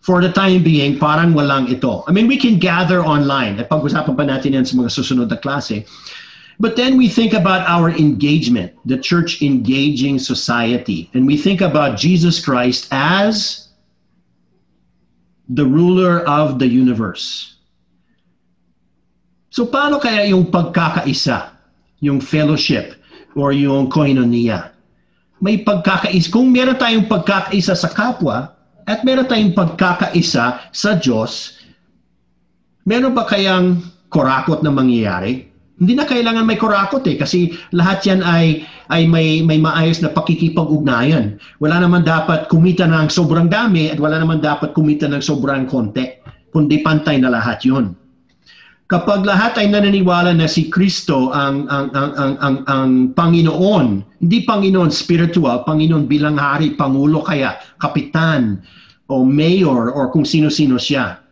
for 0.00 0.22
the 0.22 0.30
time 0.30 0.62
being, 0.62 0.98
parang 0.98 1.34
walang 1.34 1.66
ito. 1.66 2.04
I 2.06 2.12
mean, 2.12 2.28
we 2.28 2.38
can 2.38 2.58
gather 2.58 3.02
online. 3.02 3.58
At 3.58 3.68
pag-usapan 3.68 4.14
pa 4.14 4.22
natin 4.22 4.54
yan 4.54 4.64
sa 4.64 4.78
mga 4.78 4.94
susunod 4.94 5.26
na 5.26 5.36
klase. 5.36 5.82
But 6.62 6.76
then 6.76 6.96
we 6.96 7.08
think 7.08 7.34
about 7.34 7.66
our 7.68 7.90
engagement, 7.90 8.72
the 8.86 8.96
church 8.96 9.42
engaging 9.42 10.22
society. 10.22 11.10
And 11.12 11.26
we 11.26 11.36
think 11.36 11.60
about 11.60 11.98
Jesus 11.98 12.38
Christ 12.38 12.88
as 12.92 13.68
the 15.48 15.66
ruler 15.66 16.24
of 16.24 16.58
the 16.58 16.66
universe. 16.66 17.58
So 19.50 19.66
paano 19.66 20.00
kaya 20.00 20.28
yung 20.28 20.52
pagkakaisa, 20.52 21.50
yung 22.00 22.20
fellowship, 22.20 22.94
or 23.34 23.52
yung 23.52 23.88
koinonia? 23.90 24.75
May 25.40 25.60
pagkakaisa. 25.60 26.32
Kung 26.32 26.48
meron 26.48 26.80
tayong 26.80 27.08
pagkakaisa 27.08 27.76
sa 27.76 27.92
kapwa, 27.92 28.56
at 28.86 29.02
meron 29.02 29.26
tayong 29.26 29.52
pagkakaisa 29.52 30.70
sa 30.70 30.90
Diyos, 30.96 31.58
meron 32.86 33.12
ba 33.12 33.26
kayang 33.26 33.82
korakot 34.08 34.62
na 34.62 34.70
mangyayari? 34.70 35.50
Hindi 35.76 35.92
na 35.92 36.08
kailangan 36.08 36.48
may 36.48 36.56
kurakot 36.56 37.04
eh 37.04 37.20
kasi 37.20 37.52
lahat 37.76 38.00
yan 38.08 38.24
ay 38.24 38.64
ay 38.88 39.04
may 39.04 39.44
may 39.44 39.60
maayos 39.60 40.00
na 40.00 40.08
pakikipag-ugnayan. 40.08 41.36
Wala 41.60 41.84
naman 41.84 42.00
dapat 42.00 42.48
kumita 42.48 42.88
ng 42.88 43.12
sobrang 43.12 43.52
dami 43.52 43.92
at 43.92 44.00
wala 44.00 44.16
naman 44.16 44.40
dapat 44.40 44.72
kumita 44.72 45.04
ng 45.04 45.20
sobrang 45.20 45.68
konti, 45.68 46.16
kundi 46.48 46.80
pantay 46.80 47.20
na 47.20 47.28
lahat 47.28 47.60
'yon. 47.60 47.92
Kapag 48.86 49.26
lahat 49.26 49.58
ay 49.58 49.66
naniniwala 49.66 50.30
na 50.30 50.46
si 50.46 50.70
Kristo 50.70 51.34
ang 51.34 51.66
ang 51.66 51.90
ang 51.90 52.10
ang 52.14 52.34
ang, 52.38 52.56
ang 52.70 52.90
Panginoon, 53.18 53.86
hindi 54.22 54.46
Panginoon 54.46 54.94
spiritual, 54.94 55.66
Panginoon 55.66 56.06
bilang 56.06 56.38
hari, 56.38 56.78
pangulo 56.78 57.26
kaya, 57.26 57.58
kapitan 57.82 58.62
o 59.10 59.26
mayor 59.26 59.90
or 59.90 60.14
kung 60.14 60.22
sino-sino 60.22 60.78
siya 60.78 61.26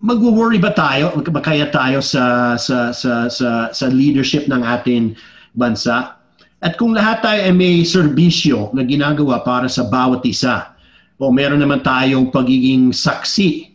magwo-worry 0.00 0.56
ba 0.56 0.72
tayo 0.72 1.12
kaya 1.44 1.68
tayo 1.68 2.00
sa 2.00 2.56
sa 2.56 2.88
sa 2.94 3.28
sa 3.28 3.68
sa 3.68 3.86
leadership 3.92 4.48
ng 4.48 4.62
ating 4.64 5.12
bansa? 5.52 6.16
At 6.64 6.80
kung 6.80 6.96
lahat 6.96 7.20
tayo 7.20 7.40
ay 7.44 7.52
may 7.52 7.84
serbisyo 7.84 8.72
na 8.72 8.80
ginagawa 8.80 9.44
para 9.44 9.68
sa 9.68 9.84
bawat 9.84 10.24
isa, 10.24 10.72
o 11.20 11.28
meron 11.28 11.60
naman 11.60 11.84
tayong 11.84 12.32
pagiging 12.32 12.88
saksi 12.88 13.68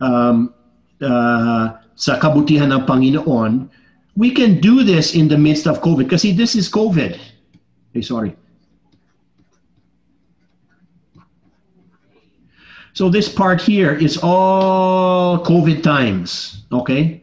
um, 0.00 0.48
uh, 1.02 1.76
sa 1.96 2.12
kabutihan 2.20 2.72
ng 2.72 2.84
Panginoon, 2.84 3.68
we 4.16 4.32
can 4.32 4.60
do 4.60 4.84
this 4.84 5.14
in 5.14 5.28
the 5.28 5.36
midst 5.36 5.66
of 5.66 5.80
COVID. 5.80 6.08
Kasi 6.08 6.32
this 6.32 6.56
is 6.56 6.68
COVID. 6.68 7.16
Hey, 7.92 8.02
sorry. 8.02 8.36
So 12.96 13.12
this 13.12 13.28
part 13.28 13.60
here 13.60 13.92
is 13.92 14.16
all 14.24 15.44
COVID 15.44 15.84
times, 15.84 16.64
okay? 16.72 17.20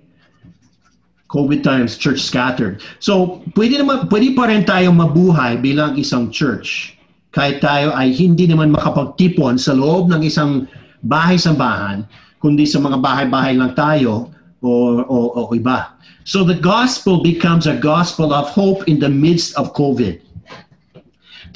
COVID 1.33 1.65
times, 1.65 1.97
church 1.97 2.21
scattered. 2.21 2.85
So, 3.01 3.41
pwede 3.57 3.81
naman 3.81 4.05
pwede 4.13 4.37
pa 4.37 4.45
rin 4.53 4.61
tayo 4.69 4.93
mabuhay 4.93 5.57
bilang 5.57 5.97
isang 5.97 6.29
church. 6.29 6.93
Kahit 7.33 7.65
tayo 7.65 7.89
ay 7.97 8.13
hindi 8.13 8.45
naman 8.45 8.69
makapagtipon 8.69 9.57
sa 9.57 9.73
loob 9.73 10.13
ng 10.13 10.21
isang 10.21 10.69
bahay-sambahan, 11.09 12.05
kundi 12.43 12.67
sa 12.67 12.83
mga 12.83 12.99
bahay-bahay 12.99 13.55
lang 13.55 13.71
tayo 13.71 14.27
o, 14.59 14.99
o, 14.99 15.17
o 15.31 15.41
iba. 15.55 15.95
So 16.27 16.43
the 16.43 16.59
gospel 16.59 17.23
becomes 17.23 17.67
a 17.67 17.79
gospel 17.79 18.35
of 18.35 18.51
hope 18.51 18.83
in 18.91 18.99
the 18.99 19.07
midst 19.07 19.55
of 19.55 19.71
COVID. 19.71 20.19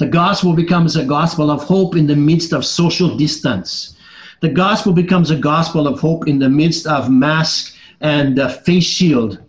The 0.00 0.08
gospel 0.08 0.56
becomes 0.56 0.96
a 0.96 1.04
gospel 1.04 1.52
of 1.52 1.64
hope 1.64 1.92
in 1.96 2.08
the 2.08 2.16
midst 2.16 2.56
of 2.56 2.64
social 2.64 3.16
distance. 3.16 4.00
The 4.40 4.48
gospel 4.48 4.92
becomes 4.92 5.28
a 5.28 5.36
gospel 5.36 5.84
of 5.84 6.00
hope 6.00 6.28
in 6.28 6.38
the 6.38 6.48
midst 6.48 6.86
of 6.86 7.10
mask 7.10 7.76
and 8.00 8.38
uh, 8.38 8.48
face 8.48 8.86
shield. 8.86 9.42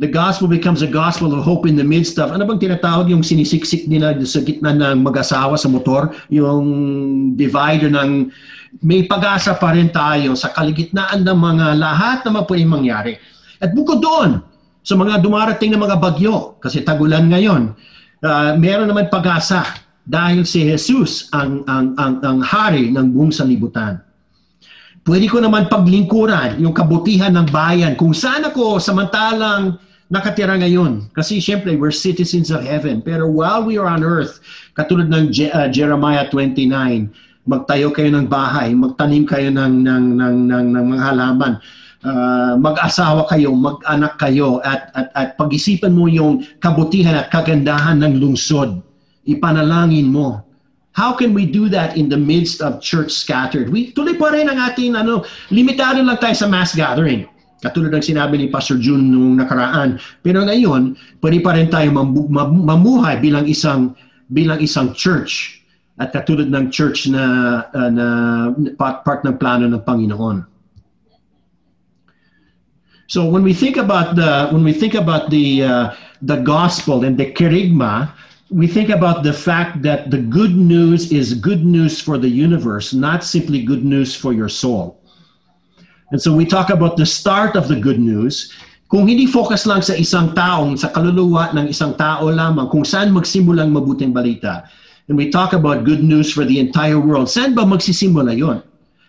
The 0.00 0.08
gospel 0.08 0.48
becomes 0.48 0.80
a 0.80 0.88
gospel 0.88 1.36
of 1.36 1.44
hope 1.44 1.68
in 1.68 1.76
the 1.76 1.84
midst 1.84 2.16
of, 2.16 2.32
ano 2.32 2.48
bang 2.48 2.64
tinatawag 2.64 3.12
yung 3.12 3.20
sinisiksik 3.20 3.84
nila 3.84 4.16
sa 4.24 4.40
gitna 4.40 4.72
ng 4.72 5.04
mag-asawa 5.04 5.60
sa 5.60 5.68
motor? 5.68 6.16
Yung 6.32 6.64
divider 7.36 7.92
ng, 7.92 8.32
may 8.80 9.04
pag-asa 9.04 9.52
pa 9.52 9.76
rin 9.76 9.92
tayo 9.92 10.32
sa 10.32 10.48
kaligitnaan 10.56 11.28
ng 11.28 11.38
mga 11.38 11.66
lahat 11.76 12.24
na 12.24 12.40
pwedeng 12.40 12.72
mangyari. 12.72 13.20
At 13.60 13.76
bukod 13.76 14.00
doon, 14.00 14.40
sa 14.80 14.96
mga 14.96 15.20
dumarating 15.20 15.76
na 15.76 15.78
mga 15.78 16.00
bagyo, 16.00 16.56
kasi 16.58 16.80
tagulan 16.80 17.28
ngayon, 17.28 17.76
uh, 18.24 18.56
meron 18.56 18.88
naman 18.88 19.12
pag-asa 19.12 19.62
dahil 20.08 20.42
si 20.42 20.66
Jesus 20.66 21.30
ang, 21.30 21.62
ang, 21.70 21.94
ang, 22.00 22.14
ang 22.24 22.38
hari 22.42 22.90
ng 22.90 23.12
buong 23.14 23.30
sanlibutan. 23.30 24.02
Pwede 25.02 25.26
ko 25.26 25.42
naman 25.42 25.66
paglingkuran 25.66 26.62
yung 26.62 26.70
kabutihan 26.70 27.34
ng 27.34 27.50
bayan 27.50 27.98
kung 27.98 28.14
saan 28.14 28.46
ako 28.46 28.78
samantalang 28.78 29.74
nakatira 30.06 30.54
ngayon. 30.54 31.10
Kasi 31.10 31.42
syempre, 31.42 31.74
we're 31.74 31.90
citizens 31.90 32.54
of 32.54 32.62
heaven. 32.62 33.02
Pero 33.02 33.26
while 33.26 33.66
we 33.66 33.74
are 33.80 33.90
on 33.90 34.06
earth, 34.06 34.38
katulad 34.78 35.10
ng 35.10 35.34
Je- 35.34 35.50
uh, 35.50 35.66
Jeremiah 35.72 36.30
29, 36.30 37.10
magtayo 37.50 37.90
kayo 37.90 38.14
ng 38.14 38.30
bahay, 38.30 38.70
magtanim 38.78 39.26
kayo 39.26 39.50
ng, 39.50 39.82
ng, 39.82 40.04
ng, 40.22 40.36
ng, 40.46 40.66
ng 40.70 40.84
mga 40.94 41.02
halaman, 41.02 41.52
uh, 42.06 42.54
mag-asawa 42.62 43.26
kayo, 43.26 43.50
mag-anak 43.50 44.14
kayo, 44.22 44.62
at, 44.62 44.94
at, 44.94 45.08
at 45.18 45.28
pag-isipan 45.34 45.90
mo 45.90 46.06
yung 46.06 46.46
kabutihan 46.62 47.18
at 47.18 47.32
kagandahan 47.34 47.98
ng 47.98 48.22
lungsod. 48.22 48.78
Ipanalangin 49.26 50.14
mo 50.14 50.46
How 50.92 51.16
can 51.16 51.32
we 51.32 51.48
do 51.48 51.72
that 51.72 51.96
in 51.96 52.12
the 52.12 52.20
midst 52.20 52.60
of 52.60 52.84
church 52.84 53.12
scattered? 53.12 53.72
We 53.72 53.96
tuloy 53.96 54.20
pa 54.20 54.28
rin 54.36 54.52
ang 54.52 54.60
ating 54.60 54.92
ano, 54.92 55.24
limitado 55.48 56.04
lang 56.04 56.20
tayo 56.20 56.36
sa 56.36 56.48
mass 56.48 56.76
gathering. 56.76 57.24
Katulad 57.64 57.94
ng 57.94 58.04
sinabi 58.04 58.36
ni 58.36 58.46
Pastor 58.52 58.76
June 58.76 59.08
nung 59.08 59.38
nakaraan. 59.38 59.96
Pero 60.20 60.42
ngayon, 60.44 60.98
pwede 61.22 61.38
pa 61.40 61.56
rin 61.56 61.70
tayo 61.70 61.88
mamu- 61.94 62.28
mamuhay 62.50 63.22
bilang 63.22 63.48
isang 63.48 63.96
bilang 64.28 64.58
isang 64.60 64.92
church 64.92 65.62
at 66.00 66.12
katulad 66.12 66.50
ng 66.50 66.68
church 66.68 67.06
na 67.08 67.22
uh, 67.72 67.90
na 67.92 68.06
part, 68.76 69.04
part 69.06 69.20
ng 69.22 69.36
plano 69.38 69.70
ng 69.70 69.82
Panginoon. 69.84 70.44
So 73.06 73.28
when 73.28 73.44
we 73.44 73.52
think 73.52 73.76
about 73.76 74.16
the 74.16 74.48
when 74.50 74.64
we 74.64 74.72
think 74.72 74.96
about 74.96 75.28
the 75.28 75.62
uh, 75.62 75.86
the 76.24 76.40
gospel 76.40 77.04
and 77.04 77.20
the 77.20 77.28
kerygma, 77.28 78.08
we 78.52 78.68
think 78.68 78.90
about 78.90 79.24
the 79.24 79.32
fact 79.32 79.80
that 79.80 80.10
the 80.10 80.20
good 80.20 80.54
news 80.54 81.10
is 81.10 81.32
good 81.32 81.64
news 81.64 82.00
for 82.00 82.18
the 82.18 82.28
universe, 82.28 82.92
not 82.92 83.24
simply 83.24 83.64
good 83.64 83.82
news 83.82 84.14
for 84.14 84.32
your 84.32 84.48
soul. 84.48 85.00
And 86.12 86.20
so 86.20 86.36
we 86.36 86.44
talk 86.44 86.68
about 86.68 87.00
the 87.00 87.06
start 87.06 87.56
of 87.56 87.68
the 87.68 87.80
good 87.80 87.98
news. 87.98 88.52
Kung 88.92 89.08
hindi 89.08 89.24
focus 89.24 89.64
lang 89.64 89.80
sa 89.80 89.96
isang 89.96 90.36
taong, 90.36 90.76
sa 90.76 90.92
kaluluwa 90.92 91.48
ng 91.56 91.72
isang 91.72 91.96
tao 91.96 92.28
lamang, 92.28 92.68
kung 92.68 92.84
saan 92.84 93.16
magsimulang 93.16 93.72
mabuting 93.72 94.12
balita. 94.12 94.68
And 95.08 95.16
we 95.16 95.32
talk 95.32 95.56
about 95.56 95.88
good 95.88 96.04
news 96.04 96.28
for 96.28 96.44
the 96.44 96.60
entire 96.60 97.00
world. 97.00 97.32
Saan 97.32 97.56
ba 97.56 97.64
magsisimula 97.64 98.36
yon? 98.36 98.60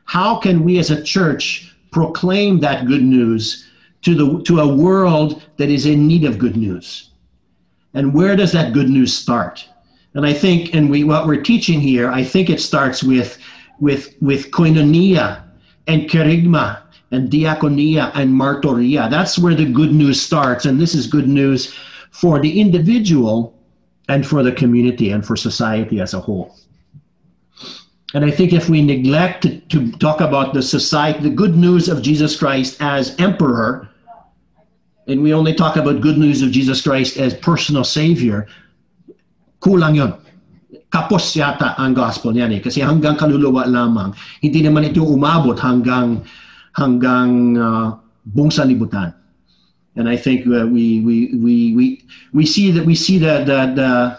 How 0.07 0.39
can 0.39 0.63
we 0.63 0.79
as 0.79 0.87
a 0.87 1.03
church 1.03 1.75
proclaim 1.91 2.63
that 2.63 2.87
good 2.87 3.03
news 3.03 3.67
to, 4.07 4.15
the, 4.15 4.27
to 4.47 4.63
a 4.63 4.67
world 4.67 5.43
that 5.59 5.67
is 5.67 5.83
in 5.83 6.07
need 6.07 6.23
of 6.23 6.39
good 6.39 6.55
news? 6.55 7.11
And 7.93 8.13
where 8.13 8.35
does 8.35 8.51
that 8.53 8.73
good 8.73 8.89
news 8.89 9.15
start? 9.15 9.67
And 10.13 10.25
I 10.25 10.33
think, 10.33 10.73
and 10.73 10.89
we 10.89 11.03
what 11.03 11.27
we're 11.27 11.41
teaching 11.41 11.79
here, 11.79 12.11
I 12.11 12.23
think 12.23 12.49
it 12.49 12.61
starts 12.61 13.03
with 13.03 13.37
with 13.79 14.15
with 14.21 14.51
koinonia 14.51 15.43
and 15.87 16.09
kerygma 16.09 16.81
and 17.11 17.29
diakonia 17.29 18.11
and 18.15 18.31
martoria. 18.31 19.09
That's 19.09 19.37
where 19.37 19.55
the 19.55 19.65
good 19.65 19.91
news 19.91 20.21
starts, 20.21 20.65
and 20.65 20.79
this 20.79 20.95
is 20.95 21.07
good 21.07 21.27
news 21.27 21.73
for 22.11 22.39
the 22.39 22.59
individual 22.59 23.57
and 24.07 24.25
for 24.25 24.43
the 24.43 24.51
community 24.51 25.11
and 25.11 25.25
for 25.25 25.35
society 25.35 25.99
as 25.99 26.13
a 26.13 26.19
whole. 26.19 26.55
And 28.13 28.23
I 28.23 28.29
think 28.29 28.53
if 28.53 28.69
we 28.69 28.83
neglect 28.83 29.41
to, 29.43 29.59
to 29.59 29.91
talk 29.93 30.21
about 30.21 30.53
the 30.53 30.61
society, 30.61 31.19
the 31.21 31.31
good 31.31 31.55
news 31.55 31.89
of 31.89 32.03
Jesus 32.03 32.37
Christ 32.37 32.77
as 32.79 33.15
emperor, 33.19 33.89
and 35.07 35.21
we 35.21 35.33
only 35.33 35.53
talk 35.53 35.75
about 35.75 36.01
good 36.01 36.17
news 36.17 36.41
of 36.41 36.51
Jesus 36.51 36.81
Christ 36.81 37.17
as 37.17 37.33
personal 37.33 37.83
Savior, 37.83 38.47
kulang 39.59 39.95
yun. 39.95 40.13
Kapos 40.93 41.33
yata 41.33 41.73
ang 41.81 41.97
gospel 41.97 42.31
niyan 42.31 42.57
eh. 42.57 42.61
Kasi 42.61 42.79
hanggang 42.79 43.17
kaluluwa 43.17 43.65
lamang, 43.65 44.13
hindi 44.45 44.61
naman 44.61 44.85
ito 44.85 45.01
umabot 45.01 45.57
hanggang 45.57 46.21
hanggang 46.77 47.57
uh, 47.57 47.97
buong 48.29 48.53
sanlibutan. 48.53 49.13
And 49.95 50.09
I 50.09 50.17
think 50.17 50.45
uh, 50.47 50.65
we, 50.65 51.01
we, 51.01 51.33
we, 51.37 51.55
we, 51.75 51.85
we 52.33 52.45
see 52.45 52.71
that 52.71 52.85
we 52.85 52.95
see 52.95 53.17
that, 53.19 53.45
that 53.45 53.77
uh, 53.77 54.17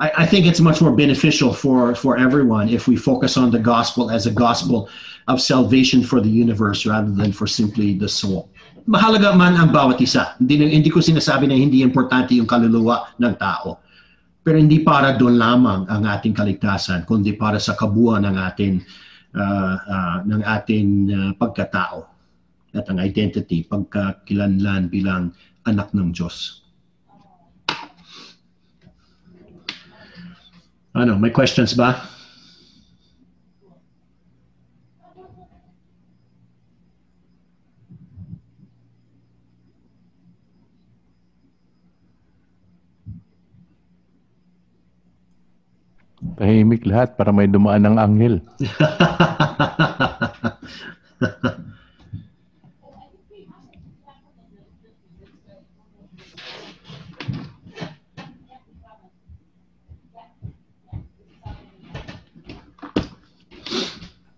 I, 0.00 0.24
I 0.24 0.26
think 0.26 0.44
it's 0.44 0.60
much 0.60 0.80
more 0.80 0.92
beneficial 0.92 1.52
for, 1.52 1.94
for 1.94 2.18
everyone 2.18 2.68
if 2.68 2.86
we 2.86 2.96
focus 2.96 3.36
on 3.36 3.50
the 3.50 3.58
gospel 3.58 4.10
as 4.10 4.26
a 4.26 4.30
gospel 4.30 4.88
of 5.28 5.40
salvation 5.40 6.02
for 6.02 6.20
the 6.20 6.28
universe 6.28 6.84
rather 6.84 7.10
than 7.10 7.32
for 7.32 7.46
simply 7.46 7.96
the 7.96 8.08
soul. 8.08 8.50
Mahalaga 8.84 9.32
man 9.32 9.56
ang 9.56 9.72
bawat 9.72 10.00
isa. 10.00 10.36
Hindi, 10.36 10.60
hindi 10.68 10.90
ko 10.92 11.00
sinasabi 11.00 11.48
na 11.48 11.56
hindi 11.56 11.80
importante 11.80 12.36
yung 12.36 12.48
kaluluwa 12.48 13.16
ng 13.16 13.34
tao. 13.40 13.80
Pero 14.44 14.60
hindi 14.60 14.84
para 14.84 15.16
doon 15.16 15.40
lamang 15.40 15.88
ang 15.88 16.04
ating 16.04 16.36
kaligtasan, 16.36 17.08
kundi 17.08 17.32
para 17.32 17.56
sa 17.56 17.72
kabuuan 17.72 18.28
ng 18.28 18.36
ating 18.36 18.76
uh, 19.32 19.76
uh, 19.80 20.16
ng 20.28 20.42
ating 20.44 20.88
uh, 21.08 21.30
pagkatao 21.40 22.04
at 22.76 22.84
ang 22.92 23.00
identity, 23.00 23.64
pagkakilanlan 23.64 24.92
bilang 24.92 25.32
anak 25.64 25.94
ng 25.96 26.12
Diyos. 26.12 26.60
Ano, 30.94 31.16
may 31.18 31.32
questions 31.32 31.72
ba? 31.74 32.13
Tahimik 46.34 46.82
lahat 46.82 47.14
para 47.14 47.30
may 47.30 47.46
dumaan 47.46 47.86
ng 47.86 47.96
anghel. 47.96 48.42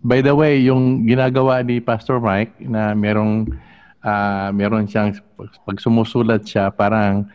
By 0.06 0.22
the 0.22 0.30
way, 0.30 0.62
yung 0.62 1.02
ginagawa 1.02 1.66
ni 1.66 1.82
Pastor 1.82 2.22
Mike 2.22 2.62
na 2.62 2.94
merong 2.94 3.50
uh, 4.06 4.54
meron 4.54 4.86
siyang 4.86 5.18
pag 5.66 5.82
sumusulat 5.82 6.46
siya 6.46 6.70
parang 6.70 7.26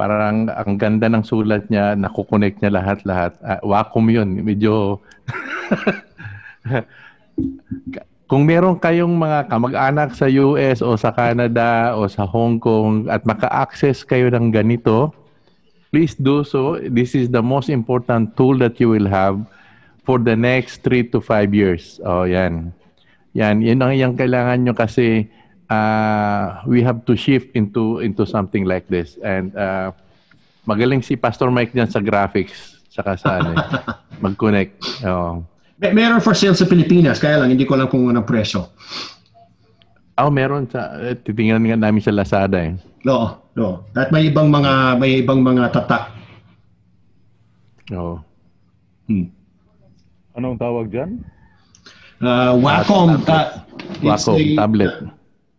parang 0.00 0.48
ang 0.48 0.80
ganda 0.80 1.12
ng 1.12 1.20
sulat 1.20 1.68
niya, 1.68 1.92
nakukonek 1.92 2.56
niya 2.56 2.72
lahat-lahat. 2.80 3.36
Uh, 3.44 3.60
Wacom 3.68 4.08
yun, 4.08 4.40
medyo... 4.40 4.96
Kung 8.30 8.46
meron 8.46 8.80
kayong 8.80 9.12
mga 9.12 9.50
kamag-anak 9.52 10.16
sa 10.16 10.24
US 10.30 10.80
o 10.80 10.96
sa 10.96 11.12
Canada 11.12 11.92
o 11.98 12.08
sa 12.08 12.24
Hong 12.24 12.56
Kong 12.62 13.10
at 13.12 13.26
maka-access 13.28 14.06
kayo 14.06 14.32
ng 14.32 14.54
ganito, 14.54 15.12
please 15.92 16.14
do 16.16 16.46
so. 16.46 16.78
This 16.78 17.12
is 17.18 17.28
the 17.28 17.42
most 17.42 17.68
important 17.68 18.38
tool 18.38 18.56
that 18.62 18.78
you 18.78 18.88
will 18.88 19.10
have 19.10 19.36
for 20.06 20.22
the 20.22 20.38
next 20.38 20.86
3 20.86 21.10
to 21.10 21.18
5 21.18 21.52
years. 21.52 21.98
Oh, 22.06 22.22
yan. 22.22 22.72
Yan, 23.34 23.66
yan 23.66 23.82
ang 23.82 23.98
yung 23.98 24.14
kailangan 24.14 24.62
nyo 24.62 24.74
kasi 24.78 25.26
uh, 25.70 26.60
we 26.66 26.82
have 26.82 27.06
to 27.06 27.14
shift 27.14 27.54
into 27.54 28.02
into 28.02 28.26
something 28.26 28.66
like 28.66 28.90
this. 28.90 29.16
And 29.22 29.54
uh, 29.54 29.94
magaling 30.66 31.06
si 31.06 31.14
Pastor 31.16 31.48
Mike 31.48 31.72
dyan 31.72 31.88
sa 31.88 32.02
graphics, 32.02 32.82
saka 32.90 33.16
sa 33.16 33.40
ano, 33.40 33.54
eh, 33.54 33.64
mag-connect. 34.24 34.74
Oh. 35.06 35.46
May, 35.80 35.96
meron 35.96 36.20
for 36.20 36.36
sale 36.36 36.52
sa 36.52 36.68
Pilipinas, 36.68 37.16
kaya 37.16 37.40
lang 37.40 37.54
hindi 37.54 37.64
ko 37.64 37.78
alam 37.78 37.88
kung 37.88 38.10
anong 38.12 38.28
presyo. 38.28 38.68
Oh, 40.20 40.28
meron 40.28 40.68
sa 40.68 41.00
eh, 41.00 41.16
titingnan 41.16 41.64
nga 41.64 41.78
namin 41.80 42.04
sa 42.04 42.12
Lazada 42.12 42.60
eh. 42.60 42.76
Oo, 43.08 43.32
oo. 43.56 43.74
At 43.96 44.12
may 44.12 44.28
ibang 44.28 44.52
mga 44.52 45.00
may 45.00 45.24
ibang 45.24 45.40
mga 45.40 45.72
tatak. 45.72 46.12
Oh. 47.96 48.20
Hmm. 49.08 49.32
Anong 50.36 50.60
tawag 50.60 50.92
diyan? 50.92 51.24
Uh, 52.20 52.52
Wacom, 52.60 53.16
ta- 53.24 53.64
it's 54.04 54.28
Wacom 54.28 54.36
a- 54.36 54.56
tablet. 54.60 54.92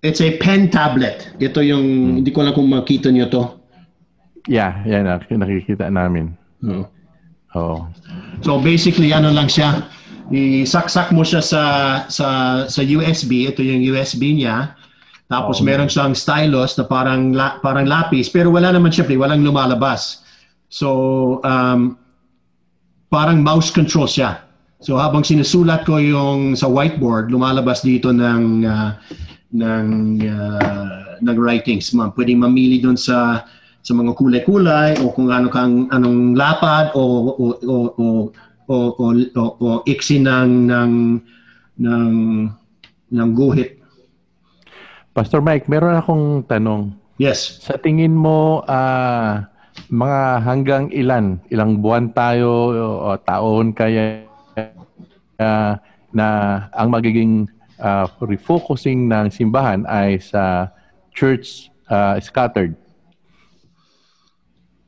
It's 0.01 0.21
a 0.21 0.37
pen 0.41 0.73
tablet. 0.73 1.29
Ito 1.37 1.61
yung, 1.61 2.17
hindi 2.21 2.33
ko 2.33 2.41
lang 2.41 2.57
kung 2.57 2.69
makita 2.73 3.13
niyo 3.13 3.29
to. 3.29 3.43
Yeah, 4.49 4.81
yan 4.89 5.05
na 5.05 5.21
nakikita 5.21 5.85
namin. 5.93 6.33
Oo. 6.65 6.85
Oh. 7.53 7.79
So 8.41 8.57
basically, 8.57 9.13
ano 9.13 9.29
lang 9.29 9.45
siya, 9.45 9.85
isaksak 10.33 11.11
mo 11.13 11.21
siya 11.21 11.43
sa 11.43 11.63
sa 12.07 12.27
sa 12.65 12.81
USB, 12.81 13.45
ito 13.45 13.61
yung 13.61 13.83
USB 13.83 14.33
niya. 14.33 14.73
Tapos 15.29 15.61
Oh. 15.61 15.65
meron 15.67 15.87
siyang 15.87 16.17
stylus 16.17 16.75
na 16.75 16.89
parang 16.89 17.31
la, 17.31 17.61
parang 17.61 17.85
lapis, 17.85 18.27
pero 18.27 18.49
wala 18.51 18.73
naman 18.73 18.89
syempre, 18.91 19.15
walang 19.15 19.45
lumalabas. 19.45 20.25
So 20.71 21.39
um, 21.45 21.99
parang 23.13 23.43
mouse 23.43 23.69
control 23.69 24.09
siya. 24.09 24.41
So 24.81 24.97
habang 24.97 25.21
sinusulat 25.21 25.85
ko 25.85 26.01
yung 26.01 26.57
sa 26.57 26.65
whiteboard, 26.65 27.29
lumalabas 27.29 27.85
dito 27.85 28.09
ng 28.09 28.65
ah, 28.65 28.97
ng 29.51 29.87
ah, 30.27 31.19
ng 31.21 31.37
writings. 31.37 31.91
Ma, 31.93 32.09
pwedeng 32.15 32.41
mamili 32.43 32.79
doon 32.79 32.97
sa 32.97 33.45
sa 33.81 33.93
mga 33.97 34.13
kulay-kulay 34.13 35.01
o 35.01 35.09
kung 35.09 35.33
ano 35.33 35.49
kang 35.49 35.89
anong 35.89 36.37
lapad 36.37 36.93
o 36.93 37.03
o 37.33 37.45
o 37.59 37.77
o 37.97 38.07
o, 38.71 38.75
o, 38.95 39.05
o, 39.11 39.43
o 39.59 39.67
iksi 39.83 40.23
ng 40.23 40.69
ng 40.69 40.93
ng 41.81 42.13
ng 43.11 43.29
guhit. 43.35 43.81
Pastor 45.11 45.43
Mike, 45.43 45.67
meron 45.67 45.99
akong 45.99 46.47
tanong. 46.47 46.95
Yes. 47.19 47.59
Sa 47.59 47.75
tingin 47.75 48.15
mo, 48.15 48.63
ah, 48.71 49.51
mga 49.91 50.21
hanggang 50.47 50.85
ilan, 50.95 51.35
ilang 51.51 51.83
buwan 51.83 52.15
tayo 52.15 52.71
o 53.03 53.19
taon 53.27 53.75
kaya 53.75 54.23
ah, 55.35 55.75
na 56.15 56.27
ang 56.71 56.87
magiging 56.95 57.51
ah, 57.81 58.07
refocusing 58.21 59.09
ng 59.09 59.33
simbahan 59.33 59.83
ay 59.89 60.21
sa 60.21 60.69
church 61.11 61.73
ah, 61.89 62.15
scattered? 62.21 62.77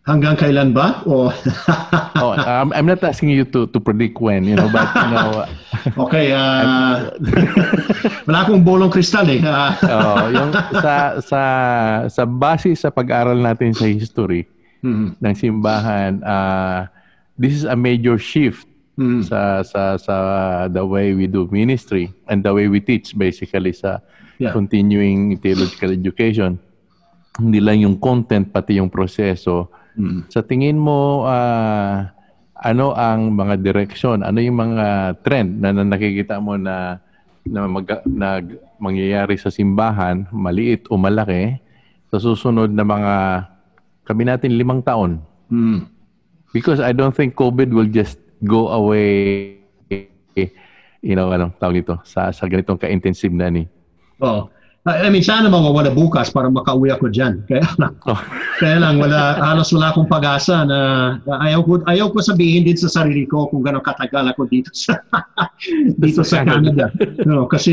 Hanggang 0.03 0.35
kailan 0.35 0.75
ba? 0.75 0.99
O 1.07 1.31
Oh, 2.19 2.35
um, 2.35 2.75
I'm 2.75 2.83
not 2.83 2.99
asking 3.07 3.31
you 3.31 3.47
to 3.55 3.71
to 3.71 3.79
predict 3.79 4.19
when, 4.19 4.43
you 4.43 4.59
know, 4.59 4.67
but 4.67 4.87
you 4.91 5.09
know, 5.15 5.47
Okay, 6.07 6.35
ah 6.35 7.07
wala 8.27 8.37
akong 8.43 8.67
bolong 8.67 8.91
kristal 8.91 9.27
eh. 9.31 9.39
Oh, 9.95 10.27
yung 10.27 10.51
sa 10.75 11.23
sa 11.23 11.41
sa 12.11 12.23
base 12.27 12.75
sa 12.75 12.91
pag-aral 12.91 13.39
natin 13.39 13.71
sa 13.71 13.87
history 13.87 14.43
mhm, 14.83 15.15
ng 15.23 15.35
simbahan, 15.39 16.19
ah, 16.23 16.91
this 17.39 17.55
is 17.55 17.63
a 17.63 17.75
major 17.75 18.19
shift 18.19 18.67
mhm. 18.97 19.21
sa 19.25 19.63
sa 19.65 19.97
sa 19.97 20.15
the 20.69 20.83
way 20.83 21.13
we 21.13 21.25
do 21.25 21.49
ministry 21.49 22.13
and 22.29 22.45
the 22.45 22.53
way 22.53 22.69
we 22.69 22.79
teach 22.79 23.17
basically 23.17 23.73
sa 23.73 24.01
Yeah. 24.41 24.49
continuing 24.49 25.37
theological 25.37 25.93
education. 25.93 26.57
Hindi 27.37 27.61
lang 27.61 27.85
yung 27.85 28.01
content 28.01 28.49
pati 28.49 28.81
yung 28.81 28.89
proseso. 28.89 29.69
Mhm. 29.93 30.29
Sa 30.33 30.41
tingin 30.41 30.77
mo 30.77 31.23
ah, 31.29 32.09
ano 32.57 32.97
ang 32.97 33.29
mga 33.35 33.61
direksyon, 33.61 34.25
ano 34.25 34.41
yung 34.41 34.57
mga 34.57 35.19
trend 35.21 35.61
na, 35.61 35.69
na 35.69 35.85
nakikita 35.85 36.41
mo 36.41 36.57
na 36.57 36.97
na, 37.43 37.67
mag, 37.67 37.85
na 38.07 38.39
mangyayari 38.79 39.35
sa 39.35 39.51
simbahan, 39.51 40.23
maliit 40.31 40.87
o 40.87 40.95
malaki, 40.95 41.59
sa 42.07 42.17
susunod 42.23 42.71
na 42.71 42.87
mga 42.87 43.13
kami 44.07 44.23
natin 44.23 44.55
limang 44.55 44.79
taon? 44.81 45.19
Mhm. 45.51 45.91
Because 46.55 46.79
I 46.79 46.93
don't 46.95 47.13
think 47.13 47.35
COVID 47.35 47.73
will 47.73 47.89
just 47.89 48.22
go 48.43 48.69
away, 48.69 49.57
you 51.01 51.15
know, 51.15 51.31
ano, 51.31 51.51
tawag 51.59 51.83
nito, 51.83 51.99
sa, 52.03 52.31
sa 52.31 52.47
ganitong 52.47 52.79
ka-intensive 52.79 53.33
na 53.33 53.47
ni. 53.49 53.63
Oo. 54.19 54.51
I 54.83 55.07
I 55.07 55.09
mean, 55.09 55.23
sana 55.23 55.47
mawawala 55.47 55.95
bukas 55.95 56.27
para 56.27 56.51
makauwi 56.51 56.91
ako 56.91 57.07
dyan. 57.07 57.39
Kaya 57.47 57.63
lang, 57.79 57.95
Oh. 58.03 58.19
kaya 58.59 58.83
lang 58.83 58.99
wala, 58.99 59.39
halos 59.39 59.71
wala 59.71 59.95
akong 59.95 60.11
pag-asa 60.11 60.67
na 60.67 60.79
ayaw 61.39 61.63
ko, 61.63 61.79
ayaw 61.87 62.11
ko 62.11 62.19
sabihin 62.19 62.67
din 62.67 62.75
sa 62.75 62.91
sarili 62.91 63.23
ko 63.23 63.47
kung 63.47 63.63
gano'ng 63.63 63.79
katagal 63.83 64.35
ako 64.35 64.43
dito 64.51 64.67
sa 64.75 64.99
dito 66.03 66.19
sa 66.27 66.43
Canada. 66.43 66.91
No, 67.23 67.47
kasi 67.47 67.71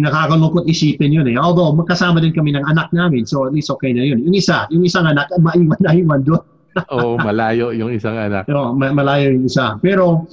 nakakalungkot 0.00 0.64
isipin 0.64 1.12
yun 1.12 1.28
eh. 1.28 1.36
Although 1.36 1.76
magkasama 1.76 2.24
din 2.24 2.32
kami 2.32 2.56
ng 2.56 2.64
anak 2.64 2.88
namin, 2.96 3.28
so 3.28 3.44
at 3.44 3.52
least 3.52 3.68
okay 3.68 3.92
na 3.92 4.08
yun. 4.08 4.24
Yung 4.24 4.32
isa, 4.32 4.64
yung 4.72 4.80
isang 4.88 5.04
anak, 5.04 5.28
maiwan 5.36 5.76
na 5.84 5.92
iwan 5.92 6.24
doon. 6.24 6.40
oh, 6.92 7.16
malayo 7.18 7.72
yung 7.72 7.92
isang 7.92 8.16
anak. 8.16 8.48
No, 8.48 8.76
ma- 8.76 8.92
malayo 8.92 9.32
yung 9.32 9.48
isa. 9.48 9.80
Pero 9.80 10.28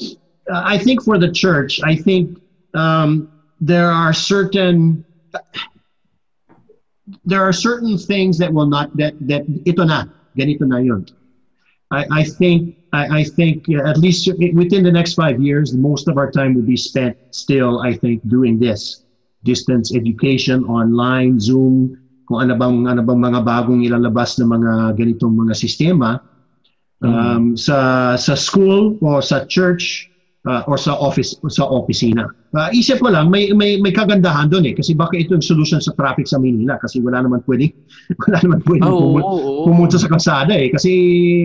uh, 0.51 0.63
I 0.63 0.77
think 0.77 1.03
for 1.03 1.17
the 1.17 1.31
church, 1.31 1.79
I 1.83 1.95
think 1.95 2.35
um, 2.75 3.27
there 3.59 3.87
are 3.87 4.11
certain 4.11 5.03
there 7.25 7.43
are 7.43 7.53
certain 7.53 7.97
things 7.97 8.37
that 8.39 8.51
will 8.51 8.67
not 8.67 8.91
that 8.95 9.15
that 9.27 9.43
ito 9.63 9.83
na 9.83 10.07
ganito 10.35 10.67
na 10.67 10.79
yun. 10.83 11.07
I, 11.91 12.05
I 12.11 12.23
think 12.25 12.73
I, 12.91 13.21
I 13.21 13.23
think 13.23 13.63
uh, 13.69 13.85
at 13.85 13.97
least 13.97 14.27
within 14.53 14.83
the 14.83 14.91
next 14.91 15.13
five 15.13 15.39
years, 15.39 15.73
most 15.73 16.07
of 16.07 16.17
our 16.17 16.31
time 16.31 16.55
will 16.55 16.67
be 16.67 16.79
spent 16.79 17.15
still. 17.31 17.79
I 17.79 17.95
think 17.95 18.25
doing 18.27 18.59
this 18.59 19.03
distance 19.43 19.91
education, 19.93 20.63
online, 20.63 21.39
Zoom, 21.39 21.95
kung 22.27 22.47
ano 22.47 22.55
bang 22.55 22.87
ano 22.87 23.01
bang 23.03 23.19
mga 23.19 23.39
bagong 23.43 23.83
ilalabas 23.83 24.39
na 24.39 24.47
mga 24.47 24.71
ganitong 24.95 25.35
mga 25.35 25.53
sistema 25.55 26.19
um, 27.03 27.43
sa 27.59 27.77
sa 28.15 28.33
school 28.33 28.95
o 29.03 29.19
sa 29.19 29.43
church 29.45 30.07
uh, 30.47 30.63
or 30.67 30.79
sa 30.79 30.95
office 30.95 31.35
o 31.43 31.51
sa 31.51 31.67
opisina. 31.67 32.27
Uh, 32.53 32.69
isip 32.69 33.01
ko 33.01 33.09
lang 33.09 33.33
may 33.33 33.49
may 33.51 33.81
may 33.81 33.89
kagandahan 33.89 34.45
doon 34.45 34.69
eh 34.69 34.75
kasi 34.77 34.93
baka 34.93 35.17
ito 35.17 35.33
yung 35.33 35.41
solution 35.41 35.81
sa 35.81 35.89
traffic 35.97 36.29
sa 36.29 36.37
Manila 36.37 36.77
kasi 36.77 37.01
wala 37.01 37.25
naman 37.25 37.41
pwedeng 37.49 37.73
wala 38.23 38.37
naman 38.45 38.59
pwedeng 38.69 38.93
Oo, 38.93 39.01
pumu- 39.01 39.25
oo, 39.25 39.39
oo. 39.41 39.63
pumunta 39.65 39.97
sa 39.97 40.05
kalsada 40.07 40.53
eh 40.53 40.69
kasi 40.69 40.91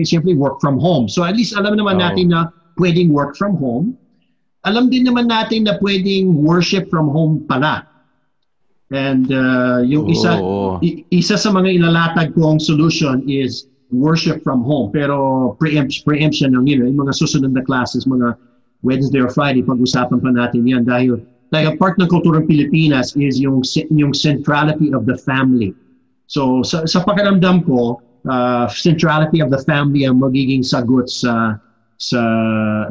simply 0.05 0.37
work 0.37 0.61
from 0.61 0.77
home. 0.77 1.09
So 1.09 1.25
at 1.25 1.33
least 1.33 1.57
alam 1.57 1.75
naman 1.75 1.97
Oo. 1.97 2.03
natin 2.05 2.29
na 2.29 2.39
pwedeng 2.77 3.09
work 3.09 3.33
from 3.35 3.57
home. 3.57 3.97
Alam 4.67 4.91
din 4.91 5.07
naman 5.07 5.31
natin 5.31 5.65
na 5.65 5.79
pwedeng 5.81 6.29
worship 6.35 6.91
from 6.93 7.07
home 7.09 7.41
pala. 7.47 7.83
And 8.89 9.29
uh, 9.29 9.81
yung 9.85 10.09
isa 10.09 10.37
Oo. 10.37 10.77
i- 10.85 11.05
isa 11.09 11.37
sa 11.37 11.49
mga 11.49 11.73
ilalatag 11.77 12.33
kong 12.37 12.61
solution 12.61 13.21
is 13.25 13.65
worship 13.91 14.43
from 14.45 14.61
home. 14.63 14.91
Pero 14.93 15.53
preempt, 15.57 16.05
preemption 16.05 16.53
ng 16.53 16.65
yun, 16.65 16.85
yung 16.85 17.05
mga 17.05 17.13
susunod 17.17 17.51
na 17.53 17.65
classes, 17.65 18.05
mga 18.05 18.37
Wednesday 18.81 19.19
or 19.19 19.29
Friday, 19.29 19.65
pag-usapan 19.65 20.21
pa 20.21 20.31
natin 20.31 20.63
yan 20.63 20.87
dahil 20.87 21.19
dahil 21.49 21.75
part 21.81 21.97
ng 21.97 22.07
kulturang 22.07 22.45
Pilipinas 22.45 23.17
is 23.17 23.41
yung 23.41 23.65
yung 23.89 24.13
centrality 24.13 24.93
of 24.93 25.09
the 25.09 25.17
family. 25.17 25.73
So 26.29 26.61
sa, 26.61 26.85
sa 26.85 27.01
pakiramdam 27.01 27.65
ko, 27.65 27.99
uh, 28.29 28.69
centrality 28.69 29.41
of 29.41 29.49
the 29.49 29.59
family 29.65 30.05
ang 30.05 30.21
magiging 30.21 30.61
sagot 30.61 31.09
sa 31.09 31.57
sa 31.99 32.21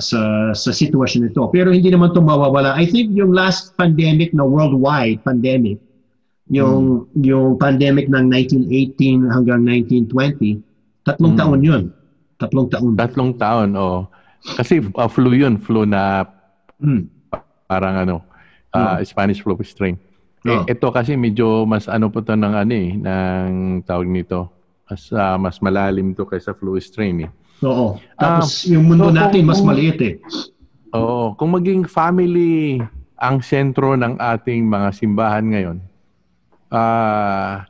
sa 0.02 0.52
sa 0.52 0.70
sitwasyon 0.74 1.30
nito. 1.30 1.48
Pero 1.54 1.72
hindi 1.72 1.88
naman 1.88 2.12
ito 2.12 2.20
mawawala. 2.20 2.76
I 2.76 2.84
think 2.84 3.14
yung 3.14 3.32
last 3.32 3.72
pandemic 3.78 4.34
na 4.34 4.44
worldwide 4.44 5.22
pandemic, 5.24 5.80
yung 6.50 7.08
yung 7.16 7.56
pandemic 7.56 8.10
ng 8.10 8.28
1918 8.28 9.32
hanggang 9.32 9.62
1920, 9.64 10.67
tatlong 11.08 11.34
Mm. 11.34 11.40
taon 11.40 11.60
yun. 11.64 11.82
Tatlong 12.38 12.66
taon. 12.70 12.92
Tatlong 12.94 13.32
taon, 13.34 13.68
oh. 13.74 14.00
Kasi 14.54 14.78
uh, 14.78 15.10
flu 15.10 15.34
yun, 15.34 15.58
flu 15.58 15.82
na 15.82 16.24
Hmm. 16.78 17.10
parang 17.66 18.06
ano, 18.06 18.16
uh, 18.70 19.02
Spanish 19.02 19.42
flu 19.42 19.58
strain. 19.66 19.98
Oo. 20.46 20.62
Eh, 20.62 20.78
ito 20.78 20.86
kasi 20.94 21.18
medyo 21.18 21.66
mas 21.66 21.90
ano 21.90 22.06
po 22.06 22.22
to 22.22 22.38
ng 22.38 22.54
ano 22.54 22.70
eh, 22.70 22.94
ng 22.94 23.82
tawag 23.82 24.06
nito. 24.06 24.46
Mas, 24.86 25.10
ah, 25.10 25.34
mas 25.36 25.58
malalim 25.58 26.14
to 26.14 26.22
kaysa 26.24 26.54
flu 26.54 26.78
strain 26.78 27.26
eh. 27.26 27.30
Oo. 27.66 27.98
Tapos 28.14 28.62
yung 28.64 28.86
mundo 28.86 29.10
so, 29.10 29.18
natin 29.18 29.42
mas 29.42 29.58
maliit 29.58 29.98
eh. 30.00 30.14
Oo, 30.94 31.34
kung 31.34 31.52
maging 31.52 31.84
family 31.84 32.78
ang 33.18 33.42
sentro 33.42 33.98
ng 33.98 34.14
ating 34.16 34.62
mga 34.62 34.88
simbahan 34.94 35.44
ngayon, 35.44 35.76
ah 36.70 37.66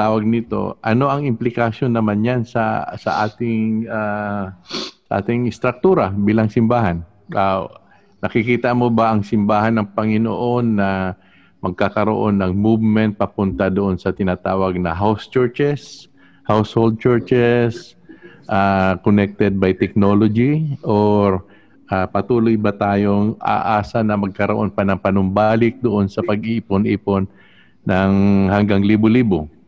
tawag 0.00 0.24
nito, 0.24 0.80
ano 0.80 1.12
ang 1.12 1.28
implikasyon 1.28 1.92
naman 1.92 2.24
yan 2.24 2.40
sa 2.48 2.88
sa 2.96 3.28
ating 3.28 3.84
ah, 3.84 4.56
sa 5.04 5.20
ating 5.20 5.52
struktura 5.52 6.08
bilang 6.08 6.48
simbahan? 6.48 7.04
Ah, 7.36 7.68
nakikita 8.24 8.72
mo 8.72 8.88
ba 8.88 9.12
ang 9.12 9.20
simbahan 9.20 9.76
ng 9.76 9.92
Panginoon 9.92 10.66
na 10.80 11.12
magkakaroon 11.60 12.40
ng 12.40 12.52
movement 12.56 13.20
papunta 13.20 13.68
doon 13.68 14.00
sa 14.00 14.16
tinatawag 14.16 14.80
na 14.80 14.96
house 14.96 15.28
churches, 15.28 16.08
household 16.48 16.96
churches, 16.96 18.00
uh, 18.48 18.96
connected 19.04 19.60
by 19.60 19.76
technology 19.76 20.80
or 20.80 21.44
uh, 21.92 22.08
patuloy 22.08 22.56
ba 22.56 22.72
tayong 22.72 23.36
aasa 23.36 24.00
na 24.00 24.16
magkaroon 24.16 24.72
pa 24.72 24.80
ng 24.88 24.96
panumbalik 24.96 25.76
doon 25.84 26.08
sa 26.08 26.24
pag-iipon-ipon 26.24 27.28
ng 27.84 28.12
hanggang 28.48 28.80
libo-libo? 28.80 29.59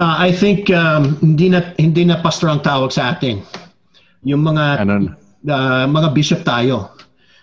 Uh, 0.00 0.16
I 0.16 0.32
think 0.32 0.72
um, 0.72 1.20
hindi 1.20 1.52
na 1.52 1.76
hindi 1.76 2.08
na 2.08 2.24
pastor 2.24 2.48
ang 2.48 2.64
tawag 2.64 2.88
sa 2.88 3.12
atin. 3.12 3.44
Yung 4.24 4.40
mga 4.40 4.80
Ano? 4.80 5.12
uh, 5.44 5.84
mga 5.84 6.08
bishop 6.16 6.40
tayo. 6.40 6.96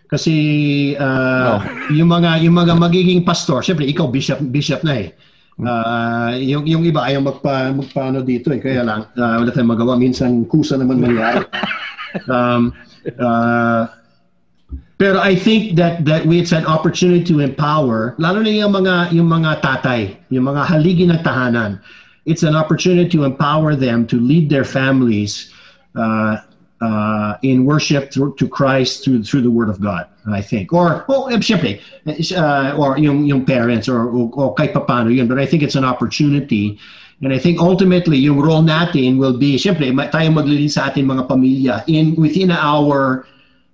Kasi 0.10 0.34
uh, 0.98 1.62
No. 1.62 1.94
yung 1.94 2.10
mga 2.10 2.42
yung 2.42 2.58
mga 2.58 2.74
magiging 2.74 3.22
pastor, 3.22 3.62
syempre 3.62 3.86
ikaw 3.86 4.10
bishop 4.10 4.42
bishop 4.50 4.82
na 4.82 5.06
eh. 5.06 5.14
Uh, 5.58 6.38
yung 6.38 6.66
yung 6.70 6.86
iba 6.86 7.02
ayaw 7.02 7.22
magpa 7.30 7.74
magpaano 7.74 8.22
dito 8.22 8.54
eh 8.54 8.62
kaya 8.62 8.86
lang 8.86 9.10
uh, 9.18 9.42
wala 9.42 9.50
tayong 9.50 9.74
magawa 9.74 9.98
minsan 9.98 10.46
kusa 10.46 10.78
naman 10.78 11.02
mangyari. 11.02 11.42
um, 12.34 12.74
uh, 13.18 13.90
pero 14.98 15.18
I 15.22 15.34
think 15.38 15.78
that 15.78 16.06
that 16.06 16.26
we 16.26 16.42
it's 16.42 16.54
an 16.54 16.66
opportunity 16.66 17.26
to 17.34 17.42
empower 17.42 18.14
lalo 18.22 18.42
na 18.42 18.50
yung 18.54 18.74
mga 18.74 19.14
yung 19.14 19.30
mga 19.30 19.62
tatay, 19.62 20.18
yung 20.34 20.46
mga 20.50 20.62
haligi 20.66 21.06
ng 21.10 21.22
tahanan. 21.22 21.82
It's 22.28 22.44
an 22.44 22.56
opportunity 22.56 23.08
to 23.16 23.24
empower 23.24 23.74
them 23.74 24.06
to 24.12 24.20
lead 24.20 24.52
their 24.52 24.68
families 24.68 25.50
uh, 25.96 26.38
uh, 26.82 27.38
in 27.42 27.66
worship 27.66 28.12
through, 28.12 28.36
to 28.36 28.48
Christ 28.48 29.04
through 29.04 29.24
through 29.24 29.42
the 29.42 29.50
Word 29.50 29.70
of 29.70 29.80
God. 29.80 30.06
I 30.28 30.42
think, 30.42 30.74
or 30.74 31.06
well, 31.08 31.32
eh, 31.32 31.40
siyempre, 31.40 31.80
uh, 32.36 32.76
or 32.76 33.00
yung 33.00 33.24
yung 33.26 33.46
parents, 33.46 33.88
or 33.88 34.12
or, 34.12 34.54
kahit 34.56 34.76
paano 34.76 35.08
yun. 35.08 35.28
But 35.28 35.40
I 35.40 35.46
think 35.48 35.64
it's 35.64 35.80
an 35.80 35.88
opportunity, 35.88 36.78
and 37.24 37.32
I 37.32 37.40
think 37.40 37.64
ultimately 37.64 38.18
yung 38.20 38.38
role 38.44 38.62
natin 38.62 39.18
will 39.18 39.40
be, 39.40 39.56
ma- 39.92 40.12
tayo 40.12 40.36
sa 40.70 40.92
ating 40.92 41.08
mga 41.08 41.32
pamilya 41.32 41.84
in 41.88 42.14
within 42.20 42.52
our 42.52 43.26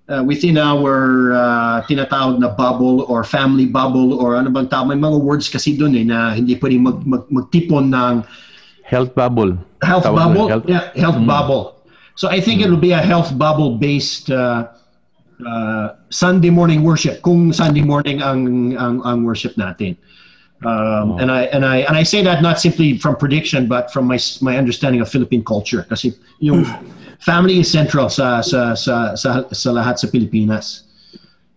uh, 0.08 0.22
within 0.24 0.58
our 0.58 1.32
uh, 1.32 1.76
tinatawag 1.88 2.38
na 2.38 2.52
bubble 2.52 3.02
or 3.08 3.24
family 3.24 3.64
bubble 3.66 4.14
or 4.20 4.36
ano 4.36 4.50
bang 4.50 4.68
tawag 4.68 4.92
may 4.92 5.00
mga 5.00 5.18
words 5.20 5.48
kasi 5.48 5.76
doon 5.76 5.96
eh 5.96 6.04
na 6.04 6.34
hindi 6.36 6.56
pwedeng 6.60 6.82
mag, 6.84 6.98
mag, 7.04 7.24
magtipon 7.30 7.88
ng 7.92 8.14
Health 8.84 9.16
bubble. 9.16 9.56
health 9.80 10.04
Tawag 10.04 10.16
bubble? 10.28 10.46
health- 10.48 10.68
yeah 10.68 10.92
health 10.92 11.16
bubble. 11.24 11.80
So 12.20 12.28
i 12.28 12.36
think 12.38 12.60
it'll 12.60 12.76
be 12.80 12.92
a 12.92 13.00
health 13.00 13.32
bubble 13.40 13.80
based 13.80 14.28
uh, 14.28 14.68
uh, 15.40 15.96
sunday 16.12 16.52
morning 16.52 16.84
worship 16.84 17.24
kung 17.24 17.48
sunday 17.52 17.80
morning 17.80 18.20
ang 18.20 18.76
ang, 18.76 19.00
ang 19.02 19.24
worship 19.24 19.56
natin. 19.56 19.96
Um, 20.64 21.16
and 21.20 21.28
i 21.32 21.48
and 21.52 21.64
i 21.64 21.84
and 21.84 21.96
i 21.96 22.04
say 22.04 22.20
that 22.24 22.40
not 22.44 22.60
simply 22.60 22.96
from 23.00 23.16
prediction 23.16 23.68
but 23.68 23.88
from 23.92 24.04
my 24.04 24.16
my 24.44 24.56
understanding 24.60 25.00
of 25.00 25.08
philippine 25.08 25.42
culture. 25.44 25.84
Kasi 25.88 26.12
yung 26.44 26.68
family 27.24 27.64
is 27.64 27.72
central 27.72 28.12
sa 28.12 28.44
sa 28.44 28.76
sa 28.76 29.16
sa, 29.16 29.48
sa 29.48 29.68
lahat 29.72 29.96
sa 29.96 30.06
Pilipinas 30.12 30.84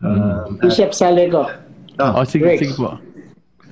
um, 0.01 0.57
Bishop 0.63 0.95
Salego. 0.95 1.51
oh, 1.99 2.11
Oh, 2.21 2.23
sige, 2.23 2.47
Great. 2.47 2.59
sige 2.63 2.73
po. 2.77 2.95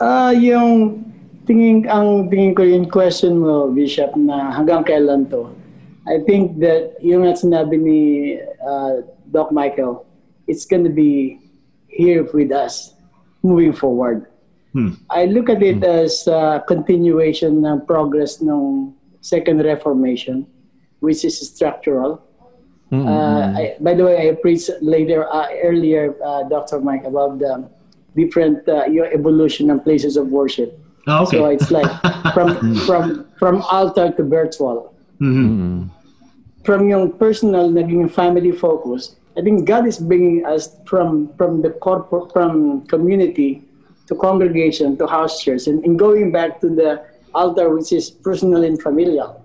Ah, 0.01 0.35
yung 0.35 1.01
tingin 1.47 1.87
ang 1.87 2.27
tingin 2.27 2.51
ko 2.51 2.67
yung 2.67 2.89
question 2.91 3.39
mo, 3.39 3.71
Bishop, 3.71 4.11
na 4.19 4.51
hanggang 4.51 4.83
kailan 4.83 5.29
to. 5.31 5.47
I 6.05 6.21
think 6.27 6.61
that 6.61 6.99
yung 7.01 7.25
nga 7.25 7.33
sinabi 7.33 7.79
ni 7.81 8.01
uh, 8.61 9.01
Doc 9.33 9.49
Michael, 9.49 10.05
it's 10.45 10.67
gonna 10.67 10.91
be 10.91 11.39
here 11.89 12.27
with 12.35 12.51
us 12.51 12.93
moving 13.41 13.73
forward. 13.73 14.27
Hmm. 14.75 14.99
I 15.07 15.25
look 15.31 15.47
at 15.47 15.63
it 15.63 15.79
as 15.81 16.27
a 16.27 16.59
continuation 16.67 17.63
ng 17.63 17.87
progress 17.87 18.43
ng 18.43 18.91
Second 19.23 19.63
Reformation, 19.63 20.43
which 20.99 21.23
is 21.25 21.39
structural. 21.39 22.21
Mm, 22.91 23.05
Uh, 23.07 23.43
I, 23.57 23.63
by 23.81 23.93
the 23.97 24.05
way, 24.05 24.29
I 24.29 24.35
preached 24.37 24.69
later, 24.81 25.25
uh, 25.27 25.49
earlier, 25.63 26.13
uh, 26.23 26.43
Dr. 26.47 26.79
Mike, 26.79 27.03
about 27.03 27.39
the 27.39 27.65
different 28.15 28.61
uh, 28.69 28.85
your 28.85 29.07
evolution 29.11 29.69
and 29.71 29.83
places 29.83 30.15
of 30.17 30.29
worship. 30.29 30.77
Ah, 31.07 31.21
okay 31.25 31.37
So 31.37 31.45
it's 31.49 31.69
like 31.69 31.89
from 32.35 32.75
from 32.87 33.03
from 33.37 33.61
altar 33.69 34.09
to 34.15 34.23
virtual. 34.23 34.93
Mhm. 35.19 35.45
mm. 35.49 35.79
From 36.65 36.89
yung 36.89 37.13
personal, 37.17 37.69
naging 37.69 38.09
family 38.09 38.49
focus. 38.53 39.13
I 39.37 39.41
think 39.45 39.67
God 39.69 39.85
is 39.85 39.97
bringing 40.01 40.45
us 40.45 40.71
from 40.89 41.29
from 41.37 41.61
the 41.61 41.69
corporate, 41.77 42.31
from 42.33 42.85
community 42.89 43.61
to 44.07 44.13
congregation 44.15 44.97
to 44.97 45.05
house 45.09 45.41
church, 45.41 45.67
and, 45.67 45.83
and 45.85 45.97
going 45.97 46.31
back 46.31 46.61
to 46.61 46.69
the 46.69 47.01
altar, 47.33 47.69
which 47.73 47.91
is 47.91 48.09
personal 48.09 48.63
and 48.63 48.77
familial. 48.81 49.41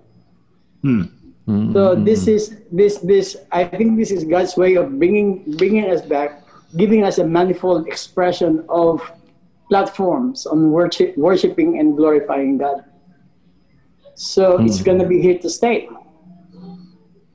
Hmm. 0.81 1.09
Mm, 1.51 1.73
So 1.73 1.95
mm, 1.95 2.05
this 2.07 2.27
is 2.31 2.55
this 2.71 3.03
this 3.03 3.35
I 3.51 3.67
think 3.67 3.99
this 3.99 4.11
is 4.11 4.23
God's 4.23 4.55
way 4.55 4.79
of 4.79 4.95
bringing 4.95 5.43
bringing 5.59 5.91
us 5.91 5.99
back, 5.99 6.47
giving 6.79 7.03
us 7.03 7.19
a 7.19 7.27
manifold 7.27 7.87
expression 7.91 8.63
of 8.69 9.03
platforms 9.67 10.47
on 10.47 10.71
worship, 10.71 11.17
worshiping 11.17 11.79
and 11.79 11.97
glorifying 11.99 12.57
God. 12.57 12.87
So 14.15 14.63
it's 14.63 14.79
going 14.83 14.99
to 14.99 15.07
be 15.07 15.19
here 15.19 15.39
to 15.39 15.49
stay. 15.49 15.89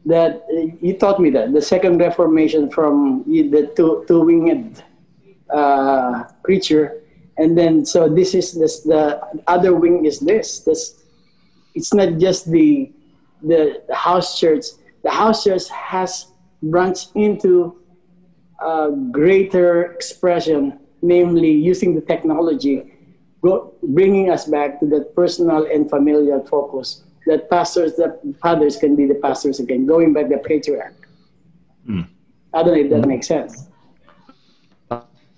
That 0.07 0.47
uh, 0.49 0.73
you 0.81 0.97
taught 0.97 1.21
me 1.21 1.29
that 1.31 1.53
the 1.53 1.61
second 1.61 1.99
Reformation 1.99 2.71
from 2.71 3.25
the 3.27 3.69
two 3.77 4.05
two 4.09 4.25
winged 4.25 4.81
uh, 5.53 6.25
creature, 6.41 7.03
and 7.37 7.59
then 7.59 7.85
so 7.85 8.09
this 8.09 8.33
is 8.33 8.57
this 8.57 8.81
the 8.81 9.21
other 9.45 9.75
wing 9.77 10.07
is 10.07 10.21
this 10.21 10.65
this. 10.65 11.05
It's 11.75 11.93
not 11.93 12.17
just 12.17 12.49
the 12.49 12.96
the, 13.43 13.83
the 13.89 13.95
house 13.95 14.39
church, 14.39 14.65
the 15.03 15.11
house 15.11 15.45
church 15.45 15.69
has 15.69 16.29
branched 16.63 17.11
into 17.15 17.79
a 18.61 18.91
greater 19.11 19.93
expression, 19.93 20.79
namely 21.03 21.51
using 21.51 21.95
the 21.95 22.01
technology, 22.01 22.93
go, 23.43 23.75
bringing 23.83 24.31
us 24.31 24.47
back 24.47 24.81
to 24.81 24.87
that 24.87 25.15
personal 25.15 25.67
and 25.67 25.89
familial 25.91 26.45
focus. 26.47 27.03
That 27.27 27.51
pastors, 27.51 27.97
that 27.97 28.23
fathers 28.41 28.77
can 28.77 28.95
be 28.95 29.07
the 29.07 29.17
pastors 29.17 29.59
again, 29.59 29.85
going 29.85 30.13
back 30.13 30.29
the 30.29 30.39
patriarch. 30.39 31.09
Hmm. 31.85 32.03
I 32.55 32.63
don't 32.63 32.75
know 32.75 32.81
if 32.81 32.91
that 32.91 33.03
hmm. 33.03 33.09
makes 33.09 33.27
sense. 33.27 33.67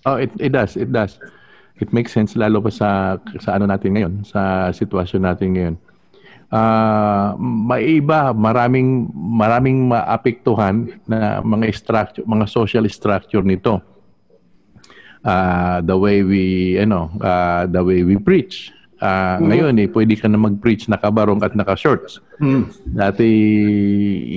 Oh, 0.05 0.17
it, 0.17 0.31
it 0.39 0.51
does, 0.51 0.77
it 0.77 0.93
does. 0.93 1.19
It 1.81 1.93
makes 1.93 2.13
sense 2.13 2.35
lalo 2.35 2.61
pa 2.61 2.71
sa 2.71 2.89
sa 3.39 3.55
ano 3.55 3.71
natin 3.71 3.95
ngayon, 3.95 4.27
sa 4.27 4.71
sitwasyon 4.75 5.23
natin 5.23 5.49
ngayon. 5.55 5.75
Ah, 6.49 7.37
may 7.37 8.01
iba, 8.01 8.33
maraming 8.33 9.13
maraming 9.13 9.85
maapektuhan 9.85 10.97
na 11.05 11.45
mga 11.45 11.69
structure, 11.77 12.25
mga 12.25 12.47
social 12.49 12.85
structure 12.89 13.45
nito. 13.45 13.85
Ah, 15.21 15.85
the 15.85 15.93
way 15.93 16.25
we 16.25 16.77
ano, 16.81 17.13
ah, 17.21 17.69
the 17.69 17.85
way 17.85 18.01
we 18.01 18.17
preach. 18.17 18.73
Ah, 18.99 19.37
ngayon 19.39 19.77
eh 19.79 19.93
pwede 19.93 20.17
ka 20.17 20.27
na 20.27 20.41
mag-preach 20.41 20.89
nakabarong 20.89 21.45
at 21.45 21.53
naka-shorts. 21.53 22.25
Hmm. 22.41 22.73
Dati 22.83 23.29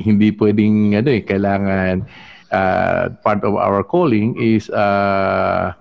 hindi 0.04 0.36
pwedeng 0.36 1.00
ano 1.00 1.10
eh 1.16 1.24
kailangan 1.24 2.06
uh, 2.52 3.10
part 3.24 3.42
of 3.48 3.56
our 3.56 3.82
calling 3.82 4.36
is 4.38 4.70
uh, 4.70 5.74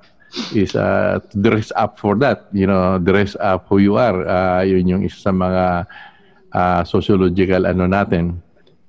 is 0.54 0.78
uh, 0.78 1.18
to 1.28 1.36
dress 1.42 1.74
up 1.74 1.98
for 1.98 2.14
that, 2.22 2.46
you 2.54 2.66
know, 2.66 2.96
dress 3.02 3.34
up 3.42 3.66
who 3.66 3.82
you 3.82 3.98
are. 3.98 4.22
Uh, 4.22 4.62
yun 4.62 4.86
yung 4.86 5.02
isa 5.02 5.28
sa 5.28 5.32
mga 5.34 5.84
uh, 6.54 6.82
sociological 6.86 7.66
ano 7.66 7.86
natin. 7.86 8.38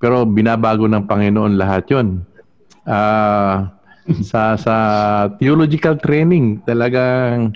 Pero 0.02 0.26
binabago 0.26 0.90
ng 0.90 1.06
Panginoon 1.06 1.58
lahat 1.58 1.90
'yon. 1.90 2.26
Uh, 2.86 3.70
sa 4.30 4.58
sa 4.58 4.76
theological 5.38 5.98
training 6.02 6.60
talagang 6.66 7.54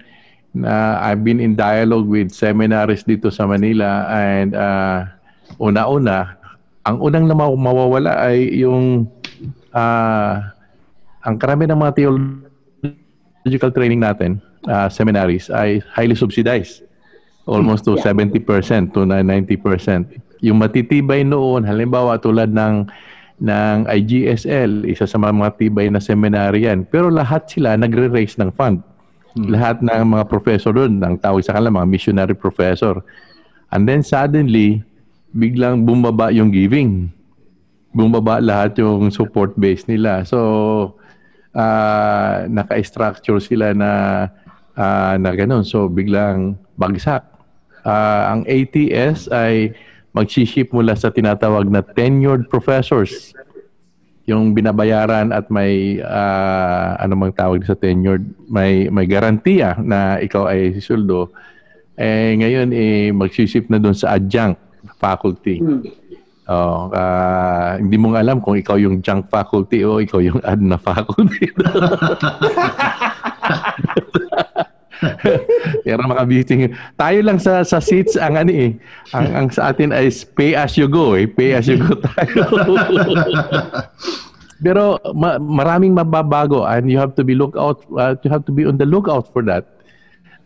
na 0.55 1.03
I've 1.03 1.25
been 1.25 1.43
in 1.43 1.57
dialogue 1.57 2.07
with 2.07 2.31
seminaries 2.31 3.03
dito 3.03 3.27
sa 3.27 3.43
Manila 3.43 4.07
and 4.07 4.55
uh, 4.55 5.03
una-una 5.59 6.45
ang 6.85 7.01
unang 7.01 7.25
na 7.25 7.33
maw- 7.33 7.57
mawawala 7.57 8.13
ay 8.29 8.61
yung 8.61 9.09
ah, 9.73 10.53
ang 11.25 11.35
karami 11.41 11.65
ng 11.65 11.81
mga 11.81 11.93
theological 11.97 13.73
training 13.73 13.99
natin 13.99 14.37
ah, 14.69 14.87
seminaries 14.87 15.49
ay 15.49 15.81
highly 15.97 16.13
subsidized 16.13 16.84
almost 17.45 17.85
to 17.85 17.97
70% 17.97 18.41
to 18.93 19.05
90%. 19.05 20.41
Yung 20.41 20.57
matitibay 20.59 21.21
noon, 21.21 21.65
halimbawa 21.65 22.17
tulad 22.17 22.49
ng 22.51 22.89
ng 23.35 23.77
IGSL, 23.91 24.87
isa 24.87 25.03
sa 25.03 25.19
mga 25.19 25.59
tibay 25.59 25.91
na 25.91 25.99
seminary 25.99 26.65
yan. 26.65 26.87
Pero 26.87 27.11
lahat 27.11 27.51
sila 27.51 27.75
nagre-raise 27.75 28.39
ng 28.39 28.49
fund. 28.55 28.79
Lahat 29.35 29.83
ng 29.83 30.15
mga 30.15 30.31
professor 30.31 30.71
doon, 30.71 31.03
ang 31.03 31.19
tawag 31.19 31.43
sa 31.43 31.59
kanila, 31.59 31.83
mga 31.83 31.91
missionary 31.91 32.31
professor. 32.31 33.03
And 33.75 33.83
then 33.83 34.07
suddenly, 34.07 34.79
biglang 35.35 35.83
bumaba 35.83 36.31
yung 36.31 36.55
giving. 36.55 37.11
Bumaba 37.91 38.39
lahat 38.39 38.79
yung 38.79 39.11
support 39.11 39.51
base 39.59 39.83
nila. 39.91 40.23
So, 40.23 40.95
ah 41.55 42.43
naka-structure 42.51 43.39
sila 43.39 43.71
na 43.75 43.91
ah, 44.75 45.15
na 45.19 45.31
ganun. 45.35 45.67
So 45.67 45.91
biglang 45.91 46.55
bagsak. 46.79 47.34
Ah, 47.85 48.33
ang 48.33 48.41
ATS 48.49 49.29
ay 49.29 49.77
magsiship 50.09 50.73
mula 50.73 50.97
sa 50.97 51.13
tinatawag 51.13 51.69
na 51.69 51.85
tenured 51.85 52.49
professors. 52.49 53.37
Yung 54.25 54.57
binabayaran 54.57 55.29
at 55.29 55.53
may 55.53 56.01
ah, 56.01 56.97
ano 56.97 57.13
mang 57.13 57.29
tawag 57.37 57.61
sa 57.61 57.77
tenured, 57.77 58.25
may 58.49 58.89
may 58.89 59.05
garantiya 59.05 59.77
na 59.77 60.17
ikaw 60.17 60.49
ay 60.49 60.73
sisuldo. 60.73 61.29
Eh 61.93 62.33
ngayon 62.41 62.73
eh 62.73 63.13
magsiship 63.13 63.69
na 63.69 63.77
doon 63.77 63.93
sa 63.93 64.17
adjunct 64.17 64.57
faculty. 64.97 65.61
Oh, 66.45 66.89
ah, 66.89 67.77
hindi 67.77 67.97
mo 68.01 68.13
nga 68.13 68.25
alam 68.25 68.41
kung 68.41 68.57
ikaw 68.57 68.81
yung 68.81 69.05
junk 69.05 69.29
faculty 69.29 69.85
o 69.85 70.01
ikaw 70.01 70.21
yung 70.25 70.41
ad 70.41 70.61
na 70.61 70.81
faculty. 70.81 71.53
Pero 75.85 75.99
mga 76.05 76.23
visiting, 76.27 76.71
tayo 76.95 77.19
lang 77.21 77.39
sa 77.41 77.63
sa 77.67 77.83
seats 77.83 78.15
ang 78.15 78.39
ano 78.39 78.51
eh. 78.51 78.71
Ang, 79.11 79.27
ang 79.35 79.47
sa 79.51 79.71
atin 79.71 79.91
ay 79.91 80.11
pay 80.35 80.55
as 80.55 80.79
you 80.79 80.87
go 80.87 81.15
eh. 81.15 81.27
Pay 81.27 81.57
as 81.57 81.67
you 81.67 81.79
go 81.79 81.95
tayo. 82.13 82.43
Pero 84.65 84.97
ma- 85.11 85.41
maraming 85.41 85.91
mababago 85.91 86.63
and 86.63 86.87
you 86.87 86.95
have 86.95 87.13
to 87.13 87.27
be 87.27 87.35
look 87.35 87.53
out 87.59 87.83
uh, 87.99 88.15
you 88.23 88.31
have 88.31 88.47
to 88.47 88.55
be 88.55 88.63
on 88.63 88.79
the 88.79 88.87
lookout 88.87 89.27
for 89.35 89.43
that. 89.43 89.67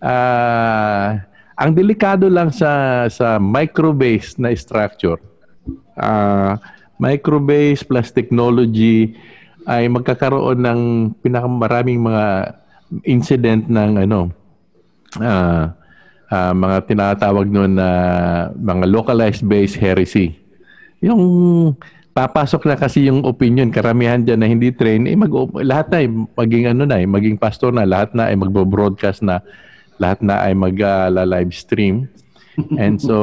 Ah, 0.02 1.22
ang 1.60 1.76
delikado 1.76 2.32
lang 2.32 2.50
sa 2.50 3.06
sa 3.12 3.38
micro-based 3.38 4.42
na 4.42 4.50
structure. 4.58 5.22
Ah, 5.94 6.58
micro-based 6.98 7.86
plus 7.86 8.10
technology 8.10 9.14
ay 9.70 9.86
magkakaroon 9.86 10.66
ng 10.66 10.82
pinakamaraming 11.22 12.02
mga 12.02 12.58
incident 13.06 13.70
ng 13.70 14.10
ano 14.10 14.34
ah, 15.18 15.74
ah, 16.30 16.54
mga 16.54 16.78
tinatawag 16.86 17.50
noon 17.50 17.74
na 17.74 17.90
mga 18.54 18.86
localized 18.86 19.42
based 19.42 19.82
heresy. 19.82 20.38
Yung 21.02 21.24
papasok 22.14 22.68
na 22.68 22.76
kasi 22.76 23.08
yung 23.08 23.24
opinion 23.24 23.72
karamihan 23.72 24.22
diyan 24.22 24.40
na 24.44 24.50
hindi 24.50 24.70
train 24.76 25.08
eh 25.08 25.16
mag 25.16 25.32
lahat 25.64 25.88
na 25.88 25.98
ay 26.04 26.08
maging 26.12 26.66
ano 26.76 26.84
na 26.84 27.00
eh, 27.00 27.08
maging 27.08 27.40
pastor 27.40 27.72
na 27.72 27.88
lahat 27.88 28.12
na 28.12 28.28
ay 28.28 28.36
magbo-broadcast 28.36 29.24
na 29.24 29.40
lahat 29.98 30.20
na 30.20 30.44
ay 30.44 30.54
mag-live 30.54 31.54
stream. 31.56 32.12
And 32.76 33.00
so 33.00 33.16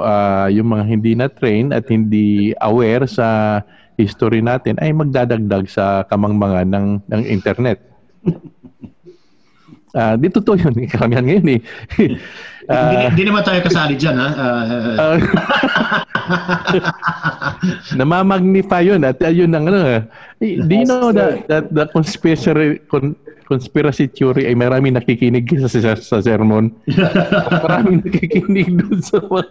ah, 0.00 0.48
yung 0.48 0.72
mga 0.72 0.84
hindi 0.88 1.12
na 1.12 1.28
train 1.28 1.70
at 1.70 1.86
hindi 1.92 2.56
aware 2.64 3.04
sa 3.04 3.60
history 4.00 4.40
natin 4.40 4.80
ay 4.80 4.96
magdadagdag 4.96 5.68
sa 5.68 6.08
kamangmangan 6.08 6.68
ng 6.72 6.86
ng 7.04 7.22
internet. 7.28 7.84
Ah, 9.90 10.14
di 10.14 10.30
totoo 10.30 10.54
yun. 10.54 10.74
Karamihan 10.86 11.24
ngayon 11.26 11.46
eh. 11.56 11.60
Hindi 12.70 12.96
hindi 13.10 13.22
naman 13.26 13.42
tayo 13.42 13.58
kasali 13.66 13.98
dyan, 13.98 14.14
ha? 14.14 14.28
Ah, 14.30 15.18
namamagnify 17.98 18.86
yun 18.86 19.02
at 19.02 19.18
ayun 19.18 19.50
ang 19.50 19.66
ano. 19.66 19.78
eh, 19.82 20.02
Do 20.38 20.46
you 20.70 20.86
know 20.86 21.10
that, 21.10 21.50
that 21.50 21.64
the 21.74 21.90
conspiracy 21.90 22.78
con, 22.86 23.18
conspiracy 23.50 24.06
theory 24.06 24.46
ay 24.46 24.54
maraming 24.54 24.94
nakikinig 24.94 25.50
sa, 25.58 25.68
sa, 25.68 25.92
sa 25.98 26.16
sermon. 26.22 26.70
maraming 27.66 28.06
nakikinig 28.06 28.70
doon 28.70 29.00
sa 29.02 29.18
mga 29.18 29.50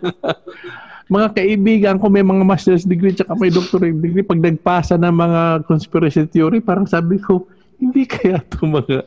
mga 1.09 1.27
kaibigan 1.35 1.95
ko 1.97 2.05
may 2.07 2.21
mga 2.21 2.45
master's 2.45 2.85
degree 2.85 3.11
tsaka 3.11 3.33
may 3.35 3.49
doctorate 3.49 3.97
degree 3.97 4.23
pag 4.23 4.39
nagpasa 4.39 4.95
ng 4.95 5.09
mga 5.11 5.41
conspiracy 5.65 6.23
theory 6.29 6.61
parang 6.61 6.85
sabi 6.85 7.17
ko 7.17 7.49
hindi 7.81 8.05
kaya 8.05 8.39
to 8.45 8.63
mga 8.63 9.03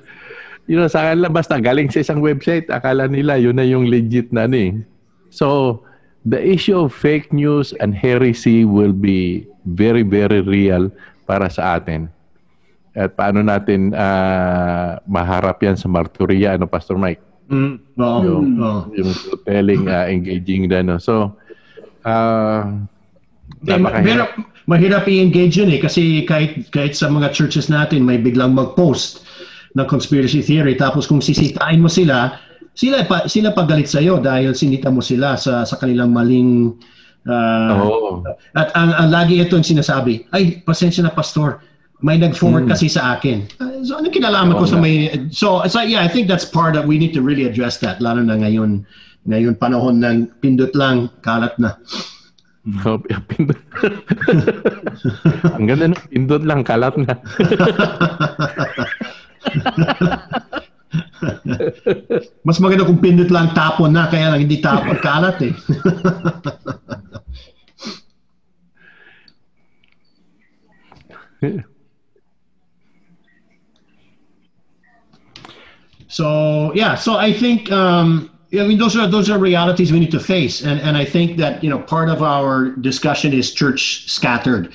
you 0.65 0.75
know, 0.75 0.87
sa 0.87 1.11
kanila 1.11 1.29
basta 1.29 1.57
galing 1.57 1.89
sa 1.89 2.01
isang 2.01 2.19
website 2.19 2.67
akala 2.67 3.07
nila 3.07 3.37
yun 3.37 3.55
na 3.55 3.63
yung 3.63 3.87
legit 3.87 4.31
na 4.31 4.45
ano 4.45 4.57
eh. 4.57 4.73
So 5.29 5.81
the 6.23 6.39
issue 6.39 6.79
of 6.79 6.93
fake 6.93 7.33
news 7.33 7.75
and 7.77 7.93
heresy 7.93 8.63
will 8.63 8.95
be 8.95 9.43
very 9.65 10.03
very 10.03 10.41
real 10.41 10.91
para 11.25 11.49
sa 11.49 11.77
atin. 11.77 12.07
At 12.93 13.17
paano 13.17 13.41
natin 13.41 13.91
ah, 13.93 15.01
maharap 15.03 15.59
yan 15.61 15.75
sa 15.75 15.89
marturya 15.89 16.55
ano 16.55 16.67
Pastor 16.67 16.97
Mike? 16.97 17.23
mm, 17.49 17.75
oo, 17.97 18.19
Yung, 18.23 18.49
oo. 18.57 18.81
yung 18.93 19.11
telling 19.43 19.85
ah, 19.87 20.07
engaging 20.07 20.69
na 20.69 20.81
no. 20.81 20.97
So 20.97 21.33
ah 22.03 22.69
Eh, 23.63 23.77
ma- 23.77 23.93
Pero 24.01 24.27
mahirap 24.65 25.05
i-engage 25.05 25.61
yun 25.61 25.71
eh 25.71 25.79
kasi 25.79 26.25
kahit 26.25 26.71
kahit 26.71 26.95
sa 26.95 27.07
mga 27.07 27.31
churches 27.31 27.67
natin 27.69 28.03
may 28.03 28.17
biglang 28.17 28.55
mag-post 28.55 29.22
ng 29.73 29.87
conspiracy 29.89 30.45
theory 30.45 30.77
tapos 30.77 31.09
kung 31.09 31.25
sisitain 31.25 31.81
mo 31.81 31.89
sila 31.89 32.37
sila 32.73 33.05
pa 33.05 33.29
sila 33.29 33.53
pagalit 33.53 33.89
sa 33.89 34.01
iyo 34.01 34.17
dahil 34.21 34.57
sinita 34.57 34.89
mo 34.89 35.05
sila 35.05 35.37
sa 35.37 35.65
sa 35.69 35.77
kanilang 35.77 36.13
maling 36.13 36.73
ah, 37.29 37.77
Oo. 37.77 38.25
at 38.57 38.73
ang, 38.73 38.93
ang 38.97 39.09
lagi 39.13 39.41
ito 39.41 39.57
yung 39.57 39.67
sinasabi 39.67 40.25
ay 40.33 40.65
pasensya 40.65 41.05
na 41.05 41.13
pastor 41.13 41.61
may 42.03 42.19
nag-forward 42.19 42.67
kasi 42.67 42.91
sa 42.91 43.15
akin. 43.15 43.47
Ah, 43.63 43.79
so 43.87 43.95
ano 43.95 44.11
kinalaman 44.11 44.59
ko 44.59 44.67
sa 44.67 44.75
may 44.75 45.07
so 45.31 45.63
so 45.71 45.79
yeah 45.87 46.03
I 46.03 46.11
think 46.11 46.27
that's 46.27 46.43
part 46.43 46.75
that 46.75 46.83
we 46.83 46.99
need 46.99 47.15
to 47.15 47.23
really 47.23 47.47
address 47.47 47.79
that 47.79 48.03
lalo 48.03 48.27
na 48.27 48.35
ngayon 48.43 48.83
ngayon 49.31 49.55
panahon 49.55 50.03
ng 50.03 50.35
pindot 50.43 50.75
lang 50.75 51.09
kalat 51.23 51.55
na. 51.63 51.79
Oh, 52.87 52.95
pindot. 53.27 53.59
Ang 55.59 55.67
ganda 55.67 55.91
no, 55.91 55.99
pindot 56.15 56.47
lang, 56.47 56.63
kalat 56.63 56.95
na. 56.95 57.19
Mas 62.45 62.59
maganda 62.59 62.85
kung 62.85 62.99
pindot 62.99 63.31
lang 63.31 63.55
tapon 63.55 63.93
na, 63.95 64.11
kaya 64.11 64.35
lang 64.35 64.41
hindi 64.43 64.61
tapon 64.61 64.99
kalat 64.99 65.39
eh. 65.43 65.53
so 76.09 76.73
yeah, 76.75 76.95
so 76.95 77.17
I 77.17 77.33
think 77.33 77.73
um, 77.73 78.31
I 78.53 78.67
mean 78.67 78.79
those 78.79 78.97
are 78.97 79.07
those 79.07 79.31
are 79.31 79.39
realities 79.39 79.93
we 79.93 80.01
need 80.01 80.11
to 80.13 80.21
face, 80.21 80.63
and 80.63 80.81
and 80.81 80.97
I 80.97 81.05
think 81.05 81.37
that 81.39 81.63
you 81.65 81.71
know 81.71 81.79
part 81.79 82.09
of 82.09 82.23
our 82.23 82.71
discussion 82.77 83.33
is 83.33 83.53
church 83.53 84.11
scattered, 84.11 84.73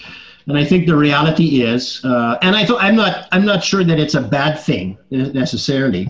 and 0.48 0.58
I 0.58 0.64
think 0.64 0.88
the 0.88 0.96
reality 0.96 1.62
is, 1.62 2.04
uh, 2.04 2.38
and 2.42 2.56
I 2.56 2.66
thought 2.66 2.82
I'm 2.82 2.96
not 2.96 3.28
I'm 3.32 3.46
not 3.46 3.64
sure 3.64 3.84
that 3.84 4.00
it's 4.00 4.16
a 4.16 4.22
bad 4.22 4.60
thing 4.60 4.98
necessarily. 5.12 6.10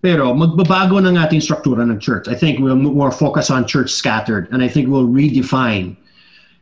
Pero 0.00 0.32
magbabago 0.32 0.96
ng 0.96 1.16
ating 1.20 1.44
struktura 1.44 1.84
ng 1.84 2.00
church. 2.00 2.26
I 2.26 2.34
think 2.34 2.58
we'll 2.58 2.76
more 2.76 3.12
focus 3.12 3.50
on 3.50 3.66
church 3.66 3.92
scattered, 3.92 4.48
and 4.50 4.62
I 4.62 4.68
think 4.68 4.88
we'll 4.88 5.06
redefine 5.06 5.96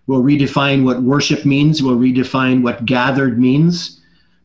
We'll 0.06 0.22
redefine 0.22 0.84
what 0.84 1.02
worship 1.02 1.44
means. 1.44 1.82
We'll 1.82 1.96
redefine 1.96 2.62
what 2.62 2.84
gathered 2.84 3.38
means, 3.38 4.00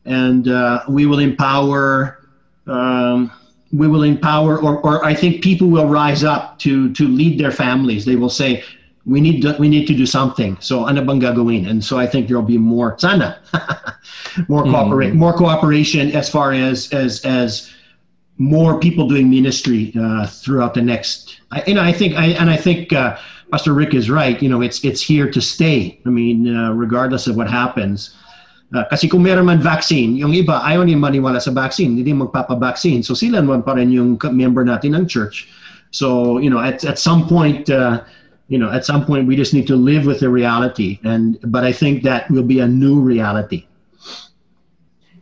and 0.06 0.48
uh, 0.48 0.84
we 0.88 1.06
will 1.06 1.20
empower. 1.20 2.20
Um, 2.68 3.32
we 3.74 3.88
will 3.88 4.04
empower, 4.04 4.62
or, 4.62 4.80
or 4.80 5.04
I 5.04 5.14
think 5.14 5.44
people 5.44 5.68
will 5.68 5.88
rise 5.88 6.24
up 6.24 6.60
to 6.60 6.94
to 6.94 7.08
lead 7.08 7.40
their 7.40 7.52
families. 7.52 8.06
They 8.06 8.16
will 8.16 8.30
say, 8.30 8.64
"We 9.08 9.24
need 9.24 9.42
to, 9.42 9.56
we 9.58 9.72
need 9.72 9.88
to 9.88 9.96
do 9.96 10.06
something." 10.06 10.60
So 10.60 10.86
ano 10.86 11.02
bang 11.02 11.24
gagawin? 11.24 11.66
And 11.72 11.80
so 11.80 11.98
I 11.98 12.06
think 12.06 12.28
there 12.28 12.36
will 12.36 12.46
be 12.46 12.60
more 12.60 13.00
sana, 13.00 13.40
more 14.52 14.64
cooperate, 14.64 15.16
more 15.16 15.34
cooperation 15.34 16.12
as 16.12 16.28
far 16.28 16.52
as 16.52 16.92
as 16.92 17.24
as 17.24 17.72
more 18.38 18.80
people 18.80 19.08
doing 19.08 19.30
ministry 19.30 19.94
uh, 20.00 20.28
throughout 20.28 20.74
the 20.74 20.82
next. 20.82 21.42
I, 21.52 21.64
you 21.66 21.74
know, 21.74 21.82
I 21.82 21.92
think, 21.92 22.16
I, 22.16 22.28
and 22.38 22.50
I 22.50 22.58
think 22.58 22.94
uh, 22.94 23.18
Pastor 23.52 23.74
Rick 23.74 23.94
is 23.94 24.10
right. 24.10 24.42
You 24.42 24.50
know, 24.50 24.62
it's 24.62 24.84
it's 24.84 25.02
here 25.02 25.30
to 25.32 25.42
stay. 25.42 26.00
I 26.06 26.10
mean, 26.10 26.56
uh, 26.56 26.74
regardless 26.74 27.28
of 27.28 27.36
what 27.36 27.50
happens. 27.50 28.14
Uh, 28.76 28.84
kasi 28.92 29.08
kung 29.08 29.24
meron 29.24 29.48
man 29.48 29.64
vaccine, 29.64 30.20
yung 30.20 30.36
iba 30.36 30.60
ayaw 30.60 30.84
niya 30.84 31.00
maniwala 31.00 31.40
sa 31.40 31.56
vaccine, 31.56 31.96
hindi 31.96 32.12
magpapa-vaccine. 32.12 33.00
So 33.00 33.16
sila 33.16 33.40
naman 33.40 33.64
pa 33.64 33.80
rin 33.80 33.96
yung 33.96 34.20
member 34.36 34.68
natin 34.68 34.92
ng 34.92 35.08
church. 35.08 35.48
So, 35.92 36.38
you 36.38 36.52
know, 36.52 36.60
at, 36.60 36.84
at 36.84 37.00
some 37.00 37.32
point, 37.32 37.72
uh, 37.72 38.04
you 38.48 38.58
know, 38.58 38.72
at 38.72 38.86
some 38.86 39.04
point 39.06 39.28
we 39.28 39.36
just 39.36 39.54
need 39.54 39.68
to 39.68 39.76
live 39.76 40.06
with 40.06 40.20
the 40.20 40.30
reality. 40.30 41.00
And 41.04 41.38
but 41.48 41.64
I 41.64 41.72
think 41.72 42.04
that 42.04 42.30
will 42.32 42.44
be 42.48 42.60
a 42.60 42.68
new 42.68 43.00
reality. 43.00 43.68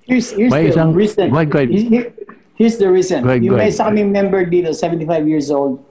Here's, 0.05 0.31
here's 0.31 0.53
May 0.53 0.69
the 0.69 0.77
isang- 0.77 0.93
reason. 0.93 1.33
Go 1.33 1.45
go 1.45 1.59
ahead. 1.59 1.69
Here- 1.73 2.13
Here's 2.55 2.79
the 2.79 2.87
reason. 2.87 3.19
Go 3.27 3.35
ahead, 3.35 3.43
yung 3.43 3.51
go 3.51 3.59
may 3.59 3.67
ahead. 3.67 3.75
isa 3.75 3.91
member 3.91 4.47
dito, 4.47 4.71
75 4.71 5.27
years 5.27 5.51
old, 5.51 5.83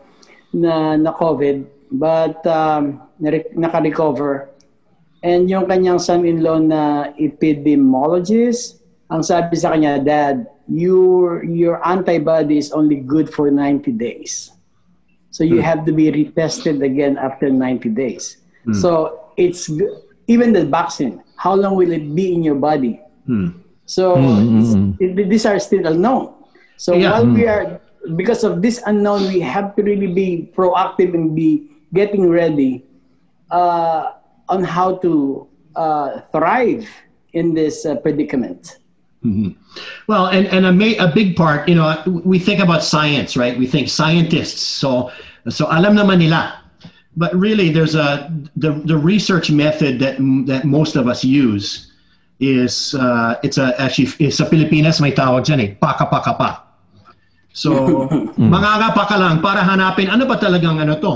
na 0.48 0.96
na 0.96 1.12
COVID, 1.12 1.68
but 1.92 2.40
um, 2.48 3.04
nare- 3.20 3.52
naka-recover. 3.52 4.48
And 5.20 5.44
yung 5.44 5.68
kanyang 5.68 6.00
son-in-law 6.00 6.64
na 6.64 7.12
epidemiologist, 7.20 8.80
ang 9.12 9.20
sabi 9.20 9.60
sa 9.60 9.76
kanya, 9.76 10.00
Dad, 10.00 10.48
your, 10.64 11.44
your 11.44 11.84
antibody 11.84 12.56
is 12.56 12.72
only 12.72 12.96
good 12.96 13.28
for 13.28 13.52
90 13.52 13.92
days. 13.92 14.48
So 15.34 15.42
you 15.42 15.58
hmm. 15.58 15.66
have 15.66 15.82
to 15.86 15.92
be 15.92 16.14
retested 16.14 16.78
again 16.86 17.18
after 17.18 17.50
90 17.50 17.90
days. 17.90 18.38
Hmm. 18.62 18.72
So 18.78 19.34
it's 19.36 19.66
even 20.30 20.54
the 20.54 20.62
vaccine. 20.64 21.26
How 21.34 21.58
long 21.58 21.74
will 21.74 21.90
it 21.90 22.06
be 22.14 22.32
in 22.32 22.46
your 22.46 22.54
body? 22.54 23.02
Hmm. 23.26 23.58
So 23.82 24.14
it's- 24.14 24.78
it- 25.02 25.28
these 25.28 25.42
are 25.42 25.58
still 25.58 25.90
unknown. 25.90 26.38
So 26.78 26.94
Yeah. 26.94 27.18
while 27.18 27.26
we 27.26 27.50
are 27.50 27.82
because 28.14 28.46
of 28.46 28.62
this 28.62 28.78
unknown, 28.86 29.26
we 29.26 29.42
have 29.42 29.74
to 29.74 29.82
really 29.82 30.06
be 30.06 30.54
proactive 30.54 31.18
and 31.18 31.34
be 31.34 31.66
getting 31.90 32.30
ready 32.30 32.86
uh, 33.50 34.14
on 34.46 34.62
how 34.62 35.02
to 35.02 35.46
uh, 35.74 36.22
thrive 36.30 36.86
in 37.34 37.58
this 37.58 37.82
uh, 37.82 37.98
predicament. 37.98 38.78
Mhm. 39.24 39.56
Well, 40.06 40.26
and 40.28 40.46
and 40.52 40.66
a, 40.68 40.72
ma- 40.72 41.00
a 41.00 41.08
big 41.08 41.34
part, 41.34 41.66
you 41.66 41.74
know, 41.74 41.96
we 42.06 42.38
think 42.38 42.60
about 42.60 42.84
science, 42.84 43.36
right? 43.36 43.56
We 43.58 43.66
think 43.66 43.88
scientists. 43.88 44.60
So 44.60 45.10
so 45.48 45.64
alam 45.72 45.96
naman 45.96 46.20
nila. 46.20 46.60
But 47.16 47.32
really, 47.32 47.70
there's 47.70 47.94
a 47.94 48.28
the 48.58 48.76
the 48.84 48.98
research 48.98 49.48
method 49.48 49.98
that 50.04 50.20
that 50.50 50.68
most 50.68 50.94
of 50.94 51.08
us 51.08 51.24
use 51.24 51.94
is 52.42 52.92
uh, 52.98 53.38
it's 53.46 53.56
a 53.56 53.72
actually 53.80 54.10
it's 54.18 54.42
sa 54.42 54.44
Pilipinas 54.44 55.00
may 55.00 55.14
tawag 55.14 55.46
dyan 55.46 55.60
eh, 55.62 55.70
paka 55.78 56.04
paka 56.10 56.34
pa. 56.34 56.50
So, 57.54 57.70
mangangapa 58.52 59.06
ka 59.06 59.16
lang 59.16 59.38
para 59.38 59.62
hanapin 59.62 60.10
ano 60.10 60.26
ba 60.26 60.36
talagang 60.36 60.82
ano 60.82 60.98
to. 60.98 61.14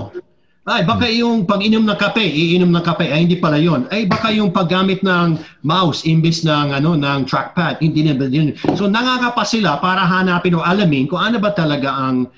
Ay, 0.69 0.85
baka 0.85 1.09
yung 1.09 1.49
pag-inom 1.49 1.89
ng 1.89 1.97
kape, 1.97 2.21
iinom 2.21 2.69
ng 2.69 2.85
kape, 2.85 3.09
ay 3.09 3.25
hindi 3.25 3.41
pala 3.41 3.57
yon. 3.57 3.89
Ay, 3.89 4.05
baka 4.05 4.29
yung 4.29 4.53
paggamit 4.53 5.01
ng 5.01 5.41
mouse 5.65 6.05
imbis 6.05 6.45
ng 6.45 6.77
ano 6.77 6.93
ng 6.93 7.25
trackpad, 7.25 7.81
hindi 7.81 8.05
na 8.05 8.13
yun. 8.29 8.53
So 8.77 8.85
nangangapa 8.85 9.49
sila 9.49 9.81
para 9.81 10.05
hanapin 10.05 10.53
o 10.53 10.61
alamin 10.61 11.09
kung 11.09 11.25
ano 11.25 11.41
ba 11.41 11.57
talaga 11.57 11.89
ang 11.89 12.29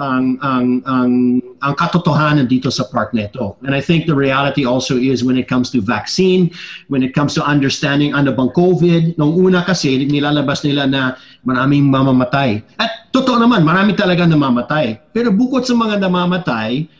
ang 0.00 0.40
ang 0.42 0.82
ang 0.88 1.12
ang 1.60 1.74
katotohanan 1.76 2.48
dito 2.48 2.72
sa 2.72 2.88
part 2.88 3.12
nito. 3.12 3.60
And 3.68 3.76
I 3.76 3.84
think 3.84 4.08
the 4.08 4.16
reality 4.16 4.64
also 4.64 4.96
is 4.96 5.20
when 5.20 5.36
it 5.36 5.46
comes 5.46 5.68
to 5.76 5.84
vaccine, 5.84 6.50
when 6.88 7.04
it 7.04 7.12
comes 7.12 7.36
to 7.36 7.44
understanding 7.44 8.16
ano 8.16 8.32
bang 8.32 8.50
COVID, 8.56 9.20
nung 9.20 9.36
una 9.36 9.60
kasi 9.60 10.08
nilalabas 10.08 10.64
nila 10.64 10.88
na 10.88 11.02
maraming 11.44 11.92
mamamatay. 11.92 12.64
At 12.80 13.12
totoo 13.12 13.38
naman, 13.38 13.60
marami 13.60 13.92
talaga 13.92 14.24
namamatay. 14.24 15.12
Pero 15.12 15.30
bukod 15.30 15.68
sa 15.68 15.76
mga 15.76 16.00
namamatay, 16.00 16.90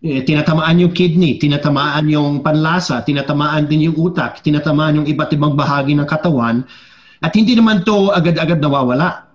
eh, 0.00 0.24
tinatamaan 0.24 0.80
yung 0.80 0.96
kidney, 0.96 1.36
tinatamaan 1.36 2.08
yung 2.08 2.40
panlasa, 2.40 3.04
tinatamaan 3.04 3.68
din 3.68 3.92
yung 3.92 3.96
utak, 4.00 4.40
tinatamaan 4.40 5.04
yung 5.04 5.06
iba't 5.08 5.30
ibang 5.36 5.52
bahagi 5.52 5.92
ng 5.92 6.08
katawan. 6.08 6.64
At 7.20 7.36
hindi 7.36 7.52
naman 7.52 7.84
to 7.84 8.08
agad-agad 8.16 8.64
nawawala. 8.64 9.28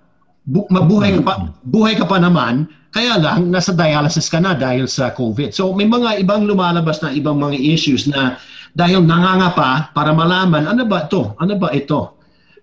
Bu- 0.45 0.65
mabuhay 0.73 1.13
ka 1.17 1.21
pa, 1.21 1.33
buhay 1.61 1.93
ka 1.93 2.05
pa 2.09 2.17
naman, 2.17 2.65
kaya 2.89 3.19
lang 3.19 3.51
nasa 3.51 3.75
dialysis 3.75 4.25
ka 4.31 4.41
na 4.41 4.57
dahil 4.57 4.89
sa 4.89 5.13
COVID. 5.13 5.53
So 5.53 5.75
may 5.75 5.85
mga 5.85 6.23
ibang 6.25 6.47
lumalabas 6.47 7.03
na 7.03 7.13
ibang 7.13 7.37
mga 7.37 7.59
issues 7.59 8.07
na 8.07 8.39
dahil 8.71 9.03
nanganga 9.03 9.51
pa 9.51 9.69
para 9.91 10.15
malaman 10.15 10.63
ano 10.63 10.87
ba 10.87 11.03
ito? 11.03 11.35
Ano 11.37 11.59
ba 11.59 11.75
ito? 11.75 12.15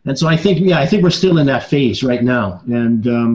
And 0.09 0.17
so 0.17 0.27
I 0.27 0.41
think 0.41 0.65
yeah, 0.65 0.81
I 0.81 0.89
think 0.89 1.05
we're 1.05 1.15
still 1.15 1.37
in 1.37 1.47
that 1.53 1.69
phase 1.69 2.01
right 2.01 2.25
now. 2.25 2.65
And 2.65 3.05
um, 3.07 3.31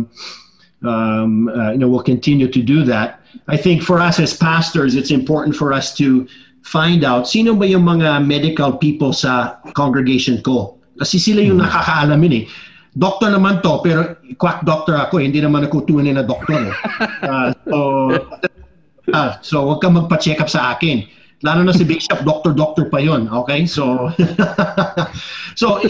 um, 0.84 1.50
uh, 1.50 1.72
you 1.72 1.78
know, 1.78 1.88
we'll 1.88 2.04
continue 2.04 2.48
to 2.48 2.62
do 2.62 2.84
that. 2.84 3.22
I 3.48 3.58
think 3.58 3.82
for 3.82 4.00
us 4.00 4.20
as 4.20 4.36
pastors, 4.36 4.96
it's 4.96 5.12
important 5.12 5.56
for 5.56 5.74
us 5.74 5.96
to 5.98 6.28
find 6.62 7.04
out 7.08 7.28
sino 7.28 7.56
ba 7.56 7.64
yung 7.64 7.88
mga 7.88 8.28
medical 8.28 8.76
people 8.76 9.14
sa 9.14 9.64
congregation 9.72 10.44
ko. 10.44 10.78
Kasi 11.00 11.22
sila 11.22 11.42
yung 11.42 11.64
nakakaalamin 11.64 12.44
eh. 12.44 12.46
Doktor 12.98 13.30
naman 13.30 13.62
to, 13.62 13.78
pero 13.86 14.18
quack 14.42 14.66
doctor 14.66 14.98
ako, 14.98 15.22
eh. 15.22 15.30
hindi 15.30 15.38
naman 15.38 15.70
ako 15.70 15.86
tunay 15.86 16.18
na 16.18 16.26
doktor. 16.26 16.58
Eh. 16.58 16.74
Ah, 17.28 17.50
so, 17.66 17.78
ah, 19.10 19.32
so 19.42 19.56
wag 19.66 19.82
kang 19.82 19.98
magpa-check 19.98 20.38
up 20.38 20.50
sa 20.50 20.78
akin. 20.78 21.06
Lalo 21.46 21.62
na 21.62 21.74
si 21.74 21.86
Bishop, 21.86 22.26
doctor-doctor 22.26 22.90
pa 22.90 22.98
yon 22.98 23.30
Okay? 23.30 23.70
So, 23.70 24.10
so 25.62 25.82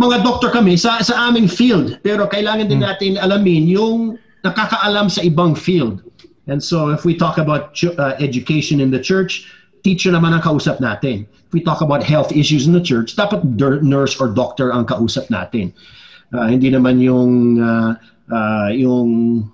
mga 0.00 0.20
doctor 0.20 0.52
kami 0.52 0.76
sa, 0.76 1.00
sa 1.00 1.28
aming 1.28 1.48
field. 1.48 2.00
Pero 2.04 2.28
kailangan 2.28 2.68
din 2.68 2.84
natin 2.84 3.16
alamin 3.16 3.64
yung 3.68 4.20
nakakaalam 4.44 5.10
sa 5.10 5.22
ibang 5.22 5.54
field. 5.56 6.02
And 6.46 6.62
so 6.62 6.90
if 6.90 7.04
we 7.04 7.14
talk 7.14 7.38
about 7.38 7.74
ch- 7.74 7.94
uh, 7.94 8.18
education 8.18 8.80
in 8.80 8.90
the 8.90 8.98
church, 8.98 9.46
teacher 9.82 10.10
naman 10.10 10.34
ang 10.34 10.42
kausap 10.42 10.82
natin. 10.82 11.26
If 11.26 11.52
we 11.54 11.62
talk 11.62 11.80
about 11.80 12.02
health 12.02 12.34
issues 12.34 12.66
in 12.66 12.72
the 12.74 12.82
church, 12.82 13.14
dapat 13.14 13.56
der- 13.58 13.82
nurse 13.82 14.18
or 14.18 14.30
doctor 14.30 14.72
ang 14.74 14.86
kausap 14.86 15.30
natin. 15.30 15.70
Uh, 16.32 16.48
hindi 16.48 16.72
naman 16.72 16.98
yung 16.98 17.60
uh, 17.60 17.94
uh, 18.32 18.68
yung 18.72 19.44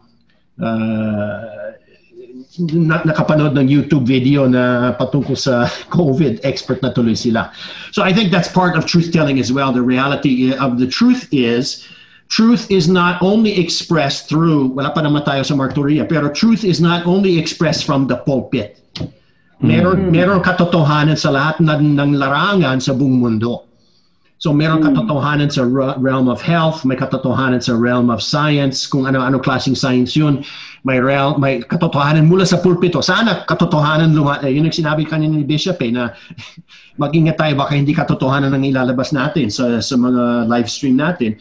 uh, 0.62 1.59
na, 2.59 3.02
nakapanood 3.05 3.55
ng 3.55 3.66
YouTube 3.69 4.06
video 4.06 4.47
na 4.48 4.94
patungkol 4.97 5.36
sa 5.36 5.69
COVID, 5.97 6.40
expert 6.43 6.81
na 6.82 6.90
tuloy 6.90 7.19
sila. 7.19 7.52
So 7.93 8.02
I 8.02 8.12
think 8.12 8.31
that's 8.31 8.48
part 8.48 8.77
of 8.77 8.86
truth 8.86 9.12
telling 9.12 9.39
as 9.39 9.52
well. 9.52 9.73
The 9.73 9.85
reality 9.85 10.55
of 10.56 10.78
the 10.78 10.86
truth 10.86 11.28
is, 11.31 11.86
truth 12.28 12.70
is 12.70 12.88
not 12.88 13.20
only 13.24 13.56
expressed 13.56 14.28
through, 14.28 14.76
wala 14.76 14.92
pa 14.92 15.00
naman 15.00 15.24
tayo 15.24 15.42
sa 15.44 15.56
marturia, 15.56 16.05
pero 16.05 16.28
truth 16.28 16.62
is 16.62 16.78
not 16.80 17.09
only 17.09 17.40
expressed 17.40 17.88
from 17.88 18.06
the 18.06 18.16
pulpit. 18.28 18.80
Meron, 19.59 20.14
meron 20.14 20.38
katotohanan 20.38 21.18
sa 21.18 21.34
lahat 21.34 21.59
ng, 21.59 21.98
ng 21.98 22.10
larangan 22.14 22.78
sa 22.78 22.94
buong 22.94 23.18
mundo. 23.18 23.66
So 24.38 24.55
meron 24.55 24.86
katotohanan 24.86 25.50
sa 25.50 25.66
re- 25.66 25.98
realm 25.98 26.30
of 26.30 26.38
health, 26.38 26.86
may 26.86 26.94
katotohanan 26.94 27.59
sa 27.59 27.74
realm 27.74 28.06
of 28.06 28.22
science, 28.22 28.86
kung 28.86 29.02
ano-ano 29.02 29.42
klaseng 29.42 29.74
science 29.74 30.14
yun. 30.14 30.46
May 30.86 31.02
realm, 31.02 31.42
may 31.42 31.59
katotohanan 31.59 32.30
mula 32.30 32.46
sa 32.46 32.62
pulpito. 32.62 33.02
Sana 33.02 33.42
katotohanan 33.50 34.14
luma, 34.14 34.38
eh, 34.46 34.55
yun 34.55 34.70
ang 34.70 34.76
sinabi 34.78 35.02
kanina 35.10 35.34
ni 35.34 35.42
Bishop 35.42 35.82
eh, 35.82 35.90
na 35.90 36.14
mag-ingat 37.02 37.34
tayo 37.34 37.59
baka 37.59 37.74
hindi 37.74 37.90
katotohanan 37.90 38.55
ang 38.55 38.62
ilalabas 38.62 39.10
natin 39.10 39.50
sa, 39.50 39.82
sa 39.82 39.98
mga 39.98 40.46
live 40.46 40.70
stream 40.70 40.94
natin. 40.94 41.34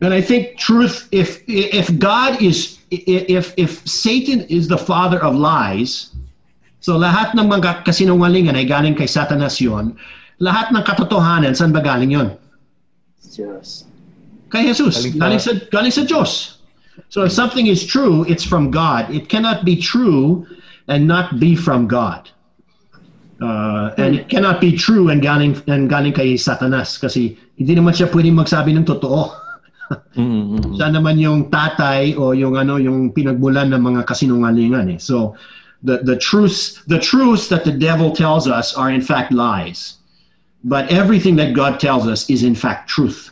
And 0.00 0.12
I 0.12 0.20
think 0.20 0.58
truth, 0.60 1.08
if 1.08 1.40
if 1.48 1.88
God 1.96 2.42
is, 2.42 2.84
if 2.90 3.56
if 3.56 3.80
Satan 3.88 4.44
is 4.52 4.68
the 4.68 4.76
father 4.76 5.22
of 5.24 5.32
lies, 5.32 6.12
so 6.84 7.00
lahat 7.00 7.32
ng 7.32 7.48
mga 7.48 7.80
kasinungalingan 7.88 8.60
ay 8.60 8.68
galing 8.68 8.92
kay 8.92 9.08
Satanas 9.08 9.56
yun, 9.56 9.96
lahat 10.36 10.68
ng 10.68 10.84
katotohanan, 10.84 11.56
saan 11.56 11.72
ba 11.72 11.80
galing 11.80 12.12
yun? 12.12 12.36
Yes. 13.24 13.88
Kay 14.52 14.68
Jesus. 14.68 15.00
Galing 15.00 15.12
sa- 15.12 15.20
Galing 15.20 15.40
sa, 15.40 15.52
galing 15.72 15.94
sa 15.96 16.02
Diyos. 16.04 16.60
So 17.08 17.24
if 17.24 17.32
something 17.32 17.68
is 17.68 17.84
true, 17.84 18.24
it's 18.28 18.44
from 18.44 18.68
God. 18.68 19.08
It 19.08 19.28
cannot 19.28 19.64
be 19.64 19.76
true 19.80 20.44
and 20.88 21.08
not 21.08 21.40
be 21.40 21.56
from 21.56 21.88
God. 21.88 22.28
Uh, 23.36 23.92
and 24.00 24.16
it 24.16 24.28
cannot 24.32 24.60
be 24.60 24.72
true 24.72 25.08
and 25.08 25.20
galing, 25.20 25.56
and 25.68 25.88
galing 25.88 26.12
kay 26.12 26.36
Satanas 26.36 26.96
kasi 27.00 27.36
hindi 27.56 27.76
naman 27.76 27.92
siya 27.92 28.08
pwedeng 28.12 28.36
magsabi 28.36 28.76
ng 28.76 28.84
totoo. 28.84 29.45
Mm-mm. 30.16 30.74
Siya 30.74 30.90
naman 30.90 31.20
yung 31.20 31.50
tatay 31.50 32.18
o 32.18 32.34
yung 32.34 32.58
ano 32.58 32.80
yung 32.80 33.14
pinagmulan 33.14 33.70
ng 33.70 33.82
mga 33.82 34.02
kasinungalingan 34.08 34.96
eh. 34.96 35.00
So 35.00 35.38
the 35.84 36.02
the 36.02 36.16
truths 36.18 36.82
the 36.90 36.98
truths 36.98 37.46
that 37.52 37.62
the 37.62 37.74
devil 37.74 38.10
tells 38.10 38.50
us 38.50 38.74
are 38.74 38.90
in 38.90 39.04
fact 39.04 39.30
lies. 39.30 40.02
But 40.66 40.90
everything 40.90 41.38
that 41.38 41.54
God 41.54 41.78
tells 41.78 42.10
us 42.10 42.26
is 42.26 42.42
in 42.42 42.58
fact 42.58 42.90
truth. 42.90 43.30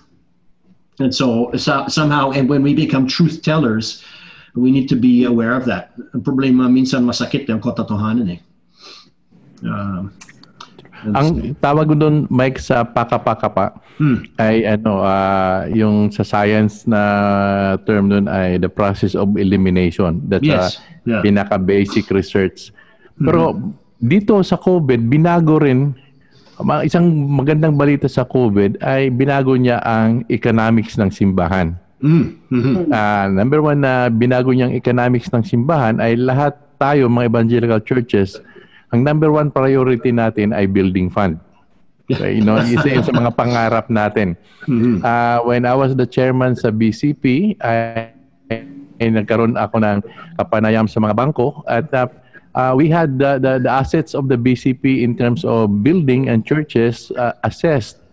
And 1.03 1.11
so, 1.11 1.51
so 1.59 1.91
somehow 1.91 2.31
and 2.31 2.49
when 2.49 2.63
we 2.63 2.75
become 2.75 3.11
truth 3.11 3.43
tellers, 3.43 4.05
we 4.55 4.71
need 4.71 4.87
to 4.89 4.97
be 4.97 5.25
aware 5.27 5.59
of 5.59 5.67
that. 5.67 5.91
Ang 6.15 6.23
problema 6.23 6.71
minsan 6.71 7.03
masakit 7.03 7.51
yung 7.51 7.59
katotohanan 7.59 8.39
eh. 8.39 8.41
Um, 9.67 10.15
Ang 11.13 11.53
tawag 11.61 11.93
doon, 11.93 12.25
Mike, 12.33 12.57
sa 12.59 12.81
paka-paka 12.81 13.77
Hmm. 13.95 14.27
ay 14.41 14.65
ano, 14.65 15.05
ah, 15.05 15.69
yung 15.71 16.09
sa 16.11 16.25
science 16.25 16.83
na 16.89 17.01
term 17.85 18.09
doon 18.09 18.27
ay 18.27 18.57
the 18.59 18.67
process 18.67 19.13
of 19.15 19.37
elimination. 19.37 20.19
That's 20.27 20.43
Yes. 20.43 20.81
ah, 20.81 20.97
Yeah. 21.05 21.23
pinaka-basic 21.23 22.09
research. 22.09 22.73
Pero 23.15 23.55
dito 24.01 24.41
sa 24.41 24.57
COVID, 24.57 24.99
binago 25.05 25.61
rin, 25.61 25.93
isang 26.83 27.07
magandang 27.29 27.77
balita 27.77 28.09
sa 28.09 28.25
COVID 28.25 28.81
ay 28.81 29.13
binago 29.13 29.55
niya 29.55 29.79
ang 29.85 30.25
economics 30.27 30.97
ng 30.97 31.11
simbahan. 31.13 31.77
Mm, 32.01 32.27
mhm. 32.51 32.75
Ah, 32.91 33.31
number 33.31 33.61
one 33.61 33.81
na 33.81 34.09
binago 34.09 34.51
niyang 34.51 34.75
economics 34.75 35.31
ng 35.31 35.41
simbahan 35.41 36.03
ay 36.03 36.19
lahat 36.19 36.53
tayo, 36.77 37.07
mga 37.07 37.31
evangelical 37.31 37.81
churches, 37.81 38.37
ang 38.95 39.03
number 39.03 39.35
one 39.35 39.51
priority 39.51 40.15
natin 40.15 40.55
ay 40.55 40.71
building 40.71 41.11
fund. 41.11 41.43
Okay, 42.07 42.39
you 42.39 42.45
know, 42.47 42.61
isa 42.63 42.87
yun 42.87 43.03
sa 43.03 43.11
mga 43.11 43.35
pangarap 43.35 43.91
natin. 43.91 44.39
Ah, 45.03 45.43
when 45.43 45.67
I 45.67 45.75
was 45.75 45.99
the 45.99 46.07
chairman 46.07 46.55
sa 46.55 46.71
BCP, 46.71 47.59
ay, 47.59 48.15
ay 49.03 49.09
nagkaroon 49.11 49.59
ako 49.59 49.83
ng 49.83 49.99
kapanayam 50.39 50.87
sa 50.87 51.03
mga 51.03 51.17
bangko 51.17 51.67
at 51.67 51.91
ah, 51.91 52.07
ah, 52.55 52.73
we 52.77 52.87
had 52.87 53.19
the, 53.19 53.43
the, 53.43 53.67
the 53.67 53.73
assets 53.73 54.15
of 54.15 54.31
the 54.31 54.39
BCP 54.39 55.03
in 55.03 55.19
terms 55.19 55.43
of 55.43 55.83
building 55.83 56.31
and 56.31 56.47
churches 56.47 57.11
ah, 57.19 57.35
assessed 57.43 58.05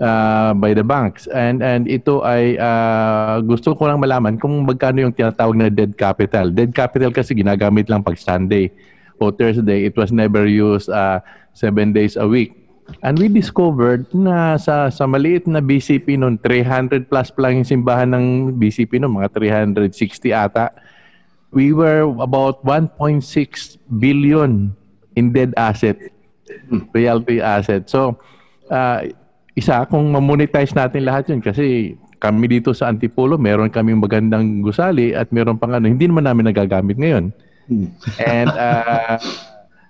uh, 0.00 0.54
by 0.54 0.70
the 0.72 0.86
banks. 0.86 1.26
And 1.28 1.58
and 1.58 1.90
ito 1.90 2.22
ay 2.22 2.54
uh, 2.54 3.42
gusto 3.42 3.74
ko 3.74 3.90
lang 3.90 3.98
malaman 3.98 4.38
kung 4.38 4.62
magkano 4.62 5.10
yung 5.10 5.14
tinatawag 5.14 5.58
na 5.58 5.68
dead 5.68 5.98
capital. 5.98 6.54
Dead 6.54 6.70
capital 6.70 7.10
kasi 7.10 7.34
ginagamit 7.34 7.90
lang 7.90 8.06
pag 8.06 8.14
Sunday 8.14 8.70
o 9.20 9.30
Thursday. 9.30 9.84
It 9.84 9.98
was 9.98 10.10
never 10.10 10.46
used 10.46 10.88
uh, 10.88 11.20
seven 11.52 11.92
days 11.92 12.16
a 12.16 12.26
week. 12.26 12.54
And 13.04 13.20
we 13.20 13.28
discovered 13.28 14.08
na 14.16 14.56
sa 14.56 14.88
sa 14.88 15.04
maliit 15.04 15.44
na 15.44 15.60
BCP 15.60 16.16
noon 16.16 16.40
300 16.40 17.04
plus 17.04 17.28
lang 17.36 17.60
yung 17.60 17.68
simbahan 17.68 18.16
ng 18.16 18.56
BCP 18.56 18.96
noon, 18.96 19.20
mga 19.20 19.28
360 19.36 20.32
ata. 20.32 20.72
We 21.52 21.76
were 21.76 22.08
about 22.20 22.64
1.6 22.64 23.20
billion 24.00 24.72
in 25.16 25.32
dead 25.36 25.52
asset, 25.56 26.00
realty 26.96 27.44
asset. 27.44 27.88
So, 27.92 28.16
uh, 28.72 29.04
isa 29.52 29.84
kung 29.88 30.12
ma-monetize 30.12 30.72
natin 30.72 31.04
lahat 31.04 31.28
'yun 31.28 31.40
kasi 31.44 31.96
kami 32.18 32.50
dito 32.50 32.74
sa 32.74 32.90
Antipolo, 32.90 33.38
meron 33.38 33.70
kaming 33.70 34.02
magandang 34.02 34.60
gusali 34.60 35.14
at 35.14 35.30
meron 35.30 35.56
pang 35.56 35.74
ano, 35.74 35.86
hindi 35.86 36.10
naman 36.10 36.26
namin 36.26 36.50
nagagamit 36.50 36.98
ngayon. 36.98 37.30
And 38.20 38.48
uh, 38.48 39.16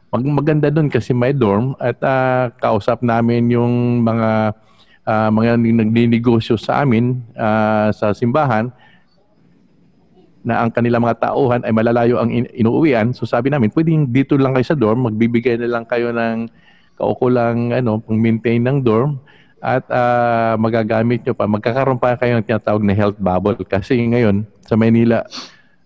mag 0.09 0.25
maganda 0.25 0.69
doon 0.73 0.89
kasi 0.91 1.13
may 1.15 1.37
dorm 1.37 1.77
at 1.79 2.01
uh, 2.03 2.51
kausap 2.59 3.05
namin 3.05 3.53
yung 3.53 4.03
mga 4.03 4.57
uh, 5.05 5.29
mga 5.31 5.61
nagninegosyo 5.61 6.57
sa 6.57 6.83
amin 6.83 7.23
uh, 7.37 7.93
sa 7.95 8.13
simbahan 8.13 8.73
na 10.49 10.65
ang 10.65 10.71
kanilang 10.73 11.05
mga 11.05 11.29
tauhan 11.29 11.61
ay 11.67 11.73
malalayo 11.75 12.17
ang 12.17 12.33
in- 12.33 12.51
inuuwian. 12.57 13.13
So 13.13 13.29
sabi 13.29 13.53
namin, 13.53 13.69
pwedeng 13.75 14.09
dito 14.09 14.39
lang 14.41 14.57
kayo 14.57 14.65
sa 14.65 14.79
dorm, 14.79 15.05
magbibigay 15.05 15.61
na 15.61 15.69
lang 15.69 15.85
kayo 15.85 16.09
ng 16.09 16.49
kaukulang 16.97 17.77
ano, 17.77 18.01
pang-maintain 18.01 18.65
ng 18.65 18.81
dorm 18.81 19.21
at 19.59 19.85
uh, 19.91 20.55
magagamit 20.57 21.27
nyo 21.27 21.35
pa. 21.35 21.45
Magkakaroon 21.45 22.01
pa 22.01 22.17
kayo 22.17 22.39
ng 22.39 22.47
tinatawag 22.47 22.81
na 22.81 22.95
health 22.95 23.19
bubble 23.19 23.61
kasi 23.67 23.99
ngayon 24.09 24.47
sa 24.65 24.79
Manila, 24.79 25.27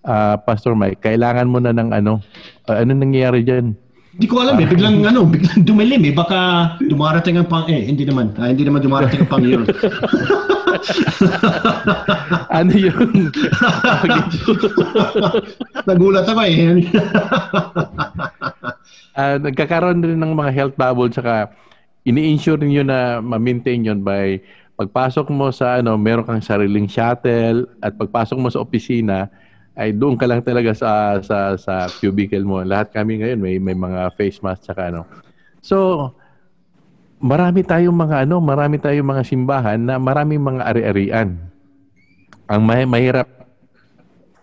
uh, 0.07 0.37
Pastor 0.43 0.74
Mike, 0.74 1.03
kailangan 1.03 1.49
mo 1.49 1.59
na 1.59 1.74
ng 1.74 1.91
ano, 1.93 2.23
uh, 2.69 2.77
ano 2.79 2.91
nangyayari 2.95 3.43
dyan? 3.43 3.74
Hindi 4.12 4.27
ko 4.29 4.45
alam 4.45 4.61
eh, 4.61 4.69
biglang 4.69 5.09
ano, 5.09 5.24
biglang 5.24 5.65
dumilim 5.65 6.05
eh. 6.05 6.12
Baka 6.12 6.39
dumarating 6.85 7.41
ang 7.41 7.49
pang, 7.49 7.65
eh, 7.65 7.89
hindi 7.89 8.05
naman. 8.05 8.37
Ah, 8.37 8.53
hindi 8.53 8.69
naman 8.69 8.85
dumarating 8.85 9.24
ang 9.24 9.31
pang 9.33 9.41
yun. 9.41 9.65
ano 12.61 12.73
yun? 12.77 13.09
Nagulat 15.89 16.29
ako 16.29 16.41
eh. 16.45 16.85
uh, 19.16 19.37
nagkakaroon 19.49 20.05
din 20.05 20.20
ng 20.20 20.37
mga 20.37 20.53
health 20.53 20.77
bubble 20.77 21.09
saka 21.09 21.49
ini-insure 22.05 22.61
niyo 22.61 22.85
na 22.85 23.24
ma-maintain 23.24 23.81
yun 23.81 24.05
by 24.05 24.37
pagpasok 24.77 25.31
mo 25.31 25.55
sa 25.55 25.79
ano, 25.79 25.95
meron 25.95 26.27
kang 26.27 26.43
sariling 26.43 26.91
shuttle 26.91 27.70
at 27.79 27.95
pagpasok 27.95 28.37
mo 28.37 28.51
sa 28.51 28.59
opisina, 28.59 29.31
ay 29.73 29.97
doon 29.97 30.20
ka 30.20 30.28
lang 30.28 30.44
talaga 30.44 30.77
sa 30.77 31.16
sa 31.24 31.57
sa 31.57 31.89
cubicle 31.89 32.44
mo. 32.44 32.61
Lahat 32.61 32.93
kami 32.93 33.24
ngayon 33.24 33.40
may 33.40 33.57
may 33.57 33.77
mga 33.77 34.12
face 34.16 34.40
mask 34.44 34.69
saka 34.69 34.93
ano. 34.93 35.09
So 35.65 36.11
marami 37.23 37.65
tayong 37.65 37.94
mga 37.94 38.27
ano, 38.28 38.43
marami 38.43 38.77
tayong 38.82 39.07
mga 39.07 39.24
simbahan 39.24 39.81
na 39.81 39.97
maraming 39.97 40.43
mga 40.43 40.62
ari-arian. 40.66 41.39
Ang 42.51 42.62
may, 42.66 42.82
mahirap 42.85 43.31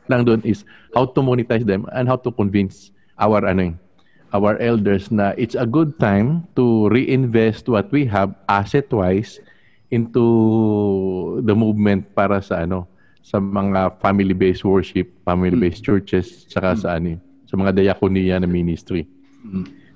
lang 0.10 0.26
doon 0.26 0.42
is 0.42 0.66
how 0.96 1.06
to 1.06 1.22
monetize 1.22 1.68
them 1.68 1.86
and 1.94 2.10
how 2.10 2.18
to 2.18 2.34
convince 2.34 2.90
our 3.22 3.46
ano 3.46 3.78
our 4.34 4.58
elders 4.58 5.14
na 5.14 5.38
it's 5.38 5.54
a 5.54 5.66
good 5.66 5.94
time 6.02 6.46
to 6.58 6.90
reinvest 6.90 7.70
what 7.70 7.90
we 7.94 8.06
have 8.06 8.34
asset-wise 8.50 9.38
into 9.94 10.26
the 11.46 11.54
movement 11.54 12.06
para 12.18 12.42
sa 12.42 12.66
ano 12.66 12.90
sa 13.22 13.38
mga 13.38 14.00
family-based 14.00 14.64
worship, 14.66 15.12
family-based 15.28 15.84
churches, 15.84 16.48
saka 16.50 16.76
sa 16.76 16.98
ano, 16.98 17.20
sa 17.46 17.56
mga 17.60 17.76
diakonia 17.76 18.40
na 18.40 18.50
ministry. 18.50 19.06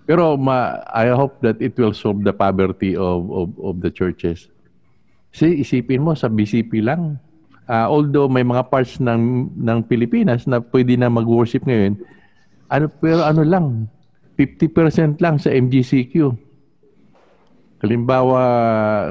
Pero 0.04 0.36
ma, 0.36 0.84
I 0.92 1.12
hope 1.16 1.40
that 1.42 1.64
it 1.64 1.80
will 1.80 1.96
solve 1.96 2.28
the 2.28 2.36
poverty 2.36 2.96
of 2.96 3.30
of, 3.32 3.48
of 3.60 3.76
the 3.80 3.90
churches. 3.90 4.52
Kasi 5.34 5.64
isipin 5.64 6.04
mo 6.04 6.14
sa 6.14 6.30
BCP 6.30 6.84
lang, 6.84 7.18
uh, 7.66 7.88
although 7.88 8.28
may 8.28 8.44
mga 8.44 8.68
parts 8.68 9.00
ng 9.00 9.50
ng 9.56 9.80
Pilipinas 9.88 10.46
na 10.46 10.60
pwede 10.60 11.00
na 11.00 11.08
mag-worship 11.08 11.64
ngayon, 11.64 11.98
ano 12.70 12.86
pero 13.02 13.24
ano 13.24 13.42
lang, 13.42 13.88
50% 14.38 15.22
lang 15.22 15.38
sa 15.38 15.54
MGCQ. 15.54 16.36
Halimbawa, 17.84 18.40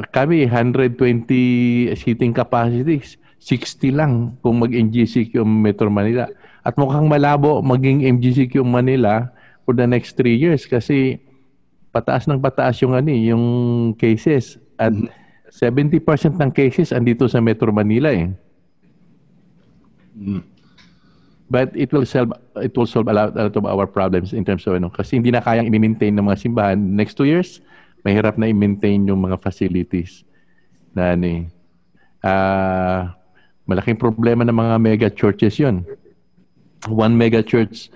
kami 0.08 0.48
120 0.48 1.92
seating 1.92 2.32
capacities. 2.32 3.20
60 3.42 3.90
lang 3.90 4.38
kung 4.38 4.62
mag-MGCQ 4.62 5.42
Metro 5.42 5.90
Manila. 5.90 6.30
At 6.62 6.78
mukhang 6.78 7.10
malabo 7.10 7.58
maging 7.58 8.06
MGCQ 8.06 8.62
Manila 8.62 9.34
for 9.66 9.74
the 9.74 9.82
next 9.82 10.14
3 10.14 10.30
years 10.30 10.62
kasi 10.62 11.18
pataas 11.90 12.30
ng 12.30 12.38
pataas 12.38 12.78
yung 12.86 12.94
ano, 12.94 13.10
eh, 13.10 13.34
yung 13.34 13.44
cases. 13.98 14.62
At 14.78 14.94
70% 15.50 16.38
ng 16.38 16.50
cases 16.54 16.94
andito 16.94 17.26
sa 17.26 17.42
Metro 17.42 17.74
Manila 17.74 18.14
eh. 18.14 18.30
But 21.50 21.74
it 21.74 21.90
will 21.90 22.06
solve 22.06 22.32
it 22.62 22.72
will 22.78 22.88
solve 22.88 23.10
a 23.10 23.14
lot, 23.16 23.34
a 23.34 23.50
lot 23.50 23.56
of 23.58 23.64
our 23.66 23.90
problems 23.90 24.32
in 24.32 24.46
terms 24.46 24.64
of 24.64 24.78
ano 24.78 24.88
kasi 24.88 25.20
hindi 25.20 25.28
na 25.28 25.44
kayang 25.44 25.68
i-maintain 25.68 26.14
ng 26.16 26.24
mga 26.24 26.38
simbahan 26.40 26.78
next 26.80 27.20
2 27.20 27.28
years 27.28 27.60
mahirap 28.06 28.40
na 28.40 28.48
i-maintain 28.48 29.02
yung 29.04 29.20
mga 29.20 29.36
facilities 29.36 30.24
na 30.96 31.12
ano 31.12 31.26
eh. 31.26 31.42
Uh, 32.22 33.21
Malaking 33.66 33.98
problema 33.98 34.42
ng 34.42 34.54
mga 34.54 34.74
mega 34.82 35.08
churches 35.08 35.58
yun. 35.58 35.86
One 36.90 37.14
mega 37.14 37.42
church 37.46 37.90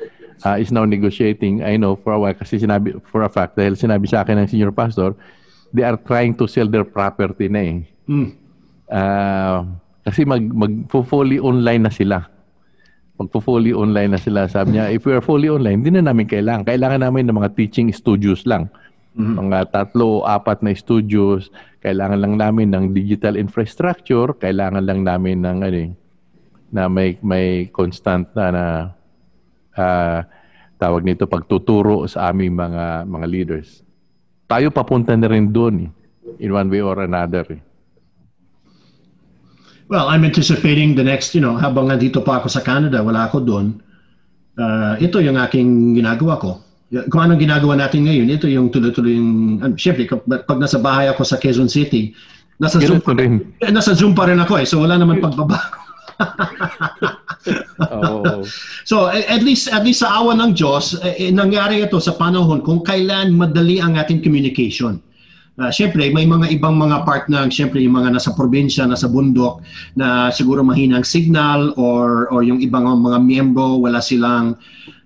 uh, 0.45 0.57
is 0.61 0.71
now 0.71 0.85
negotiating, 0.85 1.65
I 1.65 1.77
know 1.77 1.97
for 1.97 2.15
a 2.15 2.19
while, 2.19 2.37
kasi 2.37 2.61
sinabi, 2.61 2.95
for 3.11 3.23
a 3.27 3.31
fact, 3.31 3.59
dahil 3.59 3.75
sinabi 3.75 4.07
sa 4.07 4.23
akin 4.23 4.45
ng 4.45 4.51
senior 4.51 4.71
pastor, 4.71 5.19
they 5.75 5.83
are 5.83 5.97
trying 5.97 6.39
to 6.39 6.47
sell 6.47 6.69
their 6.69 6.85
property 6.85 7.51
na 7.51 7.61
eh. 7.63 7.77
Mm. 8.07 8.31
Uh, 8.87 9.59
kasi 10.07 10.23
mag, 10.23 10.43
mag 10.55 10.73
fully 10.87 11.43
online 11.43 11.83
na 11.83 11.91
sila. 11.91 12.31
Mag 13.19 13.29
fully 13.33 13.75
online 13.75 14.15
na 14.15 14.21
sila. 14.21 14.47
Sabi 14.47 14.79
niya, 14.79 14.95
if 14.95 15.03
we 15.03 15.11
are 15.17 15.25
fully 15.25 15.51
online, 15.51 15.83
hindi 15.83 15.99
na 15.99 16.07
namin 16.07 16.31
kailangan. 16.31 16.63
Kailangan 16.63 17.01
namin 17.03 17.27
ng 17.27 17.37
mga 17.43 17.51
teaching 17.59 17.91
studios 17.91 18.47
lang. 18.47 18.71
Mm-hmm. 19.17 19.37
Mga 19.49 19.61
tatlo, 19.73 20.29
apat 20.29 20.61
na 20.61 20.77
studios, 20.77 21.49
kailangan 21.81 22.21
lang 22.21 22.35
namin 22.37 22.69
ng 22.69 22.85
digital 22.93 23.41
infrastructure, 23.41 24.37
kailangan 24.37 24.85
lang 24.85 25.09
namin 25.09 25.41
ng 25.41 25.59
ano 25.65 25.79
eh, 25.89 25.91
na 26.69 26.85
may 26.85 27.17
may 27.25 27.73
constant 27.73 28.29
na, 28.37 28.45
na 28.53 28.65
uh, 29.73 30.21
tawag 30.77 31.01
nito 31.09 31.25
pagtuturo 31.25 32.05
sa 32.05 32.29
aming 32.29 32.61
mga 32.61 33.09
mga 33.09 33.27
leaders. 33.27 33.81
Tayo 34.45 34.69
papunta 34.69 35.17
na 35.17 35.33
rin 35.33 35.49
doon 35.49 35.89
eh, 35.89 35.91
in 36.45 36.53
one 36.53 36.69
way 36.69 36.85
or 36.85 37.01
another. 37.01 37.49
Eh. 37.49 37.63
Well, 39.89 40.13
I'm 40.13 40.29
anticipating 40.29 40.93
the 40.93 41.07
next, 41.07 41.33
you 41.33 41.41
know, 41.41 41.57
habang 41.57 41.89
nandito 41.89 42.21
pa 42.21 42.45
ako 42.45 42.53
sa 42.53 42.61
Canada, 42.61 43.01
wala 43.01 43.33
ako 43.33 43.41
doon. 43.41 43.67
Uh, 44.61 45.01
ito 45.01 45.25
yung 45.25 45.41
aking 45.41 45.97
ginagawa 45.97 46.37
ko 46.37 46.66
kung 47.11 47.19
anong 47.19 47.43
ginagawa 47.43 47.75
natin 47.75 48.07
ngayon, 48.07 48.31
ito 48.31 48.47
yung 48.47 48.71
tuloy-tuloy 48.71 49.19
yung, 49.19 49.59
um, 49.59 49.75
syempre, 49.75 50.07
pag 50.07 50.59
nasa 50.59 50.79
bahay 50.79 51.11
ako 51.11 51.27
sa 51.27 51.35
Quezon 51.35 51.67
City, 51.67 52.15
nasa 52.63 52.79
Zoom, 52.79 53.03
pa, 53.03 53.13
rin. 53.19 53.43
Eh, 53.59 53.73
nasa 53.75 53.93
Zoom 53.93 54.15
pa 54.15 54.31
rin 54.31 54.39
ako 54.39 54.63
eh, 54.63 54.67
so 54.67 54.79
wala 54.79 54.95
naman 54.95 55.19
pagbabago. 55.19 55.83
oh. 57.93 58.41
So 58.89 59.13
at 59.13 59.45
least 59.45 59.69
at 59.69 59.85
least 59.85 60.01
sa 60.01 60.17
awa 60.17 60.33
ng 60.33 60.57
Diyos, 60.57 60.97
eh, 61.05 61.29
eh, 61.29 61.31
nangyari 61.35 61.85
ito 61.85 62.01
sa 62.01 62.17
panahon 62.17 62.65
kung 62.65 62.81
kailan 62.81 63.37
madali 63.37 63.83
ang 63.83 64.01
ating 64.01 64.25
communication. 64.25 65.03
Uh, 65.57 65.73
Siyempre, 65.73 66.13
may 66.13 66.29
mga 66.29 66.53
ibang 66.53 66.77
mga 66.77 67.09
part 67.09 67.33
na, 67.33 67.49
siyempre, 67.49 67.81
yung 67.81 67.97
mga 67.97 68.13
nasa 68.13 68.37
probinsya, 68.37 68.85
nasa 68.85 69.09
bundok, 69.09 69.65
na 69.97 70.29
siguro 70.29 70.61
mahinang 70.61 71.01
signal 71.01 71.73
or, 71.81 72.29
or 72.29 72.45
yung 72.45 72.61
ibang 72.61 72.85
mga 72.85 73.25
miyembro, 73.25 73.81
wala 73.81 74.05
silang 74.05 74.61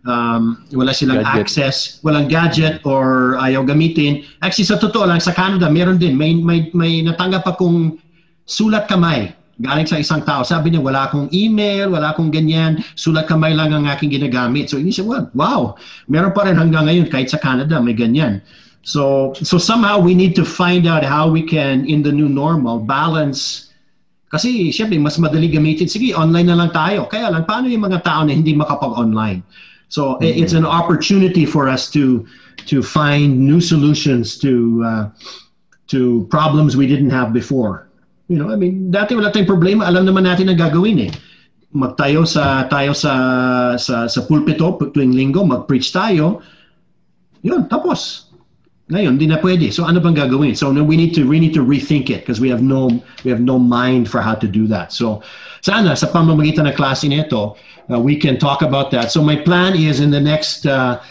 um, 0.06 0.64
wala 0.72 0.92
silang 0.94 1.24
gadget. 1.24 1.40
access, 1.40 1.76
walang 2.04 2.28
gadget 2.28 2.80
or 2.84 3.36
ayaw 3.40 3.64
gamitin. 3.64 4.24
Actually, 4.40 4.68
sa 4.68 4.78
totoo 4.80 5.04
lang, 5.08 5.20
sa 5.20 5.34
Canada, 5.34 5.68
meron 5.68 6.00
din. 6.00 6.16
May, 6.16 6.36
may, 6.36 6.72
may 6.72 7.04
natanggap 7.04 7.44
akong 7.44 8.00
sulat 8.48 8.88
kamay 8.88 9.32
galing 9.60 9.84
sa 9.84 10.00
isang 10.00 10.24
tao. 10.24 10.40
Sabi 10.40 10.72
niya, 10.72 10.80
wala 10.80 11.04
akong 11.04 11.28
email, 11.36 11.92
wala 11.92 12.16
akong 12.16 12.32
ganyan, 12.32 12.80
sulat 12.96 13.28
kamay 13.28 13.52
lang 13.52 13.76
ang 13.76 13.84
aking 13.92 14.08
ginagamit. 14.08 14.72
So, 14.72 14.80
inisip, 14.80 15.04
well, 15.04 15.28
wow, 15.36 15.76
meron 16.08 16.32
pa 16.32 16.48
rin 16.48 16.56
hanggang 16.56 16.88
ngayon, 16.88 17.12
kahit 17.12 17.28
sa 17.28 17.36
Canada, 17.36 17.76
may 17.76 17.92
ganyan. 17.92 18.40
So, 18.80 19.36
so 19.36 19.60
somehow 19.60 20.00
we 20.00 20.16
need 20.16 20.32
to 20.40 20.48
find 20.48 20.88
out 20.88 21.04
how 21.04 21.28
we 21.28 21.44
can, 21.44 21.84
in 21.84 22.00
the 22.00 22.08
new 22.08 22.32
normal, 22.32 22.80
balance 22.80 23.70
kasi 24.30 24.70
syempre, 24.70 24.94
mas 25.02 25.18
madali 25.18 25.50
gamitin. 25.50 25.90
Sige, 25.90 26.14
online 26.14 26.54
na 26.54 26.54
lang 26.54 26.70
tayo. 26.70 27.10
Kaya 27.10 27.34
lang, 27.34 27.42
paano 27.50 27.66
yung 27.66 27.82
mga 27.82 27.98
tao 28.06 28.22
na 28.22 28.30
hindi 28.30 28.54
makapag-online? 28.54 29.42
So 29.90 30.16
mm-hmm. 30.16 30.40
it's 30.40 30.54
an 30.54 30.64
opportunity 30.64 31.44
for 31.44 31.68
us 31.68 31.90
to 31.92 32.24
to 32.70 32.80
find 32.80 33.36
new 33.42 33.60
solutions 33.60 34.38
to 34.38 34.82
uh, 34.86 35.04
to 35.90 36.24
problems 36.30 36.78
we 36.78 36.86
didn't 36.86 37.10
have 37.10 37.34
before. 37.34 37.90
You 38.30 38.38
know, 38.38 38.54
I 38.54 38.56
mean, 38.56 38.94
dati 38.94 39.18
wala 39.18 39.34
tayong 39.34 39.50
problema, 39.50 39.90
alam 39.90 40.06
naman 40.06 40.22
natin 40.22 40.46
ang 40.46 40.56
gagawin 40.56 41.10
eh. 41.10 41.12
Magtayo 41.74 42.22
sa 42.22 42.70
tayo 42.70 42.94
sa 42.94 43.12
sa 43.74 44.06
sa 44.06 44.20
pulpito 44.30 44.78
tuwing 44.94 45.10
linggo, 45.10 45.42
mag-preach 45.42 45.90
tayo. 45.90 46.38
'Yun, 47.42 47.66
tapos. 47.66 48.30
Ngayon, 48.90 49.22
di 49.22 49.30
na 49.30 49.38
pwede. 49.38 49.70
So 49.70 49.86
ano 49.86 50.02
bang 50.02 50.18
gagawin? 50.18 50.58
So 50.58 50.74
no, 50.74 50.82
we 50.82 50.98
need 50.98 51.14
to 51.14 51.22
we 51.22 51.38
need 51.38 51.54
to 51.54 51.62
rethink 51.62 52.10
it 52.10 52.26
because 52.26 52.42
we 52.42 52.50
have 52.50 52.58
no 52.58 52.90
we 53.22 53.30
have 53.30 53.38
no 53.38 53.54
mind 53.54 54.10
for 54.10 54.18
how 54.18 54.34
to 54.34 54.50
do 54.50 54.66
that. 54.66 54.90
So 54.90 55.22
sana 55.62 55.94
sa 55.94 56.10
pamamagitan 56.10 56.66
ng 56.66 56.74
klase 56.74 57.06
nito, 57.06 57.54
uh, 57.90 57.98
we 57.98 58.16
can 58.16 58.38
talk 58.38 58.62
about 58.62 58.90
that. 58.94 59.10
So 59.10 59.20
my 59.22 59.36
plan 59.36 59.74
is 59.74 60.00
in 60.00 60.10
the 60.10 60.20
next 60.22 60.64
uh, 60.66 61.02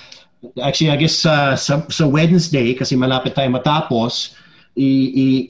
actually 0.63 0.89
I 0.89 0.97
guess 0.97 1.25
uh, 1.27 1.55
sa, 1.55 1.83
sa 1.91 2.07
Wednesday 2.07 2.73
kasi 2.73 2.95
malapit 2.95 3.35
tayo 3.35 3.51
matapos 3.51 4.33
i- 4.79 5.11
i- 5.11 5.45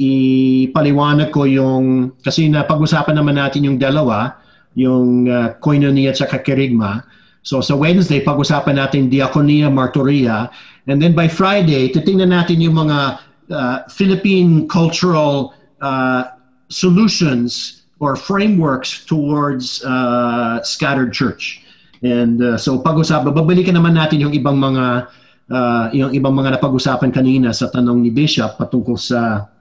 ipaliwanag 0.65 1.29
ko 1.29 1.45
yung 1.45 2.11
kasi 2.25 2.49
na 2.49 2.65
pag-usapan 2.65 3.13
naman 3.13 3.37
natin 3.37 3.63
yung 3.65 3.77
dalawa, 3.77 4.33
yung 4.73 5.29
uh, 5.29 5.53
koinonia 5.61 6.09
at 6.09 6.17
saka 6.17 6.41
kerigma. 6.41 7.05
So 7.45 7.61
sa 7.61 7.77
Wednesday, 7.77 8.19
pag-usapan 8.19 8.75
natin 8.81 9.07
diakonia, 9.07 9.69
martyria. 9.71 10.49
And 10.89 10.97
then 10.99 11.13
by 11.13 11.29
Friday, 11.29 11.93
titingnan 11.93 12.33
natin 12.33 12.59
yung 12.59 12.75
mga 12.75 13.21
uh, 13.53 13.77
Philippine 13.87 14.67
cultural 14.67 15.53
uh, 15.79 16.33
solutions 16.69 17.78
or 17.99 18.15
frameworks 18.15 19.03
towards 19.05 19.83
uh, 19.83 20.63
scattered 20.63 21.11
church. 21.11 21.63
And 21.99 22.39
uh, 22.39 22.55
so 22.55 22.79
pag-usapan, 22.79 23.35
babalikan 23.35 23.75
naman 23.75 23.99
natin 23.99 24.23
yung 24.23 24.31
ibang 24.31 24.55
mga 24.55 25.11
uh, 25.51 25.85
yung 25.91 26.15
ibang 26.15 26.31
mga 26.31 26.55
napag-usapan 26.55 27.11
kanina 27.11 27.51
sa 27.51 27.67
tanong 27.67 27.99
ni 27.99 28.09
Bishop 28.11 28.55
patungkol 28.55 28.95
sa 28.95 29.51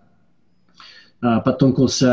uh, 1.19 1.39
patungkol 1.43 1.91
sa, 1.91 2.13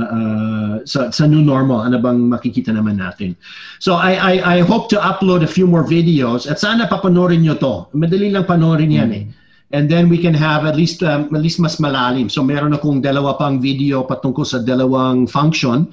uh, 0.00 0.74
sa 0.88 1.12
sa 1.12 1.24
new 1.28 1.44
normal. 1.44 1.84
Ano 1.84 2.00
bang 2.00 2.24
makikita 2.24 2.72
naman 2.72 2.96
natin? 2.96 3.36
So 3.84 4.00
I, 4.00 4.16
I 4.16 4.34
I 4.40 4.58
hope 4.64 4.88
to 4.96 4.98
upload 4.98 5.44
a 5.44 5.50
few 5.50 5.68
more 5.68 5.84
videos 5.84 6.48
at 6.48 6.56
sana 6.56 6.88
papanoorin 6.88 7.44
nyo 7.44 7.54
to. 7.60 7.74
Madali 7.92 8.32
lang 8.32 8.48
panoorin 8.48 8.96
yan 8.96 9.12
eh 9.12 9.26
and 9.74 9.90
then 9.90 10.06
we 10.06 10.20
can 10.20 10.34
have 10.34 10.62
at 10.62 10.78
least 10.78 11.02
um, 11.02 11.26
at 11.34 11.42
least 11.42 11.58
mas 11.58 11.78
malalim 11.82 12.30
so 12.30 12.44
meron 12.44 12.74
akong 12.74 13.02
dalawa 13.02 13.34
pang 13.34 13.58
video 13.58 14.06
patungkol 14.06 14.46
sa 14.46 14.62
dalawang 14.62 15.26
function 15.26 15.90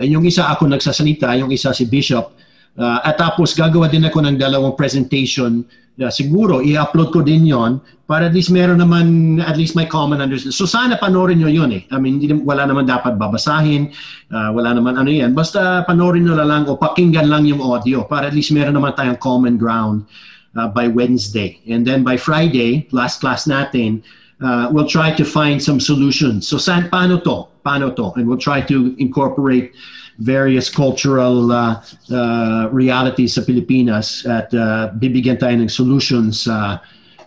yung 0.00 0.24
isa 0.26 0.48
ako 0.50 0.66
nagsasalita 0.66 1.30
yung 1.38 1.52
isa 1.52 1.70
si 1.70 1.86
Bishop 1.86 2.34
Uh, 2.72 3.04
at 3.04 3.20
tapos 3.20 3.52
gagawa 3.52 3.84
din 3.84 4.08
ako 4.08 4.24
ng 4.24 4.40
dalawang 4.40 4.72
presentation. 4.72 5.60
Uh, 6.00 6.08
siguro 6.08 6.64
i-upload 6.64 7.12
ko 7.12 7.20
din 7.20 7.44
'yon 7.44 7.84
para 8.08 8.24
at 8.24 8.32
least 8.32 8.48
meron 8.48 8.80
naman 8.80 9.36
at 9.44 9.60
least 9.60 9.76
may 9.76 9.84
common 9.84 10.24
understanding. 10.24 10.56
So 10.56 10.64
sana 10.64 10.96
panoorin 10.96 11.36
niyo 11.36 11.52
'yon 11.52 11.68
eh. 11.68 11.84
I 11.92 12.00
mean 12.00 12.16
hindi, 12.16 12.32
wala 12.32 12.64
naman 12.64 12.88
dapat 12.88 13.20
babasahin, 13.20 13.92
uh, 14.32 14.56
wala 14.56 14.72
naman 14.72 14.96
ano 14.96 15.12
'yan. 15.12 15.36
Basta 15.36 15.84
panoorin 15.84 16.24
niyo 16.24 16.32
lang 16.32 16.64
o 16.64 16.80
pakinggan 16.80 17.28
lang 17.28 17.44
yung 17.44 17.60
audio 17.60 18.08
para 18.08 18.32
at 18.32 18.34
least 18.34 18.56
meron 18.56 18.72
naman 18.72 18.96
tayong 18.96 19.20
common 19.20 19.60
ground 19.60 20.08
uh, 20.56 20.68
by 20.68 20.88
Wednesday. 20.88 21.60
And 21.68 21.86
then 21.86 22.02
by 22.04 22.16
Friday, 22.16 22.88
last 22.92 23.20
class 23.20 23.46
natin, 23.46 24.02
uh, 24.42 24.68
we'll 24.72 24.88
try 24.88 25.12
to 25.14 25.24
find 25.24 25.62
some 25.62 25.80
solutions. 25.80 26.48
So 26.48 26.56
saan 26.56 26.90
paano 26.90 27.22
to? 27.24 27.48
Paano 27.64 27.94
to? 27.96 28.12
And 28.18 28.26
we'll 28.28 28.42
try 28.42 28.60
to 28.66 28.94
incorporate 28.98 29.72
various 30.18 30.68
cultural 30.68 31.50
uh, 31.50 31.80
uh, 32.12 32.68
realities 32.70 33.34
sa 33.34 33.42
Pilipinas 33.42 34.26
at 34.28 34.52
uh, 34.52 34.92
bibigyan 34.98 35.40
tayo 35.40 35.56
ng 35.56 35.72
solutions 35.72 36.44
sa 36.44 36.82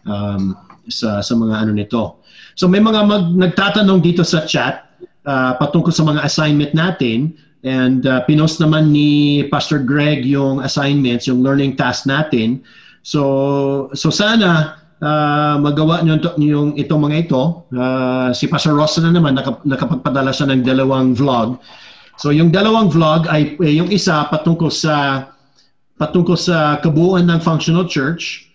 um, 0.05 0.53
sa 0.85 1.19
sa 1.23 1.33
mga 1.33 1.65
ano 1.65 1.71
nito. 1.73 2.21
So 2.55 2.69
may 2.69 2.79
mga 2.79 3.01
mag, 3.03 3.25
nagtatanong 3.35 3.99
dito 4.05 4.21
sa 4.21 4.45
chat 4.45 4.85
uh, 5.25 5.57
patungkol 5.57 5.91
sa 5.91 6.05
mga 6.05 6.23
assignment 6.23 6.71
natin 6.77 7.33
and 7.65 8.05
uh, 8.05 8.21
pinost 8.29 8.61
naman 8.61 8.93
ni 8.93 9.43
Pastor 9.49 9.81
Greg 9.81 10.21
yung 10.23 10.61
assignments, 10.61 11.25
yung 11.25 11.41
learning 11.41 11.73
task 11.73 12.05
natin. 12.05 12.61
So 13.05 13.93
so 13.93 14.09
sana 14.09 14.81
uh, 14.97 15.61
magawa 15.61 16.01
niyo 16.01 16.17
yung 16.41 16.73
itong 16.73 17.05
mga 17.05 17.29
ito. 17.29 17.69
Uh, 17.69 18.33
si 18.33 18.49
Pastor 18.49 18.73
Ross 18.73 18.97
na 18.97 19.13
naman 19.13 19.37
nakap, 19.37 19.61
nakapagpadala 19.61 20.33
siya 20.33 20.49
ng 20.49 20.65
dalawang 20.65 21.13
vlog 21.13 21.61
So 22.15 22.31
yung 22.31 22.51
dalawang 22.51 22.87
vlog 22.87 23.27
ay 23.27 23.59
eh, 23.59 23.75
yung 23.75 23.91
isa 23.91 24.27
patungkol 24.31 24.71
sa 24.71 25.27
patungkol 25.99 26.39
sa 26.39 26.79
kabuuan 26.79 27.27
ng 27.27 27.43
functional 27.43 27.87
church 27.87 28.47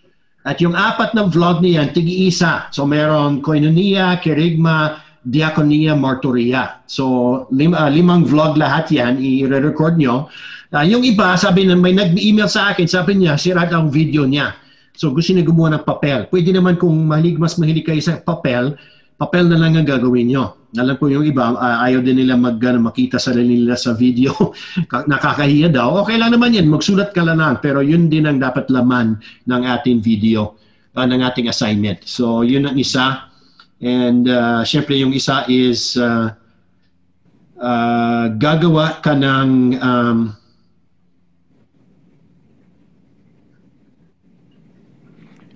at 0.48 0.60
yung 0.64 0.72
apat 0.72 1.12
na 1.12 1.28
vlog 1.28 1.60
niyan 1.60 1.92
tigi-isa. 1.92 2.72
So 2.72 2.88
meron 2.88 3.44
koinonia, 3.44 4.16
kerigma, 4.24 5.04
diakonia, 5.28 5.92
martyria. 5.92 6.80
So 6.88 7.44
lim, 7.52 7.76
uh, 7.76 7.92
limang 7.92 8.24
vlog 8.24 8.56
lahat 8.56 8.88
yan 8.88 9.20
i-record 9.20 10.00
nyo. 10.00 10.32
Uh, 10.70 10.86
yung 10.86 11.02
iba 11.02 11.34
sabi 11.34 11.66
na 11.66 11.74
may 11.74 11.90
nag-email 11.90 12.46
sa 12.46 12.70
akin, 12.70 12.86
sabi 12.86 13.18
niya 13.18 13.34
sira 13.34 13.66
ang 13.66 13.90
video 13.90 14.22
niya. 14.22 14.54
So 14.94 15.10
gusto 15.10 15.34
niya 15.34 15.42
gumawa 15.42 15.74
ng 15.74 15.84
papel. 15.86 16.30
Pwede 16.30 16.54
naman 16.54 16.78
kung 16.78 16.94
mahilig, 17.10 17.42
mas 17.42 17.58
mahilig 17.58 17.82
kayo 17.82 17.98
sa 17.98 18.22
papel, 18.22 18.78
papel 19.18 19.50
na 19.50 19.58
lang 19.58 19.74
ang 19.74 19.86
gagawin 19.86 20.30
nyo. 20.30 20.54
Alam 20.78 20.94
ko 21.02 21.10
yung 21.10 21.26
iba, 21.26 21.50
uh, 21.50 21.82
ayaw 21.82 21.98
din 22.06 22.22
nila 22.22 22.38
mag, 22.38 22.62
uh, 22.62 22.78
makita 22.78 23.18
sa 23.18 23.34
nila 23.34 23.74
sa 23.74 23.98
video. 23.98 24.30
Nakakahiya 25.10 25.74
daw. 25.74 26.06
Okay 26.06 26.14
lang 26.14 26.30
naman 26.30 26.54
yan, 26.54 26.70
magsulat 26.70 27.10
ka 27.10 27.26
lang. 27.26 27.42
Pero 27.58 27.82
yun 27.82 28.06
din 28.06 28.30
ang 28.30 28.38
dapat 28.38 28.70
laman 28.70 29.18
ng 29.50 29.62
ating 29.66 29.98
video, 29.98 30.54
uh, 30.94 31.02
ng 31.02 31.18
ating 31.26 31.50
assignment. 31.50 32.06
So 32.06 32.46
yun 32.46 32.70
ang 32.70 32.78
isa. 32.78 33.26
And 33.82 34.30
uh, 34.30 34.62
syempre 34.62 34.94
yung 35.02 35.10
isa 35.10 35.42
is 35.50 35.98
uh, 35.98 36.30
uh, 37.58 38.30
gagawa 38.38 39.02
ka 39.02 39.18
ng 39.18 39.74
um, 39.82 40.18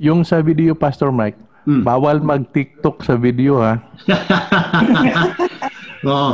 Yung 0.05 0.20
sa 0.20 0.44
video, 0.44 0.76
Pastor 0.76 1.09
Mike, 1.09 1.40
Hmm. 1.64 1.81
Bawal 1.81 2.20
mag-TikTok 2.20 3.01
sa 3.01 3.16
video 3.16 3.64
ha. 3.64 3.81
Oo. 6.05 6.31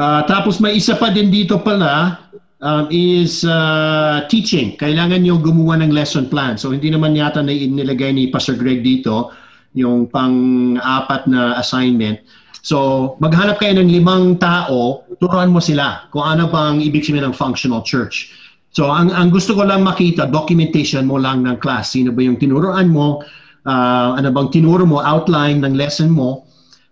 uh, 0.00 0.22
tapos 0.30 0.56
may 0.56 0.80
isa 0.80 0.96
pa 0.96 1.12
din 1.12 1.28
dito 1.28 1.60
pala 1.60 2.24
um, 2.64 2.88
is 2.88 3.44
uh, 3.44 4.24
teaching. 4.32 4.72
Kailangan 4.80 5.20
nyo 5.20 5.36
gumawa 5.36 5.84
ng 5.84 5.92
lesson 5.92 6.32
plan. 6.32 6.56
So 6.56 6.72
hindi 6.72 6.88
naman 6.88 7.12
yata 7.12 7.44
na 7.44 7.52
nilagay 7.52 8.16
ni 8.16 8.32
Pastor 8.32 8.56
Greg 8.56 8.80
dito 8.80 9.36
yung 9.76 10.08
pang-apat 10.08 11.28
na 11.28 11.60
assignment. 11.60 12.24
So, 12.60 13.16
maghanap 13.24 13.56
kayo 13.56 13.80
ng 13.80 13.88
limang 13.88 14.36
tao, 14.36 15.08
turuan 15.16 15.48
mo 15.48 15.64
sila 15.64 16.04
kung 16.12 16.26
ano 16.26 16.44
bang 16.52 16.84
ibig 16.84 17.08
sabihin 17.08 17.32
ng 17.32 17.36
functional 17.36 17.80
church. 17.80 18.36
So 18.70 18.86
ang, 18.86 19.10
ang 19.10 19.34
gusto 19.34 19.58
ko 19.58 19.66
lang 19.66 19.82
makita, 19.82 20.30
documentation 20.30 21.02
mo 21.06 21.18
lang 21.18 21.42
ng 21.42 21.58
class. 21.58 21.98
Sino 21.98 22.14
ba 22.14 22.22
yung 22.22 22.38
tinuruan 22.38 22.86
mo? 22.86 23.22
Uh, 23.66 24.14
ano 24.14 24.30
bang 24.30 24.48
tinuro 24.54 24.86
mo? 24.86 25.02
Outline 25.02 25.58
ng 25.66 25.74
lesson 25.74 26.14
mo. 26.14 26.46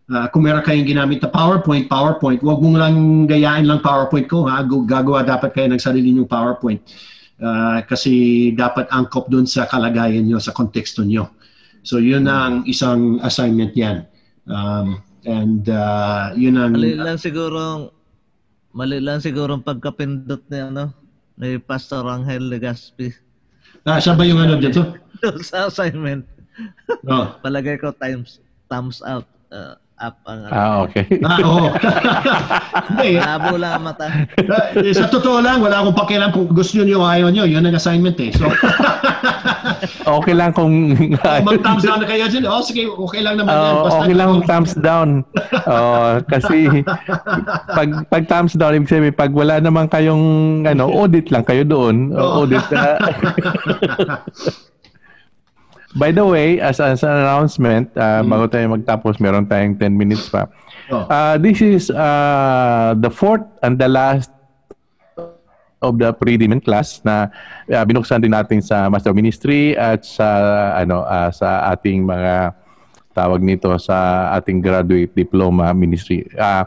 Uh, 0.08 0.26
kung 0.34 0.42
meron 0.42 0.64
kayong 0.64 0.88
ginamit 0.88 1.22
na 1.22 1.30
PowerPoint, 1.30 1.86
PowerPoint. 1.86 2.42
Huwag 2.42 2.58
mong 2.58 2.76
lang 2.80 2.96
gayain 3.30 3.68
lang 3.68 3.78
PowerPoint 3.78 4.26
ko. 4.26 4.50
Ha? 4.50 4.66
Gagawa 4.66 5.22
dapat 5.22 5.54
kayo 5.54 5.70
ng 5.70 5.78
sarili 5.78 6.10
nyong 6.16 6.26
PowerPoint. 6.26 6.82
Uh, 7.38 7.78
kasi 7.86 8.50
dapat 8.58 8.90
angkop 8.90 9.30
doon 9.30 9.46
sa 9.46 9.70
kalagayan 9.70 10.26
nyo, 10.26 10.42
sa 10.42 10.50
konteksto 10.50 11.06
nyo. 11.06 11.30
So 11.86 12.02
yun 12.02 12.26
ang 12.26 12.66
isang 12.66 13.22
assignment 13.22 13.78
yan. 13.78 14.02
Um, 14.50 14.98
and 15.22 15.62
uh, 15.70 16.34
yun 16.34 16.58
ang... 16.58 16.74
Mali 16.74 16.98
lang 16.98 17.22
siguro, 17.22 17.94
mali 18.74 18.98
lang 18.98 19.22
siguro 19.22 19.54
pagkapindot 19.62 20.50
niya, 20.50 20.74
ano? 20.74 20.84
Ni 21.38 21.56
Pastor 21.62 22.04
Angel 22.04 22.50
Legaspi. 22.50 23.14
Ah, 23.86 24.02
siya 24.02 24.18
ba 24.18 24.26
yung 24.26 24.42
ano 24.42 24.58
dito? 24.58 24.82
sa 25.48 25.70
assignment. 25.70 26.26
Oh. 27.06 27.38
Palagay 27.40 27.78
ko 27.78 27.94
times 27.96 28.42
thumbs 28.66 29.00
out. 29.06 29.24
Uh, 29.48 29.78
up 29.98 30.16
ang 30.26 30.40
ano. 30.46 30.52
Ah, 30.54 30.76
okay. 30.86 31.04
ah, 31.26 31.38
oo. 31.42 31.68
Hindi. 32.88 33.10
Labo 33.18 33.54
lang 33.58 33.72
ang 33.78 33.84
mata. 33.90 34.06
Eh, 34.78 34.94
sa 34.94 35.10
totoo 35.10 35.42
lang, 35.42 35.58
wala 35.58 35.82
akong 35.82 35.98
pakialam 35.98 36.30
kung 36.30 36.48
gusto 36.50 36.80
nyo 36.82 37.02
o 37.02 37.06
ayaw 37.06 37.28
nyo. 37.34 37.44
Yun 37.44 37.66
ang 37.66 37.76
assignment 37.76 38.16
eh. 38.22 38.30
So, 38.34 38.46
okay 40.22 40.34
lang 40.34 40.54
kung... 40.54 40.94
oh, 40.94 41.38
mag-thumbs 41.42 41.84
down 41.84 41.98
na 42.02 42.06
kayo 42.06 42.24
dyan. 42.30 42.44
Oh, 42.46 42.62
sige, 42.62 42.86
okay 42.86 43.20
lang 43.20 43.34
naman 43.42 43.52
uh, 43.52 43.58
yan. 43.58 43.74
Basta 43.82 44.00
okay 44.00 44.14
lang 44.14 44.28
kung 44.30 44.44
thumbs 44.46 44.72
down. 44.78 45.08
Oh, 45.66 46.22
kasi 46.30 46.58
pag, 47.78 47.88
pag 48.06 48.22
thumbs 48.30 48.54
down, 48.54 48.78
ibig 48.78 48.90
sabihin, 48.90 49.14
pag 49.14 49.34
wala 49.34 49.58
naman 49.58 49.90
kayong 49.90 50.24
ano, 50.64 50.88
audit 50.88 51.28
lang 51.34 51.42
kayo 51.42 51.66
doon. 51.66 52.14
Oh. 52.14 52.46
Audit. 52.46 52.64
Uh, 52.70 52.96
By 55.98 56.14
the 56.14 56.22
way, 56.22 56.62
as, 56.62 56.78
as 56.78 57.02
an 57.02 57.10
announcement, 57.10 57.90
uh, 57.98 58.22
mm. 58.22 58.30
bago 58.30 58.46
tayo 58.46 58.70
magtapos, 58.70 59.18
meron 59.18 59.50
tayong 59.50 59.74
10 59.74 59.98
minutes 59.98 60.30
pa. 60.30 60.46
Oh. 60.94 61.04
Uh, 61.10 61.34
this 61.42 61.58
is 61.58 61.90
uh, 61.90 62.94
the 63.02 63.10
fourth 63.10 63.42
and 63.66 63.82
the 63.82 63.90
last 63.90 64.30
of 65.82 65.98
the 65.98 66.14
pre-demon 66.14 66.62
class 66.62 67.02
na 67.02 67.30
uh, 67.70 67.82
binuksan 67.82 68.22
din 68.22 68.34
natin 68.34 68.62
sa 68.62 68.86
Master 68.90 69.14
Ministry 69.14 69.74
at 69.78 70.02
sa 70.06 70.26
ano 70.74 71.06
uh, 71.06 71.30
sa 71.30 71.70
ating 71.74 72.02
mga 72.02 72.54
tawag 73.14 73.42
nito 73.42 73.70
sa 73.82 74.30
ating 74.38 74.62
graduate 74.62 75.14
diploma 75.14 75.74
ministry. 75.74 76.26
Uh, 76.34 76.66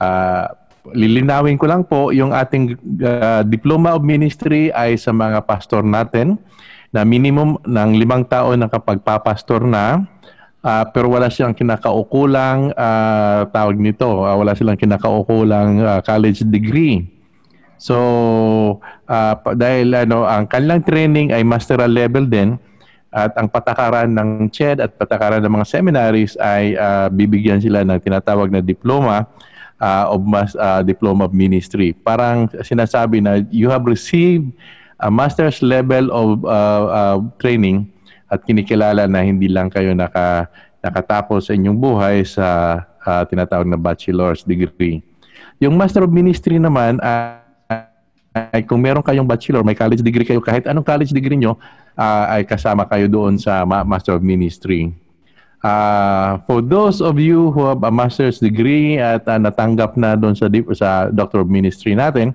uh, 0.00 0.48
lilinawin 0.92 1.60
ko 1.60 1.68
lang 1.68 1.84
po 1.84 2.12
yung 2.12 2.32
ating 2.32 2.76
uh, 3.04 3.44
diploma 3.44 3.96
of 3.96 4.02
ministry 4.04 4.72
ay 4.72 4.96
sa 4.96 5.12
mga 5.12 5.44
pastor 5.44 5.84
natin 5.84 6.40
na 6.92 7.08
minimum 7.08 7.56
ng 7.64 7.90
limang 7.96 8.28
taon 8.28 8.60
nakapagpapastor 8.60 9.64
na 9.64 10.04
ah, 10.60 10.84
pero 10.92 11.08
wala 11.08 11.32
silang 11.32 11.56
kinakaukulang 11.56 12.76
ah, 12.76 13.48
tawag 13.48 13.80
nito, 13.80 14.22
ah, 14.22 14.36
wala 14.36 14.52
silang 14.52 14.76
kinakaukulang 14.76 15.80
ah, 15.82 16.00
college 16.04 16.44
degree. 16.46 17.08
So, 17.82 17.98
pa- 19.10 19.58
dahil 19.58 19.90
ano, 19.90 20.22
ang 20.22 20.46
kanilang 20.46 20.86
training 20.86 21.34
ay 21.34 21.42
masteral 21.42 21.90
level 21.90 22.30
din 22.30 22.54
at 23.12 23.36
ang 23.36 23.44
patakaran 23.52 24.08
ng 24.08 24.48
CHED 24.48 24.80
at 24.80 24.96
patakaran 24.96 25.44
ng 25.44 25.52
mga 25.52 25.66
seminaries 25.68 26.32
ay 26.40 26.72
ah, 26.80 27.12
bibigyan 27.12 27.60
sila 27.60 27.84
ng 27.84 28.00
tinatawag 28.00 28.48
na 28.48 28.64
diploma 28.64 29.28
ah, 29.76 30.08
of 30.08 30.24
mas, 30.24 30.56
ah, 30.56 30.80
diploma 30.80 31.28
of 31.28 31.36
ministry. 31.36 31.92
Parang 31.92 32.48
sinasabi 32.64 33.20
na 33.20 33.44
you 33.52 33.68
have 33.68 33.84
received 33.84 34.48
a 35.02 35.10
master's 35.10 35.58
level 35.60 36.08
of 36.14 36.46
ah, 36.46 36.84
ah, 36.88 37.18
training 37.42 37.90
at 38.30 38.46
kinikilala 38.46 39.10
na 39.10 39.20
hindi 39.20 39.50
lang 39.50 39.68
kayo 39.68 39.92
naka, 39.92 40.46
nakatapos 40.80 41.50
sa 41.50 41.52
inyong 41.52 41.76
buhay 41.76 42.22
sa 42.22 42.46
ah, 43.02 43.26
tinatawag 43.26 43.66
na 43.66 43.76
bachelor's 43.76 44.46
degree. 44.46 45.02
Yung 45.58 45.74
Master 45.74 46.06
of 46.06 46.10
Ministry 46.14 46.58
naman 46.58 47.02
ay, 47.02 47.42
ay 48.34 48.62
kung 48.64 48.80
meron 48.80 49.02
kayong 49.04 49.26
bachelor, 49.26 49.60
may 49.66 49.76
college 49.76 50.00
degree 50.00 50.24
kayo, 50.24 50.40
kahit 50.40 50.64
anong 50.64 50.86
college 50.86 51.10
degree 51.10 51.36
nyo, 51.36 51.58
ah, 51.98 52.38
ay 52.38 52.46
kasama 52.46 52.86
kayo 52.86 53.10
doon 53.10 53.36
sa 53.36 53.66
Ma- 53.66 53.84
Master 53.84 54.16
of 54.16 54.22
Ministry. 54.22 54.94
Ah, 55.62 56.42
for 56.50 56.58
those 56.58 56.98
of 56.98 57.22
you 57.22 57.54
who 57.54 57.62
have 57.62 57.86
a 57.86 57.92
master's 57.94 58.42
degree 58.42 58.98
at 58.98 59.22
ah, 59.30 59.38
natanggap 59.38 59.94
na 59.94 60.18
doon 60.18 60.34
sa 60.34 60.50
sa 60.74 61.06
Doctor 61.14 61.46
of 61.46 61.48
Ministry 61.52 61.94
natin, 61.94 62.34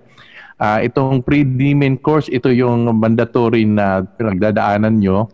ah, 0.58 0.82
itong 0.82 1.22
pre-DMIN 1.22 2.02
course, 2.02 2.30
ito 2.30 2.50
yung 2.50 2.90
mandatory 2.98 3.64
na 3.64 4.04
pinagdadaanan 4.04 4.98
nyo 5.00 5.30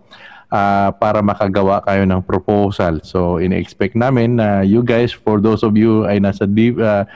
ah, 0.52 0.94
para 0.96 1.24
makagawa 1.24 1.84
kayo 1.84 2.04
ng 2.04 2.22
proposal. 2.24 3.00
So, 3.04 3.40
in-expect 3.40 3.96
namin 3.96 4.38
na 4.38 4.62
you 4.62 4.84
guys, 4.84 5.16
for 5.16 5.40
those 5.40 5.64
of 5.64 5.76
you 5.80 6.06
ay 6.08 6.20
nasa 6.20 6.48
di- 6.48 6.78
ah, 6.80 7.08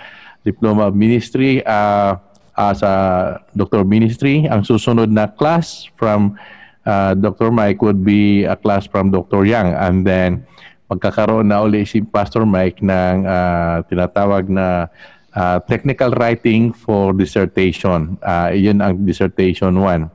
Diploma 0.48 0.88
of 0.88 0.96
Ministry, 0.96 1.60
ah, 1.68 2.20
ah, 2.56 2.74
sa 2.74 2.92
Doctor 3.54 3.84
Ministry, 3.84 4.48
ang 4.48 4.64
susunod 4.64 5.12
na 5.12 5.28
class 5.28 5.86
from 6.00 6.40
uh, 6.88 7.12
Dr. 7.14 7.52
Mike 7.52 7.84
would 7.84 8.02
be 8.08 8.48
a 8.48 8.56
class 8.56 8.88
from 8.88 9.12
Dr. 9.12 9.44
Yang 9.44 9.76
and 9.76 10.08
then 10.08 10.32
magkakaroon 10.88 11.52
na 11.52 11.60
uli 11.60 11.84
si 11.84 12.00
Pastor 12.00 12.48
Mike 12.48 12.80
ng 12.80 13.28
uh, 13.28 13.84
tinatawag 13.92 14.48
na 14.48 14.88
uh, 15.38 15.62
technical 15.70 16.10
writing 16.18 16.74
for 16.74 17.14
dissertation. 17.14 18.18
Uh, 18.26 18.50
yun 18.58 18.82
ang 18.82 19.06
dissertation 19.06 19.78
1. 19.78 20.10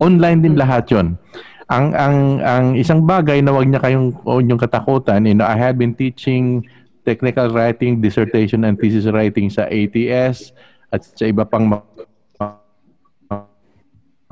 Online 0.00 0.38
din 0.40 0.56
lahat 0.56 0.88
yun. 0.88 1.20
Ang 1.68 1.92
ang 1.94 2.16
ang 2.40 2.66
isang 2.74 3.04
bagay 3.04 3.44
na 3.44 3.52
wag 3.52 3.68
niya 3.68 3.84
kayong 3.84 4.16
niyong 4.24 4.60
katakutan, 4.60 5.28
you 5.28 5.36
know, 5.36 5.46
I 5.46 5.56
have 5.60 5.76
been 5.76 5.94
teaching 5.94 6.64
technical 7.04 7.52
writing, 7.52 8.00
dissertation 8.00 8.64
and 8.64 8.80
thesis 8.80 9.06
writing 9.08 9.52
sa 9.52 9.68
ATS 9.68 10.52
at 10.92 11.00
sa 11.04 11.24
iba 11.28 11.44
pang 11.46 11.68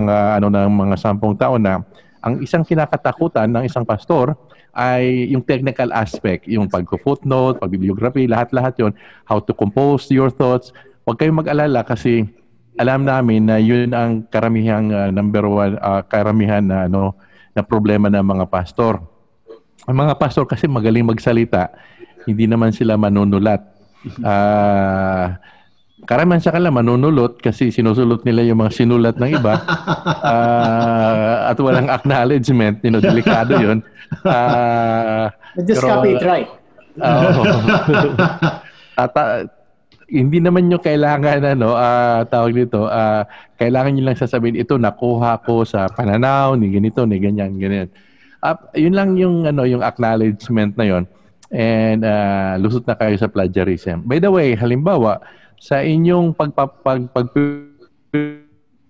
mga 0.00 0.16
ano 0.40 0.46
ng 0.48 0.72
mga 0.88 0.96
sampung 0.96 1.36
taon 1.36 1.60
na 1.64 1.84
ang 2.20 2.40
isang 2.44 2.64
kinakatakutan 2.64 3.48
ng 3.48 3.64
isang 3.64 3.84
pastor 3.84 4.36
ay 4.76 5.32
yung 5.32 5.42
technical 5.42 5.90
aspect, 5.90 6.46
yung 6.46 6.70
pagko-footnote, 6.70 7.58
pagbibliography, 7.58 8.30
lahat-lahat 8.30 8.78
yon 8.78 8.92
how 9.26 9.42
to 9.42 9.50
compose 9.56 10.06
your 10.12 10.30
thoughts. 10.30 10.70
Huwag 11.08 11.18
kayong 11.18 11.42
mag-alala 11.42 11.82
kasi 11.82 12.28
alam 12.78 13.02
namin 13.02 13.50
na 13.50 13.58
yun 13.58 13.90
ang 13.90 14.24
karamihang 14.30 14.94
uh, 14.94 15.10
number 15.10 15.42
one, 15.44 15.74
uh, 15.82 16.06
karamihan 16.06 16.62
na 16.62 16.86
ano 16.86 17.18
na 17.50 17.66
problema 17.66 18.06
ng 18.06 18.22
mga 18.22 18.46
pastor. 18.46 19.02
Ang 19.90 19.96
mga 20.06 20.14
pastor 20.20 20.46
kasi 20.46 20.70
magaling 20.70 21.02
magsalita, 21.02 21.72
hindi 22.28 22.46
naman 22.46 22.70
sila 22.70 22.94
manunulat. 22.94 23.64
Ah, 24.24 25.36
karamihan 26.04 26.40
sa 26.40 26.52
kanila 26.52 26.72
manunulot 26.72 27.40
kasi 27.40 27.68
sinusulot 27.68 28.24
nila 28.24 28.44
yung 28.44 28.60
mga 28.60 28.72
sinulat 28.72 29.16
ng 29.20 29.30
iba 29.36 29.54
Ah, 30.30 31.50
at 31.50 31.58
walang 31.58 31.88
acknowledgement, 31.90 32.78
you 32.84 32.90
know, 32.92 33.02
delikado 33.02 33.58
yun. 33.58 33.78
Ah, 34.22 35.30
Just 35.64 35.82
pero- 35.82 36.00
copy 36.00 36.16
it 36.16 36.24
right. 36.24 36.50
Oo. 36.98 37.42
At 39.02 39.12
ah, 39.16 39.46
hindi 40.10 40.42
naman 40.42 40.66
nyo 40.66 40.82
kailangan 40.82 41.56
ano, 41.56 41.78
ah, 41.78 42.26
tawag 42.26 42.52
dito, 42.52 42.90
ah, 42.90 43.24
kailangan 43.56 43.94
nyo 43.94 44.02
lang 44.10 44.18
sasabihin 44.18 44.58
ito 44.58 44.74
nakuha 44.76 45.38
ko 45.46 45.62
sa 45.62 45.86
pananaw 45.86 46.58
ni 46.58 46.74
ganito 46.74 47.06
ni 47.06 47.22
ganyan 47.22 47.54
ganyan. 47.56 47.88
Ah, 48.42 48.58
yun 48.74 48.92
lang 48.96 49.14
yung 49.16 49.46
ano 49.46 49.62
yung 49.64 49.80
acknowledgement 49.84 50.74
na 50.74 50.84
yon. 50.84 51.04
And 51.50 52.02
ah, 52.02 52.58
lusot 52.58 52.84
na 52.86 52.98
kayo 52.98 53.14
sa 53.16 53.30
plagiarism. 53.30 54.02
By 54.04 54.18
the 54.18 54.30
way, 54.30 54.58
halimbawa 54.58 55.22
sa 55.60 55.84
inyong 55.84 56.32
pagpapag 56.32 57.04
pag, 57.12 57.28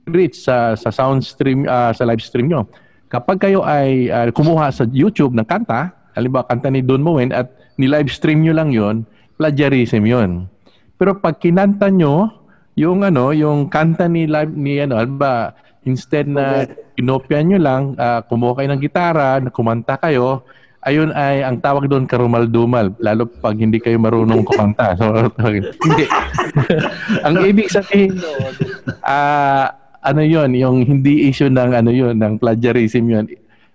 reach 0.06 0.46
sa 0.46 0.78
sa 0.78 0.94
sound 0.94 1.26
stream 1.26 1.66
ah, 1.66 1.90
sa 1.90 2.06
live 2.06 2.22
stream 2.22 2.46
nyo. 2.46 2.70
Kapag 3.10 3.42
kayo 3.42 3.66
ay 3.66 4.06
ah, 4.08 4.30
kumuha 4.30 4.70
sa 4.70 4.86
YouTube 4.86 5.34
ng 5.34 5.44
kanta, 5.44 5.90
halimbawa 6.14 6.46
kanta 6.46 6.70
ni 6.70 6.80
Don 6.80 7.02
Moen 7.02 7.34
at 7.34 7.50
ni 7.74 7.90
live 7.90 8.08
stream 8.08 8.46
nyo 8.46 8.54
lang 8.54 8.70
'yon, 8.70 9.02
plagiarism 9.34 10.06
'yon. 10.06 10.46
Pero 10.94 11.18
pag 11.18 11.42
kinanta 11.42 11.90
nyo 11.90 12.30
yung 12.78 13.02
ano, 13.02 13.34
yung 13.34 13.66
kanta 13.66 14.06
ni 14.06 14.30
live 14.30 14.54
ni 14.54 14.78
ano, 14.78 14.94
halimbawa 14.94 15.58
instead 15.82 16.28
na 16.28 16.68
kinopya 16.94 17.40
nyo 17.42 17.58
lang, 17.58 17.82
ah, 17.98 18.22
kumuha 18.22 18.62
kayo 18.62 18.68
ng 18.70 18.82
gitara, 18.82 19.42
na 19.42 19.50
kumanta 19.50 19.98
kayo, 19.98 20.46
ayun 20.84 21.12
ay 21.12 21.44
ang 21.44 21.60
tawag 21.60 21.88
doon 21.88 22.08
karumal-dumal 22.08 22.96
lalo 23.00 23.28
pag 23.28 23.56
hindi 23.56 23.76
kayo 23.80 24.00
marunong 24.00 24.44
kumanta. 24.44 24.96
So, 24.96 25.28
hindi. 25.44 26.04
ang 27.26 27.34
ibig 27.44 27.68
sabihin 27.68 28.16
doon, 28.16 28.52
ah 29.04 29.76
ano 30.00 30.24
yon 30.24 30.56
yung 30.56 30.80
hindi 30.80 31.28
issue 31.28 31.52
ng 31.52 31.76
ano 31.76 31.92
yon 31.92 32.16
ng 32.16 32.40
plagiarism 32.40 33.04
yon 33.12 33.28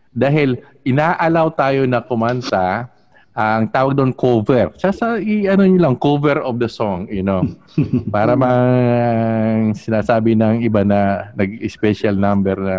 dahil 0.10 0.58
inaalaw 0.82 1.54
tayo 1.54 1.86
na 1.86 2.02
kumanta 2.02 2.90
ang 3.36 3.68
tawag 3.68 4.00
doon 4.00 4.16
cover. 4.16 4.72
Sa 4.80 4.96
sa 4.96 5.20
i, 5.20 5.44
ano 5.44 5.68
nyo 5.68 5.80
lang 5.92 6.00
cover 6.00 6.40
of 6.40 6.56
the 6.56 6.72
song, 6.72 7.04
you 7.12 7.20
know. 7.20 7.44
Para 8.16 8.32
mang 8.40 9.76
sinasabi 9.76 10.40
ng 10.40 10.64
iba 10.64 10.88
na 10.88 11.30
nag-special 11.36 12.16
number 12.16 12.56
na 12.56 12.76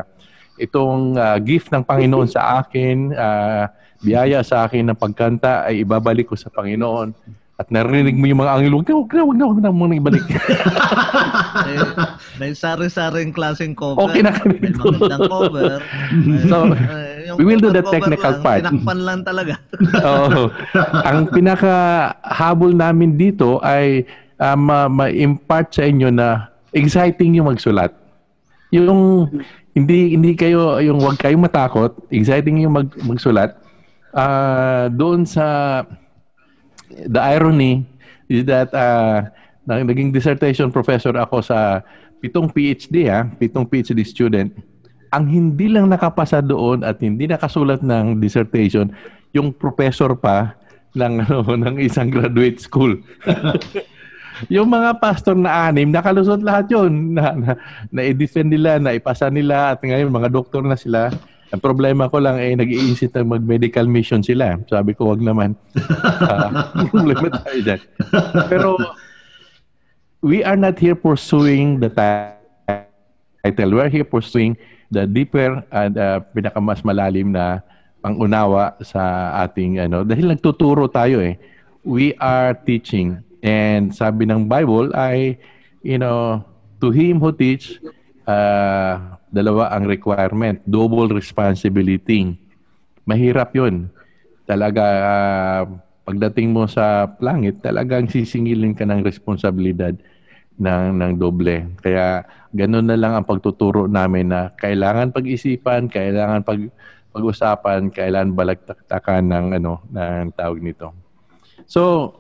itong 0.57 1.21
ah, 1.21 1.37
gift 1.37 1.69
ng 1.69 1.85
Panginoon 1.85 2.25
sa 2.33 2.65
akin, 2.65 3.13
ah, 3.13 3.69
biyaya 4.03 4.45
sa 4.45 4.67
akin 4.67 4.93
ng 4.93 4.99
pagkanta 4.99 5.65
ay 5.65 5.83
ibabalik 5.85 6.33
ko 6.33 6.37
sa 6.37 6.53
Panginoon. 6.53 7.13
At 7.57 7.73
narinig 7.73 8.21
mo 8.21 8.29
yung 8.29 8.45
mga 8.45 8.53
angelo, 8.53 8.85
huwag 8.85 9.09
na, 9.17 9.25
huwag 9.25 9.39
na, 9.41 9.45
huwag 9.49 9.61
na, 9.65 9.69
huwag 9.73 9.89
na 9.89 9.97
ibalik. 9.97 10.27
may, 11.65 11.77
may 12.41 12.51
sari-saring 12.53 13.33
klaseng 13.33 13.73
cover. 13.73 13.97
Okay 13.97 14.21
na 14.21 14.37
kami 14.37 14.61
May 14.61 14.77
magandang 14.77 15.25
cover. 15.25 15.81
So, 16.53 16.57
Eh, 17.27 17.33
we 17.41 17.49
will 17.49 17.59
do 17.59 17.73
the 17.73 17.81
technical 17.89 18.39
lang, 18.39 18.45
part. 18.45 18.61
Tinakpan 18.61 18.99
lang 19.03 19.21
talaga. 19.25 19.57
Oo. 20.05 20.53
Ang 21.09 21.33
pinaka 21.33 21.75
habol 22.23 22.77
namin 22.77 23.17
dito 23.17 23.59
ay 23.65 24.05
ah, 24.37 24.55
ma- 24.55 24.93
ma-impart 24.93 25.73
sa 25.73 25.89
inyo 25.89 26.13
na 26.13 26.53
exciting 26.77 27.41
yung 27.41 27.49
magsulat. 27.49 27.91
Yung 28.69 29.27
hindi 29.73 30.13
hindi 30.13 30.37
kayo 30.37 30.77
yung 30.81 31.01
wag 31.01 31.17
kayong 31.17 31.41
matakot, 31.41 31.97
exciting 32.13 32.61
yung 32.63 32.77
mag, 32.77 32.89
magsulat. 33.01 33.57
Ah, 34.17 34.89
doon 34.89 35.29
sa 35.29 35.85
the 36.89 37.21
irony 37.21 37.85
is 38.33 38.49
that 38.49 38.73
uh, 38.73 39.29
naging 39.69 40.09
dissertation 40.09 40.73
professor 40.73 41.13
ako 41.21 41.45
sa 41.45 41.85
pitong 42.25 42.49
PhD 42.49 43.13
ha, 43.13 43.29
pitong 43.29 43.69
PhD 43.69 44.01
student. 44.09 44.57
Ang 45.13 45.25
hindi 45.29 45.69
lang 45.69 45.93
nakapasa 45.93 46.41
doon 46.41 46.81
at 46.81 46.97
hindi 47.05 47.29
nakasulat 47.29 47.85
ng 47.85 48.17
dissertation, 48.17 48.89
yung 49.37 49.53
professor 49.53 50.17
pa 50.17 50.57
ng 50.97 51.21
ano 51.29 51.45
ng 51.45 51.77
isang 51.85 52.09
graduate 52.09 52.57
school. 52.57 52.97
yung 54.55 54.73
mga 54.73 54.97
pastor 54.97 55.37
na 55.37 55.69
anim, 55.69 55.93
nakalusot 55.93 56.41
lahat 56.41 56.73
yun. 56.73 57.13
Na, 57.13 57.37
na, 57.37 57.53
na-defend 57.93 58.49
nila, 58.49 58.81
naipasa 58.81 59.29
nila, 59.29 59.77
at 59.77 59.85
ngayon 59.85 60.09
mga 60.09 60.33
doktor 60.33 60.65
na 60.65 60.77
sila. 60.77 61.13
Ang 61.55 61.63
problema 61.63 62.11
ko 62.11 62.19
lang 62.19 62.43
eh, 62.43 62.59
nag-iisip 62.59 63.15
na 63.15 63.39
mag-medical 63.39 63.87
mission 63.87 64.23
sila. 64.23 64.59
Sabi 64.67 64.95
ko, 64.99 65.15
wag 65.15 65.23
naman. 65.23 65.55
Ah, 66.27 66.73
problema 66.95 67.31
tayo 67.31 67.61
dyan. 67.63 67.81
Pero, 68.51 68.75
we 70.25 70.43
are 70.43 70.59
not 70.59 70.75
here 70.81 70.99
pursuing 70.99 71.79
the 71.79 71.93
title. 71.93 73.71
We 73.79 73.81
are 73.85 73.93
here 73.93 74.07
pursuing 74.07 74.59
the 74.91 75.07
deeper 75.07 75.63
and 75.71 75.99
uh, 75.99 76.23
pinakamas 76.35 76.83
malalim 76.83 77.35
na 77.35 77.63
pangunawa 78.03 78.79
sa 78.87 79.35
ating 79.43 79.83
ano 79.83 80.07
dahil 80.07 80.31
nagtuturo 80.31 80.87
tayo 80.87 81.19
eh 81.19 81.35
we 81.83 82.15
are 82.23 82.55
teaching 82.63 83.19
and 83.43 83.91
sabi 83.91 84.27
ng 84.31 84.47
Bible 84.47 84.95
ay 84.95 85.35
you 85.83 85.99
know 85.99 86.39
to 86.79 86.95
him 86.95 87.19
who 87.19 87.35
teach 87.35 87.83
ah, 88.27 89.19
dalawa 89.31 89.73
ang 89.73 89.87
requirement, 89.87 90.61
double 90.67 91.11
responsibility. 91.15 92.35
Mahirap 93.07 93.55
'yun. 93.55 93.89
Talaga 94.45 94.85
ah, 94.85 95.63
pagdating 96.07 96.55
mo 96.55 96.71
sa 96.71 97.11
langit, 97.19 97.63
talagang 97.63 98.07
sisingilin 98.07 98.75
ka 98.75 98.87
ng 98.87 99.03
responsibilidad 99.03 99.95
ng 100.57 100.85
ng 101.03 101.13
doble. 101.19 101.77
Kaya 101.83 102.25
ganun 102.55 102.89
na 102.89 102.97
lang 102.97 103.13
ang 103.13 103.27
pagtuturo 103.29 103.91
namin 103.91 104.33
na 104.33 104.55
kailangan 104.57 105.13
pag-isipan, 105.13 105.91
kailangan 105.91 106.47
pag 106.47 106.61
pag-usapan, 107.17 107.89
kailangan 107.89 108.37
balagtaktakan 108.37 109.25
ng 109.25 109.47
ano 109.57 109.81
ng 109.89 110.37
tawag 110.37 110.61
nito. 110.61 110.93
So, 111.65 112.13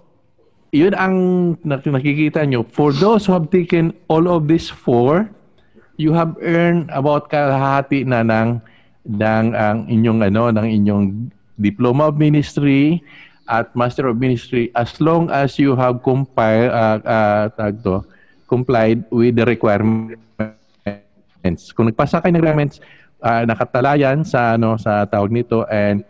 yun 0.72 0.96
ang 0.96 1.16
nak- 1.60 1.84
nakikita 1.84 2.42
nyo. 2.48 2.64
For 2.64 2.96
those 2.96 3.28
who 3.28 3.36
have 3.36 3.52
taken 3.52 3.92
all 4.08 4.26
of 4.26 4.48
these 4.48 4.72
four, 4.72 5.28
you 5.96 6.12
have 6.12 6.36
earned 6.44 6.88
about 6.92 7.28
kalahati 7.32 8.04
na 8.04 8.22
ng 8.24 8.60
ng 9.06 9.46
ang 9.54 9.86
inyong 9.88 10.20
ano 10.28 10.50
ng 10.52 10.66
inyong 10.66 11.06
diploma 11.56 12.12
of 12.12 12.20
ministry 12.20 13.00
at 13.48 13.72
master 13.78 14.10
of 14.10 14.18
ministry 14.18 14.68
as 14.74 14.98
long 15.00 15.30
as 15.30 15.56
you 15.56 15.78
have 15.78 16.02
compiled 16.02 16.70
uh, 16.74 16.98
uh, 17.06 17.48
tawag 17.54 17.78
to, 17.82 18.02
complied 18.50 19.04
with 19.10 19.38
the 19.38 19.46
requirements. 19.46 20.18
Kung 21.72 21.86
nagpasa 21.86 22.18
kayo 22.18 22.34
ng 22.34 22.42
requirements, 22.42 22.82
uh, 23.22 23.46
nakatalayan 23.46 24.26
sa 24.26 24.58
ano 24.58 24.74
sa 24.76 25.06
tawag 25.06 25.30
nito 25.30 25.62
and 25.70 26.02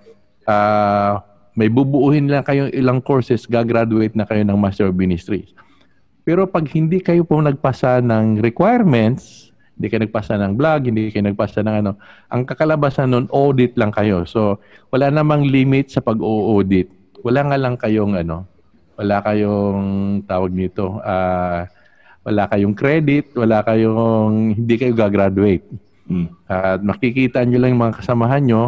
uh, 0.49 1.21
may 1.57 1.69
bubuuhin 1.73 2.29
lang 2.29 2.45
kayong 2.45 2.73
ilang 2.73 3.01
courses, 3.01 3.49
gagraduate 3.49 4.13
na 4.13 4.29
kayo 4.29 4.45
ng 4.45 4.57
Master 4.61 4.93
of 4.93 4.97
Ministry. 4.97 5.49
Pero 6.27 6.45
pag 6.45 6.69
hindi 6.69 7.01
kayo 7.01 7.25
po 7.25 7.41
nagpasa 7.41 8.05
ng 8.05 8.45
requirements, 8.45 9.46
hindi 9.77 9.87
kayo 9.93 10.01
nagpasa 10.09 10.41
ng 10.41 10.57
blog, 10.57 10.89
hindi 10.89 11.13
kayo 11.13 11.29
nagpasa 11.29 11.61
ng 11.61 11.77
ano, 11.85 11.93
ang 12.33 12.49
kakalabasan 12.49 13.13
nun, 13.13 13.29
audit 13.29 13.77
lang 13.77 13.93
kayo. 13.93 14.25
So, 14.25 14.57
wala 14.89 15.13
namang 15.13 15.45
limit 15.45 15.93
sa 15.93 16.01
pag-audit. 16.01 16.89
Wala 17.21 17.45
nga 17.45 17.57
lang 17.61 17.77
kayong 17.77 18.17
ano, 18.17 18.49
wala 18.97 19.21
kayong 19.21 19.85
tawag 20.25 20.53
nito, 20.57 20.97
ah, 21.05 21.69
wala 22.25 22.49
kayong 22.49 22.73
credit, 22.73 23.37
wala 23.37 23.61
kayong, 23.61 24.57
hindi 24.57 24.75
kayo 24.81 24.97
gagraduate. 24.97 25.63
Mm. 26.09 26.29
At 26.49 26.81
makikita 26.81 27.45
nyo 27.45 27.59
lang 27.61 27.77
yung 27.77 27.83
mga 27.85 27.99
kasamahan 28.01 28.43
nyo 28.49 28.63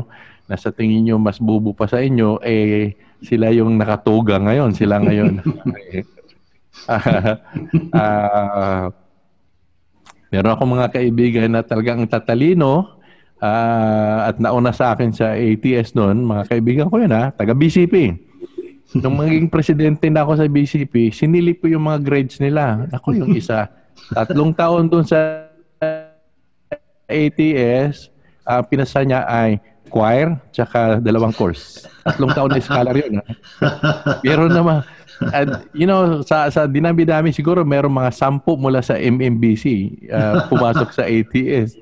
na 0.44 0.56
sa 0.60 0.68
tingin 0.68 1.09
nyo 1.09 1.16
mas 1.16 1.40
bubo 1.40 1.72
pa 1.72 1.89
sa 1.89 2.05
inyo, 2.05 2.44
eh 2.44 2.93
sila 3.24 3.48
yung 3.51 3.80
nakatuga 3.80 4.39
ngayon. 4.39 4.76
Sila 4.76 5.01
ngayon. 5.01 5.40
Ah, 7.93 8.94
meron 10.28 10.55
ako 10.55 10.62
mga 10.64 10.88
kaibigan 10.92 11.48
na 11.52 11.62
talagang 11.64 12.05
tatalino 12.09 13.00
ah, 13.40 14.28
at 14.28 14.36
nauna 14.40 14.72
sa 14.72 14.92
akin 14.94 15.10
sa 15.12 15.34
ATS 15.34 15.96
noon. 15.96 16.24
Mga 16.24 16.42
kaibigan 16.48 16.86
ko 16.88 17.00
yun 17.00 17.12
ha, 17.12 17.32
taga 17.32 17.56
BCP. 17.56 18.16
Nung 18.96 19.20
maging 19.20 19.52
presidente 19.52 20.09
na 20.09 20.24
ako 20.24 20.40
sa 20.40 20.48
BCP, 20.48 21.12
sinilip 21.12 21.60
ko 21.60 21.68
yung 21.68 21.84
mga 21.84 22.00
grades 22.00 22.40
nila. 22.40 22.88
Ako 22.88 23.12
yung 23.12 23.36
isa. 23.36 23.68
Tatlong 24.16 24.56
taon 24.56 24.88
doon 24.88 25.05
sa 25.05 25.44
ATS, 27.09 28.09
ang 28.48 28.64
pinasa 28.64 29.05
niya 29.05 29.28
ay 29.28 29.60
choir 29.88 30.36
tsaka 30.52 31.00
dalawang 31.00 31.32
course. 31.36 31.84
Tatlong 32.05 32.32
taon 32.32 32.48
na 32.52 32.60
scholar 32.60 32.96
yun. 32.96 33.20
Ha? 33.20 33.24
Pero 34.24 34.48
naman, 34.48 34.84
at, 35.35 35.66
you 35.74 35.86
know, 35.86 36.23
sa, 36.23 36.47
sa 36.49 36.66
dinami-dami 36.70 37.35
siguro 37.35 37.66
meron 37.66 37.90
mga 37.90 38.15
sampu 38.15 38.55
mula 38.55 38.82
sa 38.82 38.95
MMBC 38.95 39.65
uh, 40.11 40.35
pumasok 40.51 40.89
sa 40.95 41.03
ATS. 41.07 41.74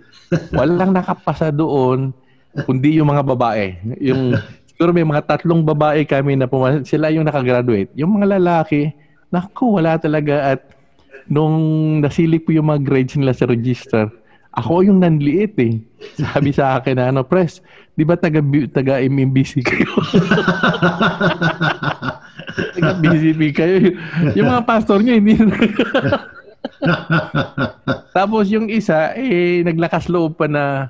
Walang 0.53 0.97
nakapasa 0.97 1.53
doon 1.53 2.17
kundi 2.65 2.97
yung 2.97 3.13
mga 3.13 3.23
babae. 3.23 3.77
Yung 4.01 4.37
siguro 4.73 4.93
may 4.97 5.05
mga 5.05 5.25
tatlong 5.29 5.61
babae 5.61 6.09
kami 6.09 6.41
na 6.41 6.49
pumasok, 6.49 6.89
sila 6.89 7.13
yung 7.13 7.29
nakagraduate. 7.29 7.93
Yung 7.93 8.17
mga 8.17 8.41
lalaki, 8.41 8.97
naku, 9.29 9.77
wala 9.77 10.01
talaga 10.01 10.57
at 10.57 10.61
nung 11.29 11.57
nasilip 12.01 12.47
ko 12.47 12.57
yung 12.57 12.71
mga 12.71 12.81
grades 12.87 13.19
nila 13.19 13.35
sa 13.35 13.45
register, 13.51 14.09
ako 14.57 14.89
yung 14.89 15.05
nanliit 15.05 15.53
eh. 15.61 15.77
Sabi 16.25 16.51
sa 16.57 16.81
akin 16.81 16.97
na 16.97 17.13
ano, 17.13 17.21
press, 17.23 17.61
di 17.93 18.09
ba 18.09 18.17
taga, 18.17 18.41
taga 18.73 19.05
MMBC 19.05 19.61
kayo? 19.61 19.87
taga 22.81 22.93
BCP 23.05 23.41
kayo. 23.53 23.77
Yung 24.33 24.49
mga 24.49 24.65
pastor 24.65 25.05
nyo, 25.05 25.13
hindi 25.13 25.37
Tapos 28.17 28.49
yung 28.49 28.73
isa, 28.73 29.13
eh, 29.13 29.61
naglakas 29.61 30.09
loob 30.09 30.41
pa 30.41 30.49
na 30.49 30.89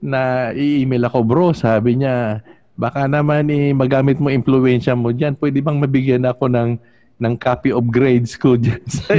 na 0.00 0.48
i-email 0.56 1.10
ako, 1.10 1.18
bro. 1.26 1.52
Sabi 1.52 2.00
niya, 2.00 2.40
baka 2.78 3.04
naman 3.04 3.52
eh, 3.52 3.76
magamit 3.76 4.16
mo 4.16 4.32
influensya 4.32 4.96
mo 4.96 5.12
dyan. 5.12 5.36
Pwede 5.36 5.60
bang 5.60 5.76
mabigyan 5.76 6.24
ako 6.24 6.48
ng 6.48 6.80
ng 7.20 7.34
copy 7.36 7.68
of 7.68 7.84
grades 7.92 8.32
ko 8.32 8.56
dyan 8.56 8.80
sa 8.88 9.12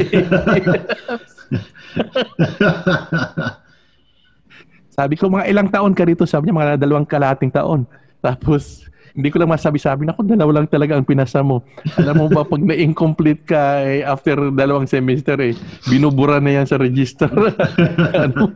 Sabi 5.01 5.17
ko, 5.17 5.33
mga 5.33 5.49
ilang 5.49 5.65
taon 5.65 5.97
ka 5.97 6.05
rito? 6.05 6.29
Sabi 6.29 6.45
niya, 6.45 6.61
mga 6.61 6.77
dalawang 6.77 7.09
kalating 7.09 7.49
taon. 7.49 7.89
Tapos, 8.21 8.85
hindi 9.17 9.33
ko 9.33 9.41
lang 9.41 9.49
masabi-sabi 9.49 10.05
na, 10.05 10.13
dalawa 10.13 10.61
lang 10.61 10.69
talaga 10.69 10.93
ang 10.93 11.01
pinasa 11.01 11.41
mo. 11.41 11.65
Alam 11.97 12.21
mo 12.21 12.25
ba, 12.29 12.45
pag 12.45 12.61
na-incomplete 12.61 13.41
ka 13.49 13.81
eh, 13.81 14.05
after 14.05 14.53
dalawang 14.53 14.85
semester, 14.85 15.41
eh, 15.41 15.57
binubura 15.89 16.37
na 16.37 16.61
yan 16.61 16.69
sa 16.69 16.77
register. 16.77 17.33
ano? 18.29 18.53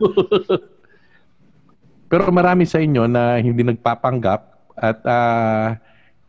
Pero 2.06 2.30
marami 2.30 2.62
sa 2.62 2.78
inyo 2.78 3.10
na 3.10 3.42
hindi 3.42 3.66
nagpapanggap 3.66 4.70
at 4.78 4.98
uh, 5.02 5.74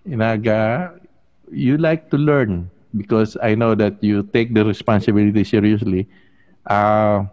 nag, 0.02 0.42
uh, 0.50 0.98
you 1.54 1.78
like 1.78 2.10
to 2.10 2.18
learn 2.18 2.74
because 2.90 3.38
I 3.38 3.54
know 3.54 3.78
that 3.78 4.02
you 4.02 4.26
take 4.26 4.58
the 4.58 4.66
responsibility 4.66 5.46
seriously. 5.46 6.10
Uh, 6.66 7.30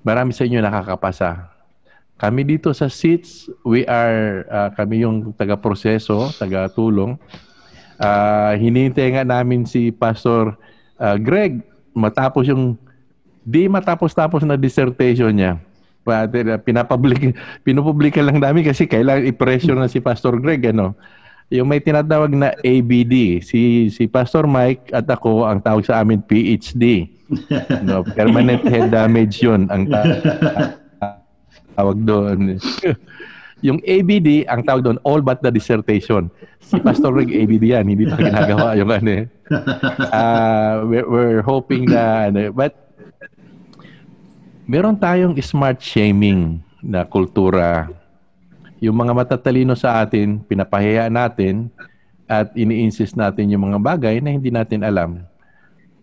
marami 0.00 0.32
sa 0.32 0.48
inyo 0.48 0.64
nakakapasa. 0.64 1.55
Kami 2.16 2.48
dito 2.48 2.72
sa 2.72 2.88
seats, 2.88 3.52
we 3.60 3.84
are, 3.84 4.48
uh, 4.48 4.72
kami 4.72 5.04
yung 5.04 5.36
taga-proseso, 5.36 6.32
taga-tulong. 6.40 7.20
Uh, 8.00 8.56
hinihintay 8.56 9.20
nga 9.20 9.24
namin 9.24 9.68
si 9.68 9.92
Pastor 9.92 10.56
uh, 10.96 11.16
Greg 11.20 11.60
matapos 11.92 12.48
yung, 12.48 12.80
di 13.44 13.68
matapos-tapos 13.68 14.48
na 14.48 14.56
dissertation 14.56 15.28
niya. 15.28 15.60
Uh, 16.08 16.56
pinapublic, 16.64 17.36
pinupublika 17.68 18.24
lang 18.24 18.40
namin 18.40 18.64
kasi 18.64 18.88
kailangan 18.88 19.28
i-pressure 19.28 19.76
na 19.76 19.92
si 19.92 20.00
Pastor 20.00 20.40
Greg. 20.40 20.72
Ano? 20.72 20.96
Yung 21.52 21.68
may 21.68 21.84
tinatawag 21.84 22.32
na 22.32 22.56
ABD, 22.64 23.44
si, 23.44 23.92
si 23.92 24.08
Pastor 24.08 24.48
Mike 24.48 24.88
at 24.88 25.04
ako, 25.04 25.44
ang 25.44 25.60
tawag 25.60 25.84
sa 25.84 26.00
amin 26.00 26.24
PhD. 26.24 27.12
no, 27.84 28.00
permanent 28.16 28.64
head 28.64 28.88
damage 28.88 29.42
yun 29.44 29.68
ang 29.68 29.84
ta- 29.90 30.78
tawag 31.76 31.98
doon. 32.02 32.56
yung 33.66 33.80
ABD, 33.84 34.44
ang 34.48 34.64
tawag 34.64 34.84
doon, 34.84 34.98
all 35.04 35.20
but 35.20 35.40
the 35.44 35.52
dissertation. 35.52 36.28
Si 36.60 36.76
Pastor 36.80 37.12
Rick, 37.12 37.32
ABD 37.32 37.76
yan, 37.76 37.84
hindi 37.88 38.04
pa 38.08 38.16
ginagawa 38.16 38.76
yung 38.76 38.90
ano 38.92 39.10
eh. 39.12 39.24
Uh, 40.12 40.74
we're, 40.88 41.08
we're 41.08 41.44
hoping 41.44 41.88
na, 41.88 42.32
ano, 42.32 42.52
but 42.52 42.72
meron 44.66 44.98
tayong 44.98 45.36
smart 45.40 45.80
shaming 45.80 46.60
na 46.84 47.06
kultura. 47.06 47.88
Yung 48.82 48.96
mga 48.96 49.12
matatalino 49.16 49.72
sa 49.72 50.04
atin, 50.04 50.42
pinapahiya 50.44 51.08
natin 51.08 51.72
at 52.26 52.52
ini-insist 52.58 53.14
natin 53.14 53.48
yung 53.48 53.70
mga 53.72 53.78
bagay 53.80 54.14
na 54.18 54.34
hindi 54.34 54.50
natin 54.50 54.82
alam. 54.82 55.22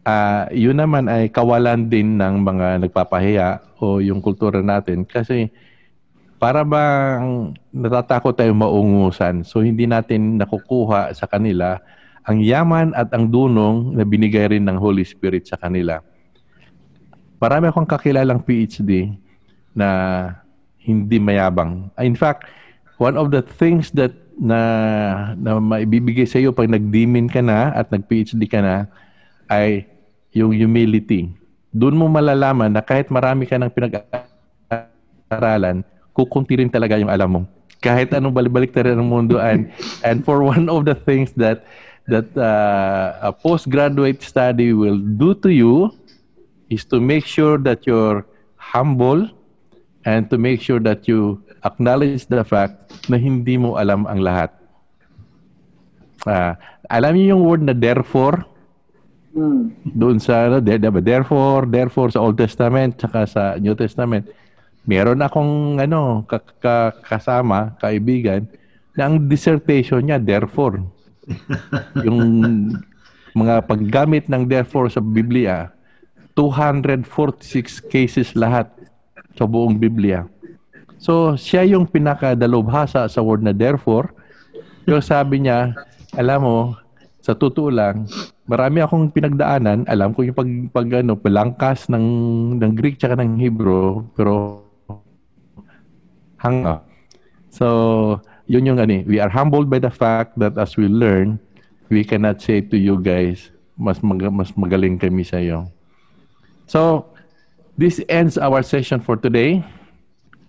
Uh, 0.04 0.52
yun 0.52 0.76
naman 0.76 1.08
ay 1.08 1.32
kawalan 1.32 1.88
din 1.88 2.20
ng 2.20 2.44
mga 2.44 2.84
nagpapahiya 2.84 3.64
o 3.80 4.04
yung 4.04 4.20
kultura 4.20 4.60
natin 4.60 5.08
kasi 5.08 5.48
para 6.36 6.68
bang 6.68 7.56
natatakot 7.72 8.36
tayo 8.36 8.52
maungusan 8.52 9.48
so 9.48 9.64
hindi 9.64 9.88
natin 9.88 10.36
nakukuha 10.36 11.16
sa 11.16 11.24
kanila 11.24 11.80
ang 12.24 12.40
yaman 12.40 12.96
at 12.96 13.12
ang 13.12 13.28
dunong 13.28 13.96
na 13.96 14.04
binigay 14.08 14.48
rin 14.48 14.64
ng 14.64 14.80
Holy 14.80 15.04
Spirit 15.04 15.48
sa 15.48 15.60
kanila. 15.60 16.00
Marami 17.40 17.68
akong 17.68 17.88
kakilalang 17.88 18.40
PhD 18.40 19.12
na 19.76 19.88
hindi 20.80 21.20
mayabang. 21.20 21.92
In 22.00 22.16
fact, 22.16 22.48
one 22.96 23.20
of 23.20 23.32
the 23.32 23.44
things 23.44 23.92
that 24.00 24.16
na 24.40 24.60
na 25.38 25.60
maibibigay 25.60 26.26
sa 26.26 26.42
iyo 26.42 26.56
pag 26.56 26.72
nagdimin 26.72 27.30
ka 27.30 27.44
na 27.44 27.70
at 27.76 27.92
nag-PhD 27.94 28.50
ka 28.50 28.64
na 28.64 28.90
ay 29.46 29.86
yung 30.34 30.52
humility. 30.52 31.30
Doon 31.74 31.98
mo 31.98 32.08
malalaman 32.10 32.74
na 32.74 32.82
kahit 32.82 33.10
marami 33.10 33.46
ka 33.46 33.58
ng 33.58 33.70
pinag-aralan, 33.70 35.84
kukunti 36.14 36.56
rin 36.62 36.70
talaga 36.70 36.98
yung 36.98 37.10
alam 37.10 37.30
mo. 37.30 37.46
Kahit 37.82 38.14
anong 38.14 38.34
balibalik 38.34 38.74
rin 38.74 38.98
ng 38.98 39.10
mundo. 39.10 39.40
And, 39.42 39.72
and 40.02 40.26
for 40.26 40.44
one 40.44 40.70
of 40.70 40.86
the 40.86 40.96
things 40.98 41.32
that 41.38 41.66
that 42.04 42.36
uh, 42.36 43.16
a 43.24 43.32
postgraduate 43.32 44.20
study 44.20 44.76
will 44.76 45.00
do 45.00 45.32
to 45.40 45.48
you 45.48 45.96
is 46.68 46.84
to 46.92 47.00
make 47.00 47.24
sure 47.24 47.56
that 47.64 47.88
you're 47.88 48.28
humble, 48.60 49.32
and 50.04 50.30
to 50.30 50.38
make 50.38 50.60
sure 50.60 50.80
that 50.80 51.08
you 51.08 51.40
acknowledge 51.64 52.28
the 52.28 52.44
fact 52.44 52.92
na 53.08 53.16
hindi 53.16 53.56
mo 53.56 53.80
alam 53.80 54.04
ang 54.08 54.20
lahat. 54.20 54.52
Ah, 56.28 56.56
alam 56.88 57.16
niyo 57.16 57.36
yung 57.36 57.44
word 57.44 57.62
na 57.64 57.76
therefore? 57.76 58.48
Mm. 59.34 59.74
doon 59.98 60.22
sa 60.22 60.46
ano, 60.46 60.62
there, 60.62 60.78
therefore, 60.78 61.66
therefore 61.66 62.14
sa 62.14 62.22
Old 62.22 62.38
Testament 62.38 63.02
tsaka 63.02 63.26
sa 63.26 63.58
New 63.58 63.74
Testament, 63.74 64.30
meron 64.86 65.26
akong 65.26 65.82
ano, 65.82 66.22
ka- 66.30 66.54
ka- 66.62 66.94
kasama, 67.02 67.74
kaibigan, 67.82 68.46
na 68.94 69.10
ang 69.10 69.26
dissertation 69.26 70.06
niya, 70.06 70.22
therefore. 70.22 70.86
yung 72.06 72.22
mga 73.34 73.66
paggamit 73.66 74.30
ng 74.30 74.46
therefore 74.46 74.94
sa 74.94 75.02
Biblia, 75.02 75.74
246 76.38 77.82
cases 77.90 78.38
lahat 78.38 78.70
sa 79.34 79.50
buong 79.50 79.78
Biblia. 79.82 80.30
So, 81.02 81.36
siya 81.36 81.66
yung 81.66 81.90
pinakadalubhasa 81.90 83.10
sa 83.10 83.20
word 83.26 83.42
na 83.42 83.52
therefore. 83.52 84.14
Pero 84.86 85.02
sabi 85.02 85.44
niya, 85.44 85.74
alam 86.14 86.40
mo, 86.46 86.58
sa 87.24 87.34
totoo 87.34 87.68
lang, 87.74 88.06
marami 88.44 88.84
akong 88.84 89.12
pinagdaanan. 89.12 89.88
Alam 89.88 90.12
ko 90.12 90.24
yung 90.28 90.36
pag, 90.36 90.50
pag 90.72 90.88
ano, 91.04 91.16
palangkas 91.16 91.88
ng, 91.88 92.08
ng 92.60 92.72
Greek 92.76 93.00
tsaka 93.00 93.16
ng 93.20 93.40
Hebrew, 93.40 94.04
pero 94.16 94.64
hanga. 96.44 96.84
So, 97.54 98.20
yun 98.48 98.68
yung 98.68 98.80
ano, 98.80 99.00
eh, 99.00 99.04
we 99.08 99.18
are 99.24 99.32
humbled 99.32 99.72
by 99.72 99.80
the 99.80 99.92
fact 99.92 100.36
that 100.36 100.60
as 100.60 100.76
we 100.76 100.92
learn, 100.92 101.40
we 101.88 102.04
cannot 102.04 102.44
say 102.44 102.60
to 102.60 102.76
you 102.76 103.00
guys, 103.00 103.54
mas 103.80 104.04
mag, 104.04 104.20
mas 104.34 104.52
magaling 104.60 105.00
kami 105.00 105.24
sa 105.24 105.40
iyo. 105.40 105.72
So, 106.68 107.08
this 107.80 108.04
ends 108.12 108.36
our 108.36 108.62
session 108.66 109.00
for 109.00 109.16
today. 109.16 109.64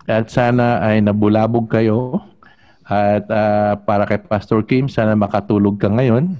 At 0.05 0.29
sana 0.29 0.83
ay 0.85 1.01
nabulabog 1.01 1.71
kayo. 1.71 2.21
At 2.85 3.25
ah, 3.33 3.81
para 3.81 4.05
kay 4.05 4.21
Pastor 4.21 4.61
Kim, 4.61 4.85
sana 4.85 5.17
makatulog 5.17 5.81
ka 5.81 5.89
ngayon. 5.89 6.37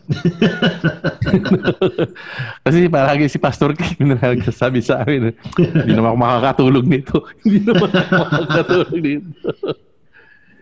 Kasi 2.66 2.86
parang 2.86 3.18
si 3.26 3.42
Pastor 3.42 3.74
Kim 3.74 4.14
na 4.14 4.22
nagsasabi 4.22 4.78
sa 4.78 5.02
akin, 5.02 5.34
hindi 5.58 5.92
naman 5.98 6.14
ako 6.14 6.18
makakatulog 6.22 6.86
nito. 6.86 7.18
hindi 7.42 7.66
naman 7.66 7.90
ako 7.90 8.14
makakatulog 8.14 8.94
nito. 9.02 9.50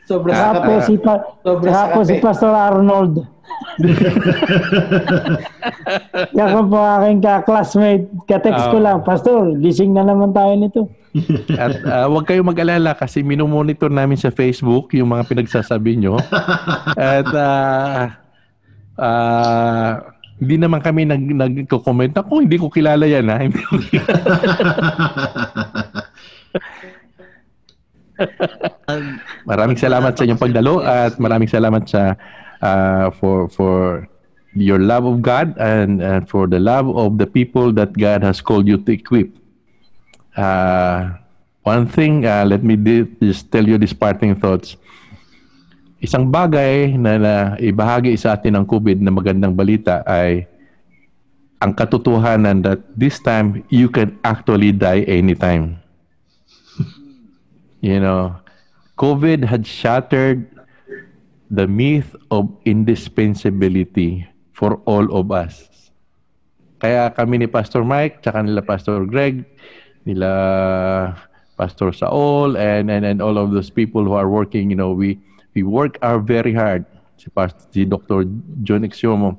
Sobra 0.03 0.31
sa 0.31 0.57
po 0.57 0.71
si, 0.81 0.93
pa, 0.97 1.13
Sobra 1.39 1.69
sa 1.69 1.83
po 1.89 1.99
si. 2.03 2.13
Pastor 2.19 2.51
Arnold. 2.51 3.23
Yan 6.33 6.47
ko 6.51 6.59
po 6.65 6.77
aking 6.77 7.19
ka-classmate. 7.19 8.03
Ka-text 8.25 8.63
ko 8.67 8.77
Ah. 8.77 8.83
lang, 8.83 8.97
Pastor, 9.01 9.55
gising 9.57 9.91
na 9.91 10.03
naman 10.03 10.31
tayo 10.31 10.53
nito. 10.53 10.81
At 11.53 11.71
ah, 11.83 12.05
huwag 12.07 12.25
kayong 12.25 12.45
mag-alala 12.45 12.93
kasi 12.93 13.21
minomonitor 13.21 13.87
namin 13.87 14.17
sa 14.17 14.29
Facebook 14.29 14.91
yung 14.91 15.07
mga 15.07 15.23
pinagsasabi 15.25 15.95
nyo. 15.95 16.17
At 16.93 17.27
ah, 17.29 18.01
ah, 18.97 19.91
hindi 20.35 20.55
naman 20.57 20.81
kami 20.81 21.05
nag 21.05 21.23
nagko-comment 21.23 22.17
ako 22.17 22.41
hindi 22.41 22.57
ko 22.57 22.67
kilala 22.67 23.05
yan 23.05 23.25
ha. 23.25 23.37
Hindi 23.39 23.61
ko 23.61 23.77
Ag- 23.77 24.03
Maraming 29.49 29.79
salamat 29.79 30.13
sa 30.13 30.23
inyong 30.27 30.41
pagdalo 30.41 30.83
at 30.85 31.17
maraming 31.17 31.49
salamat 31.49 31.83
sa 31.89 32.13
ah, 32.61 33.09
for 33.17 33.49
for 33.49 34.05
your 34.53 34.77
love 34.77 35.05
of 35.05 35.21
God 35.21 35.57
and, 35.57 36.01
and 36.01 36.29
for 36.29 36.45
the 36.45 36.61
love 36.61 36.85
of 36.93 37.17
the 37.17 37.25
people 37.25 37.73
that 37.73 37.93
God 37.97 38.21
has 38.21 38.41
called 38.41 38.69
you 38.69 38.77
to 38.77 38.91
equip. 38.93 39.33
Uh, 40.37 41.17
one 41.65 41.89
thing, 41.89 42.25
uh, 42.25 42.45
let 42.45 42.63
me 42.63 42.77
di- 42.77 43.09
just 43.21 43.51
tell 43.51 43.65
you 43.65 43.77
these 43.77 43.93
parting 43.93 44.37
thoughts. 44.37 44.77
Isang 46.03 46.29
bagay 46.29 46.99
na, 46.99 47.17
na 47.17 47.33
ibahagi 47.57 48.13
sa 48.19 48.37
atin 48.37 48.61
ng 48.61 48.65
COVID 48.67 49.01
na 49.01 49.09
magandang 49.09 49.55
balita 49.55 50.03
ay 50.05 50.45
ang 51.63 51.71
katotohanan 51.71 52.59
that 52.61 52.83
this 52.93 53.23
time 53.23 53.63
you 53.71 53.87
can 53.87 54.19
actually 54.27 54.75
die 54.75 55.07
anytime. 55.07 55.79
You 57.83 57.99
know, 57.99 58.39
COVID 58.95 59.43
had 59.43 59.67
shattered 59.67 60.47
the 61.51 61.67
myth 61.67 62.15
of 62.31 62.47
indispensability 62.63 64.23
for 64.55 64.79
all 64.87 65.11
of 65.11 65.35
us. 65.35 65.67
Kaya 66.79 67.11
kami 67.11 67.43
ni 67.43 67.47
Pastor 67.51 67.83
Mike, 67.83 68.23
tsaka 68.23 68.39
nila 68.39 68.63
Pastor 68.63 69.03
Greg, 69.03 69.43
nila 70.07 70.31
Pastor 71.59 71.91
Saul, 71.91 72.55
and, 72.55 72.87
and, 72.87 73.03
and 73.03 73.19
all 73.19 73.35
of 73.35 73.51
those 73.51 73.67
people 73.67 74.07
who 74.07 74.15
are 74.15 74.31
working, 74.31 74.71
you 74.71 74.79
know, 74.79 74.95
we, 74.95 75.19
we 75.51 75.67
work 75.67 75.99
our 75.99 76.23
very 76.23 76.55
hard. 76.55 76.87
Si, 77.19 77.27
Pastor, 77.35 77.67
si 77.67 77.83
Dr. 77.83 78.23
John 78.63 78.87
Exiomo. 78.87 79.35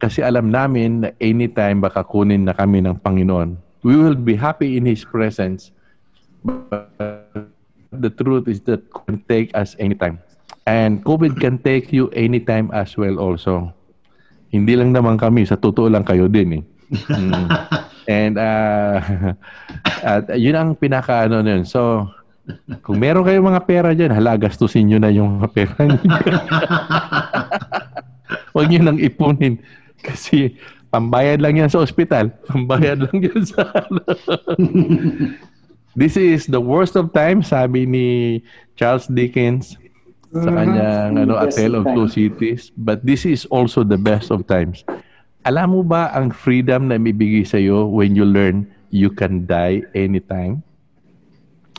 Kasi 0.00 0.24
alam 0.24 0.48
namin 0.48 1.04
na 1.04 1.12
anytime 1.20 1.84
baka 1.84 2.00
kunin 2.00 2.48
na 2.48 2.56
kami 2.56 2.80
ng 2.80 2.96
Panginoon. 3.04 3.60
We 3.84 3.92
will 3.92 4.16
be 4.16 4.40
happy 4.40 4.80
in 4.80 4.88
His 4.88 5.04
presence. 5.04 5.68
But 6.40 7.57
the 7.92 8.10
truth 8.10 8.48
is 8.48 8.60
that 8.68 8.84
can 9.06 9.22
take 9.28 9.54
us 9.56 9.76
anytime. 9.78 10.20
And 10.68 11.00
COVID 11.00 11.40
can 11.40 11.58
take 11.64 11.92
you 11.92 12.12
anytime 12.12 12.68
as 12.76 12.92
well 12.96 13.16
also. 13.16 13.72
Hindi 14.52 14.76
lang 14.76 14.92
naman 14.92 15.16
kami, 15.16 15.48
sa 15.48 15.56
totoo 15.56 15.88
lang 15.88 16.04
kayo 16.04 16.28
din 16.28 16.60
eh. 16.60 16.62
Mm. 17.08 17.48
And 18.08 18.34
uh, 18.40 18.96
at 20.16 20.32
yun 20.36 20.56
ang 20.56 20.76
pinaka 20.76 21.28
ano 21.28 21.44
nun. 21.44 21.64
So, 21.68 22.08
kung 22.80 23.00
meron 23.00 23.24
kayong 23.24 23.48
mga 23.48 23.64
pera 23.68 23.90
dyan, 23.92 24.12
hala, 24.12 24.40
gastusin 24.40 24.88
nyo 24.88 24.98
na 25.00 25.12
yung 25.12 25.40
mga 25.40 25.48
pera 25.52 25.76
nyo. 25.84 26.00
Huwag 28.56 28.68
nyo 28.72 28.80
nang 28.80 29.00
ipunin. 29.00 29.60
Kasi 30.00 30.56
pambayad 30.88 31.44
lang 31.44 31.60
yan 31.60 31.68
sa 31.68 31.84
ospital. 31.84 32.32
Pambayad 32.48 33.04
lang 33.04 33.20
yan 33.20 33.44
sa... 33.44 33.68
This 35.96 36.16
is 36.16 36.46
the 36.46 36.60
worst 36.60 36.96
of 36.96 37.12
times, 37.12 37.48
sabi 37.50 37.88
ni 37.88 38.06
Charles 38.76 39.08
Dickens 39.08 39.76
sa 40.30 40.50
Mhm. 40.52 40.56
kanyang 40.56 41.12
ano, 41.24 41.34
A 41.40 41.48
Tale 41.48 41.80
of 41.80 41.88
Two 41.88 42.08
Cities. 42.08 42.68
But 42.76 43.02
this 43.02 43.24
is 43.24 43.48
also 43.48 43.80
the 43.82 43.96
best 43.96 44.28
of 44.28 44.44
times. 44.44 44.84
Alam 45.48 45.72
mo 45.72 45.80
ba 45.80 46.12
ang 46.12 46.28
freedom 46.28 46.92
na 46.92 47.00
ibibigay 47.00 47.46
sa 47.46 47.56
iyo 47.56 47.88
when 47.88 48.12
you 48.12 48.28
learn 48.28 48.68
you 48.92 49.08
can 49.08 49.48
die 49.48 49.80
anytime? 49.96 50.60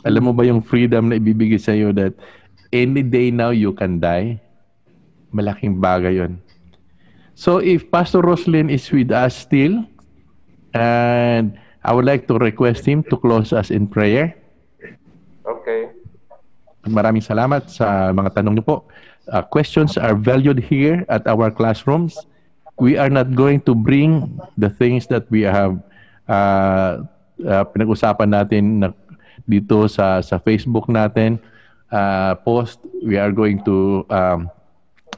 Alam 0.02 0.30
mo 0.30 0.32
ba 0.34 0.42
yung 0.42 0.64
freedom 0.64 1.12
na 1.12 1.20
ibibigay 1.20 1.60
sa 1.60 1.76
iyo 1.76 1.94
that 1.94 2.16
any 2.74 3.04
day 3.04 3.30
now 3.30 3.54
you 3.54 3.70
can 3.70 4.02
die? 4.02 4.42
Malaking 5.30 5.78
bagay 5.78 6.18
yon. 6.18 6.42
So 7.38 7.62
if 7.62 7.86
Pastor 7.88 8.20
Roslyn 8.20 8.66
is 8.68 8.90
with 8.90 9.14
us 9.14 9.38
still, 9.38 9.86
and 10.74 11.54
I 11.80 11.92
would 11.92 12.04
like 12.04 12.28
to 12.28 12.36
request 12.36 12.84
him 12.84 13.02
to 13.08 13.16
close 13.16 13.52
us 13.52 13.72
in 13.72 13.88
prayer. 13.88 14.36
Okay. 15.44 15.88
Maraming 16.84 17.24
salamat 17.24 17.68
sa 17.72 18.12
mga 18.12 18.40
tanong 18.40 18.60
niyo 18.60 18.64
po. 18.64 18.76
Uh, 19.28 19.44
questions 19.44 19.96
are 19.96 20.16
valued 20.16 20.60
here 20.60 21.04
at 21.08 21.24
our 21.28 21.48
classrooms. 21.48 22.16
We 22.80 22.96
are 22.96 23.12
not 23.12 23.36
going 23.36 23.60
to 23.68 23.76
bring 23.76 24.40
the 24.56 24.72
things 24.72 25.04
that 25.12 25.28
we 25.28 25.44
have 25.44 25.76
uh, 26.24 27.04
uh, 27.44 27.64
pinag-usapan 27.68 28.28
natin 28.32 28.64
na 28.80 28.88
dito 29.44 29.88
sa 29.88 30.24
sa 30.24 30.40
Facebook 30.40 30.88
natin 30.88 31.40
uh, 31.92 32.36
post. 32.44 32.80
We 33.04 33.20
are 33.20 33.32
going 33.32 33.64
to 33.68 34.04
um, 34.08 34.48